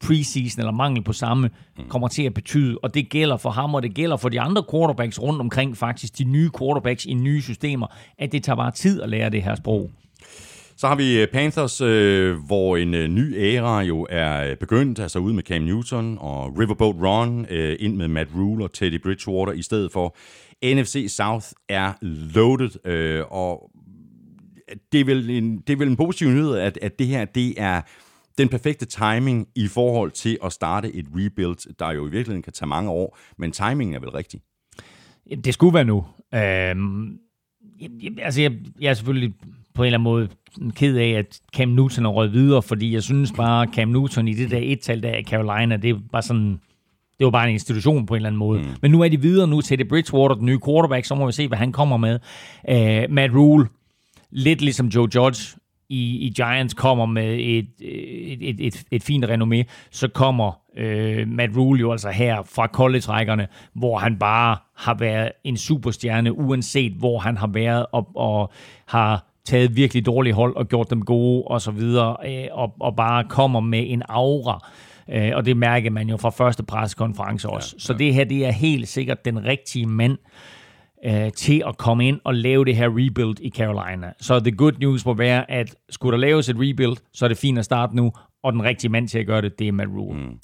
preseason 0.00 0.60
eller 0.60 0.72
mangel 0.72 1.04
på 1.04 1.12
samme 1.12 1.50
mm. 1.78 1.84
kommer 1.88 2.08
til 2.08 2.22
at 2.22 2.34
betyde, 2.34 2.78
og 2.82 2.94
det 2.94 3.08
gælder 3.08 3.36
for 3.36 3.50
ham, 3.50 3.74
og 3.74 3.82
det 3.82 3.94
gælder 3.94 4.16
for 4.16 4.28
de 4.28 4.40
andre 4.40 4.64
quarterbacks 4.70 5.22
rundt 5.22 5.40
omkring, 5.40 5.76
faktisk 5.76 6.18
de 6.18 6.24
nye 6.24 6.50
quarterbacks 6.58 7.04
i 7.04 7.14
nye 7.14 7.42
systemer, 7.42 7.86
at 8.18 8.32
det 8.32 8.44
tager 8.44 8.56
bare 8.56 8.70
tid 8.70 9.02
at 9.02 9.08
lære 9.08 9.30
det 9.30 9.42
her 9.42 9.54
sprog. 9.54 9.90
Så 10.78 10.88
har 10.88 10.94
vi 10.94 11.20
øh, 11.20 11.28
Panthers, 11.28 11.80
øh, 11.80 12.36
hvor 12.46 12.76
en 12.76 12.94
øh, 12.94 13.08
ny 13.08 13.36
æra 13.36 13.80
jo 13.80 14.06
er 14.10 14.54
begyndt, 14.54 14.98
altså 14.98 15.18
ud 15.18 15.32
med 15.32 15.42
Cam 15.42 15.62
Newton 15.62 16.18
og 16.20 16.58
Riverboat 16.58 16.96
Ron, 17.02 17.46
øh, 17.50 17.76
ind 17.80 17.96
med 17.96 18.08
Matt 18.08 18.30
Rule 18.34 18.64
og 18.64 18.72
Teddy 18.72 19.02
Bridgewater 19.02 19.52
i 19.52 19.62
stedet 19.62 19.92
for. 19.92 20.16
NFC 20.64 21.06
South 21.08 21.46
er 21.68 21.92
loaded, 22.34 22.86
øh, 22.86 23.24
og 23.30 23.70
det 24.92 25.00
er, 25.00 25.04
vel 25.04 25.30
en, 25.30 25.58
det 25.58 25.72
er 25.72 25.76
vel 25.76 25.88
en 25.88 25.96
positiv 25.96 26.28
nyhed, 26.28 26.56
at, 26.56 26.78
at 26.82 26.98
det 26.98 27.06
her 27.06 27.24
det 27.24 27.54
er 27.56 27.80
den 28.38 28.48
perfekte 28.48 28.86
timing 28.86 29.48
i 29.54 29.68
forhold 29.68 30.10
til 30.10 30.38
at 30.44 30.52
starte 30.52 30.94
et 30.94 31.06
rebuild, 31.14 31.74
der 31.78 31.90
jo 31.90 32.00
i 32.06 32.10
virkeligheden 32.10 32.42
kan 32.42 32.52
tage 32.52 32.68
mange 32.68 32.90
år, 32.90 33.18
men 33.38 33.52
timingen 33.52 33.94
er 33.94 34.00
vel 34.00 34.10
rigtig? 34.10 34.40
Det 35.44 35.54
skulle 35.54 35.74
være 35.74 35.84
nu. 35.84 36.04
Øhm, 36.34 37.18
altså, 38.22 38.42
jeg, 38.42 38.52
jeg 38.80 38.90
er 38.90 38.94
selvfølgelig 38.94 39.34
på 39.74 39.82
en 39.82 39.86
eller 39.86 39.98
anden 39.98 40.04
måde 40.04 40.28
ked 40.76 40.96
af, 40.96 41.10
at 41.10 41.40
Cam 41.56 41.68
Newton 41.68 42.06
er 42.06 42.10
røget 42.10 42.32
videre, 42.32 42.62
fordi 42.62 42.94
jeg 42.94 43.02
synes 43.02 43.32
bare, 43.32 43.62
at 43.62 43.74
Cam 43.74 43.88
Newton 43.88 44.28
i 44.28 44.34
det 44.34 44.50
der 44.50 44.60
et-tal 44.62 45.02
der 45.02 45.16
i 45.16 45.22
Carolina, 45.22 45.76
det 45.76 45.96
bare 46.12 46.22
sådan... 46.22 46.60
Det 47.18 47.24
var 47.24 47.30
bare 47.30 47.48
en 47.48 47.52
institution 47.52 48.06
på 48.06 48.14
en 48.14 48.16
eller 48.16 48.28
anden 48.28 48.38
måde. 48.38 48.60
Mm. 48.60 48.66
Men 48.82 48.90
nu 48.90 49.02
er 49.02 49.08
de 49.08 49.20
videre 49.20 49.46
nu 49.46 49.60
til 49.60 49.78
det 49.78 49.88
Bridgewater, 49.88 50.34
den 50.34 50.46
nye 50.46 50.58
quarterback, 50.66 51.04
så 51.04 51.14
må 51.14 51.26
vi 51.26 51.32
se, 51.32 51.48
hvad 51.48 51.58
han 51.58 51.72
kommer 51.72 51.96
med. 51.96 52.18
Uh, 52.68 53.14
Matt 53.14 53.34
Rule, 53.34 53.66
lidt 54.30 54.60
ligesom 54.60 54.86
Joe 54.86 55.08
Judge, 55.14 55.56
i, 55.88 56.26
i 56.26 56.28
Giants 56.36 56.74
kommer 56.74 57.06
med 57.06 57.34
et, 57.34 57.68
et, 57.80 58.48
et, 58.48 58.66
et, 58.66 58.84
et 58.90 59.02
fint 59.02 59.24
renommé, 59.24 59.62
så 59.90 60.08
kommer 60.08 60.60
øh, 60.76 61.28
Matt 61.28 61.56
Rule 61.56 61.80
jo 61.80 61.92
altså 61.92 62.10
her 62.10 62.42
fra 62.42 62.66
college-rækkerne, 62.66 63.48
hvor 63.74 63.98
han 63.98 64.18
bare 64.18 64.56
har 64.76 64.94
været 64.94 65.32
en 65.44 65.56
superstjerne, 65.56 66.32
uanset 66.32 66.92
hvor 66.92 67.18
han 67.18 67.36
har 67.36 67.46
været, 67.46 67.86
og, 67.92 68.08
og 68.16 68.52
har 68.86 69.26
taget 69.44 69.76
virkelig 69.76 70.06
dårlige 70.06 70.34
hold 70.34 70.56
og 70.56 70.68
gjort 70.68 70.90
dem 70.90 71.04
gode 71.04 71.42
og 71.42 71.60
så 71.60 71.70
videre, 71.70 72.16
øh, 72.26 72.46
og, 72.52 72.74
og 72.80 72.96
bare 72.96 73.24
kommer 73.24 73.60
med 73.60 73.84
en 73.86 74.02
aura, 74.08 74.68
øh, 75.12 75.30
og 75.34 75.44
det 75.46 75.56
mærker 75.56 75.90
man 75.90 76.08
jo 76.08 76.16
fra 76.16 76.30
første 76.30 76.62
pressekonference 76.62 77.48
også. 77.48 77.74
Ja, 77.74 77.76
ja. 77.76 77.80
Så 77.80 77.92
det 77.92 78.14
her, 78.14 78.24
det 78.24 78.46
er 78.46 78.50
helt 78.50 78.88
sikkert 78.88 79.24
den 79.24 79.44
rigtige 79.44 79.86
mand, 79.86 80.12
øh, 80.12 80.55
Øh, 81.06 81.32
til 81.32 81.62
at 81.66 81.78
komme 81.78 82.08
ind 82.08 82.20
og 82.24 82.34
lave 82.34 82.64
det 82.64 82.76
her 82.76 82.88
rebuild 82.88 83.36
i 83.40 83.50
Carolina. 83.50 84.12
Så 84.20 84.40
the 84.40 84.50
good 84.50 84.72
news 84.80 85.06
må 85.06 85.14
være, 85.14 85.50
at 85.50 85.74
skulle 85.90 86.12
der 86.12 86.18
laves 86.18 86.48
et 86.48 86.56
rebuild, 86.58 86.96
så 87.12 87.24
er 87.24 87.28
det 87.28 87.38
fint 87.38 87.58
at 87.58 87.64
starte 87.64 87.96
nu, 87.96 88.12
og 88.42 88.52
den 88.52 88.62
rigtige 88.62 88.90
mand 88.90 89.08
til 89.08 89.18
at 89.18 89.26
gøre 89.26 89.42
det, 89.42 89.58
det 89.58 89.68
er 89.68 89.72
Matt 89.72 89.90
Rule. 89.90 90.18
Mm. 90.18 90.38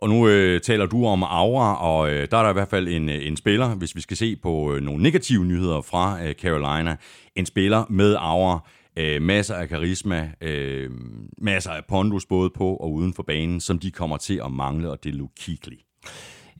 Og 0.00 0.08
nu 0.08 0.28
øh, 0.28 0.60
taler 0.60 0.86
du 0.86 1.06
om 1.06 1.22
Aura, 1.22 1.82
og 1.82 2.10
øh, 2.10 2.28
der 2.30 2.36
er 2.36 2.42
der 2.42 2.50
i 2.50 2.52
hvert 2.52 2.68
fald 2.68 2.88
en, 2.88 3.08
øh, 3.08 3.26
en 3.26 3.36
spiller, 3.36 3.74
hvis 3.74 3.96
vi 3.96 4.00
skal 4.00 4.16
se 4.16 4.36
på 4.36 4.74
øh, 4.74 4.82
nogle 4.82 5.02
negative 5.02 5.44
nyheder 5.44 5.80
fra 5.80 6.24
øh, 6.24 6.34
Carolina. 6.34 6.96
En 7.36 7.46
spiller 7.46 7.84
med 7.90 8.16
Aura, 8.18 8.68
øh, 8.96 9.22
masser 9.22 9.54
af 9.54 9.68
karisma, 9.68 10.30
øh, 10.40 10.90
masser 11.38 11.70
af 11.70 11.82
pondus 11.88 12.26
både 12.26 12.50
på 12.50 12.76
og 12.76 12.92
uden 12.92 13.14
for 13.14 13.22
banen, 13.22 13.60
som 13.60 13.78
de 13.78 13.90
kommer 13.90 14.16
til 14.16 14.40
at 14.44 14.52
mangle, 14.52 14.90
og 14.90 15.04
det 15.04 15.10
er 15.10 15.16
Luke 15.16 15.34
Kuechly 15.44 15.76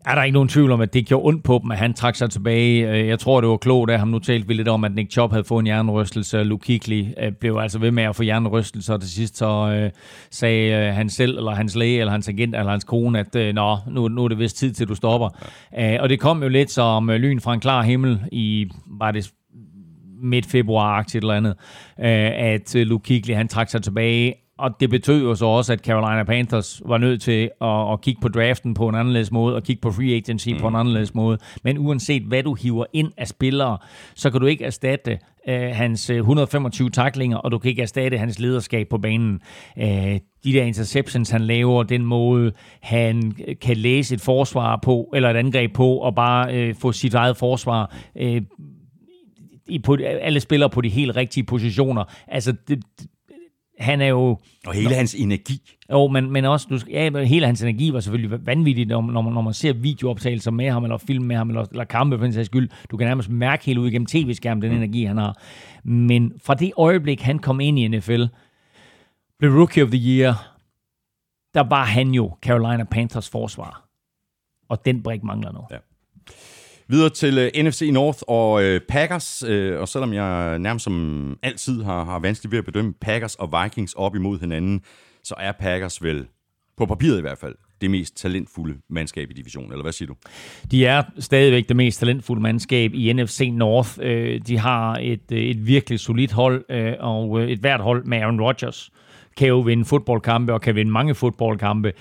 er 0.06 0.14
der 0.14 0.22
ikke 0.22 0.34
nogen 0.34 0.48
tvivl 0.48 0.72
om, 0.72 0.80
at 0.80 0.94
det 0.94 1.06
gjorde 1.06 1.26
ondt 1.26 1.44
på 1.44 1.60
dem, 1.62 1.70
at 1.70 1.78
han 1.78 1.94
trak 1.94 2.16
sig 2.16 2.30
tilbage. 2.30 2.90
Øh, 2.90 3.08
jeg 3.08 3.18
tror, 3.18 3.40
det 3.40 3.50
var 3.50 3.56
klogt 3.56 3.90
af 3.90 3.98
ham. 3.98 4.08
Nu 4.08 4.18
talte 4.18 4.48
vi 4.48 4.54
lidt 4.54 4.68
om, 4.68 4.84
at 4.84 4.94
Nick 4.94 5.12
Chubb 5.12 5.32
havde 5.32 5.44
fået 5.44 5.62
en 5.62 5.66
hjernerystelse. 5.66 6.42
Luke 6.42 6.66
Kuechly 6.66 7.04
øh, 7.22 7.32
blev 7.32 7.56
altså 7.56 7.78
ved 7.78 7.90
med 7.90 8.02
at 8.02 8.16
få 8.16 8.22
hjernerystelse, 8.22 8.94
og 8.94 9.00
til 9.00 9.10
sidst 9.10 9.36
så 9.36 9.70
øh, 9.74 9.90
sagde 10.30 10.72
øh, 10.72 10.94
han 10.94 11.08
selv, 11.08 11.36
eller 11.38 11.54
hans 11.54 11.76
læge, 11.76 12.00
eller 12.00 12.10
hans 12.10 12.28
agent, 12.28 12.54
eller 12.54 12.70
hans 12.70 12.84
kone, 12.84 13.18
at 13.18 13.36
øh, 13.36 13.54
Nå, 13.54 13.76
nu, 13.90 14.08
nu 14.08 14.24
er 14.24 14.28
det 14.28 14.38
vist 14.38 14.56
tid 14.56 14.72
til, 14.72 14.88
du 14.88 14.94
stopper. 14.94 15.28
Ja. 15.72 16.02
Og 16.02 16.08
det 16.08 16.20
kom 16.20 16.42
jo 16.42 16.48
lidt 16.48 16.70
som 16.70 17.10
lyn 17.10 17.40
fra 17.40 17.54
en 17.54 17.60
klar 17.60 17.82
himmel 17.82 18.20
i, 18.32 18.66
var 18.86 19.10
det 19.10 19.32
midt 20.22 20.46
februar 20.46 21.06
eller 21.14 21.34
andet, 21.34 21.54
at 21.96 22.74
Luke 22.74 23.06
Kuechly, 23.06 23.34
han 23.34 23.48
trak 23.48 23.68
sig 23.68 23.82
tilbage 23.82 24.34
og 24.58 24.80
det 24.80 24.90
betød 24.90 25.22
jo 25.22 25.34
så 25.34 25.46
også, 25.46 25.72
at 25.72 25.80
Carolina 25.80 26.24
Panthers 26.24 26.82
var 26.86 26.98
nødt 26.98 27.22
til 27.22 27.50
at, 27.60 27.92
at 27.92 28.00
kigge 28.00 28.20
på 28.20 28.28
draften 28.28 28.74
på 28.74 28.88
en 28.88 28.94
anderledes 28.94 29.32
måde, 29.32 29.56
og 29.56 29.62
kigge 29.62 29.80
på 29.80 29.92
free 29.92 30.14
agency 30.14 30.48
mm. 30.48 30.58
på 30.58 30.66
en 30.66 30.72
mm. 30.72 30.76
anderledes 30.76 31.14
måde. 31.14 31.38
Men 31.64 31.78
uanset 31.78 32.22
hvad 32.22 32.42
du 32.42 32.54
hiver 32.54 32.84
ind 32.92 33.12
af 33.16 33.28
spillere, 33.28 33.78
så 34.14 34.30
kan 34.30 34.40
du 34.40 34.46
ikke 34.46 34.64
erstatte 34.64 35.18
øh, 35.48 35.70
hans 35.72 36.10
125 36.10 36.86
øh, 36.86 36.90
taklinger, 36.90 37.36
og 37.36 37.52
du 37.52 37.58
kan 37.58 37.68
ikke 37.68 37.82
erstatte 37.82 38.18
hans 38.18 38.38
lederskab 38.38 38.88
på 38.88 38.98
banen. 38.98 39.40
Øh, 39.78 40.18
de 40.44 40.52
der 40.52 40.62
interceptions, 40.62 41.30
han 41.30 41.40
laver, 41.40 41.82
den 41.82 42.06
måde, 42.06 42.52
han 42.82 43.36
kan 43.60 43.76
læse 43.76 44.14
et 44.14 44.20
forsvar 44.20 44.80
på, 44.82 45.10
eller 45.14 45.30
et 45.30 45.36
angreb 45.36 45.72
på, 45.74 45.96
og 45.96 46.14
bare 46.14 46.54
øh, 46.54 46.74
få 46.74 46.92
sit 46.92 47.14
eget 47.14 47.36
forsvar 47.36 47.96
øh, 48.16 48.42
i, 49.68 49.78
på, 49.78 49.96
alle 50.20 50.40
spillere 50.40 50.70
på 50.70 50.80
de 50.80 50.88
helt 50.88 51.16
rigtige 51.16 51.44
positioner. 51.44 52.04
Altså, 52.28 52.54
det, 52.68 52.84
han 53.78 54.00
er 54.00 54.06
jo... 54.06 54.38
Og 54.66 54.74
hele 54.74 54.88
når, 54.88 54.96
hans 54.96 55.14
energi. 55.14 55.76
Jo, 55.92 56.06
men, 56.06 56.30
men 56.30 56.44
også, 56.44 56.66
du, 56.70 56.78
ja, 56.90 57.24
hele 57.24 57.46
hans 57.46 57.62
energi 57.62 57.92
var 57.92 58.00
selvfølgelig 58.00 58.46
vanvittigt, 58.46 58.88
når, 58.88 59.00
når, 59.00 59.22
man, 59.22 59.32
når 59.32 59.40
man 59.40 59.54
ser 59.54 59.72
videooptagelser 59.72 60.50
med 60.50 60.70
ham, 60.70 60.84
eller 60.84 60.98
film 60.98 61.24
med 61.24 61.36
ham, 61.36 61.48
eller, 61.48 61.64
eller 61.70 61.84
kampe 61.84 62.18
for 62.18 62.24
en 62.24 62.32
sags 62.32 62.46
skyld. 62.46 62.68
Du 62.90 62.96
kan 62.96 63.06
nærmest 63.06 63.28
mærke 63.28 63.64
helt 63.64 63.78
ud 63.78 63.88
igennem 63.88 64.06
tv-skærmen, 64.06 64.62
den 64.62 64.70
mm. 64.70 64.76
energi, 64.76 65.04
han 65.04 65.16
har. 65.16 65.38
Men 65.84 66.32
fra 66.44 66.54
det 66.54 66.72
øjeblik, 66.76 67.20
han 67.20 67.38
kom 67.38 67.60
ind 67.60 67.78
i 67.78 67.88
NFL, 67.88 68.24
blev 69.38 69.52
Rookie 69.52 69.82
of 69.82 69.90
the 69.90 70.00
Year, 70.10 70.54
der 71.54 71.62
var 71.68 71.84
han 71.84 72.08
jo 72.08 72.36
Carolina 72.42 72.84
Panthers 72.84 73.30
forsvar. 73.30 73.84
Og 74.68 74.84
den 74.84 75.02
brik 75.02 75.22
mangler 75.22 75.52
nu. 75.52 75.60
Ja. 75.70 75.76
Videre 76.90 77.10
til 77.10 77.38
uh, 77.38 77.44
øh, 77.44 77.64
NFC 77.64 77.90
North 77.92 78.18
og 78.28 78.52
uh, 78.52 78.80
Packers, 78.88 79.44
uh, 79.44 79.80
og 79.80 79.88
selvom 79.88 80.12
jeg 80.12 80.58
nærmest 80.58 80.84
som 80.84 81.38
altid 81.42 81.82
har, 81.82 82.04
har 82.04 82.18
vanskeligt 82.18 82.52
ved 82.52 82.58
at 82.58 82.64
bedømme 82.64 82.94
Packers 83.00 83.34
og 83.34 83.64
Vikings 83.64 83.94
op 83.94 84.16
imod 84.16 84.38
hinanden, 84.40 84.80
så 85.24 85.34
er 85.38 85.52
Packers 85.52 86.02
vel, 86.02 86.26
på 86.76 86.86
papiret 86.86 87.18
i 87.18 87.20
hvert 87.20 87.38
fald, 87.38 87.54
det 87.80 87.90
mest 87.90 88.16
talentfulde 88.16 88.74
mandskab 88.90 89.30
i 89.30 89.34
divisionen, 89.34 89.72
eller 89.72 89.82
hvad 89.82 89.92
siger 89.92 90.06
du? 90.06 90.14
De 90.70 90.86
er 90.86 91.02
stadigvæk 91.18 91.68
det 91.68 91.76
mest 91.76 92.00
talentfulde 92.00 92.42
mandskab 92.42 92.94
i 92.94 93.12
NFC 93.12 93.50
North. 93.52 93.90
Øh, 94.02 94.40
de 94.46 94.58
har 94.58 94.98
et, 95.00 95.32
et 95.32 95.66
virkelig 95.66 96.00
solidt 96.00 96.32
hold, 96.32 96.64
og 97.00 97.42
et 97.42 97.58
hvert 97.58 97.80
hold 97.80 98.04
med 98.04 98.18
Aaron 98.18 98.40
Rodgers 98.40 98.90
kan 99.38 99.48
jo 99.48 99.58
vinde 99.60 99.84
fodboldkampe 99.84 100.52
og 100.52 100.60
kan 100.60 100.74
vinde 100.74 100.92
mange 100.92 101.14
fodboldkampe. 101.14 101.92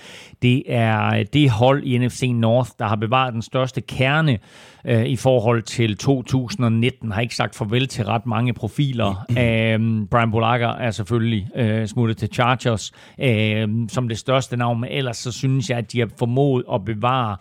Det 0.42 0.62
er 0.66 1.22
det 1.22 1.50
hold 1.50 1.84
i 1.84 1.98
NFC 1.98 2.30
North, 2.34 2.70
der 2.78 2.86
har 2.86 2.96
bevaret 2.96 3.34
den 3.34 3.42
største 3.42 3.80
kerne 3.80 4.38
øh, 4.84 5.06
i 5.06 5.16
forhold 5.16 5.62
til 5.62 5.96
2019. 5.96 7.12
Har 7.12 7.20
ikke 7.20 7.36
sagt 7.36 7.54
farvel 7.54 7.88
til 7.88 8.04
ret 8.04 8.26
mange 8.26 8.52
profiler. 8.52 9.24
øh, 9.42 10.06
Brian 10.10 10.30
Bulaga 10.30 10.66
er 10.66 10.90
selvfølgelig 10.90 11.48
øh, 11.56 11.86
smuttet 11.86 12.16
til 12.16 12.28
Chargers 12.32 12.92
øh, 13.20 13.68
som 13.88 14.08
det 14.08 14.18
største 14.18 14.56
navn, 14.56 14.80
men 14.80 14.90
ellers 14.90 15.16
så 15.16 15.32
synes 15.32 15.70
jeg, 15.70 15.78
at 15.78 15.92
de 15.92 15.98
har 16.00 16.08
formået 16.18 16.64
at 16.72 16.84
bevare 16.84 17.36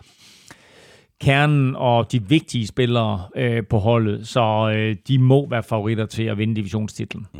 kernen 1.22 1.76
og 1.76 2.12
de 2.12 2.24
vigtige 2.24 2.68
spillere 2.68 3.28
øh, 3.36 3.64
på 3.70 3.78
holdet, 3.78 4.28
så 4.28 4.74
øh, 4.76 4.96
de 5.08 5.20
må 5.20 5.50
være 5.50 5.64
favoritter 5.64 6.06
til 6.06 6.24
at 6.24 6.38
vinde 6.38 6.56
divisionstitlen. 6.56 7.28
Mm. 7.34 7.40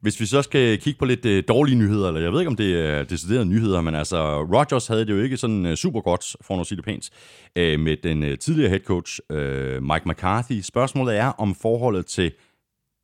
Hvis 0.00 0.20
vi 0.20 0.26
så 0.26 0.42
skal 0.42 0.78
kigge 0.78 0.98
på 0.98 1.04
lidt 1.04 1.26
øh, 1.26 1.44
dårlige 1.48 1.78
nyheder, 1.78 2.08
eller 2.08 2.20
jeg 2.20 2.32
ved 2.32 2.40
ikke, 2.40 2.48
om 2.48 2.56
det 2.56 2.80
er 2.80 3.02
deciderede 3.04 3.44
nyheder, 3.44 3.80
men 3.80 3.94
altså, 3.94 4.42
Rodgers 4.42 4.86
havde 4.86 5.06
det 5.06 5.12
jo 5.12 5.20
ikke 5.20 5.36
sådan 5.36 5.66
øh, 5.66 5.76
super 5.76 6.00
godt, 6.00 6.36
for 6.40 6.60
at 6.60 6.66
sige 6.66 6.76
det 6.76 6.84
pænt, 6.84 7.10
øh, 7.56 7.80
med 7.80 7.96
den 8.02 8.22
øh, 8.22 8.38
tidligere 8.38 8.68
head 8.68 8.80
coach, 8.80 9.20
øh, 9.30 9.82
Mike 9.82 10.08
McCarthy. 10.08 10.60
Spørgsmålet 10.60 11.16
er, 11.16 11.26
om 11.26 11.54
forholdet 11.54 12.06
til 12.06 12.32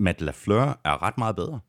Matt 0.00 0.20
LaFleur 0.20 0.80
er 0.84 1.02
ret 1.02 1.18
meget 1.18 1.36
bedre. 1.36 1.60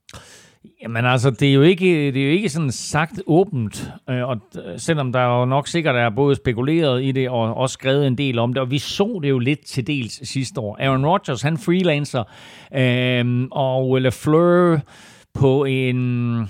Jamen 0.83 1.05
altså, 1.05 1.29
det 1.29 1.49
er 1.49 1.53
jo 1.53 1.61
ikke, 1.61 1.85
det 1.85 2.17
er 2.17 2.25
jo 2.25 2.31
ikke 2.31 2.49
sådan 2.49 2.71
sagt 2.71 3.21
åbent, 3.27 3.91
øh, 4.09 4.27
og 4.27 4.37
selvom 4.77 5.11
der 5.11 5.39
jo 5.39 5.45
nok 5.45 5.67
sikkert 5.67 5.95
er 5.95 6.09
både 6.09 6.35
spekuleret 6.35 7.03
i 7.03 7.11
det 7.11 7.29
og 7.29 7.57
også 7.57 7.73
skrevet 7.73 8.07
en 8.07 8.17
del 8.17 8.39
om 8.39 8.53
det, 8.53 8.61
og 8.61 8.71
vi 8.71 8.77
så 8.77 9.19
det 9.23 9.29
jo 9.29 9.39
lidt 9.39 9.65
til 9.65 9.87
dels 9.87 10.29
sidste 10.29 10.61
år. 10.61 10.77
Aaron 10.79 11.05
Rodgers, 11.05 11.41
han 11.41 11.57
freelancer, 11.57 12.23
øh, 12.75 13.47
og 13.51 14.01
LaFleur 14.01 14.79
på 15.33 15.65
en 15.65 16.49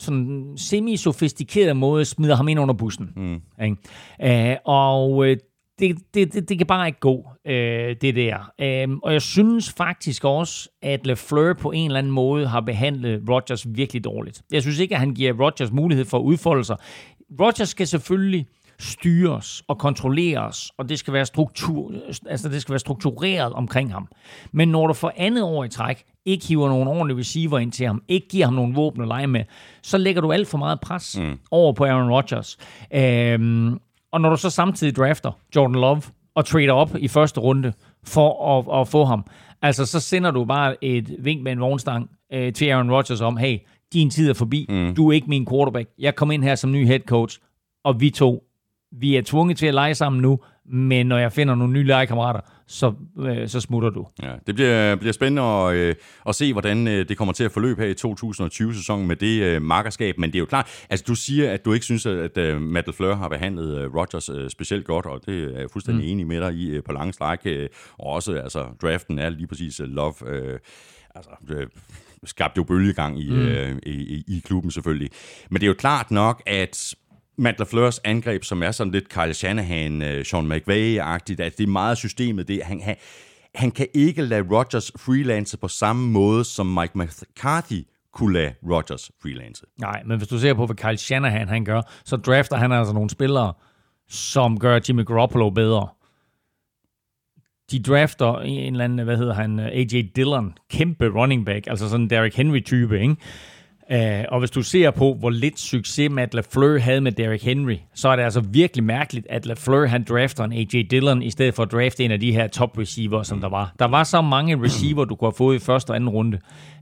sådan 0.00 0.52
semi-sofistikeret 0.56 1.76
måde 1.76 2.04
smider 2.04 2.36
ham 2.36 2.48
ind 2.48 2.60
under 2.60 2.74
bussen. 2.74 3.10
Mm. 3.16 3.40
Ikke? 3.64 4.50
Øh, 4.50 4.56
og 4.64 5.26
øh, 5.26 5.36
det, 5.78 5.96
det, 6.14 6.34
det, 6.34 6.48
det 6.48 6.58
kan 6.58 6.66
bare 6.66 6.86
ikke 6.86 7.00
gå, 7.00 7.28
øh, 7.46 7.96
det 8.00 8.16
der. 8.16 8.52
Øh, 8.60 8.88
og 9.02 9.12
jeg 9.12 9.22
synes 9.22 9.72
faktisk 9.76 10.24
også, 10.24 10.68
at 10.82 11.06
LeFleur 11.06 11.52
på 11.52 11.70
en 11.70 11.86
eller 11.86 11.98
anden 11.98 12.12
måde 12.12 12.46
har 12.46 12.60
behandlet 12.60 13.22
Rodgers 13.28 13.66
virkelig 13.68 14.04
dårligt. 14.04 14.42
Jeg 14.52 14.62
synes 14.62 14.78
ikke, 14.78 14.94
at 14.94 15.00
han 15.00 15.14
giver 15.14 15.44
Rodgers 15.44 15.72
mulighed 15.72 16.04
for 16.04 16.18
at 16.18 16.22
udfolde 16.22 16.64
sig. 16.64 16.76
Rodgers 17.40 17.68
skal 17.68 17.86
selvfølgelig 17.86 18.46
styres 18.78 19.62
og 19.68 19.78
kontrolleres, 19.78 20.70
og 20.78 20.88
det 20.88 20.98
skal 20.98 21.12
være 21.12 21.26
struktur, 21.26 21.92
altså 22.26 22.48
det 22.48 22.62
skal 22.62 22.72
være 22.72 22.78
struktureret 22.78 23.52
omkring 23.52 23.92
ham. 23.92 24.08
Men 24.52 24.68
når 24.68 24.86
du 24.86 24.92
for 24.92 25.12
andet 25.16 25.44
år 25.44 25.64
i 25.64 25.68
træk 25.68 26.04
ikke 26.24 26.46
hiver 26.46 26.68
nogen 26.68 26.88
ordentlige 26.88 27.18
receiver 27.18 27.58
ind 27.58 27.72
til 27.72 27.86
ham, 27.86 28.02
ikke 28.08 28.28
giver 28.28 28.44
ham 28.44 28.54
nogen 28.54 28.76
våben 28.76 29.02
at 29.02 29.08
lege 29.08 29.26
med, 29.26 29.44
så 29.82 29.98
lægger 29.98 30.20
du 30.20 30.32
alt 30.32 30.48
for 30.48 30.58
meget 30.58 30.80
pres 30.80 31.18
mm. 31.18 31.38
over 31.50 31.72
på 31.72 31.84
Aaron 31.84 32.10
Rodgers. 32.10 32.58
Øhm, 32.94 33.78
og 34.12 34.20
når 34.20 34.30
du 34.30 34.36
så 34.36 34.50
samtidig 34.50 34.96
drafter 34.96 35.32
Jordan 35.56 35.74
Love 35.74 36.02
og 36.34 36.44
trader 36.44 36.72
op 36.72 36.90
i 36.98 37.08
første 37.08 37.40
runde 37.40 37.72
for 38.04 38.58
at, 38.58 38.80
at 38.80 38.88
få 38.88 39.04
ham, 39.04 39.24
altså 39.62 39.86
så 39.86 40.00
sender 40.00 40.30
du 40.30 40.44
bare 40.44 40.84
et 40.84 41.16
vink 41.18 41.42
med 41.42 41.52
en 41.52 41.60
vognstang 41.60 42.10
øh, 42.32 42.52
til 42.52 42.66
Aaron 42.66 42.90
Rodgers 42.90 43.20
om, 43.20 43.36
hey, 43.36 43.58
din 43.92 44.10
tid 44.10 44.30
er 44.30 44.34
forbi, 44.34 44.66
mm. 44.68 44.94
du 44.94 45.08
er 45.08 45.12
ikke 45.12 45.28
min 45.28 45.46
quarterback, 45.46 45.88
jeg 45.98 46.14
kom 46.14 46.30
ind 46.30 46.44
her 46.44 46.54
som 46.54 46.72
ny 46.72 46.86
head 46.86 47.00
coach, 47.00 47.38
og 47.84 48.00
vi 48.00 48.10
to 48.10 48.44
vi 49.00 49.16
er 49.16 49.22
tvunget 49.22 49.58
til 49.58 49.66
at 49.66 49.74
lege 49.74 49.94
sammen 49.94 50.22
nu, 50.22 50.38
men 50.66 51.06
når 51.06 51.18
jeg 51.18 51.32
finder 51.32 51.54
nogle 51.54 51.72
nye 51.72 51.84
legekammerater, 51.84 52.40
så, 52.72 52.92
øh, 53.18 53.48
så 53.48 53.60
smutter 53.60 53.90
du. 53.90 54.06
Ja, 54.22 54.34
det 54.46 54.54
bliver, 54.54 54.96
bliver 54.96 55.12
spændende 55.12 55.42
at, 55.42 55.74
øh, 55.74 55.94
at 56.28 56.34
se, 56.34 56.52
hvordan 56.52 56.88
øh, 56.88 57.08
det 57.08 57.16
kommer 57.18 57.32
til 57.32 57.44
at 57.44 57.52
forløbe 57.52 57.82
her 57.82 57.88
i 57.88 57.94
2020-sæsonen 58.06 59.08
med 59.08 59.16
det 59.16 59.42
øh, 59.42 59.62
markerskab. 59.62 60.18
Men 60.18 60.30
det 60.30 60.36
er 60.36 60.40
jo 60.40 60.46
klart, 60.46 60.84
altså 60.90 61.04
du 61.08 61.14
siger, 61.14 61.52
at 61.52 61.64
du 61.64 61.72
ikke 61.72 61.84
synes, 61.84 62.06
at 62.06 62.38
øh, 62.38 62.60
Matt 62.60 62.86
LaFleur 62.86 63.14
har 63.14 63.28
behandlet 63.28 63.78
øh, 63.78 63.94
Rodgers 63.94 64.28
øh, 64.28 64.50
specielt 64.50 64.86
godt, 64.86 65.06
og 65.06 65.20
det 65.26 65.44
er 65.56 65.60
jeg 65.60 65.70
fuldstændig 65.70 66.04
mm. 66.04 66.10
enig 66.10 66.26
med 66.26 66.40
dig 66.40 66.54
i 66.54 66.70
øh, 66.70 66.82
på 66.82 66.92
lange 66.92 67.12
stræk. 67.12 67.38
Øh, 67.44 67.68
og 67.98 68.06
også, 68.06 68.32
altså, 68.32 68.66
draften 68.82 69.18
er 69.18 69.28
lige 69.28 69.46
præcis 69.46 69.80
uh, 69.80 69.86
Love... 69.86 70.14
Øh, 70.26 70.58
altså, 71.14 71.30
øh, 71.50 71.66
skabte 72.24 72.58
jo 72.58 72.64
bølgegang 72.64 73.20
i, 73.20 73.30
mm. 73.30 73.36
øh, 73.36 73.76
i, 73.86 74.24
i 74.28 74.42
klubben 74.44 74.70
selvfølgelig. 74.70 75.10
Men 75.50 75.60
det 75.60 75.66
er 75.66 75.68
jo 75.68 75.74
klart 75.74 76.10
nok, 76.10 76.42
at 76.46 76.94
Matt 77.42 77.58
LaFleurs 77.58 77.98
angreb, 78.04 78.44
som 78.44 78.62
er 78.62 78.70
sådan 78.70 78.92
lidt 78.92 79.08
Kyle 79.08 79.34
Shanahan, 79.34 80.02
øh, 80.02 80.24
Sean 80.24 80.52
McVay-agtigt, 80.52 81.42
at 81.42 81.58
det 81.58 81.60
er 81.60 81.66
meget 81.66 81.98
systemet. 81.98 82.48
Det, 82.48 82.62
han, 82.64 82.80
han, 82.80 82.96
han 83.54 83.70
kan 83.70 83.86
ikke 83.94 84.22
lade 84.22 84.46
Rodgers 84.50 84.92
freelance 84.96 85.56
på 85.56 85.68
samme 85.68 86.08
måde, 86.10 86.44
som 86.44 86.66
Mike 86.66 86.98
McCarthy 86.98 87.86
kunne 88.12 88.32
lade 88.34 88.54
Rodgers 88.70 89.10
freelance. 89.22 89.66
Nej, 89.80 90.02
men 90.06 90.18
hvis 90.18 90.28
du 90.28 90.38
ser 90.38 90.54
på, 90.54 90.66
hvad 90.66 90.76
Kyle 90.76 90.96
Shanahan 90.96 91.48
han 91.48 91.64
gør, 91.64 91.82
så 92.04 92.16
drafter 92.16 92.56
han 92.56 92.72
altså 92.72 92.94
nogle 92.94 93.10
spillere, 93.10 93.52
som 94.08 94.58
gør 94.58 94.80
Jimmy 94.88 95.04
Garoppolo 95.04 95.50
bedre. 95.50 95.88
De 97.70 97.82
drafter 97.82 98.38
en 98.38 98.72
eller 98.72 98.84
anden, 98.84 99.04
hvad 99.04 99.16
hedder 99.16 99.34
han, 99.34 99.58
AJ 99.58 100.02
Dillon, 100.16 100.54
kæmpe 100.70 101.08
running 101.08 101.46
back, 101.46 101.66
altså 101.66 101.88
sådan 101.88 102.04
en 102.04 102.10
Derrick 102.10 102.36
Henry-type, 102.36 103.00
ikke? 103.00 103.16
Uh, 103.92 104.24
og 104.28 104.38
hvis 104.38 104.50
du 104.50 104.62
ser 104.62 104.90
på, 104.90 105.14
hvor 105.14 105.30
lidt 105.30 105.60
succes 105.60 106.10
Matt 106.10 106.34
LaFleur 106.34 106.78
havde 106.78 107.00
med 107.00 107.12
Derrick 107.12 107.44
Henry, 107.44 107.76
så 107.94 108.08
er 108.08 108.16
det 108.16 108.22
altså 108.22 108.40
virkelig 108.40 108.84
mærkeligt, 108.84 109.26
at 109.30 109.46
LaFleur 109.46 109.86
han 109.86 110.04
drafter 110.08 110.44
en 110.44 110.52
A.J. 110.52 110.82
Dillon, 110.90 111.22
i 111.22 111.30
stedet 111.30 111.54
for 111.54 111.62
at 111.62 111.72
drafte 111.72 112.04
en 112.04 112.10
af 112.10 112.20
de 112.20 112.32
her 112.32 112.48
top 112.48 112.78
receiver, 112.78 113.22
som 113.22 113.40
der 113.40 113.48
var. 113.48 113.74
Der 113.78 113.84
var 113.84 114.04
så 114.04 114.22
mange 114.22 114.62
receiver, 114.62 115.04
du 115.04 115.14
kunne 115.14 115.26
have 115.26 115.36
fået 115.36 115.56
i 115.56 115.58
første 115.58 115.90
og 115.90 115.96
anden 115.96 116.10
runde, 116.10 116.38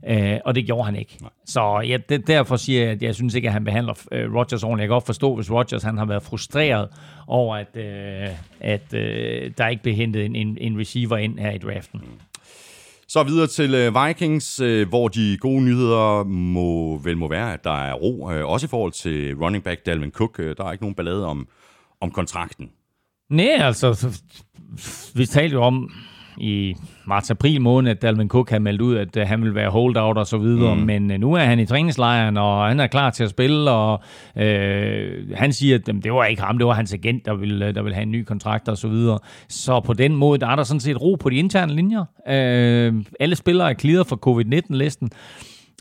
uh, 0.09 0.15
og 0.45 0.55
det 0.55 0.65
gjorde 0.65 0.83
han 0.83 0.95
ikke. 0.95 1.17
Nej. 1.21 1.29
Så 1.45 1.81
ja, 1.87 1.97
det, 2.09 2.27
derfor 2.27 2.55
siger 2.55 2.81
jeg, 2.81 2.91
at 2.91 3.03
jeg 3.03 3.15
synes 3.15 3.35
ikke, 3.35 3.47
at 3.47 3.53
han 3.53 3.63
behandler 3.63 3.93
uh, 3.93 4.35
Rodgers 4.35 4.63
ordentligt. 4.63 4.81
Jeg 4.81 4.87
kan 4.87 4.93
godt 4.95 5.05
forstå, 5.05 5.35
hvis 5.35 5.51
Rodgers 5.51 5.83
han 5.83 5.97
har 5.97 6.05
været 6.05 6.23
frustreret 6.23 6.87
over, 7.27 7.55
at, 7.55 7.67
uh, 7.75 8.35
at 8.59 8.93
uh, 8.93 8.99
der 9.57 9.67
ikke 9.67 9.83
blev 9.83 9.95
hentet 9.95 10.25
en, 10.25 10.35
en, 10.35 10.57
en 10.61 10.79
receiver 10.79 11.17
ind 11.17 11.39
her 11.39 11.51
i 11.51 11.57
draften. 11.57 12.01
Så 13.13 13.23
videre 13.23 13.47
til 13.47 13.73
øh, 13.73 13.95
Vikings, 13.95 14.59
øh, 14.59 14.89
hvor 14.89 15.07
de 15.07 15.37
gode 15.37 15.61
nyheder 15.61 16.23
må 16.23 16.97
vel 16.97 17.17
må 17.17 17.27
være, 17.29 17.53
at 17.53 17.63
der 17.63 17.83
er 17.83 17.93
ro, 17.93 18.31
øh, 18.31 18.45
også 18.45 18.65
i 18.65 18.69
forhold 18.69 18.91
til 18.91 19.35
running 19.35 19.63
back 19.63 19.85
Dalvin 19.85 20.11
Cook. 20.11 20.37
Der 20.37 20.65
er 20.65 20.71
ikke 20.71 20.83
nogen 20.83 20.95
ballade 20.95 21.25
om, 21.25 21.47
om 22.01 22.11
kontrakten. 22.11 22.71
Nej, 23.29 23.57
altså, 23.59 24.07
vi 25.15 25.25
talte 25.25 25.53
jo 25.53 25.63
om 25.63 25.91
i 26.37 26.75
marts-april 27.05 27.61
måned, 27.61 27.91
at 27.91 28.01
Dalvin 28.01 28.27
Cook 28.27 28.49
havde 28.49 28.63
meldt 28.63 28.81
ud, 28.81 28.95
at 28.95 29.17
uh, 29.17 29.23
han 29.23 29.41
ville 29.41 29.55
være 29.55 29.69
holdout 29.69 30.17
og 30.17 30.27
så 30.27 30.37
videre, 30.37 30.75
mm. 30.75 30.81
men 30.81 31.11
uh, 31.11 31.17
nu 31.17 31.33
er 31.33 31.43
han 31.43 31.59
i 31.59 31.65
træningslejren, 31.65 32.37
og 32.37 32.67
han 32.67 32.79
er 32.79 32.87
klar 32.87 33.09
til 33.09 33.23
at 33.23 33.29
spille, 33.29 33.71
og 33.71 34.01
uh, 34.35 34.41
han 35.33 35.53
siger, 35.53 35.75
at 35.75 35.85
det 36.03 36.13
var 36.13 36.25
ikke 36.25 36.41
ham, 36.41 36.57
det 36.57 36.67
var 36.67 36.73
hans 36.73 36.93
agent, 36.93 37.25
der 37.25 37.35
ville, 37.35 37.73
der 37.73 37.81
ville 37.81 37.95
have 37.95 38.03
en 38.03 38.11
ny 38.11 38.23
kontrakt 38.23 38.69
og 38.69 38.77
så 38.77 38.87
videre. 38.87 39.19
Så 39.47 39.79
på 39.79 39.93
den 39.93 40.15
måde, 40.15 40.39
der 40.39 40.47
er 40.47 40.55
der 40.55 40.63
sådan 40.63 40.79
set 40.79 41.01
ro 41.01 41.15
på 41.15 41.29
de 41.29 41.35
interne 41.35 41.75
linjer. 41.75 42.05
Uh, 42.27 43.03
alle 43.19 43.35
spillere 43.35 43.69
er 43.69 43.73
clearet 43.73 44.07
for 44.07 44.15
covid-19-listen, 44.15 45.09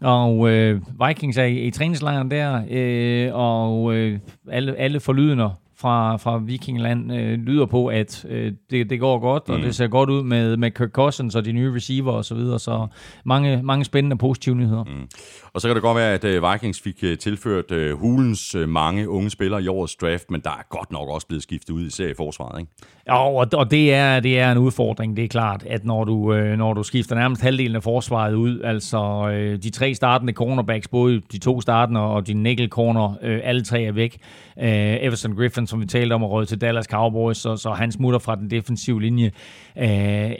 og 0.03 0.39
uh, 0.39 1.09
Vikings 1.09 1.39
er 1.39 1.45
i, 1.45 1.59
i 1.59 1.71
træningslejren 1.71 2.31
der, 2.31 3.31
uh, 3.31 3.41
og 3.41 3.83
uh, 3.83 4.13
alle, 4.51 4.77
alle 4.77 5.01
forlydende 5.01 5.51
fra, 5.81 6.17
fra 6.17 6.39
Vikingland 6.39 7.13
øh, 7.13 7.39
lyder 7.39 7.67
på, 7.67 7.87
at 7.87 8.27
øh, 8.29 8.53
det, 8.71 8.91
det 8.91 9.01
går 9.01 9.19
godt, 9.19 9.49
mm. 9.49 9.55
og 9.55 9.61
det 9.61 9.75
ser 9.75 9.87
godt 9.87 10.11
ud 10.11 10.23
med, 10.23 10.57
med 10.57 10.71
Kirk 10.71 10.91
Cousins 10.91 11.35
og 11.35 11.45
de 11.45 11.53
nye 11.53 11.75
receiver 11.75 12.13
og 12.13 12.25
så 12.25 12.35
videre, 12.35 12.59
så 12.59 12.87
mange, 13.25 13.63
mange 13.63 13.85
spændende 13.85 14.19
positive 14.19 14.55
nyheder. 14.55 14.85
Mm. 14.85 15.09
Og 15.53 15.61
så 15.61 15.69
kan 15.69 15.75
det 15.75 15.83
godt 15.83 15.97
være, 15.97 16.15
at 16.15 16.25
øh, 16.25 16.53
Vikings 16.53 16.81
fik 16.81 16.97
øh, 17.03 17.19
tilført 17.19 17.71
uh, 17.71 18.01
hulens 18.01 18.55
uh, 18.55 18.69
mange 18.69 19.09
unge 19.09 19.31
spillere 19.31 19.63
i 19.63 19.69
årets 19.69 19.97
draft, 19.97 20.31
men 20.31 20.41
der 20.41 20.51
er 20.51 20.67
godt 20.69 20.93
nok 20.93 21.09
også 21.09 21.27
blevet 21.27 21.43
skiftet 21.43 21.75
ud, 21.75 21.87
i 22.11 22.15
forsvaret, 22.17 22.61
ikke? 22.61 22.73
Ja, 23.07 23.29
og, 23.29 23.47
og 23.55 23.71
det, 23.71 23.95
er, 23.95 24.21
det 24.21 24.39
er 24.39 24.53
en 24.53 24.59
udfordring, 24.59 25.17
det 25.17 25.25
er 25.25 25.29
klart, 25.29 25.63
at 25.67 25.85
når 25.85 26.05
du, 26.05 26.35
øh, 26.35 26.59
når 26.59 26.75
du 26.75 26.83
skifter 26.83 27.15
nærmest 27.15 27.43
halvdelen 27.43 27.77
af 27.77 27.83
forsvaret 27.83 28.35
ud, 28.35 28.61
altså 28.61 29.29
øh, 29.33 29.63
de 29.63 29.71
tre 29.71 29.95
startende 29.95 30.33
cornerbacks, 30.33 30.89
både 30.89 31.21
de 31.33 31.39
to 31.39 31.61
startende 31.61 32.01
og 32.01 32.27
de 32.27 32.35
nickel 32.35 32.69
corner, 32.69 33.15
øh, 33.23 33.41
alle 33.45 33.63
tre 33.63 33.83
er 33.83 33.93
væk. 33.93 34.19
Øh, 34.63 34.97
Everson 35.01 35.37
Griffin, 35.37 35.67
som 35.67 35.81
vi 35.81 35.87
talte 35.87 36.13
om, 36.13 36.23
og 36.23 36.31
råd 36.31 36.47
til 36.47 36.61
Dallas 36.61 36.85
Cowboys, 36.85 37.37
så, 37.37 37.57
så 37.57 37.71
han 37.71 37.93
smutter 37.93 38.19
fra 38.19 38.37
den 38.37 38.51
defensive 38.51 39.01
linje. 39.03 39.33
Øh, 39.77 40.31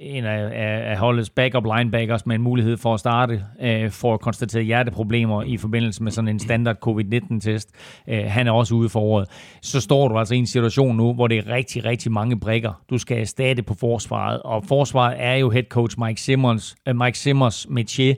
en 0.00 0.24
af, 0.24 0.44
af, 0.44 0.90
af 0.90 0.98
holdets 0.98 1.30
backup 1.30 1.64
linebackers 1.76 2.26
med 2.26 2.34
en 2.34 2.42
mulighed 2.42 2.76
for 2.76 2.94
at 2.94 3.00
starte, 3.00 3.44
øh, 3.60 3.90
for 3.90 4.16
konstateret 4.16 4.64
hjerteproblemer 4.64 5.42
i 5.42 5.56
forbindelse 5.56 6.02
med 6.02 6.12
sådan 6.12 6.28
en 6.28 6.38
standard 6.38 6.76
covid-19-test. 6.76 7.70
Øh, 8.08 8.24
han 8.26 8.46
er 8.46 8.52
også 8.52 8.74
ude 8.74 8.88
for 8.88 9.00
året. 9.00 9.28
Så 9.62 9.80
står 9.80 10.08
du 10.08 10.18
altså 10.18 10.34
i 10.34 10.38
en 10.38 10.46
situation 10.46 10.96
nu, 10.96 11.14
hvor 11.14 11.26
det 11.26 11.38
er 11.38 11.46
rigtig, 11.46 11.84
rigtig 11.84 12.12
mange 12.12 12.40
brikker, 12.40 12.82
du 12.90 12.98
skal 12.98 13.20
erstatte 13.20 13.62
på 13.62 13.74
forsvaret. 13.74 14.42
Og 14.42 14.64
forsvaret 14.64 15.16
er 15.18 15.34
jo 15.34 15.50
head 15.50 15.64
coach 15.64 16.00
Mike 16.00 16.20
Simmons, 16.20 16.76
øh, 16.88 16.96
Mike 16.96 17.18
Simmons 17.18 17.66
métier, 17.70 18.14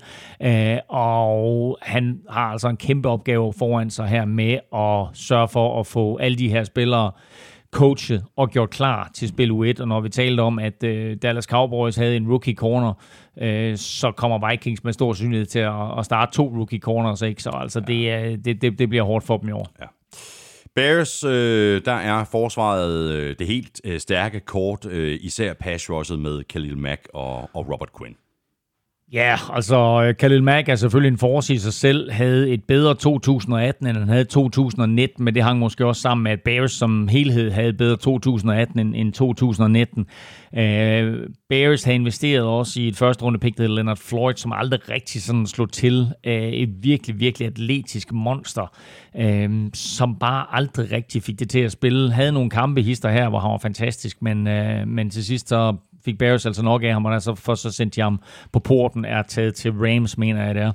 øh, 0.46 0.76
og 0.88 1.78
han 1.82 2.20
har 2.30 2.46
altså 2.52 2.68
en 2.68 2.76
kæmpe 2.76 3.08
opgave 3.08 3.52
foran 3.58 3.90
sig 3.90 4.06
her 4.06 4.24
med 4.24 4.58
at 4.74 5.18
sørge 5.18 5.48
for 5.48 5.80
at 5.80 5.86
få 5.86 6.16
alle 6.16 6.38
de 6.38 6.48
her 6.48 6.64
spillere 6.64 7.10
coachet 7.72 8.24
og 8.36 8.50
gjort 8.50 8.70
klar 8.70 9.10
til 9.14 9.28
spil 9.28 9.50
U1. 9.50 9.80
Og 9.82 9.88
når 9.88 10.00
vi 10.00 10.08
talte 10.08 10.40
om, 10.40 10.58
at 10.58 10.84
uh, 10.84 11.12
Dallas 11.22 11.44
Cowboys 11.44 11.96
havde 11.96 12.16
en 12.16 12.28
rookie 12.28 12.54
corner, 12.54 12.92
uh, 13.36 13.76
så 13.76 14.12
kommer 14.16 14.50
Vikings 14.50 14.84
med 14.84 14.92
stor 14.92 15.12
synlighed 15.12 15.46
til 15.46 15.58
at, 15.58 15.98
at 15.98 16.04
starte 16.04 16.32
to 16.32 16.48
rookie 16.56 16.80
corners. 16.80 17.22
Ikke? 17.22 17.42
Så 17.42 17.50
altså, 17.50 17.82
ja. 17.88 18.30
det, 18.30 18.44
det, 18.44 18.62
det, 18.62 18.78
det 18.78 18.88
bliver 18.88 19.04
hårdt 19.04 19.26
for 19.26 19.36
dem 19.36 19.48
i 19.48 19.52
år. 19.52 19.66
Ja. 19.80 19.86
Bears, 20.74 21.24
øh, 21.24 21.84
der 21.84 21.92
er 21.92 22.24
forsvaret 22.24 23.10
øh, 23.10 23.36
det 23.38 23.46
helt 23.46 23.80
øh, 23.84 24.00
stærke 24.00 24.40
kort, 24.40 24.86
øh, 24.86 25.18
især 25.20 25.54
pass 25.54 25.90
rushet 25.90 26.18
med 26.18 26.44
Khalil 26.44 26.78
Mack 26.78 27.08
og, 27.14 27.50
og 27.54 27.70
Robert 27.72 27.88
Quinn. 27.98 28.16
Ja, 29.12 29.36
altså 29.52 30.02
øh, 30.04 30.14
Khalil 30.14 30.42
Mack 30.42 30.68
er 30.68 30.74
selvfølgelig 30.74 31.12
en 31.12 31.18
force 31.18 31.54
i 31.54 31.58
sig 31.58 31.72
selv, 31.72 32.10
havde 32.10 32.50
et 32.50 32.64
bedre 32.64 32.94
2018, 32.94 33.86
end 33.86 33.96
han 33.96 34.08
havde 34.08 34.24
2019, 34.24 35.24
men 35.24 35.34
det 35.34 35.42
hang 35.42 35.58
måske 35.58 35.86
også 35.86 36.02
sammen 36.02 36.24
med, 36.24 36.32
at 36.32 36.40
Bears 36.44 36.72
som 36.72 37.08
helhed 37.08 37.50
havde 37.50 37.72
bedre 37.72 37.96
2018 37.96 38.94
end, 38.94 39.12
2019. 39.12 40.06
Uh, 40.52 40.58
øh, 40.58 41.26
Bears 41.48 41.84
har 41.84 41.92
investeret 41.92 42.44
også 42.44 42.80
i 42.80 42.88
et 42.88 42.96
første 42.96 43.24
runde 43.24 43.38
pick, 43.38 43.58
der 43.58 43.68
Leonard 43.68 43.96
Floyd, 43.96 44.34
som 44.36 44.52
aldrig 44.52 44.88
rigtig 44.88 45.22
sådan 45.22 45.46
slog 45.46 45.72
til. 45.72 46.08
Øh, 46.26 46.42
et 46.42 46.70
virkelig, 46.82 47.20
virkelig 47.20 47.48
atletisk 47.48 48.12
monster, 48.12 48.72
uh, 49.14 49.70
som 49.74 50.16
bare 50.20 50.46
aldrig 50.50 50.92
rigtig 50.92 51.22
fik 51.22 51.38
det 51.38 51.50
til 51.50 51.60
at 51.60 51.72
spille. 51.72 52.12
Havde 52.12 52.32
nogle 52.32 52.50
kampe 52.50 52.82
hister 52.82 53.10
her, 53.10 53.28
hvor 53.28 53.38
han 53.38 53.50
var 53.50 53.58
fantastisk, 53.58 54.22
men, 54.22 54.42
men 54.88 55.10
til 55.10 55.24
sidst 55.24 55.48
så 55.48 55.76
fik 56.04 56.18
Bears 56.18 56.46
altså 56.46 56.62
nok 56.62 56.82
af 56.82 56.92
ham, 56.92 57.04
og 57.04 57.14
altså 57.14 57.34
for 57.34 57.54
så 57.54 57.70
sendte 57.70 57.96
de 57.96 58.00
ham 58.00 58.20
på 58.52 58.58
porten, 58.58 59.04
er 59.04 59.22
taget 59.22 59.54
til 59.54 59.72
Rams, 59.72 60.18
mener 60.18 60.44
jeg 60.46 60.54
det 60.54 60.62
er. 60.62 60.72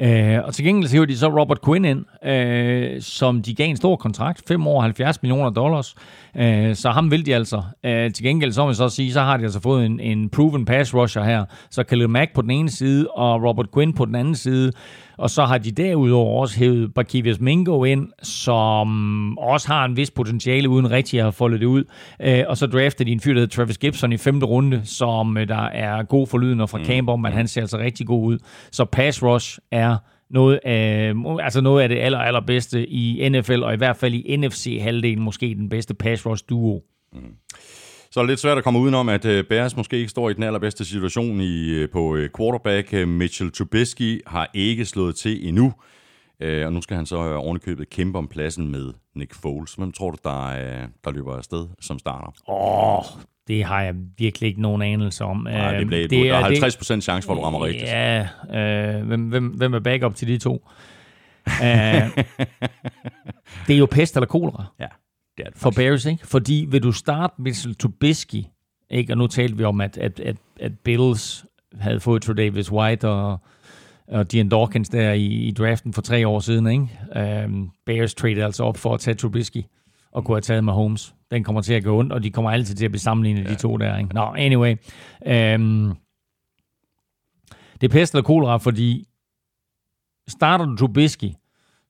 Øh, 0.00 0.44
og 0.44 0.54
til 0.54 0.64
gengæld 0.64 0.88
så 0.88 1.04
de 1.04 1.18
så 1.18 1.28
Robert 1.40 1.58
Quinn 1.64 1.84
ind, 1.84 2.04
øh, 2.24 3.02
som 3.02 3.42
de 3.42 3.54
gav 3.54 3.68
en 3.68 3.76
stor 3.76 3.96
kontrakt, 3.96 4.42
5 4.48 4.66
år 4.66 4.80
70 4.80 5.22
millioner 5.22 5.50
dollars. 5.50 5.94
Øh, 6.36 6.74
så 6.74 6.90
ham 6.90 7.10
vil 7.10 7.26
de 7.26 7.34
altså. 7.34 7.62
Øh, 7.84 8.12
til 8.12 8.24
gengæld 8.24 8.52
så 8.52 8.62
må 8.62 8.68
vi 8.68 8.74
så 8.74 8.88
sige, 8.88 9.12
så 9.12 9.20
har 9.20 9.36
de 9.36 9.42
altså 9.42 9.60
fået 9.60 9.86
en, 9.86 10.00
en 10.00 10.28
proven 10.28 10.64
pass 10.64 10.94
rusher 10.94 11.22
her. 11.22 11.44
Så 11.70 11.82
Khalil 11.82 12.10
Mack 12.10 12.34
på 12.34 12.42
den 12.42 12.50
ene 12.50 12.70
side, 12.70 13.08
og 13.08 13.42
Robert 13.42 13.66
Quinn 13.74 13.92
på 13.92 14.04
den 14.04 14.14
anden 14.14 14.34
side. 14.34 14.72
Og 15.18 15.30
så 15.30 15.44
har 15.44 15.58
de 15.58 15.70
derudover 15.70 16.40
også 16.40 16.58
hævet 16.58 16.94
Barkivius 16.94 17.40
Mingo 17.40 17.84
ind, 17.84 18.08
som 18.22 19.38
også 19.38 19.68
har 19.68 19.84
en 19.84 19.96
vis 19.96 20.10
potentiale, 20.10 20.68
uden 20.68 20.90
rigtig 20.90 21.18
at 21.18 21.24
have 21.24 21.32
foldet 21.32 21.60
det 21.60 21.66
ud. 21.66 21.84
Øh, 22.22 22.44
og 22.48 22.56
så 22.56 22.66
draftede 22.66 23.06
de 23.06 23.12
en 23.12 23.20
fyr, 23.20 23.34
der 23.34 23.40
hedder 23.40 23.56
Travis 23.56 23.78
Gibson 23.78 24.12
i 24.12 24.16
femte 24.16 24.46
runde, 24.46 24.80
som 24.84 25.36
øh, 25.36 25.48
der 25.48 25.64
er 25.64 26.02
god 26.02 26.26
forlydende 26.26 26.68
fra 26.68 26.78
mm. 26.78 26.84
camp 26.84 27.08
om, 27.08 27.24
at 27.24 27.32
han 27.32 27.48
ser 27.48 27.60
altså 27.60 27.78
rigtig 27.78 28.06
god 28.06 28.26
ud. 28.26 28.38
Så 28.72 28.84
pass 28.84 29.22
rush 29.22 29.58
er 29.70 29.96
noget 30.30 30.60
af, 30.64 31.12
altså 31.40 31.60
noget 31.60 31.82
af 31.82 31.88
det 31.88 31.98
aller, 31.98 32.18
allerbedste 32.18 32.86
i 32.86 33.28
NFL, 33.28 33.62
og 33.62 33.74
i 33.74 33.76
hvert 33.76 33.96
fald 33.96 34.14
i 34.14 34.36
NFC-halvdelen 34.36 35.22
måske 35.22 35.54
den 35.54 35.68
bedste 35.68 35.94
pass 35.94 36.26
rush 36.26 36.44
duo. 36.48 36.82
Mm. 37.12 37.20
Så 38.10 38.20
er 38.20 38.24
det 38.24 38.30
lidt 38.30 38.40
svært 38.40 38.58
at 38.58 38.64
komme 38.64 38.78
udenom, 38.78 39.08
at 39.08 39.24
øh, 39.24 39.44
Bears 39.44 39.76
måske 39.76 39.96
ikke 39.96 40.08
står 40.08 40.30
i 40.30 40.34
den 40.34 40.42
allerbedste 40.42 40.84
situation 40.84 41.40
i, 41.40 41.68
øh, 41.68 41.90
på 41.90 42.16
øh, 42.16 42.30
quarterback. 42.36 42.92
Mitchell 42.92 43.52
Trubisky 43.52 44.20
har 44.26 44.50
ikke 44.54 44.84
slået 44.84 45.16
til 45.16 45.48
endnu, 45.48 45.72
og 46.40 46.72
nu 46.72 46.80
skal 46.82 46.96
han 46.96 47.06
så 47.06 47.16
ovenikøbet 47.16 47.90
kæmpe 47.90 48.18
om 48.18 48.28
pladsen 48.28 48.70
med 48.70 48.92
Nick 49.16 49.34
Foles. 49.34 49.74
Hvem 49.74 49.92
tror 49.92 50.10
du, 50.10 50.16
der, 50.24 50.50
der 51.04 51.10
løber 51.10 51.36
afsted 51.36 51.66
som 51.80 51.98
starter? 51.98 52.32
Åh, 52.48 52.98
oh, 52.98 53.04
det 53.50 53.64
har 53.64 53.82
jeg 53.82 53.94
virkelig 54.18 54.48
ikke 54.48 54.62
nogen 54.62 54.82
anelse 54.82 55.24
om. 55.24 55.36
Nej, 55.36 55.78
det 55.78 55.86
bliver, 55.86 56.08
det 56.08 56.20
er, 56.20 56.32
der 56.32 56.38
er 56.38 56.44
50 56.44 56.76
procent 56.76 57.04
chance 57.04 57.26
for, 57.26 57.32
at 57.32 57.36
du 57.36 57.42
rammer 57.42 57.64
rigtigt. 57.64 57.84
Ja, 57.84 58.28
øh, 58.54 59.06
hvem, 59.06 59.28
hvem, 59.28 59.46
hvem 59.46 59.74
er 59.74 59.80
backup 59.80 60.14
til 60.14 60.28
de 60.28 60.38
to? 60.38 60.68
uh, 61.46 61.52
det 63.66 63.74
er 63.74 63.78
jo 63.78 63.86
pest 63.86 64.16
eller 64.16 64.26
kolera. 64.26 64.64
Ja 64.80 64.86
det 65.40 65.46
er 65.46 65.50
det 65.50 65.58
for 65.58 65.70
Bears, 65.70 66.06
ikke? 66.06 66.26
Fordi 66.26 66.66
vil 66.68 66.82
du 66.82 66.92
starte 66.92 67.34
Mitchell 67.38 67.74
Trubisky, 67.74 68.44
ikke? 68.90 69.12
og 69.12 69.18
nu 69.18 69.26
talte 69.26 69.56
vi 69.56 69.64
om, 69.64 69.80
at, 69.80 69.98
at, 69.98 70.20
at, 70.20 70.36
at 70.60 70.78
Bills 70.78 71.44
havde 71.80 72.00
fået 72.00 72.22
True 72.22 72.36
Davis 72.36 72.72
White 72.72 73.08
og, 73.08 73.38
og 74.08 74.32
Dion 74.32 74.48
Dawkins 74.48 74.88
der 74.88 75.12
i, 75.12 75.26
i 75.26 75.50
draften 75.50 75.92
for 75.92 76.02
tre 76.02 76.28
år 76.28 76.40
siden. 76.40 76.66
Ikke? 76.66 77.44
Um, 77.46 77.70
Bears 77.86 78.14
traded 78.14 78.42
altså 78.42 78.64
op 78.64 78.76
for 78.76 78.94
at 78.94 79.00
tage 79.00 79.14
Trubisky 79.14 79.62
og 80.12 80.24
kunne 80.24 80.34
have 80.34 80.40
taget 80.40 80.64
med 80.64 80.72
Holmes. 80.72 81.14
Den 81.30 81.44
kommer 81.44 81.62
til 81.62 81.74
at 81.74 81.84
gå 81.84 81.98
ondt, 81.98 82.12
og 82.12 82.22
de 82.22 82.30
kommer 82.30 82.50
altid 82.50 82.74
til 82.74 82.84
at 82.84 82.90
blive 82.90 83.00
sammenlignet, 83.00 83.44
ja. 83.44 83.50
de 83.50 83.54
to 83.54 83.76
der. 83.76 83.98
Ikke? 83.98 84.14
Nå, 84.14 84.34
anyway. 84.38 84.76
Um, 85.54 85.96
det 87.80 87.86
er 87.86 87.92
pest 87.92 88.14
eller 88.14 88.22
kolera, 88.22 88.56
fordi 88.56 89.08
starter 90.28 90.64
du 90.64 90.76
Trubisky, 90.76 91.30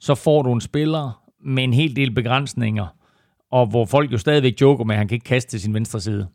så 0.01 0.15
får 0.15 0.43
du 0.43 0.53
en 0.53 0.61
spiller 0.61 1.23
med 1.45 1.65
en 1.65 1.73
hel 1.73 1.97
del 1.97 2.15
begrænsninger, 2.15 2.87
og 3.53 3.67
hvor 3.67 3.85
folk 3.85 4.13
jo 4.13 4.19
stadigvæk 4.19 4.61
joker 4.61 4.85
med, 4.85 4.95
at 4.95 4.99
han 4.99 5.09
kan 5.09 5.15
ikke 5.15 5.25
kaste 5.25 5.51
til 5.51 5.61
sin 5.61 5.75
venstre 5.75 6.01
side. 6.01 6.29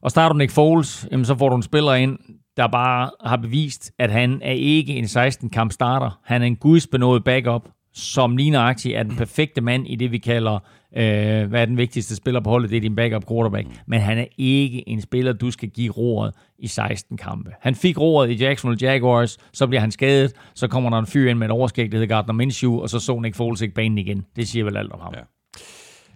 Og 0.00 0.10
starter 0.10 0.32
du 0.32 0.38
Nick 0.38 0.52
Foles, 0.52 1.08
jamen 1.10 1.24
så 1.24 1.34
får 1.34 1.48
du 1.48 1.56
en 1.56 1.62
spiller 1.62 1.94
ind, 1.94 2.18
der 2.56 2.66
bare 2.66 3.10
har 3.24 3.36
bevist, 3.36 3.92
at 3.98 4.10
han 4.10 4.40
er 4.42 4.52
ikke 4.52 4.96
en 4.96 5.04
16-kamp 5.04 5.72
starter. 5.72 6.20
Han 6.24 6.42
er 6.42 6.46
en 6.46 6.56
gudsbenået 6.56 7.24
backup, 7.24 7.68
som 7.92 8.36
lige 8.36 8.50
nøjagtigt 8.50 8.96
er 8.96 9.02
den 9.02 9.16
perfekte 9.16 9.60
mand 9.60 9.86
i 9.86 9.96
det, 9.96 10.12
vi 10.12 10.18
kalder, 10.18 10.58
øh, 10.96 11.48
hvad 11.48 11.60
er 11.60 11.64
den 11.64 11.76
vigtigste 11.76 12.16
spiller 12.16 12.40
på 12.40 12.50
holdet, 12.50 12.70
det 12.70 12.76
er 12.76 12.80
din 12.80 12.96
backup 12.96 13.28
quarterback. 13.28 13.68
Men 13.86 14.00
han 14.00 14.18
er 14.18 14.26
ikke 14.38 14.88
en 14.88 15.00
spiller, 15.00 15.32
du 15.32 15.50
skal 15.50 15.68
give 15.68 15.92
roret 15.92 16.34
i 16.58 16.66
16 16.66 17.16
kampe. 17.16 17.50
Han 17.60 17.74
fik 17.74 18.00
roret 18.00 18.30
i 18.30 18.34
Jacksonville 18.34 18.90
Jaguars, 18.90 19.38
så 19.52 19.66
bliver 19.66 19.80
han 19.80 19.90
skadet, 19.90 20.32
så 20.54 20.68
kommer 20.68 20.90
der 20.90 20.98
en 20.98 21.06
fyr 21.06 21.30
ind 21.30 21.38
med 21.38 21.46
et 21.46 21.50
overskæg, 21.50 21.92
der 21.92 21.98
hedder 21.98 22.14
Gardner 22.14 22.34
Minshew, 22.34 22.80
og 22.80 22.90
så 22.90 22.98
så 22.98 23.20
Nick 23.20 23.36
Foles 23.36 23.60
ikke 23.60 23.74
banen 23.74 23.98
igen. 23.98 24.24
Det 24.36 24.48
siger 24.48 24.64
vel 24.64 24.76
alt 24.76 24.92
om 24.92 25.00
ham. 25.00 25.14
Ja. 25.16 25.20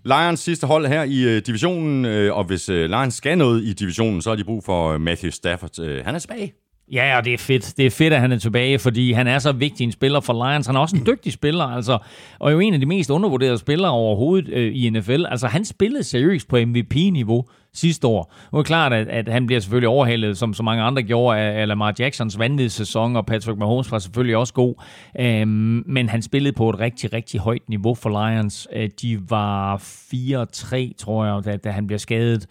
Lions 0.04 0.40
sidste 0.40 0.66
hold 0.66 0.86
her 0.86 1.02
i 1.02 1.22
øh, 1.22 1.42
divisionen, 1.46 2.04
øh, 2.04 2.36
og 2.36 2.44
hvis 2.44 2.68
øh, 2.68 2.90
Lions 2.90 3.14
skal 3.14 3.38
noget 3.38 3.64
i 3.64 3.72
divisionen, 3.72 4.22
så 4.22 4.30
har 4.30 4.36
de 4.36 4.44
brug 4.44 4.64
for 4.64 4.98
Matthew 4.98 5.30
Stafford. 5.30 6.02
Han 6.04 6.14
er 6.14 6.18
tilbage. 6.18 6.52
Ja, 6.92 7.18
og 7.18 7.24
det 7.24 7.34
er 7.34 7.38
fedt. 7.38 7.74
Det 7.76 7.86
er 7.86 7.90
fedt, 7.90 8.12
at 8.12 8.20
han 8.20 8.32
er 8.32 8.38
tilbage, 8.38 8.78
fordi 8.78 9.12
han 9.12 9.26
er 9.26 9.38
så 9.38 9.52
vigtig 9.52 9.84
en 9.84 9.92
spiller 9.92 10.20
for 10.20 10.50
Lions. 10.50 10.66
Han 10.66 10.76
er 10.76 10.80
også 10.80 10.96
en 10.96 11.06
dygtig 11.12 11.32
spiller, 11.32 11.64
altså, 11.64 11.98
og 12.38 12.52
jo 12.52 12.60
en 12.60 12.74
af 12.74 12.80
de 12.80 12.86
mest 12.86 13.10
undervurderede 13.10 13.58
spillere 13.58 13.90
overhovedet 13.90 14.48
øh, 14.48 14.72
i 14.74 14.90
NFL. 14.90 15.24
Altså, 15.30 15.46
han 15.46 15.64
spillede 15.64 16.02
seriøst 16.02 16.48
på 16.48 16.56
MVP-niveau 16.66 17.44
sidste 17.74 18.06
år. 18.06 18.34
Nu 18.52 18.58
er 18.58 18.62
klart, 18.62 18.92
at, 18.92 19.08
at 19.08 19.28
han 19.28 19.46
bliver 19.46 19.60
selvfølgelig 19.60 19.88
overhalet, 19.88 20.38
som 20.38 20.54
så 20.54 20.62
mange 20.62 20.82
andre 20.82 21.02
gjorde, 21.02 21.38
af, 21.38 21.60
af 21.60 21.68
Lamar 21.68 21.94
Jacksons 21.98 22.38
sæson, 22.68 23.16
og 23.16 23.26
Patrick 23.26 23.58
Mahomes 23.58 23.92
var 23.92 23.98
selvfølgelig 23.98 24.36
også 24.36 24.54
god. 24.54 24.74
Øhm, 25.20 25.82
men 25.86 26.08
han 26.08 26.22
spillede 26.22 26.52
på 26.52 26.70
et 26.70 26.80
rigtig, 26.80 27.12
rigtig 27.12 27.40
højt 27.40 27.68
niveau 27.68 27.94
for 27.94 28.28
Lions. 28.28 28.68
Øh, 28.72 28.88
de 29.02 29.18
var 29.28 29.76
4-3, 29.76 30.92
tror 30.98 31.24
jeg, 31.24 31.44
da, 31.44 31.56
da 31.56 31.70
han 31.70 31.86
bliver 31.86 31.98
skadet. 31.98 32.46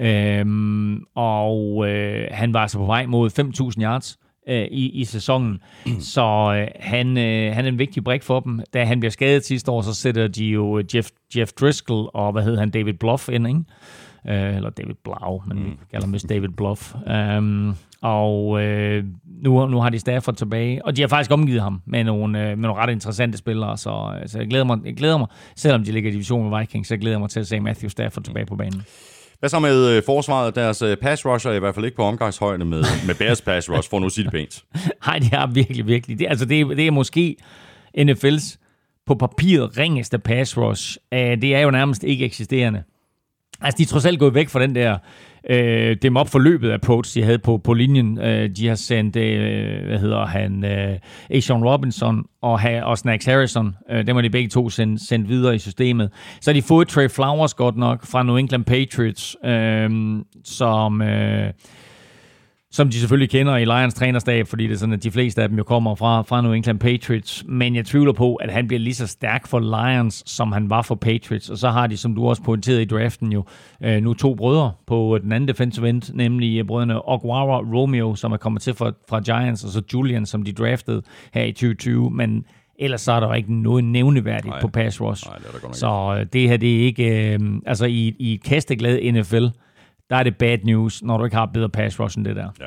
Øhm, 0.00 1.04
og 1.14 1.88
øh, 1.88 2.28
han 2.30 2.54
var 2.54 2.60
altså 2.60 2.78
på 2.78 2.84
vej 2.84 3.06
mod 3.06 3.30
5.000 3.76 3.82
yards 3.82 4.18
øh, 4.48 4.64
i, 4.64 4.90
i 4.90 5.04
sæsonen. 5.04 5.60
Så 6.14 6.22
øh, 6.56 6.68
han, 6.80 7.18
øh, 7.18 7.54
han 7.54 7.64
er 7.64 7.68
en 7.68 7.78
vigtig 7.78 8.04
brik 8.04 8.22
for 8.22 8.40
dem. 8.40 8.60
Da 8.74 8.84
han 8.84 9.00
bliver 9.00 9.10
skadet 9.10 9.44
sidste 9.44 9.70
år, 9.70 9.82
så 9.82 9.94
sætter 9.94 10.28
de 10.28 10.44
jo 10.44 10.82
Jeff, 10.94 11.08
Jeff 11.36 11.52
Driscoll 11.52 12.08
og 12.14 12.32
hvad 12.32 12.42
hedder 12.42 12.60
han, 12.60 12.70
David 12.70 12.94
Bluff 12.94 13.28
ind, 13.28 13.46
ikke? 13.46 13.60
Øh, 14.28 14.56
eller 14.56 14.70
David 14.70 14.94
Blau, 15.04 15.42
men 15.46 15.58
mm. 15.58 15.64
vi 15.64 15.76
kalder 15.90 16.06
ham 16.06 16.28
David 16.28 16.48
Bluff. 16.48 16.94
Um, 17.38 17.74
og 18.02 18.62
øh, 18.62 19.04
nu, 19.42 19.66
nu 19.66 19.80
har 19.80 19.90
de 19.90 19.98
Stafford 19.98 20.34
tilbage, 20.34 20.84
og 20.84 20.96
de 20.96 21.00
har 21.00 21.08
faktisk 21.08 21.30
omgivet 21.30 21.62
ham 21.62 21.82
med 21.86 22.04
nogle, 22.04 22.40
øh, 22.40 22.48
med 22.48 22.68
nogle 22.68 22.82
ret 22.82 22.90
interessante 22.90 23.38
spillere, 23.38 23.76
så, 23.76 24.20
så 24.26 24.38
jeg, 24.38 24.48
glæder 24.48 24.64
mig, 24.64 24.78
jeg 24.84 24.96
glæder 24.96 25.18
mig, 25.18 25.26
selvom 25.56 25.84
de 25.84 25.92
ligger 25.92 26.10
i 26.10 26.12
division 26.12 26.50
med 26.50 26.58
Vikings, 26.58 26.88
så 26.88 26.94
jeg 26.94 27.00
glæder 27.00 27.18
mig 27.18 27.30
til 27.30 27.40
at 27.40 27.46
se 27.46 27.60
Matthew 27.60 27.88
Stafford 27.88 28.24
tilbage 28.24 28.46
på 28.46 28.56
banen. 28.56 28.82
Hvad 29.40 29.50
så 29.50 29.58
med 29.58 29.88
øh, 29.88 30.02
forsvaret? 30.06 30.54
Deres 30.54 30.82
øh, 30.82 30.96
pass 30.96 31.26
rusher 31.26 31.50
er 31.50 31.56
i 31.56 31.58
hvert 31.58 31.74
fald 31.74 31.84
ikke 31.84 31.96
på 31.96 32.02
omgangshøjde 32.02 32.64
med, 32.64 32.84
med 33.06 33.14
Bears 33.14 33.42
pass 33.42 33.70
rush, 33.70 33.90
for 33.90 33.98
nu 33.98 34.06
at 34.06 34.12
sige 34.12 34.24
det 34.24 34.32
pænt. 34.32 34.64
Nej, 35.06 35.18
det 35.18 35.32
er 35.32 35.46
virkelig, 35.46 35.86
virkelig. 35.86 36.18
Det, 36.18 36.26
altså, 36.28 36.44
det, 36.44 36.76
det 36.76 36.86
er 36.86 36.90
måske 36.90 37.36
NFL's 37.98 38.56
på 39.06 39.14
papiret 39.14 39.78
ringeste 39.78 40.18
pass 40.18 40.58
rush. 40.58 40.96
Uh, 41.12 41.18
det 41.18 41.54
er 41.54 41.60
jo 41.60 41.70
nærmest 41.70 42.04
ikke 42.04 42.24
eksisterende. 42.24 42.82
Altså, 43.60 43.78
de 43.78 43.82
er 43.82 43.86
trods 43.86 44.06
alt 44.06 44.18
gået 44.18 44.34
væk 44.34 44.48
fra 44.48 44.62
den 44.62 44.74
der 44.74 44.98
øh, 45.50 45.96
dem 46.02 46.16
op 46.16 46.28
for 46.28 46.38
løbet 46.38 46.70
af 46.70 46.74
approach, 46.74 47.14
de 47.14 47.22
havde 47.22 47.38
på, 47.38 47.58
på 47.58 47.74
linjen. 47.74 48.18
Øh, 48.18 48.50
de 48.56 48.68
har 48.68 48.74
sendt, 48.74 49.16
øh, 49.16 49.86
hvad 49.86 49.98
hedder 49.98 50.26
han, 50.26 50.64
øh, 50.64 50.98
Ashawn 51.30 51.64
Robinson 51.64 52.24
og, 52.42 52.60
og 52.82 52.98
Snacks 52.98 53.24
Harrison. 53.24 53.76
Øh, 53.90 54.06
dem 54.06 54.16
har 54.16 54.22
de 54.22 54.30
begge 54.30 54.48
to 54.48 54.70
sendt, 54.70 55.00
sendt 55.08 55.28
videre 55.28 55.54
i 55.54 55.58
systemet. 55.58 56.10
Så 56.40 56.50
har 56.50 56.54
de 56.54 56.62
fået 56.62 56.88
Trey 56.88 57.08
Flowers 57.10 57.54
godt 57.54 57.76
nok 57.76 58.06
fra 58.06 58.22
New 58.22 58.36
England 58.36 58.64
Patriots, 58.64 59.36
øh, 59.44 59.90
som... 60.44 61.02
Øh, 61.02 61.52
som 62.72 62.88
de 62.88 62.98
selvfølgelig 62.98 63.30
kender 63.30 63.56
i 63.56 63.64
Lions 63.64 63.94
trænerstab, 63.94 64.46
fordi 64.46 64.66
det 64.66 64.72
er 64.72 64.78
sådan, 64.78 64.92
at 64.92 65.02
de 65.02 65.10
fleste 65.10 65.42
af 65.42 65.48
dem 65.48 65.58
jo 65.58 65.64
kommer 65.64 65.94
fra, 65.94 66.22
fra 66.22 66.40
New 66.40 66.52
England 66.52 66.78
Patriots. 66.78 67.44
Men 67.48 67.76
jeg 67.76 67.86
tvivler 67.86 68.12
på, 68.12 68.34
at 68.34 68.52
han 68.52 68.66
bliver 68.66 68.80
lige 68.80 68.94
så 68.94 69.06
stærk 69.06 69.46
for 69.46 69.60
Lions, 69.60 70.22
som 70.26 70.52
han 70.52 70.70
var 70.70 70.82
for 70.82 70.94
Patriots. 70.94 71.50
Og 71.50 71.58
så 71.58 71.68
har 71.68 71.86
de, 71.86 71.96
som 71.96 72.14
du 72.14 72.28
også 72.28 72.42
pointerede 72.42 72.82
i 72.82 72.84
draften, 72.84 73.32
jo 73.32 73.44
øh, 73.82 74.02
nu 74.02 74.14
to 74.14 74.34
brødre 74.34 74.72
på 74.86 75.18
den 75.22 75.32
anden 75.32 75.48
defensive 75.48 75.88
end, 75.88 76.02
nemlig 76.14 76.66
brødrene 76.66 77.08
Ogwara 77.08 77.60
Romeo, 77.74 78.14
som 78.14 78.32
er 78.32 78.36
kommet 78.36 78.62
til 78.62 78.74
fra, 78.74 78.92
fra 79.08 79.20
Giants, 79.20 79.64
og 79.64 79.70
så 79.70 79.82
Julian, 79.92 80.26
som 80.26 80.42
de 80.42 80.52
draftede 80.52 81.02
her 81.34 81.44
i 81.44 81.52
2020. 81.52 82.10
Men 82.10 82.44
ellers 82.78 83.00
så 83.00 83.12
er 83.12 83.20
der 83.20 83.34
ikke 83.34 83.62
noget 83.62 83.84
nævneværdigt 83.84 84.46
Nej. 84.46 84.60
på 84.60 84.68
pass 84.68 85.00
rush. 85.00 85.26
Nej, 85.26 85.36
det 85.36 85.46
er 85.46 85.72
så 85.72 86.16
øh, 86.20 86.26
det 86.32 86.48
her, 86.48 86.56
det 86.56 86.80
er 86.80 86.84
ikke... 86.84 87.34
Øh, 87.34 87.40
altså 87.66 87.86
i, 87.86 88.14
i 88.18 88.40
kasteglad 88.44 89.12
NFL, 89.12 89.46
der 90.10 90.16
er 90.16 90.22
det 90.22 90.36
bad 90.36 90.58
news, 90.64 91.02
når 91.02 91.18
du 91.18 91.24
ikke 91.24 91.36
har 91.36 91.46
bedre 91.46 91.68
pass 91.68 92.00
rush 92.00 92.18
end 92.18 92.24
det 92.24 92.36
der. 92.36 92.48
Ja. 92.60 92.66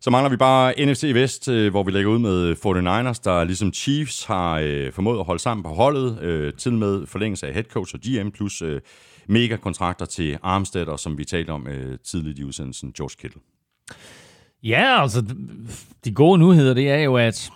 Så 0.00 0.10
mangler 0.10 0.30
vi 0.30 0.36
bare 0.36 0.86
NFC 0.86 1.10
Vest, 1.14 1.48
øh, 1.48 1.70
hvor 1.70 1.82
vi 1.82 1.90
lægger 1.90 2.10
ud 2.10 2.18
med 2.18 2.52
49ers, 2.52 3.20
der 3.24 3.44
ligesom 3.44 3.72
Chiefs 3.72 4.24
har 4.24 4.60
øh, 4.64 4.92
formået 4.92 5.18
at 5.18 5.24
holde 5.24 5.42
sammen 5.42 5.62
på 5.62 5.68
holdet, 5.68 6.22
øh, 6.22 6.52
til 6.52 6.72
med 6.72 7.06
forlængelse 7.06 7.46
af 7.46 7.52
head 7.52 7.64
coach 7.64 7.94
og 7.94 8.00
GM, 8.00 8.30
plus 8.30 8.62
øh, 8.62 8.80
mega-kontrakter 9.28 10.06
til 10.06 10.38
Armstead, 10.42 10.86
og 10.86 11.00
som 11.00 11.18
vi 11.18 11.24
talte 11.24 11.50
om 11.50 11.66
øh, 11.66 11.98
tidligt 12.04 12.38
i 12.38 12.44
udsendelsen, 12.44 12.92
George 12.92 13.16
Kittle. 13.20 13.40
Ja, 14.62 15.02
altså, 15.02 15.24
de 16.04 16.14
gode 16.14 16.38
nyheder, 16.38 16.74
det 16.74 16.90
er 16.90 16.98
jo, 16.98 17.16
at 17.16 17.50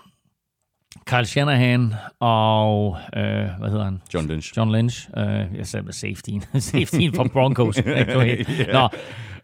Carl 1.10 1.24
Shanahan 1.24 1.94
og, 2.20 2.96
øh, 3.16 3.22
hvad 3.58 3.70
hedder 3.70 3.84
han? 3.84 4.02
John 4.14 4.28
Lynch. 4.28 4.52
John 4.56 4.72
Lynch. 4.72 5.08
Øh, 5.16 5.56
jeg 5.58 5.66
sagde 5.66 5.84
med 5.84 5.92
safety. 5.92 6.30
safety 6.58 7.16
fra 7.16 7.28
Broncos. 7.32 7.76
yeah. 7.86 8.72
Nå, 8.72 8.88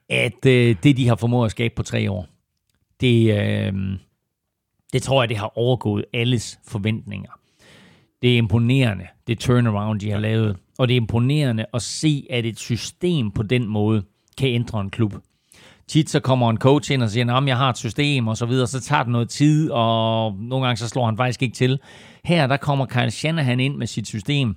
at 0.08 0.46
øh, 0.46 0.76
det, 0.82 0.96
de 0.96 1.08
har 1.08 1.16
formået 1.16 1.44
at 1.44 1.50
skabe 1.50 1.74
på 1.74 1.82
tre 1.82 2.10
år, 2.10 2.26
det, 3.00 3.38
øh, 3.38 3.72
det 4.92 5.02
tror 5.02 5.22
jeg, 5.22 5.28
det 5.28 5.36
har 5.36 5.58
overgået 5.58 6.04
alles 6.12 6.58
forventninger. 6.68 7.30
Det 8.22 8.32
er 8.32 8.36
imponerende, 8.36 9.06
det 9.26 9.38
turnaround, 9.38 10.00
de 10.00 10.10
har 10.10 10.18
lavet. 10.18 10.56
Og 10.78 10.88
det 10.88 10.94
er 10.94 11.00
imponerende 11.00 11.66
at 11.74 11.82
se, 11.82 12.26
at 12.30 12.46
et 12.46 12.58
system 12.58 13.30
på 13.30 13.42
den 13.42 13.68
måde 13.68 14.02
kan 14.38 14.48
ændre 14.48 14.80
en 14.80 14.90
klub 14.90 15.14
tit 15.88 16.10
så 16.10 16.20
kommer 16.20 16.50
en 16.50 16.58
coach 16.58 16.92
ind 16.92 17.02
og 17.02 17.10
siger, 17.10 17.34
at 17.34 17.46
jeg 17.46 17.56
har 17.56 17.70
et 17.70 17.78
system 17.78 18.28
og 18.28 18.36
så 18.36 18.46
videre, 18.46 18.66
så 18.66 18.80
tager 18.80 19.02
det 19.02 19.12
noget 19.12 19.28
tid, 19.28 19.70
og 19.70 20.34
nogle 20.34 20.66
gange 20.66 20.76
så 20.76 20.88
slår 20.88 21.06
han 21.06 21.16
faktisk 21.16 21.42
ikke 21.42 21.54
til. 21.54 21.80
Her 22.24 22.46
der 22.46 22.56
kommer 22.56 22.86
Kyle 22.86 23.10
Shanahan 23.10 23.60
ind 23.60 23.76
med 23.76 23.86
sit 23.86 24.06
system, 24.06 24.56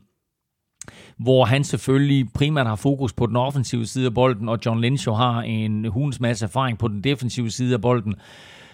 hvor 1.18 1.46
han 1.46 1.64
selvfølgelig 1.64 2.34
primært 2.34 2.68
har 2.68 2.76
fokus 2.76 3.14
på 3.14 3.26
den 3.26 3.36
offensive 3.36 3.86
side 3.86 4.06
af 4.06 4.14
bolden, 4.14 4.50
og 4.50 4.60
John 4.66 4.82
Lynch 4.82 5.08
jo 5.08 5.14
har 5.14 5.42
en 5.42 5.86
hunds 5.86 6.20
masse 6.20 6.46
erfaring 6.46 6.78
på 6.78 6.88
den 6.88 7.04
defensive 7.04 7.52
side 7.52 7.74
af 7.74 7.82
bolden, 7.82 8.16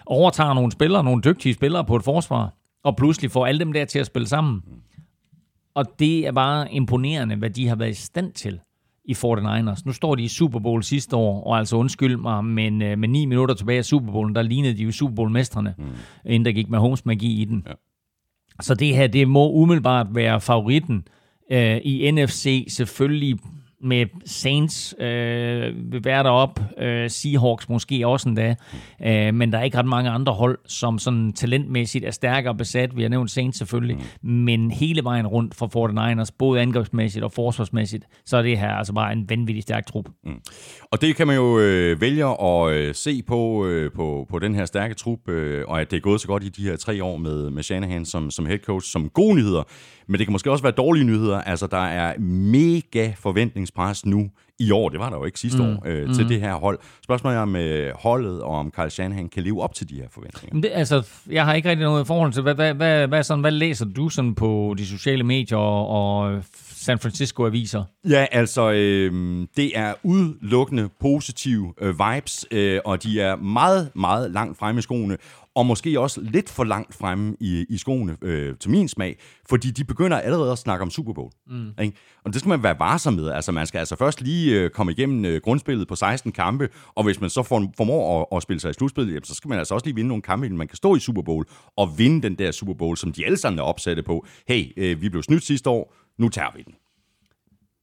overtager 0.05 0.53
nogle 0.53 0.71
spillere, 0.71 1.03
nogle 1.03 1.21
dygtige 1.21 1.53
spillere 1.53 1.85
på 1.85 1.95
et 1.95 2.03
forsvar, 2.03 2.53
og 2.83 2.95
pludselig 2.95 3.31
får 3.31 3.45
alle 3.45 3.59
dem 3.59 3.73
der 3.73 3.85
til 3.85 3.99
at 3.99 4.05
spille 4.05 4.27
sammen. 4.27 4.61
Og 5.75 5.85
det 5.99 6.27
er 6.27 6.31
bare 6.31 6.73
imponerende, 6.73 7.35
hvad 7.35 7.49
de 7.49 7.67
har 7.67 7.75
været 7.75 7.91
i 7.91 7.93
stand 7.93 8.33
til 8.33 8.59
i 9.07 9.13
49ers. 9.13 9.81
Nu 9.85 9.91
står 9.93 10.15
de 10.15 10.23
i 10.23 10.27
Super 10.27 10.59
Bowl 10.59 10.83
sidste 10.83 11.15
år, 11.15 11.43
og 11.43 11.57
altså 11.57 11.75
undskyld 11.75 12.17
mig, 12.17 12.45
men 12.45 12.81
øh, 12.81 12.97
med 12.97 13.07
ni 13.07 13.25
minutter 13.25 13.55
tilbage 13.55 13.77
af 13.77 13.85
Super 13.85 14.11
Bowlen, 14.11 14.35
der 14.35 14.41
lignede 14.41 14.77
de 14.77 14.83
jo 14.83 14.91
Super 14.91 15.15
Bowl-mestrene, 15.15 15.73
mm. 15.77 15.83
inden 16.25 16.45
der 16.45 16.51
gik 16.51 16.69
med 16.69 16.79
Holmes 16.79 17.05
magi 17.05 17.41
i 17.41 17.45
den. 17.45 17.63
Ja. 17.67 17.73
Så 18.61 18.75
det 18.75 18.95
her, 18.95 19.07
det 19.07 19.27
må 19.27 19.51
umiddelbart 19.51 20.07
være 20.11 20.41
favoritten 20.41 21.07
øh, 21.51 21.77
i 21.83 22.11
NFC, 22.11 22.65
selvfølgelig 22.69 23.39
med 23.85 24.05
Saints 24.25 24.95
øh, 24.99 25.91
vil 25.91 26.05
være 26.05 26.23
derop, 26.23 26.59
øh, 26.77 27.09
Seahawks 27.09 27.69
måske 27.69 28.07
også 28.07 28.29
endda, 28.29 28.55
øh, 29.05 29.33
men 29.33 29.51
der 29.51 29.57
er 29.57 29.63
ikke 29.63 29.77
ret 29.77 29.85
mange 29.85 30.09
andre 30.09 30.33
hold, 30.33 30.59
som 30.67 30.99
sådan 30.99 31.33
talentmæssigt 31.33 32.05
er 32.05 32.11
stærkere 32.11 32.55
besat. 32.55 32.97
Vi 32.97 33.01
har 33.01 33.09
nævnt 33.09 33.31
Saints 33.31 33.57
selvfølgelig, 33.57 33.97
mm. 34.21 34.29
men 34.29 34.71
hele 34.71 35.03
vejen 35.03 35.27
rundt 35.27 35.55
for 35.55 35.67
49ers, 35.67 36.35
både 36.37 36.61
angrebsmæssigt 36.61 37.23
og 37.23 37.31
forsvarsmæssigt, 37.31 38.05
så 38.25 38.37
er 38.37 38.41
det 38.41 38.57
her 38.57 38.69
altså 38.69 38.93
bare 38.93 39.13
en 39.13 39.29
vanvittig 39.29 39.63
stærk 39.63 39.85
trup. 39.85 40.05
Mm. 40.23 40.39
Og 40.91 41.01
det 41.01 41.15
kan 41.15 41.27
man 41.27 41.35
jo 41.35 41.59
øh, 41.59 42.01
vælge 42.01 42.25
at 42.25 42.71
øh, 42.71 42.95
se 42.95 43.23
på, 43.27 43.67
øh, 43.67 43.91
på, 43.91 44.25
på 44.29 44.39
den 44.39 44.55
her 44.55 44.65
stærke 44.65 44.93
trup, 44.93 45.29
øh, 45.29 45.63
og 45.67 45.81
at 45.81 45.91
det 45.91 45.97
er 45.97 46.01
gået 46.01 46.21
så 46.21 46.27
godt 46.27 46.43
i 46.43 46.49
de 46.49 46.63
her 46.63 46.75
tre 46.75 47.03
år 47.03 47.17
med, 47.17 47.49
med 47.49 47.63
Shanahan 47.63 48.05
som, 48.05 48.31
som 48.31 48.45
head 48.45 48.59
coach, 48.59 48.91
som 48.91 49.09
gode 49.09 49.35
nyheder. 49.35 49.63
Men 50.07 50.17
det 50.19 50.27
kan 50.27 50.31
måske 50.31 50.51
også 50.51 50.63
være 50.63 50.73
dårlige 50.73 51.03
nyheder. 51.03 51.41
Altså, 51.41 51.67
der 51.67 51.85
er 51.85 52.19
mega 52.19 53.11
forventningspres 53.75 54.05
nu 54.05 54.29
i 54.59 54.71
år. 54.71 54.89
Det 54.89 54.99
var 54.99 55.09
der 55.09 55.17
jo 55.17 55.25
ikke 55.25 55.39
sidste 55.39 55.63
mm. 55.63 55.69
år 55.69 55.83
øh, 55.85 56.07
mm. 56.07 56.13
til 56.13 56.29
det 56.29 56.39
her 56.39 56.53
hold. 56.53 56.79
Spørgsmålet 57.03 57.37
er 57.37 57.41
om 57.41 57.55
øh, 57.55 57.93
holdet 57.95 58.41
og 58.41 58.59
om 58.59 58.71
Carl 58.75 58.89
Shanahan 58.89 59.29
kan 59.29 59.43
leve 59.43 59.61
op 59.61 59.73
til 59.73 59.89
de 59.89 59.95
her 59.95 60.07
forventninger. 60.11 60.61
Det, 60.61 60.71
altså, 60.73 61.07
jeg 61.29 61.45
har 61.45 61.53
ikke 61.53 61.69
rigtig 61.69 61.85
noget 61.85 62.07
forhold 62.07 62.33
til, 62.33 62.41
hvad, 62.41 62.55
hvad, 62.55 62.73
hvad, 62.73 63.07
hvad, 63.07 63.23
sådan, 63.23 63.41
hvad 63.41 63.51
læser 63.51 63.85
du 63.85 64.09
sådan 64.09 64.35
på 64.35 64.75
de 64.77 64.85
sociale 64.85 65.23
medier 65.23 65.57
og, 65.57 65.87
og 65.87 66.43
San 66.75 66.99
Francisco-aviser? 66.99 67.83
Ja, 68.09 68.25
altså, 68.31 68.71
øh, 68.71 69.47
det 69.57 69.77
er 69.77 69.93
udelukkende 70.03 70.89
positive 70.99 71.73
øh, 71.81 71.95
vibes, 71.99 72.45
øh, 72.51 72.79
og 72.85 73.03
de 73.03 73.21
er 73.21 73.35
meget, 73.35 73.91
meget 73.95 74.31
langt 74.31 74.57
fremme 74.57 74.79
i 74.79 74.81
skoene 74.81 75.17
og 75.55 75.65
måske 75.65 75.99
også 75.99 76.21
lidt 76.21 76.49
for 76.49 76.63
langt 76.63 76.95
fremme 76.95 77.35
i, 77.39 77.65
i 77.69 77.77
skoene 77.77 78.17
øh, 78.21 78.55
til 78.57 78.71
min 78.71 78.87
smag, 78.87 79.19
fordi 79.49 79.71
de 79.71 79.83
begynder 79.83 80.19
allerede 80.19 80.51
at 80.51 80.57
snakke 80.57 80.83
om 80.83 80.89
Super 80.89 81.13
Bowl. 81.13 81.31
Mm. 81.47 81.69
Ikke? 81.81 81.97
Og 82.25 82.33
det 82.33 82.39
skal 82.39 82.49
man 82.49 82.63
være 82.63 82.79
varsom 82.79 83.13
med. 83.13 83.31
Altså, 83.31 83.51
man 83.51 83.67
skal 83.67 83.79
altså 83.79 83.95
først 83.95 84.21
lige 84.21 84.61
øh, 84.61 84.69
komme 84.69 84.91
igennem 84.91 85.25
øh, 85.25 85.41
grundspillet 85.41 85.87
på 85.87 85.95
16 85.95 86.31
kampe, 86.31 86.69
og 86.95 87.03
hvis 87.03 87.21
man 87.21 87.29
så 87.29 87.43
for, 87.43 87.71
formår 87.77 88.21
at, 88.21 88.37
at 88.37 88.43
spille 88.43 88.59
sig 88.59 88.69
i 88.69 88.73
slutspillet, 88.73 89.13
jamen, 89.13 89.23
så 89.23 89.35
skal 89.35 89.49
man 89.49 89.59
altså 89.59 89.73
også 89.73 89.85
lige 89.85 89.95
vinde 89.95 90.07
nogle 90.07 90.21
kampe, 90.21 90.45
inden 90.45 90.57
man 90.57 90.67
kan 90.67 90.75
stå 90.75 90.95
i 90.95 90.99
Super 90.99 91.21
Bowl 91.21 91.45
og 91.77 91.97
vinde 91.97 92.21
den 92.21 92.35
der 92.35 92.51
Super 92.51 92.73
Bowl, 92.73 92.97
som 92.97 93.11
de 93.13 93.25
alle 93.25 93.37
sammen 93.37 93.59
er 93.59 93.63
opsatte 93.63 94.03
på. 94.03 94.25
Hey, 94.47 94.73
øh, 94.77 95.01
vi 95.01 95.09
blev 95.09 95.23
snydt 95.23 95.43
sidste 95.43 95.69
år, 95.69 95.93
nu 96.17 96.29
tager 96.29 96.49
vi 96.55 96.61
den. 96.61 96.73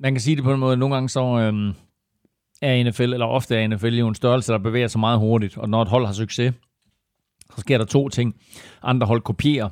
Man 0.00 0.14
kan 0.14 0.20
sige 0.20 0.36
det 0.36 0.44
på 0.44 0.54
en 0.54 0.60
måde, 0.60 0.76
nogle 0.76 0.94
gange 0.94 1.08
så 1.08 1.20
øhm, 1.20 1.72
er 2.62 2.90
NFL, 2.90 3.02
eller 3.02 3.26
ofte 3.26 3.56
er 3.56 3.68
NFL 3.68 3.94
jo 3.94 4.08
en 4.08 4.14
størrelse, 4.14 4.52
der 4.52 4.58
bevæger 4.58 4.88
sig 4.88 5.00
meget 5.00 5.18
hurtigt, 5.18 5.58
og 5.58 5.68
når 5.68 5.82
et 5.82 5.88
hold 5.88 6.06
har 6.06 6.12
succes, 6.12 6.54
så 7.54 7.60
sker 7.60 7.78
der 7.78 7.84
to 7.84 8.08
ting. 8.08 8.36
Andre 8.82 9.06
hold 9.06 9.20
kopierer 9.20 9.68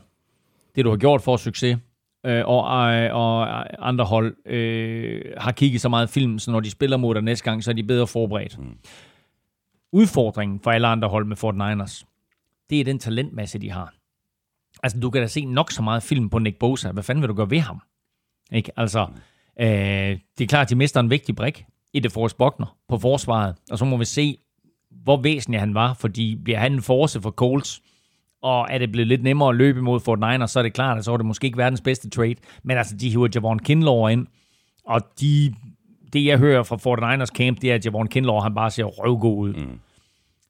det, 0.75 0.85
du 0.85 0.91
har 0.91 0.97
gjort 0.97 1.23
for 1.23 1.37
succes, 1.37 1.79
øh, 2.27 2.43
og, 2.47 2.93
øh, 2.95 3.15
og 3.15 3.89
andre 3.89 4.05
hold 4.05 4.37
øh, 4.47 5.23
har 5.39 5.53
kigget 5.53 5.81
så 5.81 5.89
meget 5.89 6.11
film, 6.11 6.39
så 6.39 6.51
når 6.51 6.61
de 6.61 6.71
spiller 6.71 6.97
mod 6.97 7.15
dig 7.15 7.23
næste 7.23 7.45
gang, 7.45 7.65
så 7.65 7.71
er 7.71 7.75
de 7.75 7.83
bedre 7.83 8.07
forberedt. 8.07 8.59
Mm. 8.59 8.79
Udfordringen 9.93 10.61
for 10.61 10.71
alle 10.71 10.87
andre 10.87 11.09
hold 11.09 11.25
med 11.27 11.37
Fort 11.37 11.55
Niners, 11.55 12.07
det 12.71 12.81
er 12.81 12.85
den 12.85 12.99
talentmasse, 12.99 13.59
de 13.59 13.71
har. 13.71 13.95
Altså, 14.83 15.01
du 15.01 15.11
kan 15.11 15.23
da 15.23 15.27
se 15.27 15.45
nok 15.45 15.71
så 15.71 15.83
meget 15.83 16.03
film 16.03 16.31
på 16.31 16.39
Nick 16.39 16.59
Bosa. 16.59 16.93
Hvad 16.93 17.03
fanden 17.03 17.23
vil 17.23 17.29
du 17.29 17.35
gøre 17.35 17.51
ved 17.51 17.59
ham? 17.61 17.81
Ikke? 18.53 18.73
Altså, 18.77 19.07
øh, 19.61 20.19
det 20.39 20.45
er 20.45 20.47
klart, 20.47 20.67
at 20.67 20.71
de 20.71 20.75
mister 20.75 21.01
en 21.01 21.11
vigtig 21.11 21.37
brik 21.37 21.65
i 21.93 22.01
det 22.01 22.13
Forrest 22.13 22.39
Buckner 22.39 22.77
på 22.89 22.99
forsvaret, 22.99 23.57
og 23.71 23.79
så 23.79 23.85
må 23.85 23.97
vi 23.97 24.05
se, 24.05 24.39
hvor 24.91 25.23
væsentlig 25.23 25.61
han 25.61 25.75
var, 25.75 25.95
fordi 25.95 26.37
bliver 26.45 26.59
han 26.59 26.73
en 26.73 26.83
force 26.83 27.21
for 27.21 27.31
Colts, 27.31 27.83
og 28.43 28.67
er 28.71 28.79
det 28.79 28.93
blevet 28.93 29.09
lidt 29.09 29.23
nemmere 29.23 29.49
at 29.49 29.57
løbe 29.57 29.79
imod 29.79 30.01
Fort 30.01 30.19
Niners, 30.19 30.51
så 30.51 30.59
er 30.59 30.63
det 30.63 30.73
klart, 30.73 30.99
at 30.99 31.05
så 31.05 31.13
er 31.13 31.17
det 31.17 31.27
måske 31.27 31.45
ikke 31.45 31.59
verdens 31.59 31.81
bedste 31.81 32.11
trade, 32.11 32.35
men 32.63 32.77
altså, 32.77 32.97
de 32.97 33.11
hiver 33.11 33.29
Javon 33.35 33.59
Kinlaw 33.59 34.09
ind, 34.09 34.27
og 34.85 35.01
de, 35.21 35.55
det 36.13 36.25
jeg 36.25 36.39
hører 36.39 36.63
fra 36.63 36.77
Fort 36.77 36.99
Niners 37.01 37.29
camp, 37.29 37.61
det 37.63 37.71
er, 37.71 37.75
at 37.75 37.85
Javon 37.85 38.09
Kinlaw, 38.09 38.39
han 38.39 38.55
bare 38.55 38.71
ser 38.71 38.85
røvgod 38.85 39.39
ud. 39.39 39.55
Mm. 39.55 39.81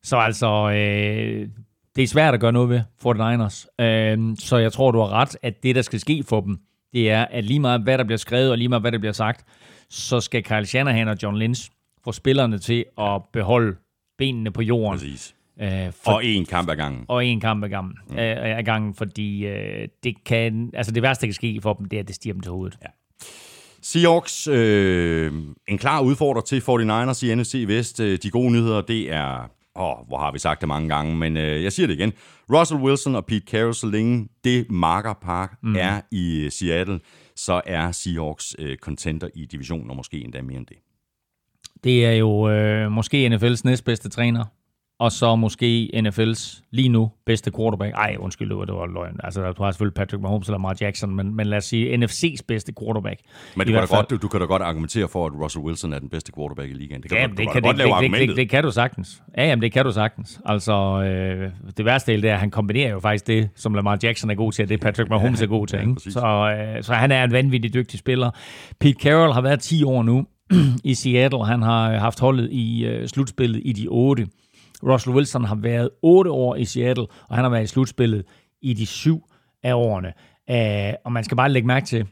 Så 0.02 0.16
altså, 0.16 0.70
øh, 0.70 1.48
det 1.96 2.02
er 2.02 2.06
svært 2.06 2.34
at 2.34 2.40
gøre 2.40 2.52
noget 2.52 2.68
ved 2.68 2.80
Fort 2.98 3.16
Niners. 3.16 3.66
Øh, 3.80 4.36
så 4.38 4.56
jeg 4.56 4.72
tror, 4.72 4.90
du 4.90 4.98
har 4.98 5.12
ret, 5.12 5.36
at 5.42 5.62
det, 5.62 5.76
der 5.76 5.82
skal 5.82 6.00
ske 6.00 6.24
for 6.28 6.40
dem, 6.40 6.58
det 6.92 7.10
er, 7.10 7.24
at 7.24 7.44
lige 7.44 7.60
meget 7.60 7.80
hvad 7.80 7.98
der 7.98 8.04
bliver 8.04 8.18
skrevet, 8.18 8.50
og 8.50 8.58
lige 8.58 8.68
meget 8.68 8.82
hvad 8.82 8.92
der 8.92 8.98
bliver 8.98 9.12
sagt, 9.12 9.44
så 9.90 10.20
skal 10.20 10.42
Kyle 10.42 10.66
Shanahan 10.66 11.08
og 11.08 11.16
John 11.22 11.36
Lynch 11.36 11.70
få 12.04 12.12
spillerne 12.12 12.58
til 12.58 12.84
at 12.98 13.22
beholde 13.32 13.76
benene 14.20 14.50
på 14.50 14.62
jorden. 14.62 14.98
Præcis. 14.98 15.34
Øh, 15.60 15.92
for, 16.04 16.12
og 16.12 16.24
en 16.24 16.46
kamp 16.46 16.70
ad 16.70 16.76
gangen. 16.76 17.04
Og 17.08 17.26
en 17.26 17.40
kamp 17.40 17.64
ad 17.64 17.68
gangen, 17.68 17.94
mm. 18.10 18.16
øh, 18.16 18.58
ad 18.58 18.62
gangen 18.62 18.94
fordi 18.94 19.46
øh, 19.46 19.88
det 20.04 20.24
kan, 20.24 20.70
altså 20.74 20.92
det 20.92 21.02
værste, 21.02 21.22
der 21.22 21.26
kan 21.26 21.34
ske 21.34 21.60
for 21.62 21.74
dem, 21.74 21.88
det 21.88 21.96
er, 21.96 22.00
at 22.00 22.08
det 22.08 22.14
stiger 22.14 22.32
dem 22.32 22.40
til 22.40 22.52
hovedet. 22.52 22.78
Ja. 22.82 22.88
Seahawks, 23.82 24.46
øh, 24.46 25.32
en 25.68 25.78
klar 25.78 26.00
udfordrer 26.00 26.42
til 26.42 26.60
49ers 26.60 27.26
i 27.26 27.34
NFC 27.34 27.64
Vest. 27.66 28.00
Øh, 28.00 28.18
de 28.22 28.30
gode 28.30 28.52
nyheder, 28.52 28.80
det 28.80 29.12
er, 29.12 29.50
åh, 29.76 30.06
hvor 30.08 30.18
har 30.18 30.32
vi 30.32 30.38
sagt 30.38 30.60
det 30.60 30.68
mange 30.68 30.88
gange, 30.88 31.16
men 31.16 31.36
øh, 31.36 31.62
jeg 31.62 31.72
siger 31.72 31.86
det 31.86 31.94
igen. 31.94 32.12
Russell 32.52 32.80
Wilson 32.80 33.14
og 33.14 33.26
Pete 33.26 33.46
Carroll, 33.50 33.74
så 33.74 33.86
længe 33.86 34.28
det 34.44 34.70
Marker 34.70 35.14
Park 35.22 35.52
mm. 35.62 35.76
er 35.76 36.00
i 36.12 36.48
Seattle, 36.50 37.00
så 37.36 37.60
er 37.66 37.92
Seahawks 37.92 38.56
øh, 38.58 38.76
contenter 38.76 39.28
i 39.34 39.46
divisionen, 39.46 39.90
og 39.90 39.96
måske 39.96 40.24
endda 40.24 40.42
mere 40.42 40.56
end 40.56 40.66
det. 40.66 40.76
Det 41.84 42.06
er 42.06 42.12
jo 42.12 42.48
øh, 42.48 42.90
måske 42.90 43.26
NFL's 43.26 43.60
næstbedste 43.64 44.08
træner, 44.08 44.44
og 45.00 45.12
så 45.12 45.36
måske 45.36 45.90
NFL's 45.94 46.62
lige 46.70 46.88
nu 46.88 47.10
bedste 47.26 47.50
quarterback. 47.56 47.94
Ej, 47.94 48.16
undskyld, 48.18 48.48
det 48.48 48.56
var, 48.56 48.64
det 48.64 48.74
var 48.74 48.86
løgn. 48.86 49.20
Altså, 49.24 49.52
du 49.52 49.62
har 49.62 49.70
selvfølgelig 49.70 49.94
Patrick 49.94 50.22
Mahomes 50.22 50.48
eller 50.48 50.58
Lamar 50.58 50.76
Jackson, 50.80 51.14
men, 51.16 51.34
men 51.36 51.46
lad 51.46 51.58
os 51.58 51.64
sige 51.64 51.96
NFC's 51.96 52.38
bedste 52.48 52.72
quarterback. 52.80 53.20
Men 53.56 53.66
du 53.66 53.72
kan, 53.72 53.82
da 53.82 53.96
godt, 53.96 54.10
du, 54.10 54.16
du 54.16 54.28
kan 54.28 54.40
da 54.40 54.46
godt 54.46 54.62
argumentere 54.62 55.08
for, 55.08 55.26
at 55.26 55.32
Russell 55.32 55.64
Wilson 55.64 55.92
er 55.92 55.98
den 55.98 56.08
bedste 56.08 56.32
quarterback 56.32 56.70
i 56.70 56.72
ligaen. 56.72 57.02
Det 57.02 57.10
kan 57.10 57.20
ja, 57.20 57.26
du, 57.26 57.30
det, 57.30 57.38
du 57.38 57.52
kan, 57.52 57.62
godt 57.62 57.76
det, 57.76 57.86
lave 57.86 58.02
det, 58.02 58.10
det, 58.10 58.28
det, 58.28 58.36
det, 58.36 58.50
kan 58.50 58.64
du 58.64 58.70
sagtens. 58.70 59.22
Ja, 59.36 59.46
jamen, 59.46 59.62
det 59.62 59.72
kan 59.72 59.84
du 59.84 59.92
sagtens. 59.92 60.40
Altså, 60.44 61.02
øh, 61.02 61.50
det 61.76 61.84
værste 61.84 62.12
del 62.12 62.22
det 62.22 62.30
er, 62.30 62.34
at 62.34 62.40
han 62.40 62.50
kombinerer 62.50 62.90
jo 62.90 63.00
faktisk 63.00 63.26
det, 63.26 63.48
som 63.54 63.74
Lamar 63.74 63.98
Jackson 64.02 64.30
er 64.30 64.34
god 64.34 64.52
til, 64.52 64.62
og 64.62 64.68
det 64.68 64.80
Patrick 64.80 65.10
Mahomes 65.10 65.42
er 65.42 65.46
god 65.46 65.66
til. 65.66 65.80
Ikke? 65.80 65.94
Ja, 66.06 66.10
så, 66.10 66.56
øh, 66.76 66.82
så 66.82 66.94
han 66.94 67.12
er 67.12 67.24
en 67.24 67.32
vanvittig 67.32 67.74
dygtig 67.74 67.98
spiller. 67.98 68.30
Pete 68.80 69.00
Carroll 69.02 69.32
har 69.32 69.40
været 69.40 69.60
10 69.60 69.84
år 69.84 70.02
nu 70.02 70.26
i 70.84 70.94
Seattle. 70.94 71.46
Han 71.46 71.62
har 71.62 71.98
haft 71.98 72.20
holdet 72.20 72.48
i 72.52 72.84
øh, 72.84 73.08
slutspillet 73.08 73.62
i 73.64 73.72
de 73.72 73.86
8. 73.88 74.26
Russell 74.82 75.16
Wilson 75.16 75.44
har 75.44 75.54
været 75.54 75.90
8 76.02 76.30
år 76.30 76.56
i 76.56 76.64
Seattle, 76.64 77.06
og 77.28 77.36
han 77.36 77.44
har 77.44 77.50
været 77.50 77.64
i 77.64 77.66
slutspillet 77.66 78.24
i 78.62 78.72
de 78.72 78.86
syv 78.86 79.22
af 79.62 79.74
årene. 79.74 80.12
Uh, 80.50 80.94
og 81.04 81.12
man 81.12 81.24
skal 81.24 81.36
bare 81.36 81.50
lægge 81.50 81.66
mærke 81.66 81.86
til, 81.86 82.06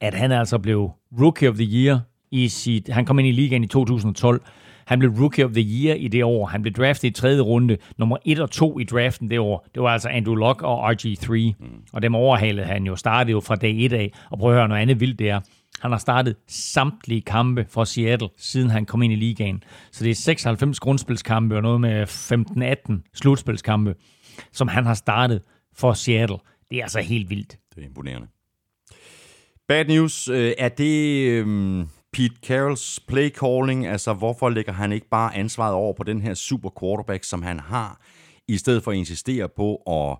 at 0.00 0.14
han 0.14 0.32
altså 0.32 0.58
blev 0.58 0.90
Rookie 1.20 1.48
of 1.48 1.54
the 1.54 1.64
Year 1.64 2.00
i 2.30 2.48
sit... 2.48 2.88
Han 2.88 3.04
kom 3.04 3.18
ind 3.18 3.28
i 3.28 3.32
ligaen 3.32 3.64
i 3.64 3.66
2012. 3.66 4.42
Han 4.86 4.98
blev 4.98 5.10
Rookie 5.10 5.44
of 5.44 5.50
the 5.50 5.62
Year 5.62 5.94
i 5.94 6.08
det 6.08 6.24
år. 6.24 6.46
Han 6.46 6.62
blev 6.62 6.74
draftet 6.74 7.08
i 7.08 7.10
tredje 7.10 7.40
runde, 7.40 7.76
nummer 7.98 8.16
1 8.24 8.40
og 8.40 8.50
2 8.50 8.78
i 8.78 8.84
draften 8.84 9.30
det 9.30 9.38
år. 9.38 9.66
Det 9.74 9.82
var 9.82 9.88
altså 9.88 10.08
Andrew 10.08 10.34
Luck 10.34 10.62
og 10.62 10.90
RG3. 10.90 11.32
Mm. 11.32 11.66
Og 11.92 12.02
dem 12.02 12.14
overhalede 12.14 12.66
han 12.66 12.86
jo. 12.86 12.96
Startede 12.96 13.32
jo 13.32 13.40
fra 13.40 13.56
dag 13.56 13.84
1 13.84 13.92
af. 13.92 14.12
Og 14.30 14.38
prøv 14.38 14.50
at 14.50 14.56
høre 14.56 14.68
noget 14.68 14.82
andet 14.82 15.00
vildt 15.00 15.18
det 15.18 15.30
er. 15.30 15.40
Han 15.84 15.92
har 15.92 15.98
startet 15.98 16.36
samtlige 16.48 17.20
kampe 17.20 17.66
for 17.68 17.84
Seattle, 17.84 18.28
siden 18.36 18.70
han 18.70 18.86
kom 18.86 19.02
ind 19.02 19.12
i 19.12 19.16
ligaen. 19.16 19.62
Så 19.92 20.04
det 20.04 20.10
er 20.10 20.14
96 20.14 20.80
grundspilskampe 20.80 21.56
og 21.56 21.62
noget 21.62 21.80
med 21.80 22.06
15-18 23.02 23.10
slutspilskampe, 23.14 23.94
som 24.52 24.68
han 24.68 24.86
har 24.86 24.94
startet 24.94 25.42
for 25.76 25.92
Seattle. 25.92 26.36
Det 26.70 26.78
er 26.78 26.82
altså 26.82 27.00
helt 27.00 27.30
vildt. 27.30 27.58
Det 27.74 27.82
er 27.82 27.86
imponerende. 27.86 28.26
Bad 29.68 29.84
news, 29.84 30.28
øh, 30.28 30.52
er 30.58 30.68
det 30.68 31.28
øh, 31.28 31.86
Pete 32.12 32.36
Carrolls 32.46 33.00
play 33.08 33.30
calling? 33.30 33.86
Altså, 33.86 34.12
hvorfor 34.12 34.48
lægger 34.48 34.72
han 34.72 34.92
ikke 34.92 35.08
bare 35.08 35.36
ansvaret 35.36 35.74
over 35.74 35.92
på 35.92 36.02
den 36.02 36.20
her 36.20 36.34
super 36.34 36.70
quarterback, 36.80 37.24
som 37.24 37.42
han 37.42 37.60
har, 37.60 38.00
i 38.48 38.56
stedet 38.56 38.82
for 38.82 38.90
at 38.90 38.96
insistere 38.96 39.48
på 39.56 39.76
at 39.76 40.18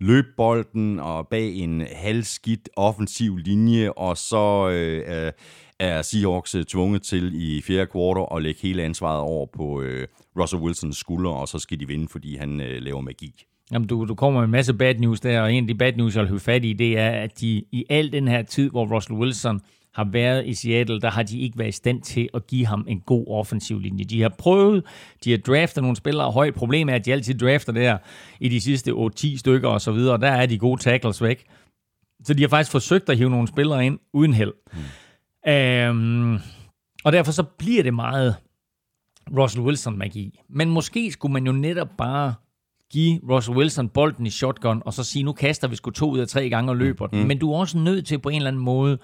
løb 0.00 0.24
bolden 0.36 0.98
og 0.98 1.28
bag 1.28 1.54
en 1.54 1.86
halvskidt 1.92 2.68
offensiv 2.76 3.36
linje, 3.36 3.90
og 3.90 4.16
så 4.16 4.68
øh, 4.70 5.32
er 5.78 6.02
Seahawks 6.02 6.54
øh, 6.54 6.64
tvunget 6.64 7.02
til 7.02 7.32
i 7.34 7.62
fjerde 7.62 7.86
kvartal 7.86 8.36
at 8.36 8.42
lægge 8.42 8.60
hele 8.62 8.82
ansvaret 8.82 9.20
over 9.20 9.46
på 9.46 9.82
øh, 9.82 10.06
Russell 10.38 10.62
Wilsons 10.62 10.96
skuldre, 10.96 11.32
og 11.32 11.48
så 11.48 11.58
skal 11.58 11.80
de 11.80 11.86
vinde, 11.86 12.08
fordi 12.08 12.36
han 12.36 12.60
øh, 12.60 12.82
laver 12.82 13.00
magi. 13.00 13.44
Jamen, 13.72 13.88
du, 13.88 14.04
du 14.04 14.14
kommer 14.14 14.40
med 14.40 14.44
en 14.44 14.50
masse 14.50 14.74
bad 14.74 14.94
news 14.94 15.20
der, 15.20 15.40
og 15.40 15.52
en 15.52 15.64
af 15.64 15.68
de 15.68 15.74
bad 15.74 15.92
news, 15.92 16.16
jeg 16.16 16.30
vil 16.30 16.40
fat 16.40 16.64
i, 16.64 16.72
det 16.72 16.98
er, 16.98 17.10
at 17.10 17.40
de 17.40 17.64
i 17.72 17.84
al 17.90 18.12
den 18.12 18.28
her 18.28 18.42
tid, 18.42 18.70
hvor 18.70 18.94
Russell 18.94 19.18
Wilson 19.18 19.60
har 20.04 20.10
været 20.12 20.46
i 20.46 20.54
Seattle, 20.54 21.00
der 21.00 21.10
har 21.10 21.22
de 21.22 21.40
ikke 21.40 21.58
været 21.58 21.68
i 21.68 21.72
stand 21.72 22.02
til 22.02 22.28
at 22.34 22.46
give 22.46 22.66
ham 22.66 22.84
en 22.88 23.00
god 23.00 23.24
offensiv 23.28 23.78
linje. 23.78 24.04
De 24.04 24.22
har 24.22 24.28
prøvet, 24.28 24.84
de 25.24 25.30
har 25.30 25.38
draftet 25.38 25.82
nogle 25.82 25.96
spillere 25.96 26.30
højt. 26.30 26.54
Problemet 26.54 26.92
er, 26.92 26.96
at 26.96 27.06
de 27.06 27.12
altid 27.12 27.38
drafter 27.38 27.72
der 27.72 27.98
i 28.40 28.48
de 28.48 28.60
sidste 28.60 28.92
8-10 28.92 29.38
stykker 29.38 29.68
og 29.68 29.80
så 29.80 29.92
videre, 29.92 30.14
og 30.14 30.20
der 30.20 30.30
er 30.30 30.46
de 30.46 30.58
gode 30.58 30.80
tackles 30.80 31.22
væk. 31.22 31.44
Så 32.24 32.34
de 32.34 32.42
har 32.42 32.48
faktisk 32.48 32.70
forsøgt 32.70 33.08
at 33.08 33.16
hive 33.16 33.30
nogle 33.30 33.48
spillere 33.48 33.86
ind 33.86 33.98
uden 34.12 34.34
held. 34.34 34.52
Mm. 34.72 35.52
Øhm, 35.52 36.38
og 37.04 37.12
derfor 37.12 37.32
så 37.32 37.42
bliver 37.42 37.82
det 37.82 37.94
meget 37.94 38.36
Russell 39.36 39.64
Wilson-magi. 39.64 40.40
Men 40.48 40.70
måske 40.70 41.12
skulle 41.12 41.32
man 41.32 41.46
jo 41.46 41.52
netop 41.52 41.88
bare 41.98 42.34
give 42.92 43.20
Russell 43.30 43.56
Wilson 43.56 43.88
bolden 43.88 44.26
i 44.26 44.30
shotgun, 44.30 44.82
og 44.84 44.94
så 44.94 45.04
sige, 45.04 45.22
nu 45.22 45.32
kaster 45.32 45.68
vi 45.68 45.76
sgu 45.76 45.90
to 45.90 46.10
ud 46.10 46.18
af 46.18 46.28
tre 46.28 46.50
gange 46.50 46.70
og 46.70 46.76
løber 46.76 47.06
den. 47.06 47.20
Mm. 47.20 47.26
Men 47.26 47.38
du 47.38 47.52
er 47.52 47.58
også 47.58 47.78
nødt 47.78 48.06
til 48.06 48.18
på 48.18 48.28
en 48.28 48.36
eller 48.36 48.48
anden 48.48 48.62
måde 48.62 48.98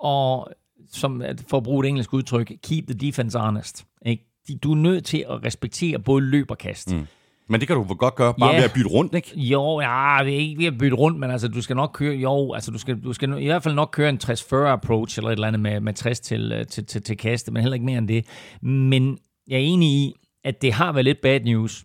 og 0.00 0.48
som, 0.92 1.22
for 1.48 1.56
at 1.56 1.62
bruge 1.62 1.86
et 1.86 1.88
engelsk 1.88 2.14
udtryk, 2.14 2.52
keep 2.62 2.86
the 2.86 2.98
defense 2.98 3.38
honest. 3.38 3.86
Ikke? 4.06 4.24
Du 4.62 4.72
er 4.72 4.76
nødt 4.76 5.04
til 5.04 5.24
at 5.30 5.44
respektere 5.44 5.98
både 5.98 6.24
løb 6.24 6.50
og 6.50 6.58
kast. 6.58 6.92
Mm. 6.92 7.06
Men 7.48 7.60
det 7.60 7.68
kan 7.68 7.76
du 7.76 7.94
godt 7.94 8.14
gøre, 8.14 8.34
bare 8.34 8.50
ja. 8.50 8.56
ved 8.56 8.64
at 8.64 8.72
bytte 8.74 8.90
rundt, 8.90 9.14
ikke? 9.14 9.40
Jo, 9.40 9.80
ja, 9.80 10.18
det 10.24 10.34
er 10.34 10.38
ikke 10.38 10.58
ved 10.58 10.66
at 10.66 10.78
bytte 10.78 10.96
rundt, 10.96 11.18
men 11.18 11.30
altså, 11.30 11.48
du 11.48 11.62
skal 11.62 11.76
nok 11.76 11.90
køre, 11.94 12.14
jo, 12.14 12.52
altså, 12.52 12.70
du 12.70 12.78
skal, 12.78 13.00
du 13.04 13.12
skal 13.12 13.42
i 13.42 13.46
hvert 13.46 13.62
fald 13.62 13.74
nok 13.74 13.88
køre 13.92 14.08
en 14.08 14.20
60-40 14.24 14.56
approach, 14.56 15.18
eller 15.18 15.30
et 15.30 15.32
eller 15.32 15.46
andet 15.46 15.60
med, 15.60 15.80
med 15.80 15.94
60 15.94 16.20
til, 16.20 16.52
øh, 16.52 16.66
til, 16.66 16.86
til, 16.86 17.02
til 17.02 17.16
kaste, 17.16 17.52
men 17.52 17.62
heller 17.62 17.74
ikke 17.74 17.86
mere 17.86 17.98
end 17.98 18.08
det. 18.08 18.26
Men 18.62 19.18
jeg 19.48 19.56
er 19.56 19.64
enig 19.64 19.88
i, 19.88 20.14
at 20.44 20.62
det 20.62 20.72
har 20.72 20.92
været 20.92 21.04
lidt 21.04 21.20
bad 21.22 21.40
news, 21.40 21.84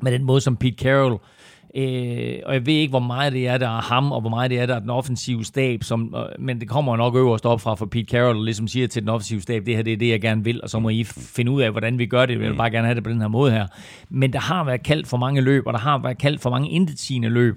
med 0.00 0.12
den 0.12 0.24
måde, 0.24 0.40
som 0.40 0.56
Pete 0.56 0.76
Carroll 0.76 1.12
Øh, 1.12 1.18
og 2.46 2.54
jeg 2.54 2.66
ved 2.66 2.74
ikke, 2.74 2.90
hvor 2.90 2.98
meget 2.98 3.32
det 3.32 3.48
er, 3.48 3.58
der 3.58 3.66
er 3.66 3.80
ham, 3.82 4.12
og 4.12 4.20
hvor 4.20 4.30
meget 4.30 4.50
det 4.50 4.60
er, 4.60 4.66
der 4.66 4.74
er 4.74 4.78
den 4.80 4.90
offensive 4.90 5.44
stab, 5.44 5.84
som, 5.84 6.14
øh, 6.16 6.44
men 6.44 6.60
det 6.60 6.68
kommer 6.68 6.96
nok 6.96 7.16
øverst 7.16 7.46
op 7.46 7.60
fra, 7.60 7.74
for 7.74 7.86
Pete 7.86 8.06
Carroll 8.10 8.44
ligesom 8.44 8.68
siger 8.68 8.86
til 8.88 9.02
den 9.02 9.08
offensive 9.08 9.40
stab, 9.40 9.66
det 9.66 9.76
her 9.76 9.82
det 9.82 9.92
er 9.92 9.96
det, 9.96 10.08
jeg 10.08 10.20
gerne 10.20 10.44
vil, 10.44 10.60
og 10.62 10.70
så 10.70 10.78
må 10.78 10.88
I 10.88 11.04
finde 11.04 11.50
ud 11.50 11.62
af, 11.62 11.70
hvordan 11.70 11.98
vi 11.98 12.06
gør 12.06 12.26
det. 12.26 12.32
Jeg 12.32 12.40
vil 12.40 12.56
bare 12.56 12.70
gerne 12.70 12.86
have 12.86 12.94
det 12.94 13.04
på 13.04 13.10
den 13.10 13.20
her 13.20 13.28
måde 13.28 13.52
her. 13.52 13.66
Men 14.10 14.32
der 14.32 14.40
har 14.40 14.64
været 14.64 14.82
kaldt 14.82 15.08
for 15.08 15.16
mange 15.16 15.40
løb, 15.40 15.66
og 15.66 15.72
der 15.72 15.78
har 15.78 15.98
været 15.98 16.18
kaldt 16.18 16.40
for 16.40 16.50
mange 16.50 16.70
intetsigende 16.70 17.28
løb 17.28 17.56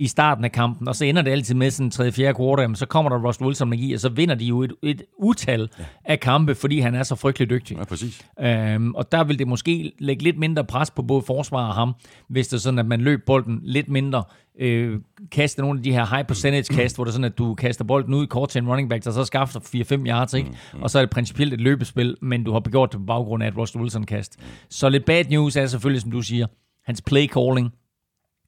i 0.00 0.06
starten 0.06 0.44
af 0.44 0.52
kampen, 0.52 0.88
og 0.88 0.96
så 0.96 1.04
ender 1.04 1.22
det 1.22 1.30
altid 1.30 1.54
med 1.54 1.70
sådan 1.70 2.06
en 2.06 2.32
3-4 2.32 2.36
quarter, 2.36 2.74
så 2.74 2.86
kommer 2.86 3.10
der 3.10 3.26
Russell 3.26 3.46
Wilson 3.46 3.68
magi, 3.68 3.92
og 3.92 4.00
så 4.00 4.08
vinder 4.08 4.34
de 4.34 4.44
jo 4.44 4.62
et, 4.62 4.72
et 4.82 5.02
utal 5.18 5.68
ja. 5.78 5.84
af 6.04 6.20
kampe, 6.20 6.54
fordi 6.54 6.80
han 6.80 6.94
er 6.94 7.02
så 7.02 7.14
frygtelig 7.14 7.50
dygtig. 7.50 7.76
Ja, 7.76 7.84
præcis. 7.84 8.26
Øhm, 8.40 8.94
og 8.94 9.12
der 9.12 9.24
vil 9.24 9.38
det 9.38 9.48
måske 9.48 9.92
lægge 9.98 10.22
lidt 10.22 10.38
mindre 10.38 10.64
pres 10.64 10.90
på 10.90 11.02
både 11.02 11.22
forsvar 11.22 11.68
og 11.68 11.74
ham, 11.74 11.94
hvis 12.28 12.48
det 12.48 12.56
er 12.56 12.60
sådan, 12.60 12.78
at 12.78 12.86
man 12.86 13.00
løb 13.00 13.20
bolden 13.26 13.60
lidt 13.62 13.88
mindre, 13.88 14.24
øh, 14.60 15.00
kaste 15.32 15.60
nogle 15.60 15.78
af 15.78 15.82
de 15.82 15.92
her 15.92 16.06
high 16.06 16.26
percentage 16.26 16.74
kast, 16.74 16.96
hvor 16.96 17.04
det 17.04 17.10
er 17.10 17.12
sådan, 17.12 17.24
at 17.24 17.38
du 17.38 17.54
kaster 17.54 17.84
bolden 17.84 18.14
ud 18.14 18.22
i 18.24 18.26
kort 18.26 18.48
til 18.48 18.62
en 18.62 18.68
running 18.68 18.90
back, 18.90 19.04
der 19.04 19.10
så 19.10 19.24
skaffer 19.24 19.60
4-5 19.60 20.06
yards, 20.06 20.34
ikke? 20.34 20.48
Mm, 20.48 20.56
mm. 20.74 20.82
og 20.82 20.90
så 20.90 20.98
er 20.98 21.02
det 21.02 21.10
principielt 21.10 21.54
et 21.54 21.60
løbespil, 21.60 22.16
men 22.22 22.44
du 22.44 22.52
har 22.52 22.60
begået 22.60 22.92
det 22.92 23.00
på 23.00 23.06
baggrund 23.06 23.42
af 23.42 23.48
et 23.48 23.56
Russell 23.56 23.82
Wilson 23.82 24.04
kast. 24.04 24.38
Så 24.70 24.88
lidt 24.88 25.04
bad 25.04 25.24
news 25.24 25.56
er 25.56 25.66
selvfølgelig, 25.66 26.02
som 26.02 26.10
du 26.10 26.22
siger, 26.22 26.46
hans 26.86 27.02
play 27.02 27.26
calling, 27.26 27.72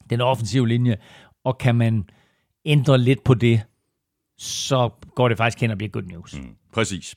den 0.09 0.21
offensive 0.21 0.67
linje, 0.67 0.97
og 1.43 1.57
kan 1.57 1.75
man 1.75 2.09
ændre 2.65 2.97
lidt 2.97 3.23
på 3.23 3.33
det, 3.33 3.61
så 4.37 4.89
går 5.15 5.27
det 5.27 5.37
faktisk 5.37 5.61
hen 5.61 5.71
og 5.71 5.77
bliver 5.77 5.91
good 5.91 6.03
news. 6.03 6.39
Mm, 6.39 6.55
præcis. 6.73 7.15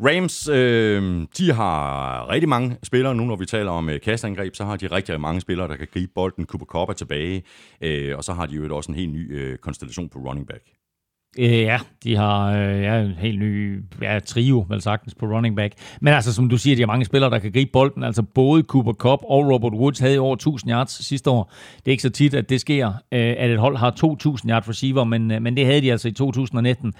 Rams, 0.00 0.48
øh, 0.48 1.26
de 1.38 1.52
har 1.52 2.28
rigtig 2.28 2.48
mange 2.48 2.76
spillere 2.82 3.14
nu, 3.14 3.24
når 3.24 3.36
vi 3.36 3.46
taler 3.46 3.70
om 3.70 3.88
øh, 3.88 4.00
kastangreb, 4.00 4.54
så 4.54 4.64
har 4.64 4.76
de 4.76 4.86
rigtig 4.86 5.20
mange 5.20 5.40
spillere, 5.40 5.68
der 5.68 5.76
kan 5.76 5.88
gribe 5.92 6.12
bolden. 6.14 6.46
Cooper 6.46 6.66
Cup 6.66 6.88
er 6.88 6.92
tilbage, 6.92 7.42
øh, 7.80 8.16
og 8.16 8.24
så 8.24 8.32
har 8.32 8.46
de 8.46 8.54
jo 8.54 8.76
også 8.76 8.92
en 8.92 8.96
helt 8.96 9.12
ny 9.12 9.38
øh, 9.38 9.58
konstellation 9.58 10.08
på 10.08 10.18
running 10.18 10.46
back. 10.46 10.62
Øh, 11.38 11.60
ja, 11.60 11.78
de 12.04 12.16
har 12.16 12.52
øh, 12.52 12.82
ja, 12.82 13.00
en 13.00 13.14
helt 13.18 13.38
ny 13.38 13.78
ja, 14.02 14.18
trio, 14.18 14.66
vel 14.68 14.82
sagtens, 14.82 15.14
på 15.14 15.26
running 15.26 15.56
back. 15.56 15.74
Men 16.00 16.14
altså, 16.14 16.34
som 16.34 16.48
du 16.48 16.56
siger, 16.56 16.76
de 16.76 16.82
har 16.82 16.86
mange 16.86 17.04
spillere, 17.04 17.30
der 17.30 17.38
kan 17.38 17.52
gribe 17.52 17.70
bolden. 17.72 18.04
Altså, 18.04 18.22
både 18.22 18.62
Cooper 18.62 18.92
Cup 18.92 19.18
og 19.22 19.50
Robert 19.52 19.72
Woods 19.72 19.98
havde 19.98 20.18
over 20.18 20.34
1000 20.34 20.72
yards 20.72 21.06
sidste 21.06 21.30
år. 21.30 21.52
Det 21.76 21.86
er 21.86 21.90
ikke 21.90 22.02
så 22.02 22.10
tit, 22.10 22.34
at 22.34 22.50
det 22.50 22.60
sker, 22.60 22.88
øh, 22.88 23.34
at 23.38 23.50
et 23.50 23.58
hold 23.58 23.76
har 23.76 23.90
2000 23.90 24.50
yards 24.50 24.68
receiver, 24.68 25.04
men, 25.04 25.30
øh, 25.30 25.42
men 25.42 25.56
det 25.56 25.66
havde 25.66 25.80
de 25.80 25.92
altså 25.92 26.08
i 26.08 26.12
2019. 26.12 26.92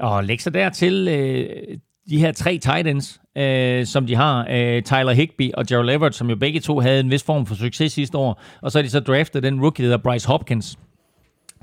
Og 0.00 0.24
læg 0.24 0.42
så 0.42 0.50
dertil 0.50 1.08
øh, 1.08 1.46
de 2.10 2.18
her 2.18 2.32
tre 2.32 2.58
tight 2.58 2.88
ends, 2.88 3.20
øh, 3.38 3.86
som 3.86 4.06
de 4.06 4.14
har, 4.14 4.46
øh, 4.50 4.82
Tyler 4.82 5.12
Higby 5.12 5.52
og 5.54 5.66
Gerald 5.66 5.90
Everett, 5.90 6.14
som 6.14 6.30
jo 6.30 6.36
begge 6.36 6.60
to 6.60 6.80
havde 6.80 7.00
en 7.00 7.10
vis 7.10 7.22
form 7.22 7.46
for 7.46 7.54
succes 7.54 7.92
sidste 7.92 8.18
år. 8.18 8.42
Og 8.62 8.72
så 8.72 8.78
har 8.78 8.82
de 8.82 8.90
så 8.90 9.00
draftet 9.00 9.42
den 9.42 9.60
rookie, 9.60 9.84
der 9.84 9.86
hedder 9.86 10.02
Bryce 10.02 10.28
Hopkins, 10.28 10.78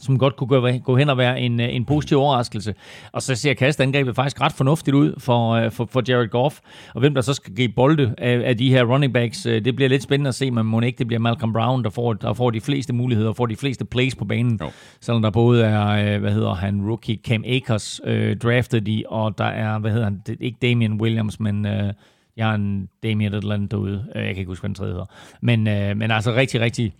som 0.04 0.20
godt 0.20 0.36
kunne 0.36 0.48
gå, 0.48 0.70
gå 0.84 0.98
hen 0.98 1.10
og 1.10 1.18
være 1.18 1.42
en, 1.42 1.60
øh, 1.60 1.76
en 1.76 1.86
positiv 1.86 2.18
overraskelse. 2.18 2.74
Og 3.12 3.22
så 3.22 3.36
ser 3.36 3.54
kastangrebet 3.54 4.16
faktisk 4.16 4.42
ret 4.42 4.52
fornuftigt 4.52 4.96
ud 4.96 5.14
for, 5.18 5.52
øh, 5.52 5.72
for, 5.72 5.86
for 5.92 6.04
Jared 6.08 6.28
Goff. 6.28 6.60
Og 6.94 7.00
hvem 7.00 7.14
der 7.14 7.22
så 7.22 7.34
skal 7.34 7.56
give 7.56 7.70
bolde 7.70 8.16
af, 8.18 8.42
af 8.46 8.58
de 8.58 8.70
her 8.70 8.84
running 8.84 9.14
backs, 9.14 9.46
øh, 9.46 9.66
det 9.66 9.76
bliver 9.76 9.90
lidt 9.90 10.04
spændende 10.04 10.28
at 10.28 10.36
se, 10.36 10.52
men 10.52 10.66
må 10.66 10.82
ikke 10.82 10.98
det 10.98 11.08
bliver 11.08 11.20
Malcolm 11.20 11.54
Brown, 11.54 11.84
der 11.84 11.90
får, 11.90 12.14
der 12.14 12.34
får 12.34 12.50
de 12.50 12.62
fleste 12.62 12.94
muligheder 12.94 13.30
og 13.30 13.36
får 13.36 13.46
de 13.46 13.56
fleste 13.56 13.86
plays 13.86 14.16
på 14.16 14.26
banen. 14.26 14.60
Jo. 14.62 14.72
Selvom 15.02 15.22
der 15.22 15.30
både 15.30 15.64
er, 15.64 16.20
hvad 16.20 16.32
hedder 16.32 16.54
han, 16.54 16.82
rookie 16.88 17.18
Cam 17.28 17.44
Akers 17.48 18.02
øh, 18.06 18.38
draftet 18.38 18.88
i, 18.88 19.04
og 19.08 19.38
der 19.38 19.46
er, 19.46 19.80
hvad 19.80 19.92
hedder 19.92 20.06
han, 20.06 20.22
ikke 20.40 20.58
Damian 20.62 21.02
Williams, 21.02 21.40
men... 21.40 21.66
Øh, 21.66 21.94
jeg 22.38 22.48
har 22.48 22.56
en 22.56 22.90
Damien 23.04 23.34
et 23.34 23.38
eller 23.38 23.56
andet 23.56 23.72
derude. 23.72 24.06
Jeg 24.16 24.24
kan 24.24 24.38
ikke 24.38 24.50
huske, 24.50 24.62
hvad 24.62 24.70
den 24.70 24.76
tredje 24.76 24.92
hedder. 24.92 25.06
Men, 25.42 25.68
øh, 25.68 25.98
men 25.98 26.12
altså 26.12 26.34
rigtig, 26.34 26.62
rigtig 26.62 26.94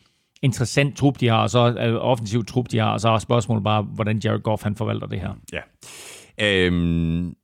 interessant 0.44 0.98
trup, 0.98 1.20
de 1.20 1.28
har, 1.28 1.38
og 1.38 1.50
så 1.50 1.76
øh, 1.80 1.96
offensiv 1.96 2.46
trup, 2.46 2.72
de 2.72 2.78
har, 2.78 2.92
og 2.92 3.02
så 3.02 3.10
er 3.10 3.20
spørgsmålet 3.20 3.64
bare, 3.64 3.82
hvordan 3.82 4.18
Jared 4.24 4.42
Goff 4.42 4.64
han 4.64 4.76
forvalter 4.76 5.08
det 5.08 5.20
her. 5.20 5.34
Ja. 5.54 5.62
Øhm, 6.66 7.36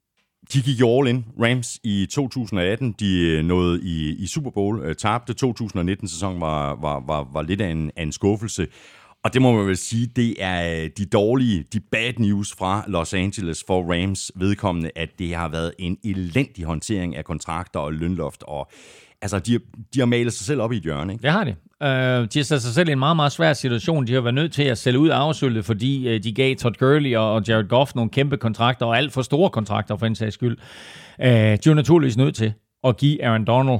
de 0.54 0.62
gik 0.62 0.82
all 0.82 1.08
in, 1.08 1.26
Rams, 1.42 1.80
i 1.84 2.08
2018. 2.12 2.96
De 3.00 3.20
øh, 3.20 3.46
nåede 3.46 3.82
i, 3.84 4.16
i 4.24 4.28
Super 4.28 4.50
Bowl, 4.52 4.82
øh, 4.86 4.96
tabte. 4.96 5.36
2019-sæson 5.46 6.42
var, 6.42 6.76
var, 6.82 7.04
var, 7.08 7.28
var 7.34 7.42
lidt 7.42 7.62
af 7.62 7.70
en, 7.70 7.92
af 7.96 8.04
en 8.04 8.12
skuffelse. 8.12 8.68
Og 9.24 9.34
det 9.34 9.42
må 9.42 9.52
man 9.52 9.68
vel 9.68 9.78
sige, 9.78 10.08
det 10.16 10.36
er 10.40 10.88
de 10.98 11.06
dårlige, 11.06 11.66
de 11.74 11.80
bad 11.80 12.14
news 12.18 12.56
fra 12.58 12.84
Los 12.88 13.14
Angeles 13.14 13.64
for 13.68 13.94
Rams 13.94 14.32
vedkommende, 14.36 14.92
at 14.96 15.10
det 15.20 15.36
har 15.36 15.50
været 15.50 15.74
en 15.80 15.98
elendig 16.04 16.66
håndtering 16.66 17.16
af 17.16 17.26
kontrakter 17.26 17.80
og 17.80 17.94
lønloft, 17.94 18.44
og 18.44 18.72
altså, 19.22 19.40
de, 19.40 19.60
de 19.94 20.00
har 20.00 20.06
malet 20.06 20.34
sig 20.34 20.46
selv 20.46 20.62
op 20.62 20.72
i 20.72 20.78
et 20.78 20.84
hjørne. 20.84 21.14
Ikke? 21.14 21.22
Det 21.22 21.32
har 21.32 21.44
de. 21.44 21.56
Uh, 21.84 21.88
de 21.88 22.40
har 22.40 22.44
sat 22.44 22.62
sig 22.62 22.74
selv 22.74 22.90
i 22.90 22.92
en 22.92 23.00
meget, 23.00 23.16
meget 23.16 23.32
svær 23.32 23.54
situation. 23.54 24.08
De 24.08 24.14
har 24.14 24.22
været 24.22 24.36
nødt 24.36 24.54
til 24.54 24.64
at 24.64 24.78
sælge 24.78 25.00
ud 25.00 25.10
af 25.10 25.66
fordi 25.66 26.16
uh, 26.16 26.24
de 26.24 26.34
gav 26.34 26.56
Todd 26.56 26.76
Gurley 26.80 27.16
og 27.16 27.44
Jared 27.48 27.68
Goff 27.68 27.96
nogle 27.96 28.12
kæmpe 28.12 28.38
kontrakter, 28.38 28.86
og 28.86 28.98
alt 28.98 29.14
for 29.14 29.22
store 29.22 29.50
kontrakter 29.50 29.98
for 29.98 30.06
en 30.06 30.16
sags 30.16 30.34
skyld. 30.34 30.58
Uh, 31.20 31.26
de 31.26 31.60
var 31.66 31.74
naturligvis 31.74 32.18
nødt 32.18 32.36
til 32.36 32.54
at 32.84 32.98
give 32.98 33.24
Aaron 33.24 33.46
Donald 33.46 33.80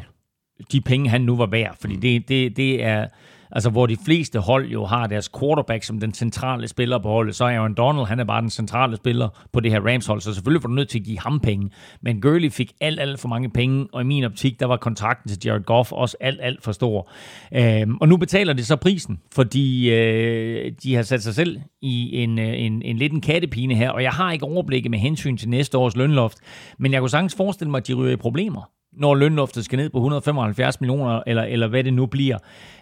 de 0.72 0.82
penge, 0.82 1.10
han 1.10 1.22
nu 1.22 1.36
var 1.36 1.46
værd, 1.46 1.78
fordi 1.82 1.96
det, 1.96 2.30
det, 2.30 2.58
det 2.58 2.84
er 2.84 3.08
altså 3.52 3.70
hvor 3.70 3.86
de 3.86 3.98
fleste 4.06 4.40
hold 4.40 4.68
jo 4.68 4.86
har 4.86 5.08
deres 5.08 5.30
quarterback 5.40 5.84
som 5.84 6.00
den 6.00 6.14
centrale 6.14 6.68
spiller 6.68 6.98
på 7.00 7.10
holdet, 7.10 7.36
så 7.36 7.46
er 7.46 7.50
Aaron 7.50 7.74
Donald, 7.74 8.08
han 8.08 8.20
er 8.20 8.24
bare 8.24 8.42
den 8.42 8.50
centrale 8.50 8.96
spiller 8.96 9.30
på 9.54 9.60
det 9.60 9.72
her 9.72 9.80
Rams-hold, 9.80 10.22
så 10.22 10.34
selvfølgelig 10.34 10.64
var 10.64 10.68
du 10.68 10.74
nødt 10.74 10.90
til 10.90 11.00
at 11.00 11.06
give 11.06 11.20
ham 11.20 11.40
penge. 11.40 11.70
Men 12.02 12.22
Gurley 12.22 12.52
fik 12.52 12.74
alt, 12.82 13.00
alt 13.00 13.20
for 13.20 13.28
mange 13.28 13.50
penge, 13.50 13.88
og 13.94 14.02
i 14.02 14.04
min 14.04 14.24
optik, 14.24 14.60
der 14.60 14.66
var 14.66 14.78
kontrakten 14.78 15.30
til 15.30 15.40
Jared 15.46 15.64
Goff 15.64 15.92
også 15.92 16.18
alt, 16.20 16.40
alt 16.42 16.64
for 16.64 16.72
stor. 16.72 17.12
Øhm, 17.56 17.98
og 18.02 18.08
nu 18.08 18.18
betaler 18.18 18.54
det 18.54 18.66
så 18.66 18.76
prisen, 18.76 19.20
fordi 19.32 19.92
øh, 19.94 20.72
de 20.84 20.96
har 20.96 21.04
sat 21.04 21.24
sig 21.24 21.36
selv 21.36 21.60
i 21.82 22.24
en, 22.24 22.40
en, 22.40 22.40
en, 22.40 22.82
en 22.82 22.98
lidt 22.98 23.14
en 23.14 23.22
kattepine 23.22 23.76
her, 23.76 23.90
og 23.90 24.04
jeg 24.04 24.12
har 24.12 24.32
ikke 24.32 24.46
overblikket 24.46 24.92
med 24.92 25.00
hensyn 25.00 25.38
til 25.38 25.50
næste 25.50 25.78
års 25.78 25.96
lønloft, 25.96 26.38
men 26.80 26.94
jeg 26.94 27.02
kunne 27.02 27.10
sagtens 27.10 27.36
forestille 27.36 27.72
mig, 27.72 27.78
at 27.78 27.88
de 27.88 27.94
ryger 27.94 28.14
i 28.14 28.16
problemer 28.16 28.70
når 28.94 29.16
lønloftet 29.16 29.66
skal 29.66 29.78
ned 29.78 29.90
på 29.90 29.98
175 29.98 30.82
millioner, 30.82 31.22
eller, 31.28 31.44
eller 31.44 31.68
hvad 31.68 31.84
det 31.84 31.94
nu 31.94 32.06
bliver. 32.06 32.38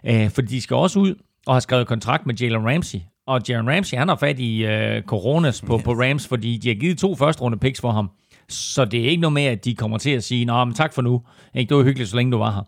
Øh, 0.05 0.29
for 0.29 0.41
de 0.41 0.61
skal 0.61 0.75
også 0.75 0.99
ud 0.99 1.15
og 1.47 1.55
har 1.55 1.59
skrevet 1.59 1.87
kontrakt 1.87 2.25
med 2.25 2.35
Jalen 2.35 2.67
Ramsey. 2.67 2.99
Og 3.27 3.41
Jalen 3.49 3.69
Ramsey, 3.69 3.97
han 3.97 4.07
har 4.07 4.15
fat 4.15 4.39
i 4.39 4.65
øh, 4.65 5.01
coronas 5.01 5.61
på, 5.61 5.77
på 5.77 5.91
Rams, 5.91 6.27
fordi 6.27 6.57
de 6.57 6.67
har 6.67 6.75
givet 6.75 6.97
to 6.97 7.15
første 7.15 7.41
runde 7.41 7.57
picks 7.57 7.81
for 7.81 7.91
ham. 7.91 8.09
Så 8.49 8.85
det 8.85 8.99
er 9.05 9.09
ikke 9.09 9.21
noget 9.21 9.33
med, 9.33 9.43
at 9.43 9.65
de 9.65 9.75
kommer 9.75 9.97
til 9.97 10.09
at 10.09 10.23
sige, 10.23 10.45
Nå, 10.45 10.65
men 10.65 10.73
tak 10.73 10.93
for 10.93 11.01
nu. 11.01 11.21
Ikke, 11.55 11.69
det 11.69 11.77
var 11.77 11.83
hyggeligt, 11.83 12.09
så 12.09 12.15
længe 12.15 12.31
du 12.31 12.37
var 12.37 12.51
her. 12.51 12.63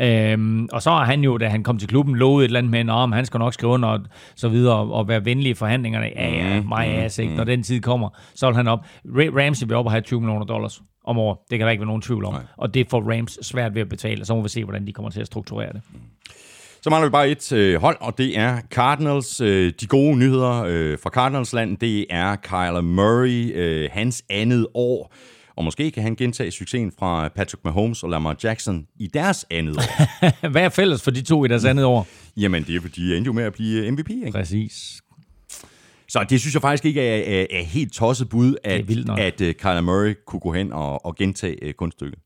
Øhm, 0.00 0.68
og 0.72 0.82
så 0.82 0.90
har 0.90 1.04
han 1.04 1.20
jo, 1.20 1.38
da 1.38 1.48
han 1.48 1.62
kom 1.62 1.78
til 1.78 1.88
klubben, 1.88 2.16
lovet 2.16 2.44
et 2.44 2.48
eller 2.48 2.58
andet 2.58 2.70
med, 2.70 2.94
at 2.94 3.14
han 3.14 3.26
skal 3.26 3.38
nok 3.38 3.54
skrive 3.54 3.72
under 3.72 3.88
og 3.88 4.00
så 4.36 4.48
videre, 4.48 4.76
og, 4.76 4.92
og 4.92 5.08
være 5.08 5.24
venlig 5.24 5.50
i 5.50 5.54
forhandlingerne. 5.54 6.06
Ja, 6.16 6.28
ja, 6.30 6.62
mig 6.62 6.86
ass, 6.86 7.18
ikke? 7.18 7.34
Når 7.34 7.44
den 7.44 7.62
tid 7.62 7.80
kommer, 7.80 8.08
så 8.34 8.46
vil 8.46 8.56
han 8.56 8.68
op. 8.68 8.80
Ramsey 9.06 9.66
vil 9.66 9.76
op 9.76 9.86
og 9.86 9.92
have 9.92 10.00
20 10.00 10.20
millioner 10.20 10.46
dollars 10.46 10.82
om 11.04 11.18
året. 11.18 11.38
Det 11.50 11.58
kan 11.58 11.66
der 11.66 11.70
ikke 11.70 11.80
være 11.80 11.86
nogen 11.86 12.02
tvivl 12.02 12.24
om. 12.24 12.32
Nej. 12.32 12.42
Og 12.56 12.74
det 12.74 12.86
får 12.90 13.12
Rams 13.12 13.38
svært 13.42 13.74
ved 13.74 13.82
at 13.82 13.88
betale. 13.88 14.24
Så 14.24 14.34
må 14.34 14.42
vi 14.42 14.48
se, 14.48 14.64
hvordan 14.64 14.86
de 14.86 14.92
kommer 14.92 15.10
til 15.10 15.20
at 15.20 15.26
strukturere 15.26 15.72
det. 15.72 15.82
Så 16.82 16.90
mangler 16.90 17.08
vi 17.08 17.10
bare 17.10 17.28
et 17.28 17.52
øh, 17.52 17.80
hold, 17.80 17.96
og 18.00 18.18
det 18.18 18.38
er 18.38 18.60
Cardinals. 18.70 19.40
Øh, 19.40 19.72
de 19.80 19.86
gode 19.86 20.16
nyheder 20.16 20.64
øh, 20.68 20.98
fra 21.02 21.10
Cardinals 21.10 21.52
land, 21.52 21.76
det 21.76 22.06
er 22.10 22.36
Kyler 22.36 22.80
Murray, 22.80 23.52
øh, 23.54 23.88
hans 23.92 24.24
andet 24.30 24.66
år. 24.74 25.14
Og 25.60 25.64
måske 25.64 25.90
kan 25.90 26.02
han 26.02 26.16
gentage 26.16 26.50
succesen 26.50 26.92
fra 26.98 27.28
Patrick 27.28 27.64
Mahomes 27.64 28.02
og 28.02 28.10
Lamar 28.10 28.36
Jackson 28.44 28.86
i 28.98 29.06
deres 29.06 29.46
andet 29.50 29.76
år. 29.76 30.48
Hvad 30.52 30.62
er 30.62 30.68
fælles 30.68 31.02
for 31.02 31.10
de 31.10 31.22
to 31.22 31.44
i 31.44 31.48
deres 31.48 31.64
andet 31.64 31.84
år? 31.84 32.06
Jamen, 32.36 32.64
det 32.64 32.76
er 32.76 32.80
fordi, 32.80 33.08
de 33.08 33.16
endte 33.16 33.28
jo 33.28 33.32
med 33.32 33.44
at 33.44 33.52
blive 33.52 33.90
MVP, 33.90 34.10
ikke? 34.10 34.30
Præcis. 34.30 35.00
Så 36.08 36.26
det 36.30 36.40
synes 36.40 36.54
jeg 36.54 36.62
faktisk 36.62 36.84
ikke 36.84 37.00
er, 37.02 37.40
er, 37.40 37.46
er 37.50 37.62
helt 37.62 37.92
tosset 37.92 38.28
bud, 38.28 38.56
at, 38.64 38.90
at 39.18 39.40
uh, 39.40 39.52
Kyler 39.52 39.80
Murray 39.80 40.14
kunne 40.26 40.40
gå 40.40 40.52
hen 40.52 40.72
og, 40.72 41.06
og 41.06 41.16
gentage 41.16 41.66
uh, 41.66 41.72
kunststykket. 41.72 42.18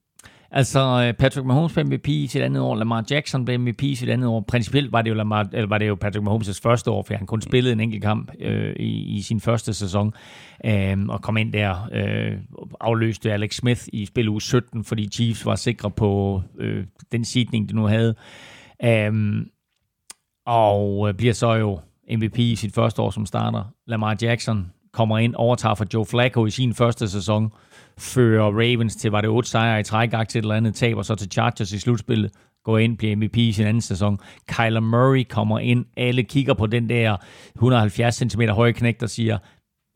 Altså, 0.56 1.04
øh, 1.06 1.14
Patrick 1.14 1.46
Mahomes 1.46 1.72
blev 1.72 1.86
MVP 1.86 2.08
i 2.08 2.26
sit 2.26 2.42
andet 2.42 2.62
år, 2.62 2.74
Lamar 2.74 3.04
Jackson 3.10 3.44
blev 3.44 3.60
MVP 3.60 3.82
i 3.82 3.94
sit 3.94 4.08
andet 4.08 4.28
år. 4.28 4.40
Principielt 4.40 4.92
var 4.92 5.02
det 5.02 5.10
jo, 5.10 5.14
Lamar, 5.14 5.48
eller 5.52 5.68
var 5.68 5.78
det 5.78 5.88
jo 5.88 5.94
Patrick 5.94 6.26
Mahomes' 6.28 6.60
første 6.62 6.90
år, 6.90 7.02
for 7.02 7.14
han 7.14 7.26
kun 7.26 7.40
spillede 7.40 7.72
en 7.72 7.80
enkelt 7.80 8.02
kamp 8.02 8.32
øh, 8.40 8.76
i, 8.76 9.16
i 9.16 9.22
sin 9.22 9.40
første 9.40 9.74
sæson, 9.74 10.12
øh, 10.64 10.96
og 11.08 11.22
kom 11.22 11.36
ind 11.36 11.52
der, 11.52 11.88
øh, 11.92 12.38
afløste 12.80 13.32
Alex 13.32 13.56
Smith 13.56 13.82
i 13.92 14.06
spil 14.06 14.28
uge 14.28 14.42
17, 14.42 14.84
fordi 14.84 15.08
Chiefs 15.08 15.46
var 15.46 15.54
sikre 15.54 15.90
på 15.90 16.42
øh, 16.58 16.84
den 17.12 17.24
sidning, 17.24 17.68
de 17.68 17.76
nu 17.76 17.86
havde. 17.86 18.14
Øh, 18.84 19.12
og 20.46 21.16
bliver 21.16 21.34
så 21.34 21.52
jo 21.52 21.80
MVP 22.10 22.38
i 22.38 22.56
sit 22.56 22.74
første 22.74 23.02
år 23.02 23.10
som 23.10 23.26
starter. 23.26 23.64
Lamar 23.86 24.16
Jackson 24.22 24.70
kommer 24.92 25.18
ind, 25.18 25.34
overtager 25.34 25.74
for 25.74 25.86
Joe 25.94 26.06
Flacco 26.06 26.46
i 26.46 26.50
sin 26.50 26.74
første 26.74 27.08
sæson, 27.08 27.52
fører 27.98 28.52
Ravens 28.52 28.96
til, 28.96 29.10
var 29.10 29.20
det 29.20 29.30
otte 29.30 29.50
sejre 29.50 29.80
i 29.80 29.82
træk 29.82 30.10
til 30.10 30.38
et 30.38 30.42
eller 30.42 30.54
andet, 30.54 30.74
taber 30.74 31.02
så 31.02 31.14
til 31.14 31.30
Chargers 31.32 31.72
i 31.72 31.78
slutspillet, 31.78 32.30
går 32.64 32.78
ind, 32.78 32.98
bliver 32.98 33.16
MVP 33.16 33.36
i 33.36 33.52
sin 33.52 33.66
anden 33.66 33.80
sæson. 33.80 34.18
Kyler 34.48 34.80
Murray 34.80 35.24
kommer 35.28 35.58
ind, 35.58 35.84
alle 35.96 36.22
kigger 36.22 36.54
på 36.54 36.66
den 36.66 36.88
der 36.88 37.16
170 37.54 38.14
cm 38.14 38.42
høje 38.42 38.72
knæk, 38.72 39.00
der 39.00 39.06
siger, 39.06 39.38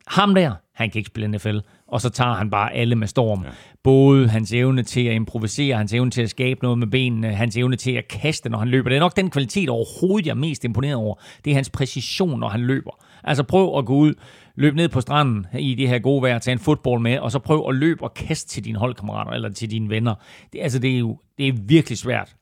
ham 0.07 0.35
der, 0.35 0.51
han 0.75 0.89
kan 0.89 0.99
ikke 0.99 1.07
spille 1.07 1.27
NFL. 1.27 1.57
Og 1.87 2.01
så 2.01 2.09
tager 2.09 2.33
han 2.33 2.49
bare 2.49 2.73
alle 2.73 2.95
med 2.95 3.07
storm. 3.07 3.43
Ja. 3.43 3.49
Både 3.83 4.27
hans 4.27 4.53
evne 4.53 4.83
til 4.83 5.05
at 5.07 5.15
improvisere, 5.15 5.77
hans 5.77 5.93
evne 5.93 6.11
til 6.11 6.21
at 6.21 6.29
skabe 6.29 6.59
noget 6.63 6.77
med 6.77 6.87
benene, 6.87 7.35
hans 7.35 7.57
evne 7.57 7.75
til 7.75 7.91
at 7.91 8.07
kaste, 8.07 8.49
når 8.49 8.57
han 8.57 8.67
løber. 8.67 8.89
Det 8.89 8.95
er 8.95 8.99
nok 8.99 9.15
den 9.15 9.29
kvalitet 9.29 9.69
overhovedet, 9.69 10.25
jeg 10.25 10.31
er 10.31 10.35
mest 10.35 10.65
imponeret 10.65 10.95
over. 10.95 11.15
Det 11.45 11.51
er 11.51 11.55
hans 11.55 11.69
præcision, 11.69 12.39
når 12.39 12.49
han 12.49 12.61
løber. 12.61 12.91
Altså 13.23 13.43
prøv 13.43 13.77
at 13.77 13.85
gå 13.85 13.95
ud, 13.95 14.13
løb 14.59 14.75
ned 14.75 14.89
på 14.89 15.01
stranden 15.01 15.45
i 15.59 15.75
det 15.75 15.89
her 15.89 15.99
gode 15.99 16.21
vejr, 16.21 16.39
tage 16.39 16.53
en 16.53 16.59
fodbold 16.59 17.01
med, 17.01 17.19
og 17.19 17.31
så 17.31 17.39
prøv 17.39 17.65
at 17.69 17.75
løbe 17.75 18.03
og 18.03 18.13
kaste 18.13 18.49
til 18.49 18.65
dine 18.65 18.79
holdkammerater 18.79 19.31
eller 19.31 19.49
til 19.49 19.71
dine 19.71 19.89
venner. 19.89 20.15
Det, 20.53 20.61
altså, 20.61 20.79
det 20.79 20.95
er 20.95 20.99
jo 20.99 21.19
det 21.37 21.47
er 21.47 21.53
virkelig 21.53 21.97
svært. 21.97 22.35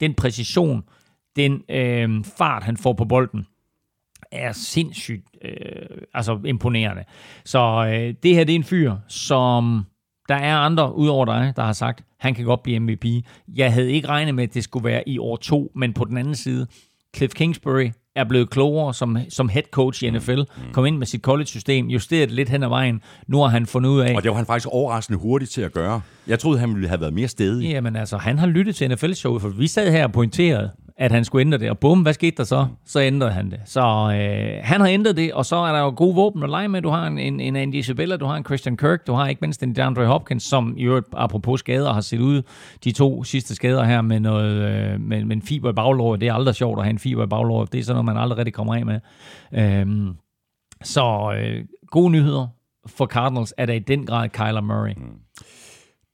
Den 0.00 0.14
præcision, 0.14 0.82
den 1.36 1.62
øh, 1.68 2.24
fart, 2.24 2.62
han 2.62 2.76
får 2.76 2.92
på 2.92 3.04
bolden, 3.04 3.46
er 4.32 4.52
sindssygt 4.52 5.26
øh, 5.44 5.98
altså 6.14 6.40
imponerende. 6.44 7.04
Så 7.44 7.86
øh, 7.92 8.14
det 8.22 8.34
her 8.34 8.44
det 8.44 8.52
er 8.52 8.56
en 8.56 8.64
fyr, 8.64 8.96
som 9.08 9.84
der 10.28 10.34
er 10.34 10.56
andre 10.56 10.94
udover 10.94 11.24
dig, 11.24 11.52
der 11.56 11.62
har 11.62 11.72
sagt, 11.72 12.04
han 12.20 12.34
kan 12.34 12.44
godt 12.44 12.62
blive 12.62 12.80
MVP. 12.80 13.04
Jeg 13.54 13.72
havde 13.72 13.92
ikke 13.92 14.08
regnet 14.08 14.34
med, 14.34 14.44
at 14.44 14.54
det 14.54 14.64
skulle 14.64 14.84
være 14.84 15.08
i 15.08 15.18
år 15.18 15.36
to, 15.36 15.72
men 15.74 15.92
på 15.92 16.04
den 16.04 16.16
anden 16.16 16.34
side, 16.34 16.66
Cliff 17.16 17.34
Kingsbury 17.34 17.90
er 18.18 18.24
blevet 18.24 18.50
klogere 18.50 18.94
som, 18.94 19.18
som 19.28 19.48
head 19.48 19.62
coach 19.70 20.04
i 20.04 20.10
NFL, 20.10 20.40
kom 20.72 20.86
ind 20.86 20.98
med 20.98 21.06
sit 21.06 21.20
college-system, 21.20 21.86
justeret 21.86 22.28
det 22.28 22.36
lidt 22.36 22.48
hen 22.48 22.62
ad 22.62 22.68
vejen. 22.68 23.02
Nu 23.26 23.38
har 23.40 23.48
han 23.48 23.66
fundet 23.66 23.90
ud 23.90 24.00
af... 24.00 24.14
Og 24.16 24.22
det 24.22 24.30
var 24.30 24.36
han 24.36 24.46
faktisk 24.46 24.68
overraskende 24.72 25.18
hurtigt 25.18 25.50
til 25.50 25.60
at 25.60 25.72
gøre. 25.72 26.00
Jeg 26.26 26.38
troede, 26.38 26.58
han 26.58 26.74
ville 26.74 26.88
have 26.88 27.00
været 27.00 27.14
mere 27.14 27.28
stedig. 27.28 27.70
Jamen 27.70 27.96
altså, 27.96 28.16
han 28.16 28.38
har 28.38 28.46
lyttet 28.46 28.76
til 28.76 28.90
NFL-showet, 28.90 29.42
for 29.42 29.48
vi 29.48 29.66
sad 29.66 29.92
her 29.92 30.04
og 30.04 30.12
pointerede, 30.12 30.70
at 30.98 31.12
han 31.12 31.24
skulle 31.24 31.40
ændre 31.40 31.58
det, 31.58 31.70
og 31.70 31.78
bum, 31.78 32.02
hvad 32.02 32.12
skete 32.12 32.36
der 32.36 32.44
så? 32.44 32.66
Så 32.84 33.00
ændrede 33.00 33.32
han 33.32 33.50
det. 33.50 33.60
Så 33.64 33.80
øh, 33.80 34.60
han 34.62 34.80
har 34.80 34.88
ændret 34.88 35.16
det, 35.16 35.32
og 35.32 35.44
så 35.44 35.56
er 35.56 35.72
der 35.72 35.80
jo 35.80 35.92
gode 35.96 36.14
våben 36.14 36.42
at 36.42 36.50
lege 36.50 36.68
med. 36.68 36.82
Du 36.82 36.88
har 36.88 37.06
en, 37.06 37.18
en, 37.18 37.40
en 37.40 37.56
Andy 37.56 37.74
Isabella, 37.74 38.16
du 38.16 38.26
har 38.26 38.36
en 38.36 38.44
Christian 38.44 38.76
Kirk, 38.76 39.06
du 39.06 39.12
har 39.12 39.28
ikke 39.28 39.38
mindst 39.40 39.62
en 39.62 39.76
DeAndre 39.76 40.06
Hopkins, 40.06 40.42
som 40.42 40.74
i 40.76 40.84
øvrigt, 40.84 41.06
apropos 41.12 41.60
skader, 41.60 41.92
har 41.92 42.00
set 42.00 42.20
ud 42.20 42.42
de 42.84 42.92
to 42.92 43.24
sidste 43.24 43.54
skader 43.54 43.84
her 43.84 44.00
med, 44.00 44.20
noget, 44.20 44.52
øh, 44.52 45.00
med, 45.00 45.24
med 45.24 45.36
en 45.36 45.42
fiber 45.42 45.70
i 45.70 45.72
baglåret. 45.72 46.20
Det 46.20 46.28
er 46.28 46.34
aldrig 46.34 46.54
sjovt 46.54 46.78
at 46.78 46.84
have 46.84 46.90
en 46.90 46.98
fiber 46.98 47.24
i 47.24 47.28
baglåret. 47.28 47.72
Det 47.72 47.78
er 47.78 47.84
sådan 47.84 47.94
noget, 47.94 48.04
man 48.04 48.16
aldrig 48.22 48.38
rigtig 48.38 48.54
kommer 48.54 48.74
af 48.74 48.86
med. 48.86 49.00
Øhm, 49.54 50.14
så 50.82 51.34
øh, 51.38 51.64
gode 51.90 52.10
nyheder 52.10 52.46
for 52.86 53.06
Cardinals 53.06 53.54
er 53.56 53.66
der 53.66 53.74
i 53.74 53.78
den 53.78 54.06
grad 54.06 54.28
Kyler 54.28 54.60
Murray. 54.60 54.94
Mm. 54.96 55.18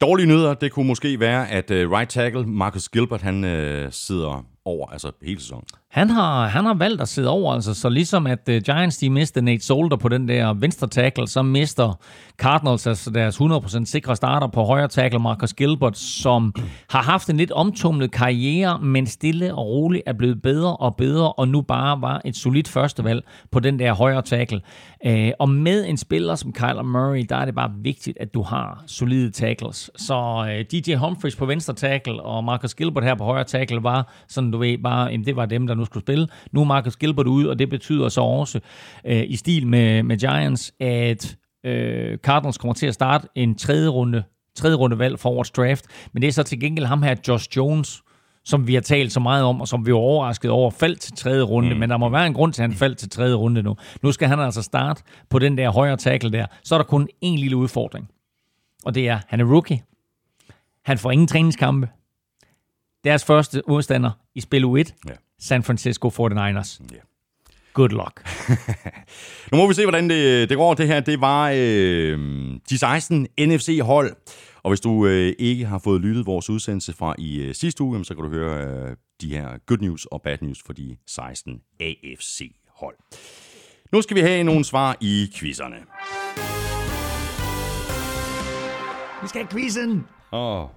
Dårlige 0.00 0.26
nyheder, 0.26 0.54
det 0.54 0.72
kunne 0.72 0.86
måske 0.86 1.20
være, 1.20 1.50
at 1.50 1.70
uh, 1.70 1.76
right 1.76 2.10
tackle 2.10 2.46
Marcus 2.46 2.88
Gilbert, 2.88 3.22
han 3.22 3.44
uh, 3.44 3.90
sidder 3.90 4.44
over, 4.64 4.86
altså 4.86 5.12
hele 5.22 5.40
sæsonen. 5.40 5.66
Han 5.94 6.10
har, 6.10 6.46
han 6.46 6.64
har 6.64 6.74
valgt 6.74 7.02
at 7.02 7.08
sidde 7.08 7.28
over, 7.28 7.54
altså, 7.54 7.74
så 7.74 7.88
ligesom 7.88 8.26
at 8.26 8.48
uh, 8.48 8.56
Giants 8.56 8.98
de 8.98 9.10
mister 9.10 9.40
Nate 9.40 9.64
Solder 9.64 9.96
på 9.96 10.08
den 10.08 10.28
der 10.28 10.54
venstre 10.54 10.88
tackle, 10.88 11.28
så 11.28 11.42
mister 11.42 11.98
Cardinals 12.38 12.86
altså 12.86 13.10
deres 13.10 13.40
100% 13.40 13.84
sikre 13.84 14.16
starter 14.16 14.46
på 14.46 14.62
højre 14.62 14.88
tackle 14.88 15.18
Marcus 15.18 15.52
Gilbert, 15.52 15.98
som 15.98 16.54
har 16.90 17.02
haft 17.02 17.30
en 17.30 17.36
lidt 17.36 17.50
omtumlet 17.50 18.10
karriere, 18.10 18.78
men 18.78 19.06
stille 19.06 19.54
og 19.54 19.66
roligt 19.66 20.02
er 20.06 20.12
blevet 20.12 20.42
bedre 20.42 20.76
og 20.76 20.96
bedre, 20.96 21.32
og 21.32 21.48
nu 21.48 21.60
bare 21.60 22.00
var 22.00 22.20
et 22.24 22.36
solidt 22.36 22.68
førstevalg 22.68 23.24
på 23.50 23.60
den 23.60 23.78
der 23.78 23.92
højre 23.92 24.22
tackle. 24.22 24.60
Uh, 25.06 25.28
og 25.38 25.48
med 25.48 25.86
en 25.88 25.96
spiller 25.96 26.34
som 26.34 26.52
Kyler 26.52 26.82
Murray, 26.82 27.26
der 27.28 27.36
er 27.36 27.44
det 27.44 27.54
bare 27.54 27.70
vigtigt, 27.82 28.18
at 28.20 28.34
du 28.34 28.42
har 28.42 28.84
solide 28.86 29.30
tackles. 29.30 29.90
Så 29.96 30.46
øh, 30.48 30.60
uh, 30.60 30.80
DJ 30.80 30.94
Humphries 30.94 31.36
på 31.36 31.46
venstre 31.46 31.74
tackle 31.74 32.22
og 32.22 32.44
Marcus 32.44 32.74
Gilbert 32.74 33.04
her 33.04 33.14
på 33.14 33.24
højre 33.24 33.44
tackle 33.44 33.82
var 33.82 34.12
sådan, 34.28 34.50
du 34.50 34.58
ved, 34.58 34.78
bare, 34.78 35.06
jamen, 35.06 35.26
det 35.26 35.36
var 35.36 35.46
dem, 35.46 35.66
der 35.66 35.74
nu 35.74 35.83
skulle 35.84 36.04
spille. 36.04 36.28
Nu 36.52 36.60
er 36.60 36.64
Marcus 36.64 36.96
Gilbert 36.96 37.26
ude, 37.26 37.50
og 37.50 37.58
det 37.58 37.70
betyder 37.70 38.08
så 38.08 38.20
også 38.20 38.60
øh, 39.06 39.24
i 39.26 39.36
stil 39.36 39.66
med, 39.66 40.02
med 40.02 40.16
Giants, 40.18 40.72
at 40.80 41.36
øh, 41.66 42.18
Cardinals 42.18 42.58
kommer 42.58 42.74
til 42.74 42.86
at 42.86 42.94
starte 42.94 43.28
en 43.34 43.54
tredje 43.54 43.88
runde, 43.88 44.22
tredje 44.56 44.76
runde 44.76 44.98
valg 44.98 45.18
for 45.18 45.30
årets 45.30 45.50
draft, 45.50 45.84
men 46.12 46.22
det 46.22 46.28
er 46.28 46.32
så 46.32 46.42
til 46.42 46.60
gengæld 46.60 46.86
ham 46.86 47.02
her, 47.02 47.14
Josh 47.28 47.48
Jones, 47.56 48.02
som 48.44 48.66
vi 48.66 48.74
har 48.74 48.80
talt 48.80 49.12
så 49.12 49.20
meget 49.20 49.44
om, 49.44 49.60
og 49.60 49.68
som 49.68 49.86
vi 49.86 49.92
var 49.92 49.98
overrasket 49.98 50.50
over, 50.50 50.70
faldt 50.70 51.00
til 51.00 51.12
tredje 51.12 51.42
runde, 51.42 51.70
mm. 51.74 51.80
men 51.80 51.90
der 51.90 51.96
må 51.96 52.08
være 52.08 52.26
en 52.26 52.34
grund 52.34 52.52
til, 52.52 52.62
at 52.62 52.68
han 52.68 52.78
faldt 52.78 52.98
til 52.98 53.10
tredje 53.10 53.34
runde 53.34 53.62
nu. 53.62 53.76
Nu 54.02 54.12
skal 54.12 54.28
han 54.28 54.40
altså 54.40 54.62
starte 54.62 55.02
på 55.30 55.38
den 55.38 55.58
der 55.58 55.70
højre 55.70 55.96
tackle 55.96 56.32
der. 56.32 56.46
Så 56.64 56.74
er 56.74 56.78
der 56.78 56.84
kun 56.84 57.08
en 57.20 57.38
lille 57.38 57.56
udfordring, 57.56 58.10
og 58.84 58.94
det 58.94 59.08
er, 59.08 59.18
han 59.28 59.40
er 59.40 59.44
rookie. 59.44 59.82
Han 60.84 60.98
får 60.98 61.10
ingen 61.10 61.26
træningskampe. 61.26 61.88
Deres 63.04 63.24
første 63.24 63.62
modstander 63.68 64.10
i 64.34 64.40
spil 64.40 64.64
U1, 64.64 65.08
Ja. 65.08 65.12
San 65.44 65.62
Francisco 65.62 66.08
49ers. 66.08 66.80
Ja. 66.92 67.00
Good 67.72 67.88
luck. 67.88 68.26
Nu 69.52 69.58
må 69.58 69.68
vi 69.68 69.74
se, 69.74 69.82
hvordan 69.82 70.10
det, 70.10 70.48
det 70.48 70.56
går. 70.56 70.74
Det 70.74 70.86
her, 70.86 71.00
det 71.00 71.20
var 71.20 71.50
øh, 71.54 72.18
de 72.70 72.78
16 72.78 73.26
NFC-hold. 73.38 74.16
Og 74.62 74.70
hvis 74.70 74.80
du 74.80 75.06
øh, 75.06 75.32
ikke 75.38 75.66
har 75.66 75.78
fået 75.78 76.00
lyttet 76.00 76.26
vores 76.26 76.50
udsendelse 76.50 76.92
fra 76.92 77.14
i 77.18 77.40
øh, 77.40 77.54
sidste 77.54 77.82
uge, 77.82 78.04
så 78.04 78.14
kan 78.14 78.24
du 78.24 78.30
høre 78.30 78.66
øh, 78.66 78.96
de 79.20 79.28
her 79.28 79.58
good 79.66 79.78
news 79.78 80.04
og 80.04 80.22
bad 80.22 80.38
news 80.40 80.62
for 80.66 80.72
de 80.72 80.96
16 81.06 81.60
AFC-hold. 81.80 82.96
Nu 83.92 84.02
skal 84.02 84.16
vi 84.16 84.20
have 84.20 84.44
nogle 84.44 84.64
svar 84.64 84.96
i 85.00 85.30
quizzerne. 85.34 85.76
Vi 89.22 89.28
skal 89.28 89.40
have 89.40 89.50
quizzen. 89.50 90.06
Oh. 90.32 90.68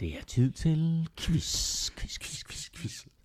Det 0.00 0.08
er 0.08 0.24
tid 0.26 0.50
til 0.50 1.08
quiz, 1.18 1.90
quiz, 1.90 2.18
quiz, 2.18 2.44
quiz, 2.44 2.70
quiz. 2.76 3.15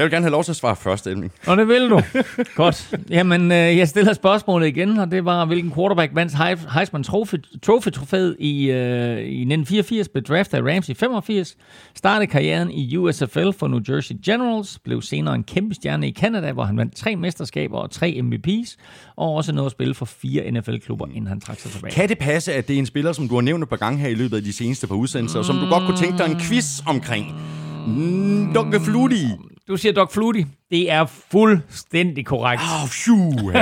Jeg 0.00 0.04
vil 0.06 0.12
gerne 0.12 0.24
have 0.24 0.32
lov 0.32 0.44
til 0.44 0.52
at 0.52 0.56
svare 0.56 0.76
først, 0.76 1.06
Elming. 1.06 1.32
Og 1.46 1.56
det 1.56 1.68
vil 1.68 1.90
du. 1.90 2.00
Godt. 2.54 2.94
Jamen, 3.10 3.52
øh, 3.52 3.56
jeg 3.78 3.88
stiller 3.88 4.12
spørgsmålet 4.12 4.66
igen, 4.66 4.98
og 4.98 5.10
det 5.10 5.24
var, 5.24 5.44
hvilken 5.44 5.72
quarterback 5.74 6.14
vandt 6.14 6.32
Heis- 6.32 6.78
Heisman 6.78 7.04
Trophy- 7.08 7.58
Trophy-trofæet 7.66 8.36
i, 8.38 8.70
øh, 8.70 9.18
i 9.18 9.44
1984, 9.44 10.08
blev 10.08 10.22
draftet 10.24 10.58
af 10.58 10.62
Rams 10.74 10.88
i 10.88 10.94
85, 10.94 11.56
startede 11.94 12.26
karrieren 12.30 12.70
i 12.70 12.96
USFL 12.96 13.50
for 13.58 13.68
New 13.68 13.80
Jersey 13.88 14.14
Generals, 14.26 14.78
blev 14.84 15.02
senere 15.02 15.34
en 15.34 15.42
kæmpe 15.44 15.74
stjerne 15.74 16.08
i 16.08 16.12
Canada, 16.12 16.52
hvor 16.52 16.64
han 16.64 16.76
vandt 16.76 16.96
tre 16.96 17.16
mesterskaber 17.16 17.78
og 17.78 17.90
tre 17.90 18.20
MVP's, 18.22 18.76
og 19.16 19.34
også 19.34 19.52
nåede 19.52 19.66
at 19.66 19.72
spille 19.72 19.94
for 19.94 20.04
fire 20.04 20.50
NFL-klubber, 20.50 21.06
inden 21.06 21.26
han 21.26 21.40
trak 21.40 21.58
sig 21.60 21.70
tilbage. 21.70 21.92
Kan 21.92 22.08
det 22.08 22.18
passe, 22.18 22.52
at 22.52 22.68
det 22.68 22.74
er 22.74 22.78
en 22.78 22.86
spiller, 22.86 23.12
som 23.12 23.28
du 23.28 23.34
har 23.34 23.42
nævnt 23.42 23.62
et 23.62 23.68
par 23.68 23.76
gange 23.76 23.98
her 23.98 24.08
i 24.08 24.14
løbet 24.14 24.36
af 24.36 24.42
de 24.42 24.52
seneste 24.52 24.86
par 24.86 24.94
udsendelser, 24.94 25.38
og 25.38 25.44
som 25.44 25.56
du 25.56 25.66
godt 25.70 25.82
kunne 25.86 25.96
tænke 25.98 26.18
dig 26.18 26.26
en 26.30 26.40
quiz 26.40 26.80
omkring? 26.86 27.34
Mm, 27.86 28.52
Dr. 28.54 28.78
Flutie. 28.78 29.38
Du 29.70 29.76
siger 29.76 29.92
Doc 29.92 30.12
Flutie. 30.12 30.46
Det 30.70 30.90
er 30.90 31.06
fuldstændig 31.06 32.26
korrekt. 32.26 32.62
Åh, 32.62 32.82
oh, 32.82 32.88
phew. 32.88 33.52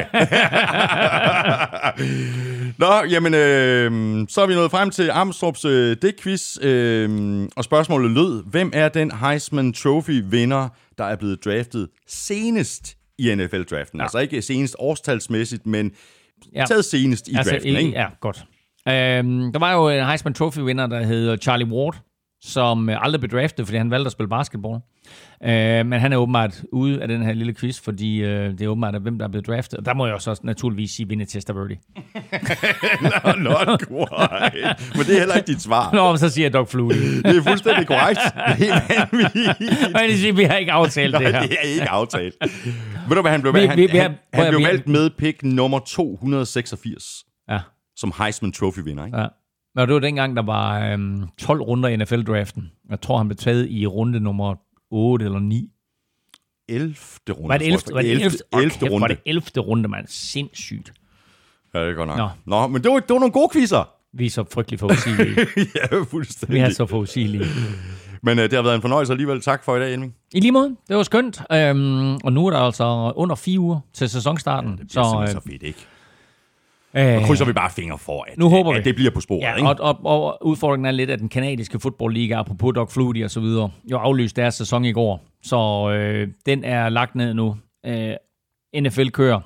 Nå, 2.85 3.05
jamen, 3.10 3.35
øh, 3.35 4.26
så 4.28 4.40
er 4.40 4.47
vi 4.47 4.55
nået 4.55 4.70
frem 4.70 4.90
til 4.90 5.10
Armstrongs 5.10 5.64
øh, 5.64 5.97
dækquiz, 6.02 6.59
øh, 6.62 7.48
og 7.56 7.64
spørgsmålet 7.64 8.10
lød, 8.10 8.44
hvem 8.51 8.70
er 8.74 8.89
den 8.89 9.10
Heisman 9.10 9.72
Trophy-vinder, 9.72 10.68
der 10.98 11.05
er 11.05 11.16
blevet 11.16 11.44
draftet 11.44 11.89
senest 12.06 12.97
i 13.18 13.35
NFL-draften? 13.35 13.98
Ja. 13.98 14.02
Altså 14.02 14.18
ikke 14.18 14.43
senest 14.43 14.76
årstalsmæssigt, 14.78 15.66
men 15.66 15.93
Ja. 16.55 16.64
taget 16.68 16.85
senest 16.85 17.28
i 17.28 17.35
altså, 17.36 17.52
draften, 17.52 17.76
ikke? 17.76 17.90
Ja, 17.90 18.06
godt. 18.20 18.44
Øhm, 18.89 19.52
der 19.52 19.59
var 19.59 19.72
jo 19.72 19.89
en 19.89 20.06
Heisman 20.06 20.35
Trophy-vinder, 20.35 20.86
der 20.86 21.02
hed 21.02 21.39
Charlie 21.43 21.66
Ward, 21.66 21.97
som 22.40 22.89
øh, 22.89 23.05
aldrig 23.05 23.20
blev 23.20 23.40
draftet, 23.40 23.66
fordi 23.66 23.78
han 23.78 23.90
valgte 23.90 24.06
at 24.06 24.12
spille 24.12 24.28
basketball. 24.28 24.80
Øh, 25.44 25.86
men 25.86 25.93
han 26.01 26.12
er 26.12 26.16
åbenbart 26.16 26.62
ude 26.72 27.02
af 27.02 27.09
den 27.09 27.22
her 27.22 27.32
lille 27.32 27.55
quiz, 27.55 27.80
fordi 27.80 28.18
øh, 28.22 28.51
det 28.51 28.60
er 28.60 28.68
åbenbart, 28.68 28.94
at 28.94 29.01
hvem 29.02 29.18
der 29.18 29.24
er 29.24 29.28
blevet 29.30 29.47
draftet. 29.47 29.78
Og 29.78 29.85
der 29.85 29.94
må 29.94 30.06
jeg 30.06 30.14
også 30.14 30.40
naturligvis 30.43 30.90
sige 30.90 31.09
Vinny 31.09 31.24
Testaverde. 31.24 31.76
Nå, 33.39 33.51
not 33.66 33.80
quite. 33.89 34.74
Men 34.94 35.06
det 35.06 35.14
er 35.14 35.18
heller 35.18 35.35
ikke 35.35 35.47
dit 35.47 35.62
svar. 35.62 35.90
Nå, 35.93 36.09
men 36.09 36.18
så 36.18 36.28
siger 36.28 36.44
jeg 36.44 36.52
Doc 36.52 36.68
Flutie. 36.70 37.22
Det 37.22 37.36
er 37.36 37.43
fuldstændig 37.43 37.86
korrekt. 37.86 38.20
Det 38.24 38.32
er 38.44 38.55
helt 38.55 39.12
vanvittigt. 39.12 39.93
Men 39.93 40.10
det 40.10 40.18
siger, 40.18 40.32
vi 40.32 40.43
har 40.44 40.56
ikke 40.56 40.72
aftalt 40.72 41.14
det 41.14 41.22
her. 41.35 41.43
Det 41.43 41.52
er 41.62 41.68
ikke 41.68 41.89
aftalt. 41.90 42.35
Ved 43.09 43.16
du 43.16 43.20
hvad, 43.20 43.30
han 43.30 43.40
blev, 43.40 43.55
Vi- 43.55 43.66
han, 43.66 43.76
vi- 43.78 43.86
vi 43.93 43.98
han, 43.98 44.14
han 44.35 44.44
at- 44.47 44.51
blev 44.52 44.66
valgt 44.66 44.89
med 44.89 45.10
pick 45.18 45.43
nummer 45.43 45.78
286 45.78 47.05
Ja, 47.51 47.59
som 47.97 48.12
Heisman 48.18 48.52
Trophy-vinder, 48.52 49.05
ikke? 49.06 49.18
ja. 49.18 49.26
Men 49.74 49.86
det 49.86 49.94
var 49.94 50.01
dengang, 50.01 50.36
der 50.36 50.43
var 50.43 50.80
øhm, 50.93 51.24
12 51.39 51.60
runder 51.62 51.89
i 51.89 51.97
NFL-draften. 51.97 52.70
Jeg 52.90 53.01
tror, 53.01 53.16
han 53.18 53.28
blev 53.28 53.36
taget 53.36 53.66
i 53.70 53.86
runde 53.86 54.20
nummer 54.20 54.55
8 54.90 55.24
eller 55.24 55.39
9. 55.39 55.70
11. 56.69 56.94
runde. 57.31 57.48
Var 57.48 57.59
det 57.59 57.66
11. 57.66 57.78
tror 57.81 57.94
Var 57.94 58.02
det 58.02 58.10
11. 58.10 58.24
11. 58.24 58.39
Okay, 58.52 58.81
Var 58.81 58.90
runde. 58.90 59.09
det 59.09 59.19
11. 59.27 59.43
runde, 59.60 59.89
mand. 59.89 60.06
Sindssygt. 60.09 60.93
Ja, 61.74 61.81
det 61.81 61.90
er 61.90 61.94
godt 61.94 62.09
nok. 62.09 62.19
Nå. 62.19 62.28
Nå, 62.47 62.66
men 62.66 62.82
det 62.82 62.90
var, 62.90 63.01
det 63.01 63.10
var 63.10 63.19
nogle 63.19 63.32
gode 63.32 63.48
quizzer. 63.52 63.89
Vi 64.12 64.27
er 64.27 64.31
så 64.31 64.44
frygtelig 64.52 64.81
forudsigelige. 64.81 65.47
ja, 65.93 66.02
fuldstændig. 66.02 66.55
Vi 66.55 66.60
er 66.60 66.70
så 66.70 66.86
forudsigelige. 66.86 67.44
Men 68.23 68.39
uh, 68.39 68.44
det 68.44 68.52
har 68.52 68.62
været 68.62 68.74
en 68.74 68.81
fornøjelse 68.81 69.12
alligevel. 69.12 69.40
Tak 69.40 69.65
for 69.65 69.77
i 69.77 69.81
dag, 69.81 69.93
Elming. 69.93 70.15
I 70.35 70.40
lige 70.40 70.52
måde, 70.52 70.77
det 70.89 70.97
var 70.97 71.02
skønt. 71.02 71.43
Øhm, 71.52 72.15
og 72.15 72.32
nu 72.32 72.47
er 72.47 72.51
der 72.51 72.59
altså 72.59 73.12
under 73.16 73.35
fire 73.36 73.60
uger 73.60 73.81
til 73.94 74.09
sæsonstarten. 74.09 74.70
Det 74.70 74.89
bliver 74.89 75.05
så, 75.05 75.10
simpelthen 75.10 75.40
så 75.43 75.48
fedt, 75.48 75.62
ikke? 75.62 75.86
Øh, 76.94 77.16
Og 77.16 77.23
krydser 77.23 77.44
vi 77.44 77.52
bare 77.52 77.70
fingre 77.70 77.98
for, 77.98 78.23
at, 78.28 78.39
Nu 78.39 78.48
håber 78.48 78.70
at 78.73 78.78
vi. 78.78 78.82
det 78.82 78.94
bliver 78.94 79.10
på 79.10 79.20
sporet, 79.20 79.40
Ja, 79.43 79.55
ikke? 79.55 79.69
og, 79.69 79.77
og, 79.81 80.06
og 80.06 80.47
udfordringen 80.47 80.86
er 80.86 80.90
lidt, 80.90 81.10
at 81.10 81.19
den 81.19 81.28
kanadiske 81.28 81.81
fodboldliga, 81.81 82.35
apropos 82.39 82.74
Doc 82.74 82.90
Flutie 82.93 83.24
og 83.24 83.31
så 83.31 83.40
videre, 83.40 83.70
jo 83.90 83.98
aflyste 83.98 84.40
deres 84.40 84.55
sæson 84.55 84.85
i 84.85 84.93
går. 84.93 85.24
Så 85.43 85.90
øh, 85.90 86.28
den 86.47 86.65
er 86.65 86.89
lagt 86.89 87.15
ned 87.15 87.35
nu. 87.35 87.56
Øh, 87.86 88.12
NFL 88.81 89.09
kører 89.09 89.40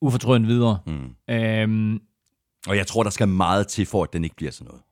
ufortrødent 0.00 0.46
videre. 0.48 0.78
Mm. 0.86 1.34
Øhm, 1.34 2.00
Og 2.68 2.76
jeg 2.76 2.86
tror, 2.86 3.02
der 3.02 3.10
skal 3.10 3.28
meget 3.28 3.66
til, 3.68 3.86
for 3.86 4.02
at 4.02 4.12
den 4.12 4.24
ikke 4.24 4.36
bliver 4.36 4.52
sådan 4.52 4.66
noget. 4.66 4.82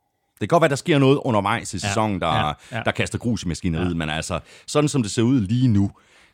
Det 0.41 0.49
kan 0.49 0.55
godt 0.57 0.61
være, 0.61 0.69
der 0.69 0.77
sker 0.77 0.99
noget 0.99 1.17
undervejs 1.25 1.75
i 1.75 1.79
sæsonen, 1.79 2.21
der, 2.21 2.27
ja, 2.47 2.53
ja. 2.73 2.83
der 2.85 2.91
kaster 2.91 3.19
grus 3.19 3.43
i 3.43 3.49
maskineriet, 3.49 3.89
ja. 3.91 3.95
men 3.95 4.11
altså, 4.11 4.41
sådan 4.67 4.89
som 4.89 5.03
det 5.03 5.11
ser 5.11 5.23
ud 5.23 5.41
lige 5.41 5.69
nu, 5.69 5.91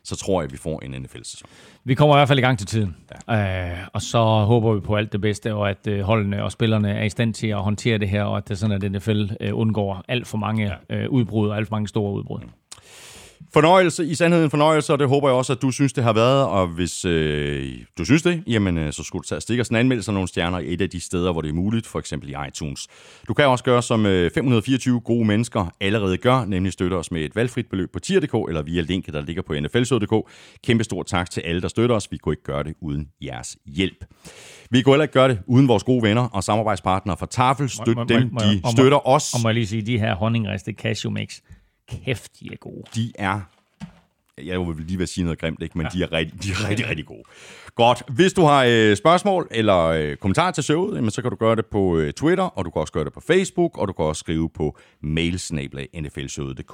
så 0.09 0.15
tror 0.15 0.41
jeg, 0.41 0.45
at 0.45 0.51
vi 0.51 0.57
får 0.57 0.79
en 0.85 1.01
NFL-sæson. 1.01 1.49
vi 1.83 1.95
kommer 1.95 2.15
i 2.15 2.17
hvert 2.17 2.27
fald 2.27 2.39
i 2.39 2.41
gang 2.41 2.57
til 2.57 2.67
tiden. 2.67 2.95
Ja. 3.27 3.71
Øh, 3.71 3.77
og 3.93 4.01
så 4.01 4.19
håber 4.23 4.73
vi 4.73 4.79
på 4.79 4.95
alt 4.95 5.11
det 5.13 5.21
bedste, 5.21 5.53
og 5.53 5.69
at 5.69 5.87
øh, 5.87 6.01
holdene 6.01 6.43
og 6.43 6.51
spillerne 6.51 6.91
er 6.91 7.03
i 7.03 7.09
stand 7.09 7.33
til 7.33 7.47
at 7.47 7.57
håndtere 7.57 7.97
det 7.97 8.09
her, 8.09 8.23
og 8.23 8.37
at 8.37 8.43
det 8.47 8.51
er 8.51 8.57
sådan, 8.57 8.83
at 8.83 8.91
NFL 8.91 9.25
øh, 9.41 9.51
undgår 9.53 10.03
alt 10.07 10.27
for 10.27 10.37
mange 10.37 10.71
øh, 10.89 11.09
udbrud, 11.09 11.49
og 11.49 11.57
alt 11.57 11.67
for 11.67 11.75
mange 11.75 11.87
store 11.87 12.13
udbrud. 12.13 12.39
Fornøjelse, 13.53 14.05
i 14.05 14.15
sandhed 14.15 14.43
en 14.43 14.49
fornøjelse, 14.49 14.93
og 14.93 14.99
det 14.99 15.07
håber 15.07 15.27
jeg 15.29 15.35
også, 15.35 15.53
at 15.53 15.61
du 15.61 15.71
synes, 15.71 15.93
det 15.93 16.03
har 16.03 16.13
været. 16.13 16.45
Og 16.47 16.67
hvis 16.67 17.05
øh, 17.05 17.71
du 17.97 18.05
synes 18.05 18.21
det, 18.21 18.43
jamen 18.47 18.77
øh, 18.77 18.93
så 18.93 19.03
skulle 19.03 19.21
du 19.23 19.27
tage 19.27 19.37
og 19.37 19.41
stikke 19.41 19.61
os 19.61 19.67
en 19.67 19.75
anmeldelse 19.75 20.11
af 20.11 20.13
nogle 20.13 20.27
stjerner 20.27 20.59
i 20.59 20.73
et 20.73 20.81
af 20.81 20.89
de 20.89 20.99
steder, 20.99 21.31
hvor 21.31 21.41
det 21.41 21.49
er 21.49 21.53
muligt, 21.53 21.87
for 21.87 21.99
eksempel 21.99 22.29
i 22.29 22.33
iTunes. 22.47 22.87
Du 23.27 23.33
kan 23.33 23.45
også 23.47 23.63
gøre, 23.63 23.81
som 23.83 24.05
øh, 24.05 24.31
524 24.31 24.99
gode 25.01 25.25
mennesker 25.25 25.73
allerede 25.81 26.17
gør, 26.17 26.45
nemlig 26.45 26.73
støtte 26.73 26.93
os 26.95 27.11
med 27.11 27.21
et 27.21 27.35
valgfrit 27.35 27.65
beløb 27.69 27.93
på 27.93 27.99
tier.dk 27.99 28.33
eller 28.49 28.61
via 28.61 28.81
linket, 28.81 29.13
der 29.13 29.21
ligger 29.21 29.41
på 29.41 29.53
nflsød.dk. 29.53 30.29
Kæmpe 30.63 30.83
stor 30.83 31.03
tak 31.03 31.29
til 31.31 31.41
alle, 31.41 31.61
der 31.61 31.67
støtter 31.67 31.95
os. 31.95 32.07
Vi 32.11 32.17
kunne 32.17 32.33
ikke 32.33 32.43
gøre 32.43 32.63
det 32.63 32.73
uden 32.81 33.07
jeres 33.21 33.57
hjælp. 33.65 34.05
Vi 34.71 34.81
kunne 34.81 34.93
heller 34.93 35.03
ikke 35.03 35.13
gøre 35.13 35.29
det 35.29 35.39
uden 35.47 35.67
vores 35.67 35.83
gode 35.83 36.03
venner 36.03 36.21
og 36.27 36.43
samarbejdspartnere 36.43 37.17
fra 37.17 37.25
Tafel. 37.25 37.69
Støt 37.69 37.87
Må- 37.87 37.93
må- 37.93 38.03
dem, 38.03 38.29
må- 38.31 38.39
de 38.39 38.61
støtter 38.71 39.07
os. 39.07 39.33
Og 39.33 39.39
må 39.41 39.49
jeg 39.49 39.53
lige 39.53 39.67
sige, 39.67 39.81
de 39.81 39.99
her 39.99 40.15
honningriste 40.15 40.71
cashew 40.73 41.13
mix, 41.13 41.39
kæft, 41.89 42.39
de 42.39 42.49
er 42.51 42.57
gode. 42.57 42.83
de 42.95 43.11
er 43.15 43.41
jeg 44.45 44.59
vil 44.59 44.75
lige 44.77 44.97
ved 44.97 45.03
at 45.03 45.09
sige 45.09 45.23
noget 45.23 45.39
grimt, 45.39 45.61
ikke? 45.61 45.77
men 45.77 45.87
ja. 45.93 45.99
de, 45.99 46.03
er 46.03 46.11
rigtig, 46.11 46.43
de 46.43 46.49
er 46.49 46.69
rigtig, 46.69 46.89
rigtig 46.89 47.05
gode. 47.05 47.23
Godt. 47.75 48.03
Hvis 48.07 48.33
du 48.33 48.41
har 48.41 48.65
øh, 48.69 48.95
spørgsmål 48.95 49.47
eller 49.51 49.85
øh, 49.85 50.15
kommentarer 50.15 50.51
til 50.51 50.63
showet, 50.63 50.95
jamen, 50.95 51.11
så 51.11 51.21
kan 51.21 51.31
du 51.31 51.37
gøre 51.37 51.55
det 51.55 51.65
på 51.65 51.97
øh, 51.97 52.13
Twitter, 52.13 52.43
og 52.43 52.65
du 52.65 52.69
kan 52.69 52.79
også 52.79 52.93
gøre 52.93 53.05
det 53.05 53.13
på 53.13 53.19
Facebook, 53.19 53.77
og 53.77 53.87
du 53.87 53.93
kan 53.93 54.05
også 54.05 54.19
skrive 54.19 54.49
på 54.49 54.77
mailsnablag.nflshowet.dk. 55.01 56.73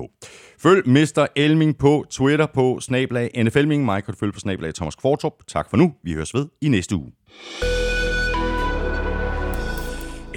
Følg 0.60 0.90
Mr. 0.90 1.28
Elming 1.36 1.78
på 1.78 2.06
Twitter 2.10 2.46
på 2.46 2.80
snablag 2.82 3.44
NFLming. 3.44 3.86
Mig 3.86 4.04
kan 4.04 4.14
du 4.14 4.18
følge 4.20 4.34
på 4.34 4.40
snablag 4.40 4.74
Thomas 4.74 4.96
Kvartrup. 4.96 5.34
Tak 5.48 5.70
for 5.70 5.78
nu. 5.78 5.94
Vi 6.04 6.14
høres 6.14 6.34
ved 6.34 6.48
i 6.62 6.70
næste 6.70 6.96
uge. 6.96 7.12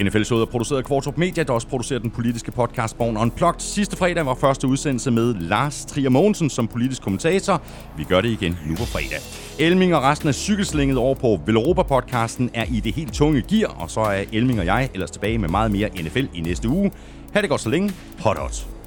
NFL 0.05 0.23
Showet 0.23 0.43
er 0.43 0.47
produceret 0.47 0.79
af 0.79 0.85
Kvartrup 0.85 1.19
Media, 1.19 1.43
der 1.43 1.53
også 1.53 1.67
producerer 1.67 2.01
den 2.01 2.11
politiske 2.11 2.53
podcast 2.53 2.99
Born 2.99 3.17
Unplugged. 3.17 3.61
Sidste 3.61 3.97
fredag 3.97 4.27
var 4.27 4.35
første 4.35 4.67
udsendelse 4.67 5.11
med 5.11 5.35
Lars 5.35 5.85
Trier 5.85 6.11
Mogensen 6.11 6.51
som 6.51 6.69
politisk 6.69 7.03
kommentator. 7.03 7.63
Vi 7.97 8.05
gør 8.05 8.21
det 8.21 8.29
igen 8.29 8.59
nu 8.67 8.75
på 8.75 8.85
fredag. 8.85 9.19
Elming 9.59 9.95
og 9.95 10.03
resten 10.03 10.29
af 10.29 10.35
cykelslinget 10.35 10.99
over 10.99 11.15
på 11.15 11.41
Veloropa-podcasten 11.47 12.51
er 12.55 12.65
i 12.73 12.81
det 12.81 12.95
helt 12.95 13.15
tunge 13.15 13.43
gear, 13.43 13.71
og 13.79 13.91
så 13.91 14.01
er 14.01 14.25
Elming 14.33 14.61
og 14.61 14.67
jeg 14.67 14.89
ellers 14.95 15.11
tilbage 15.11 15.39
med 15.39 15.49
meget 15.49 15.71
mere 15.71 15.89
NFL 15.89 16.25
i 16.35 16.41
næste 16.41 16.69
uge. 16.69 16.91
Ha' 17.33 17.41
det 17.41 17.49
godt 17.49 17.61
så 17.61 17.69
længe. 17.69 17.93
Hot 18.19 18.39
hot. 18.39 18.78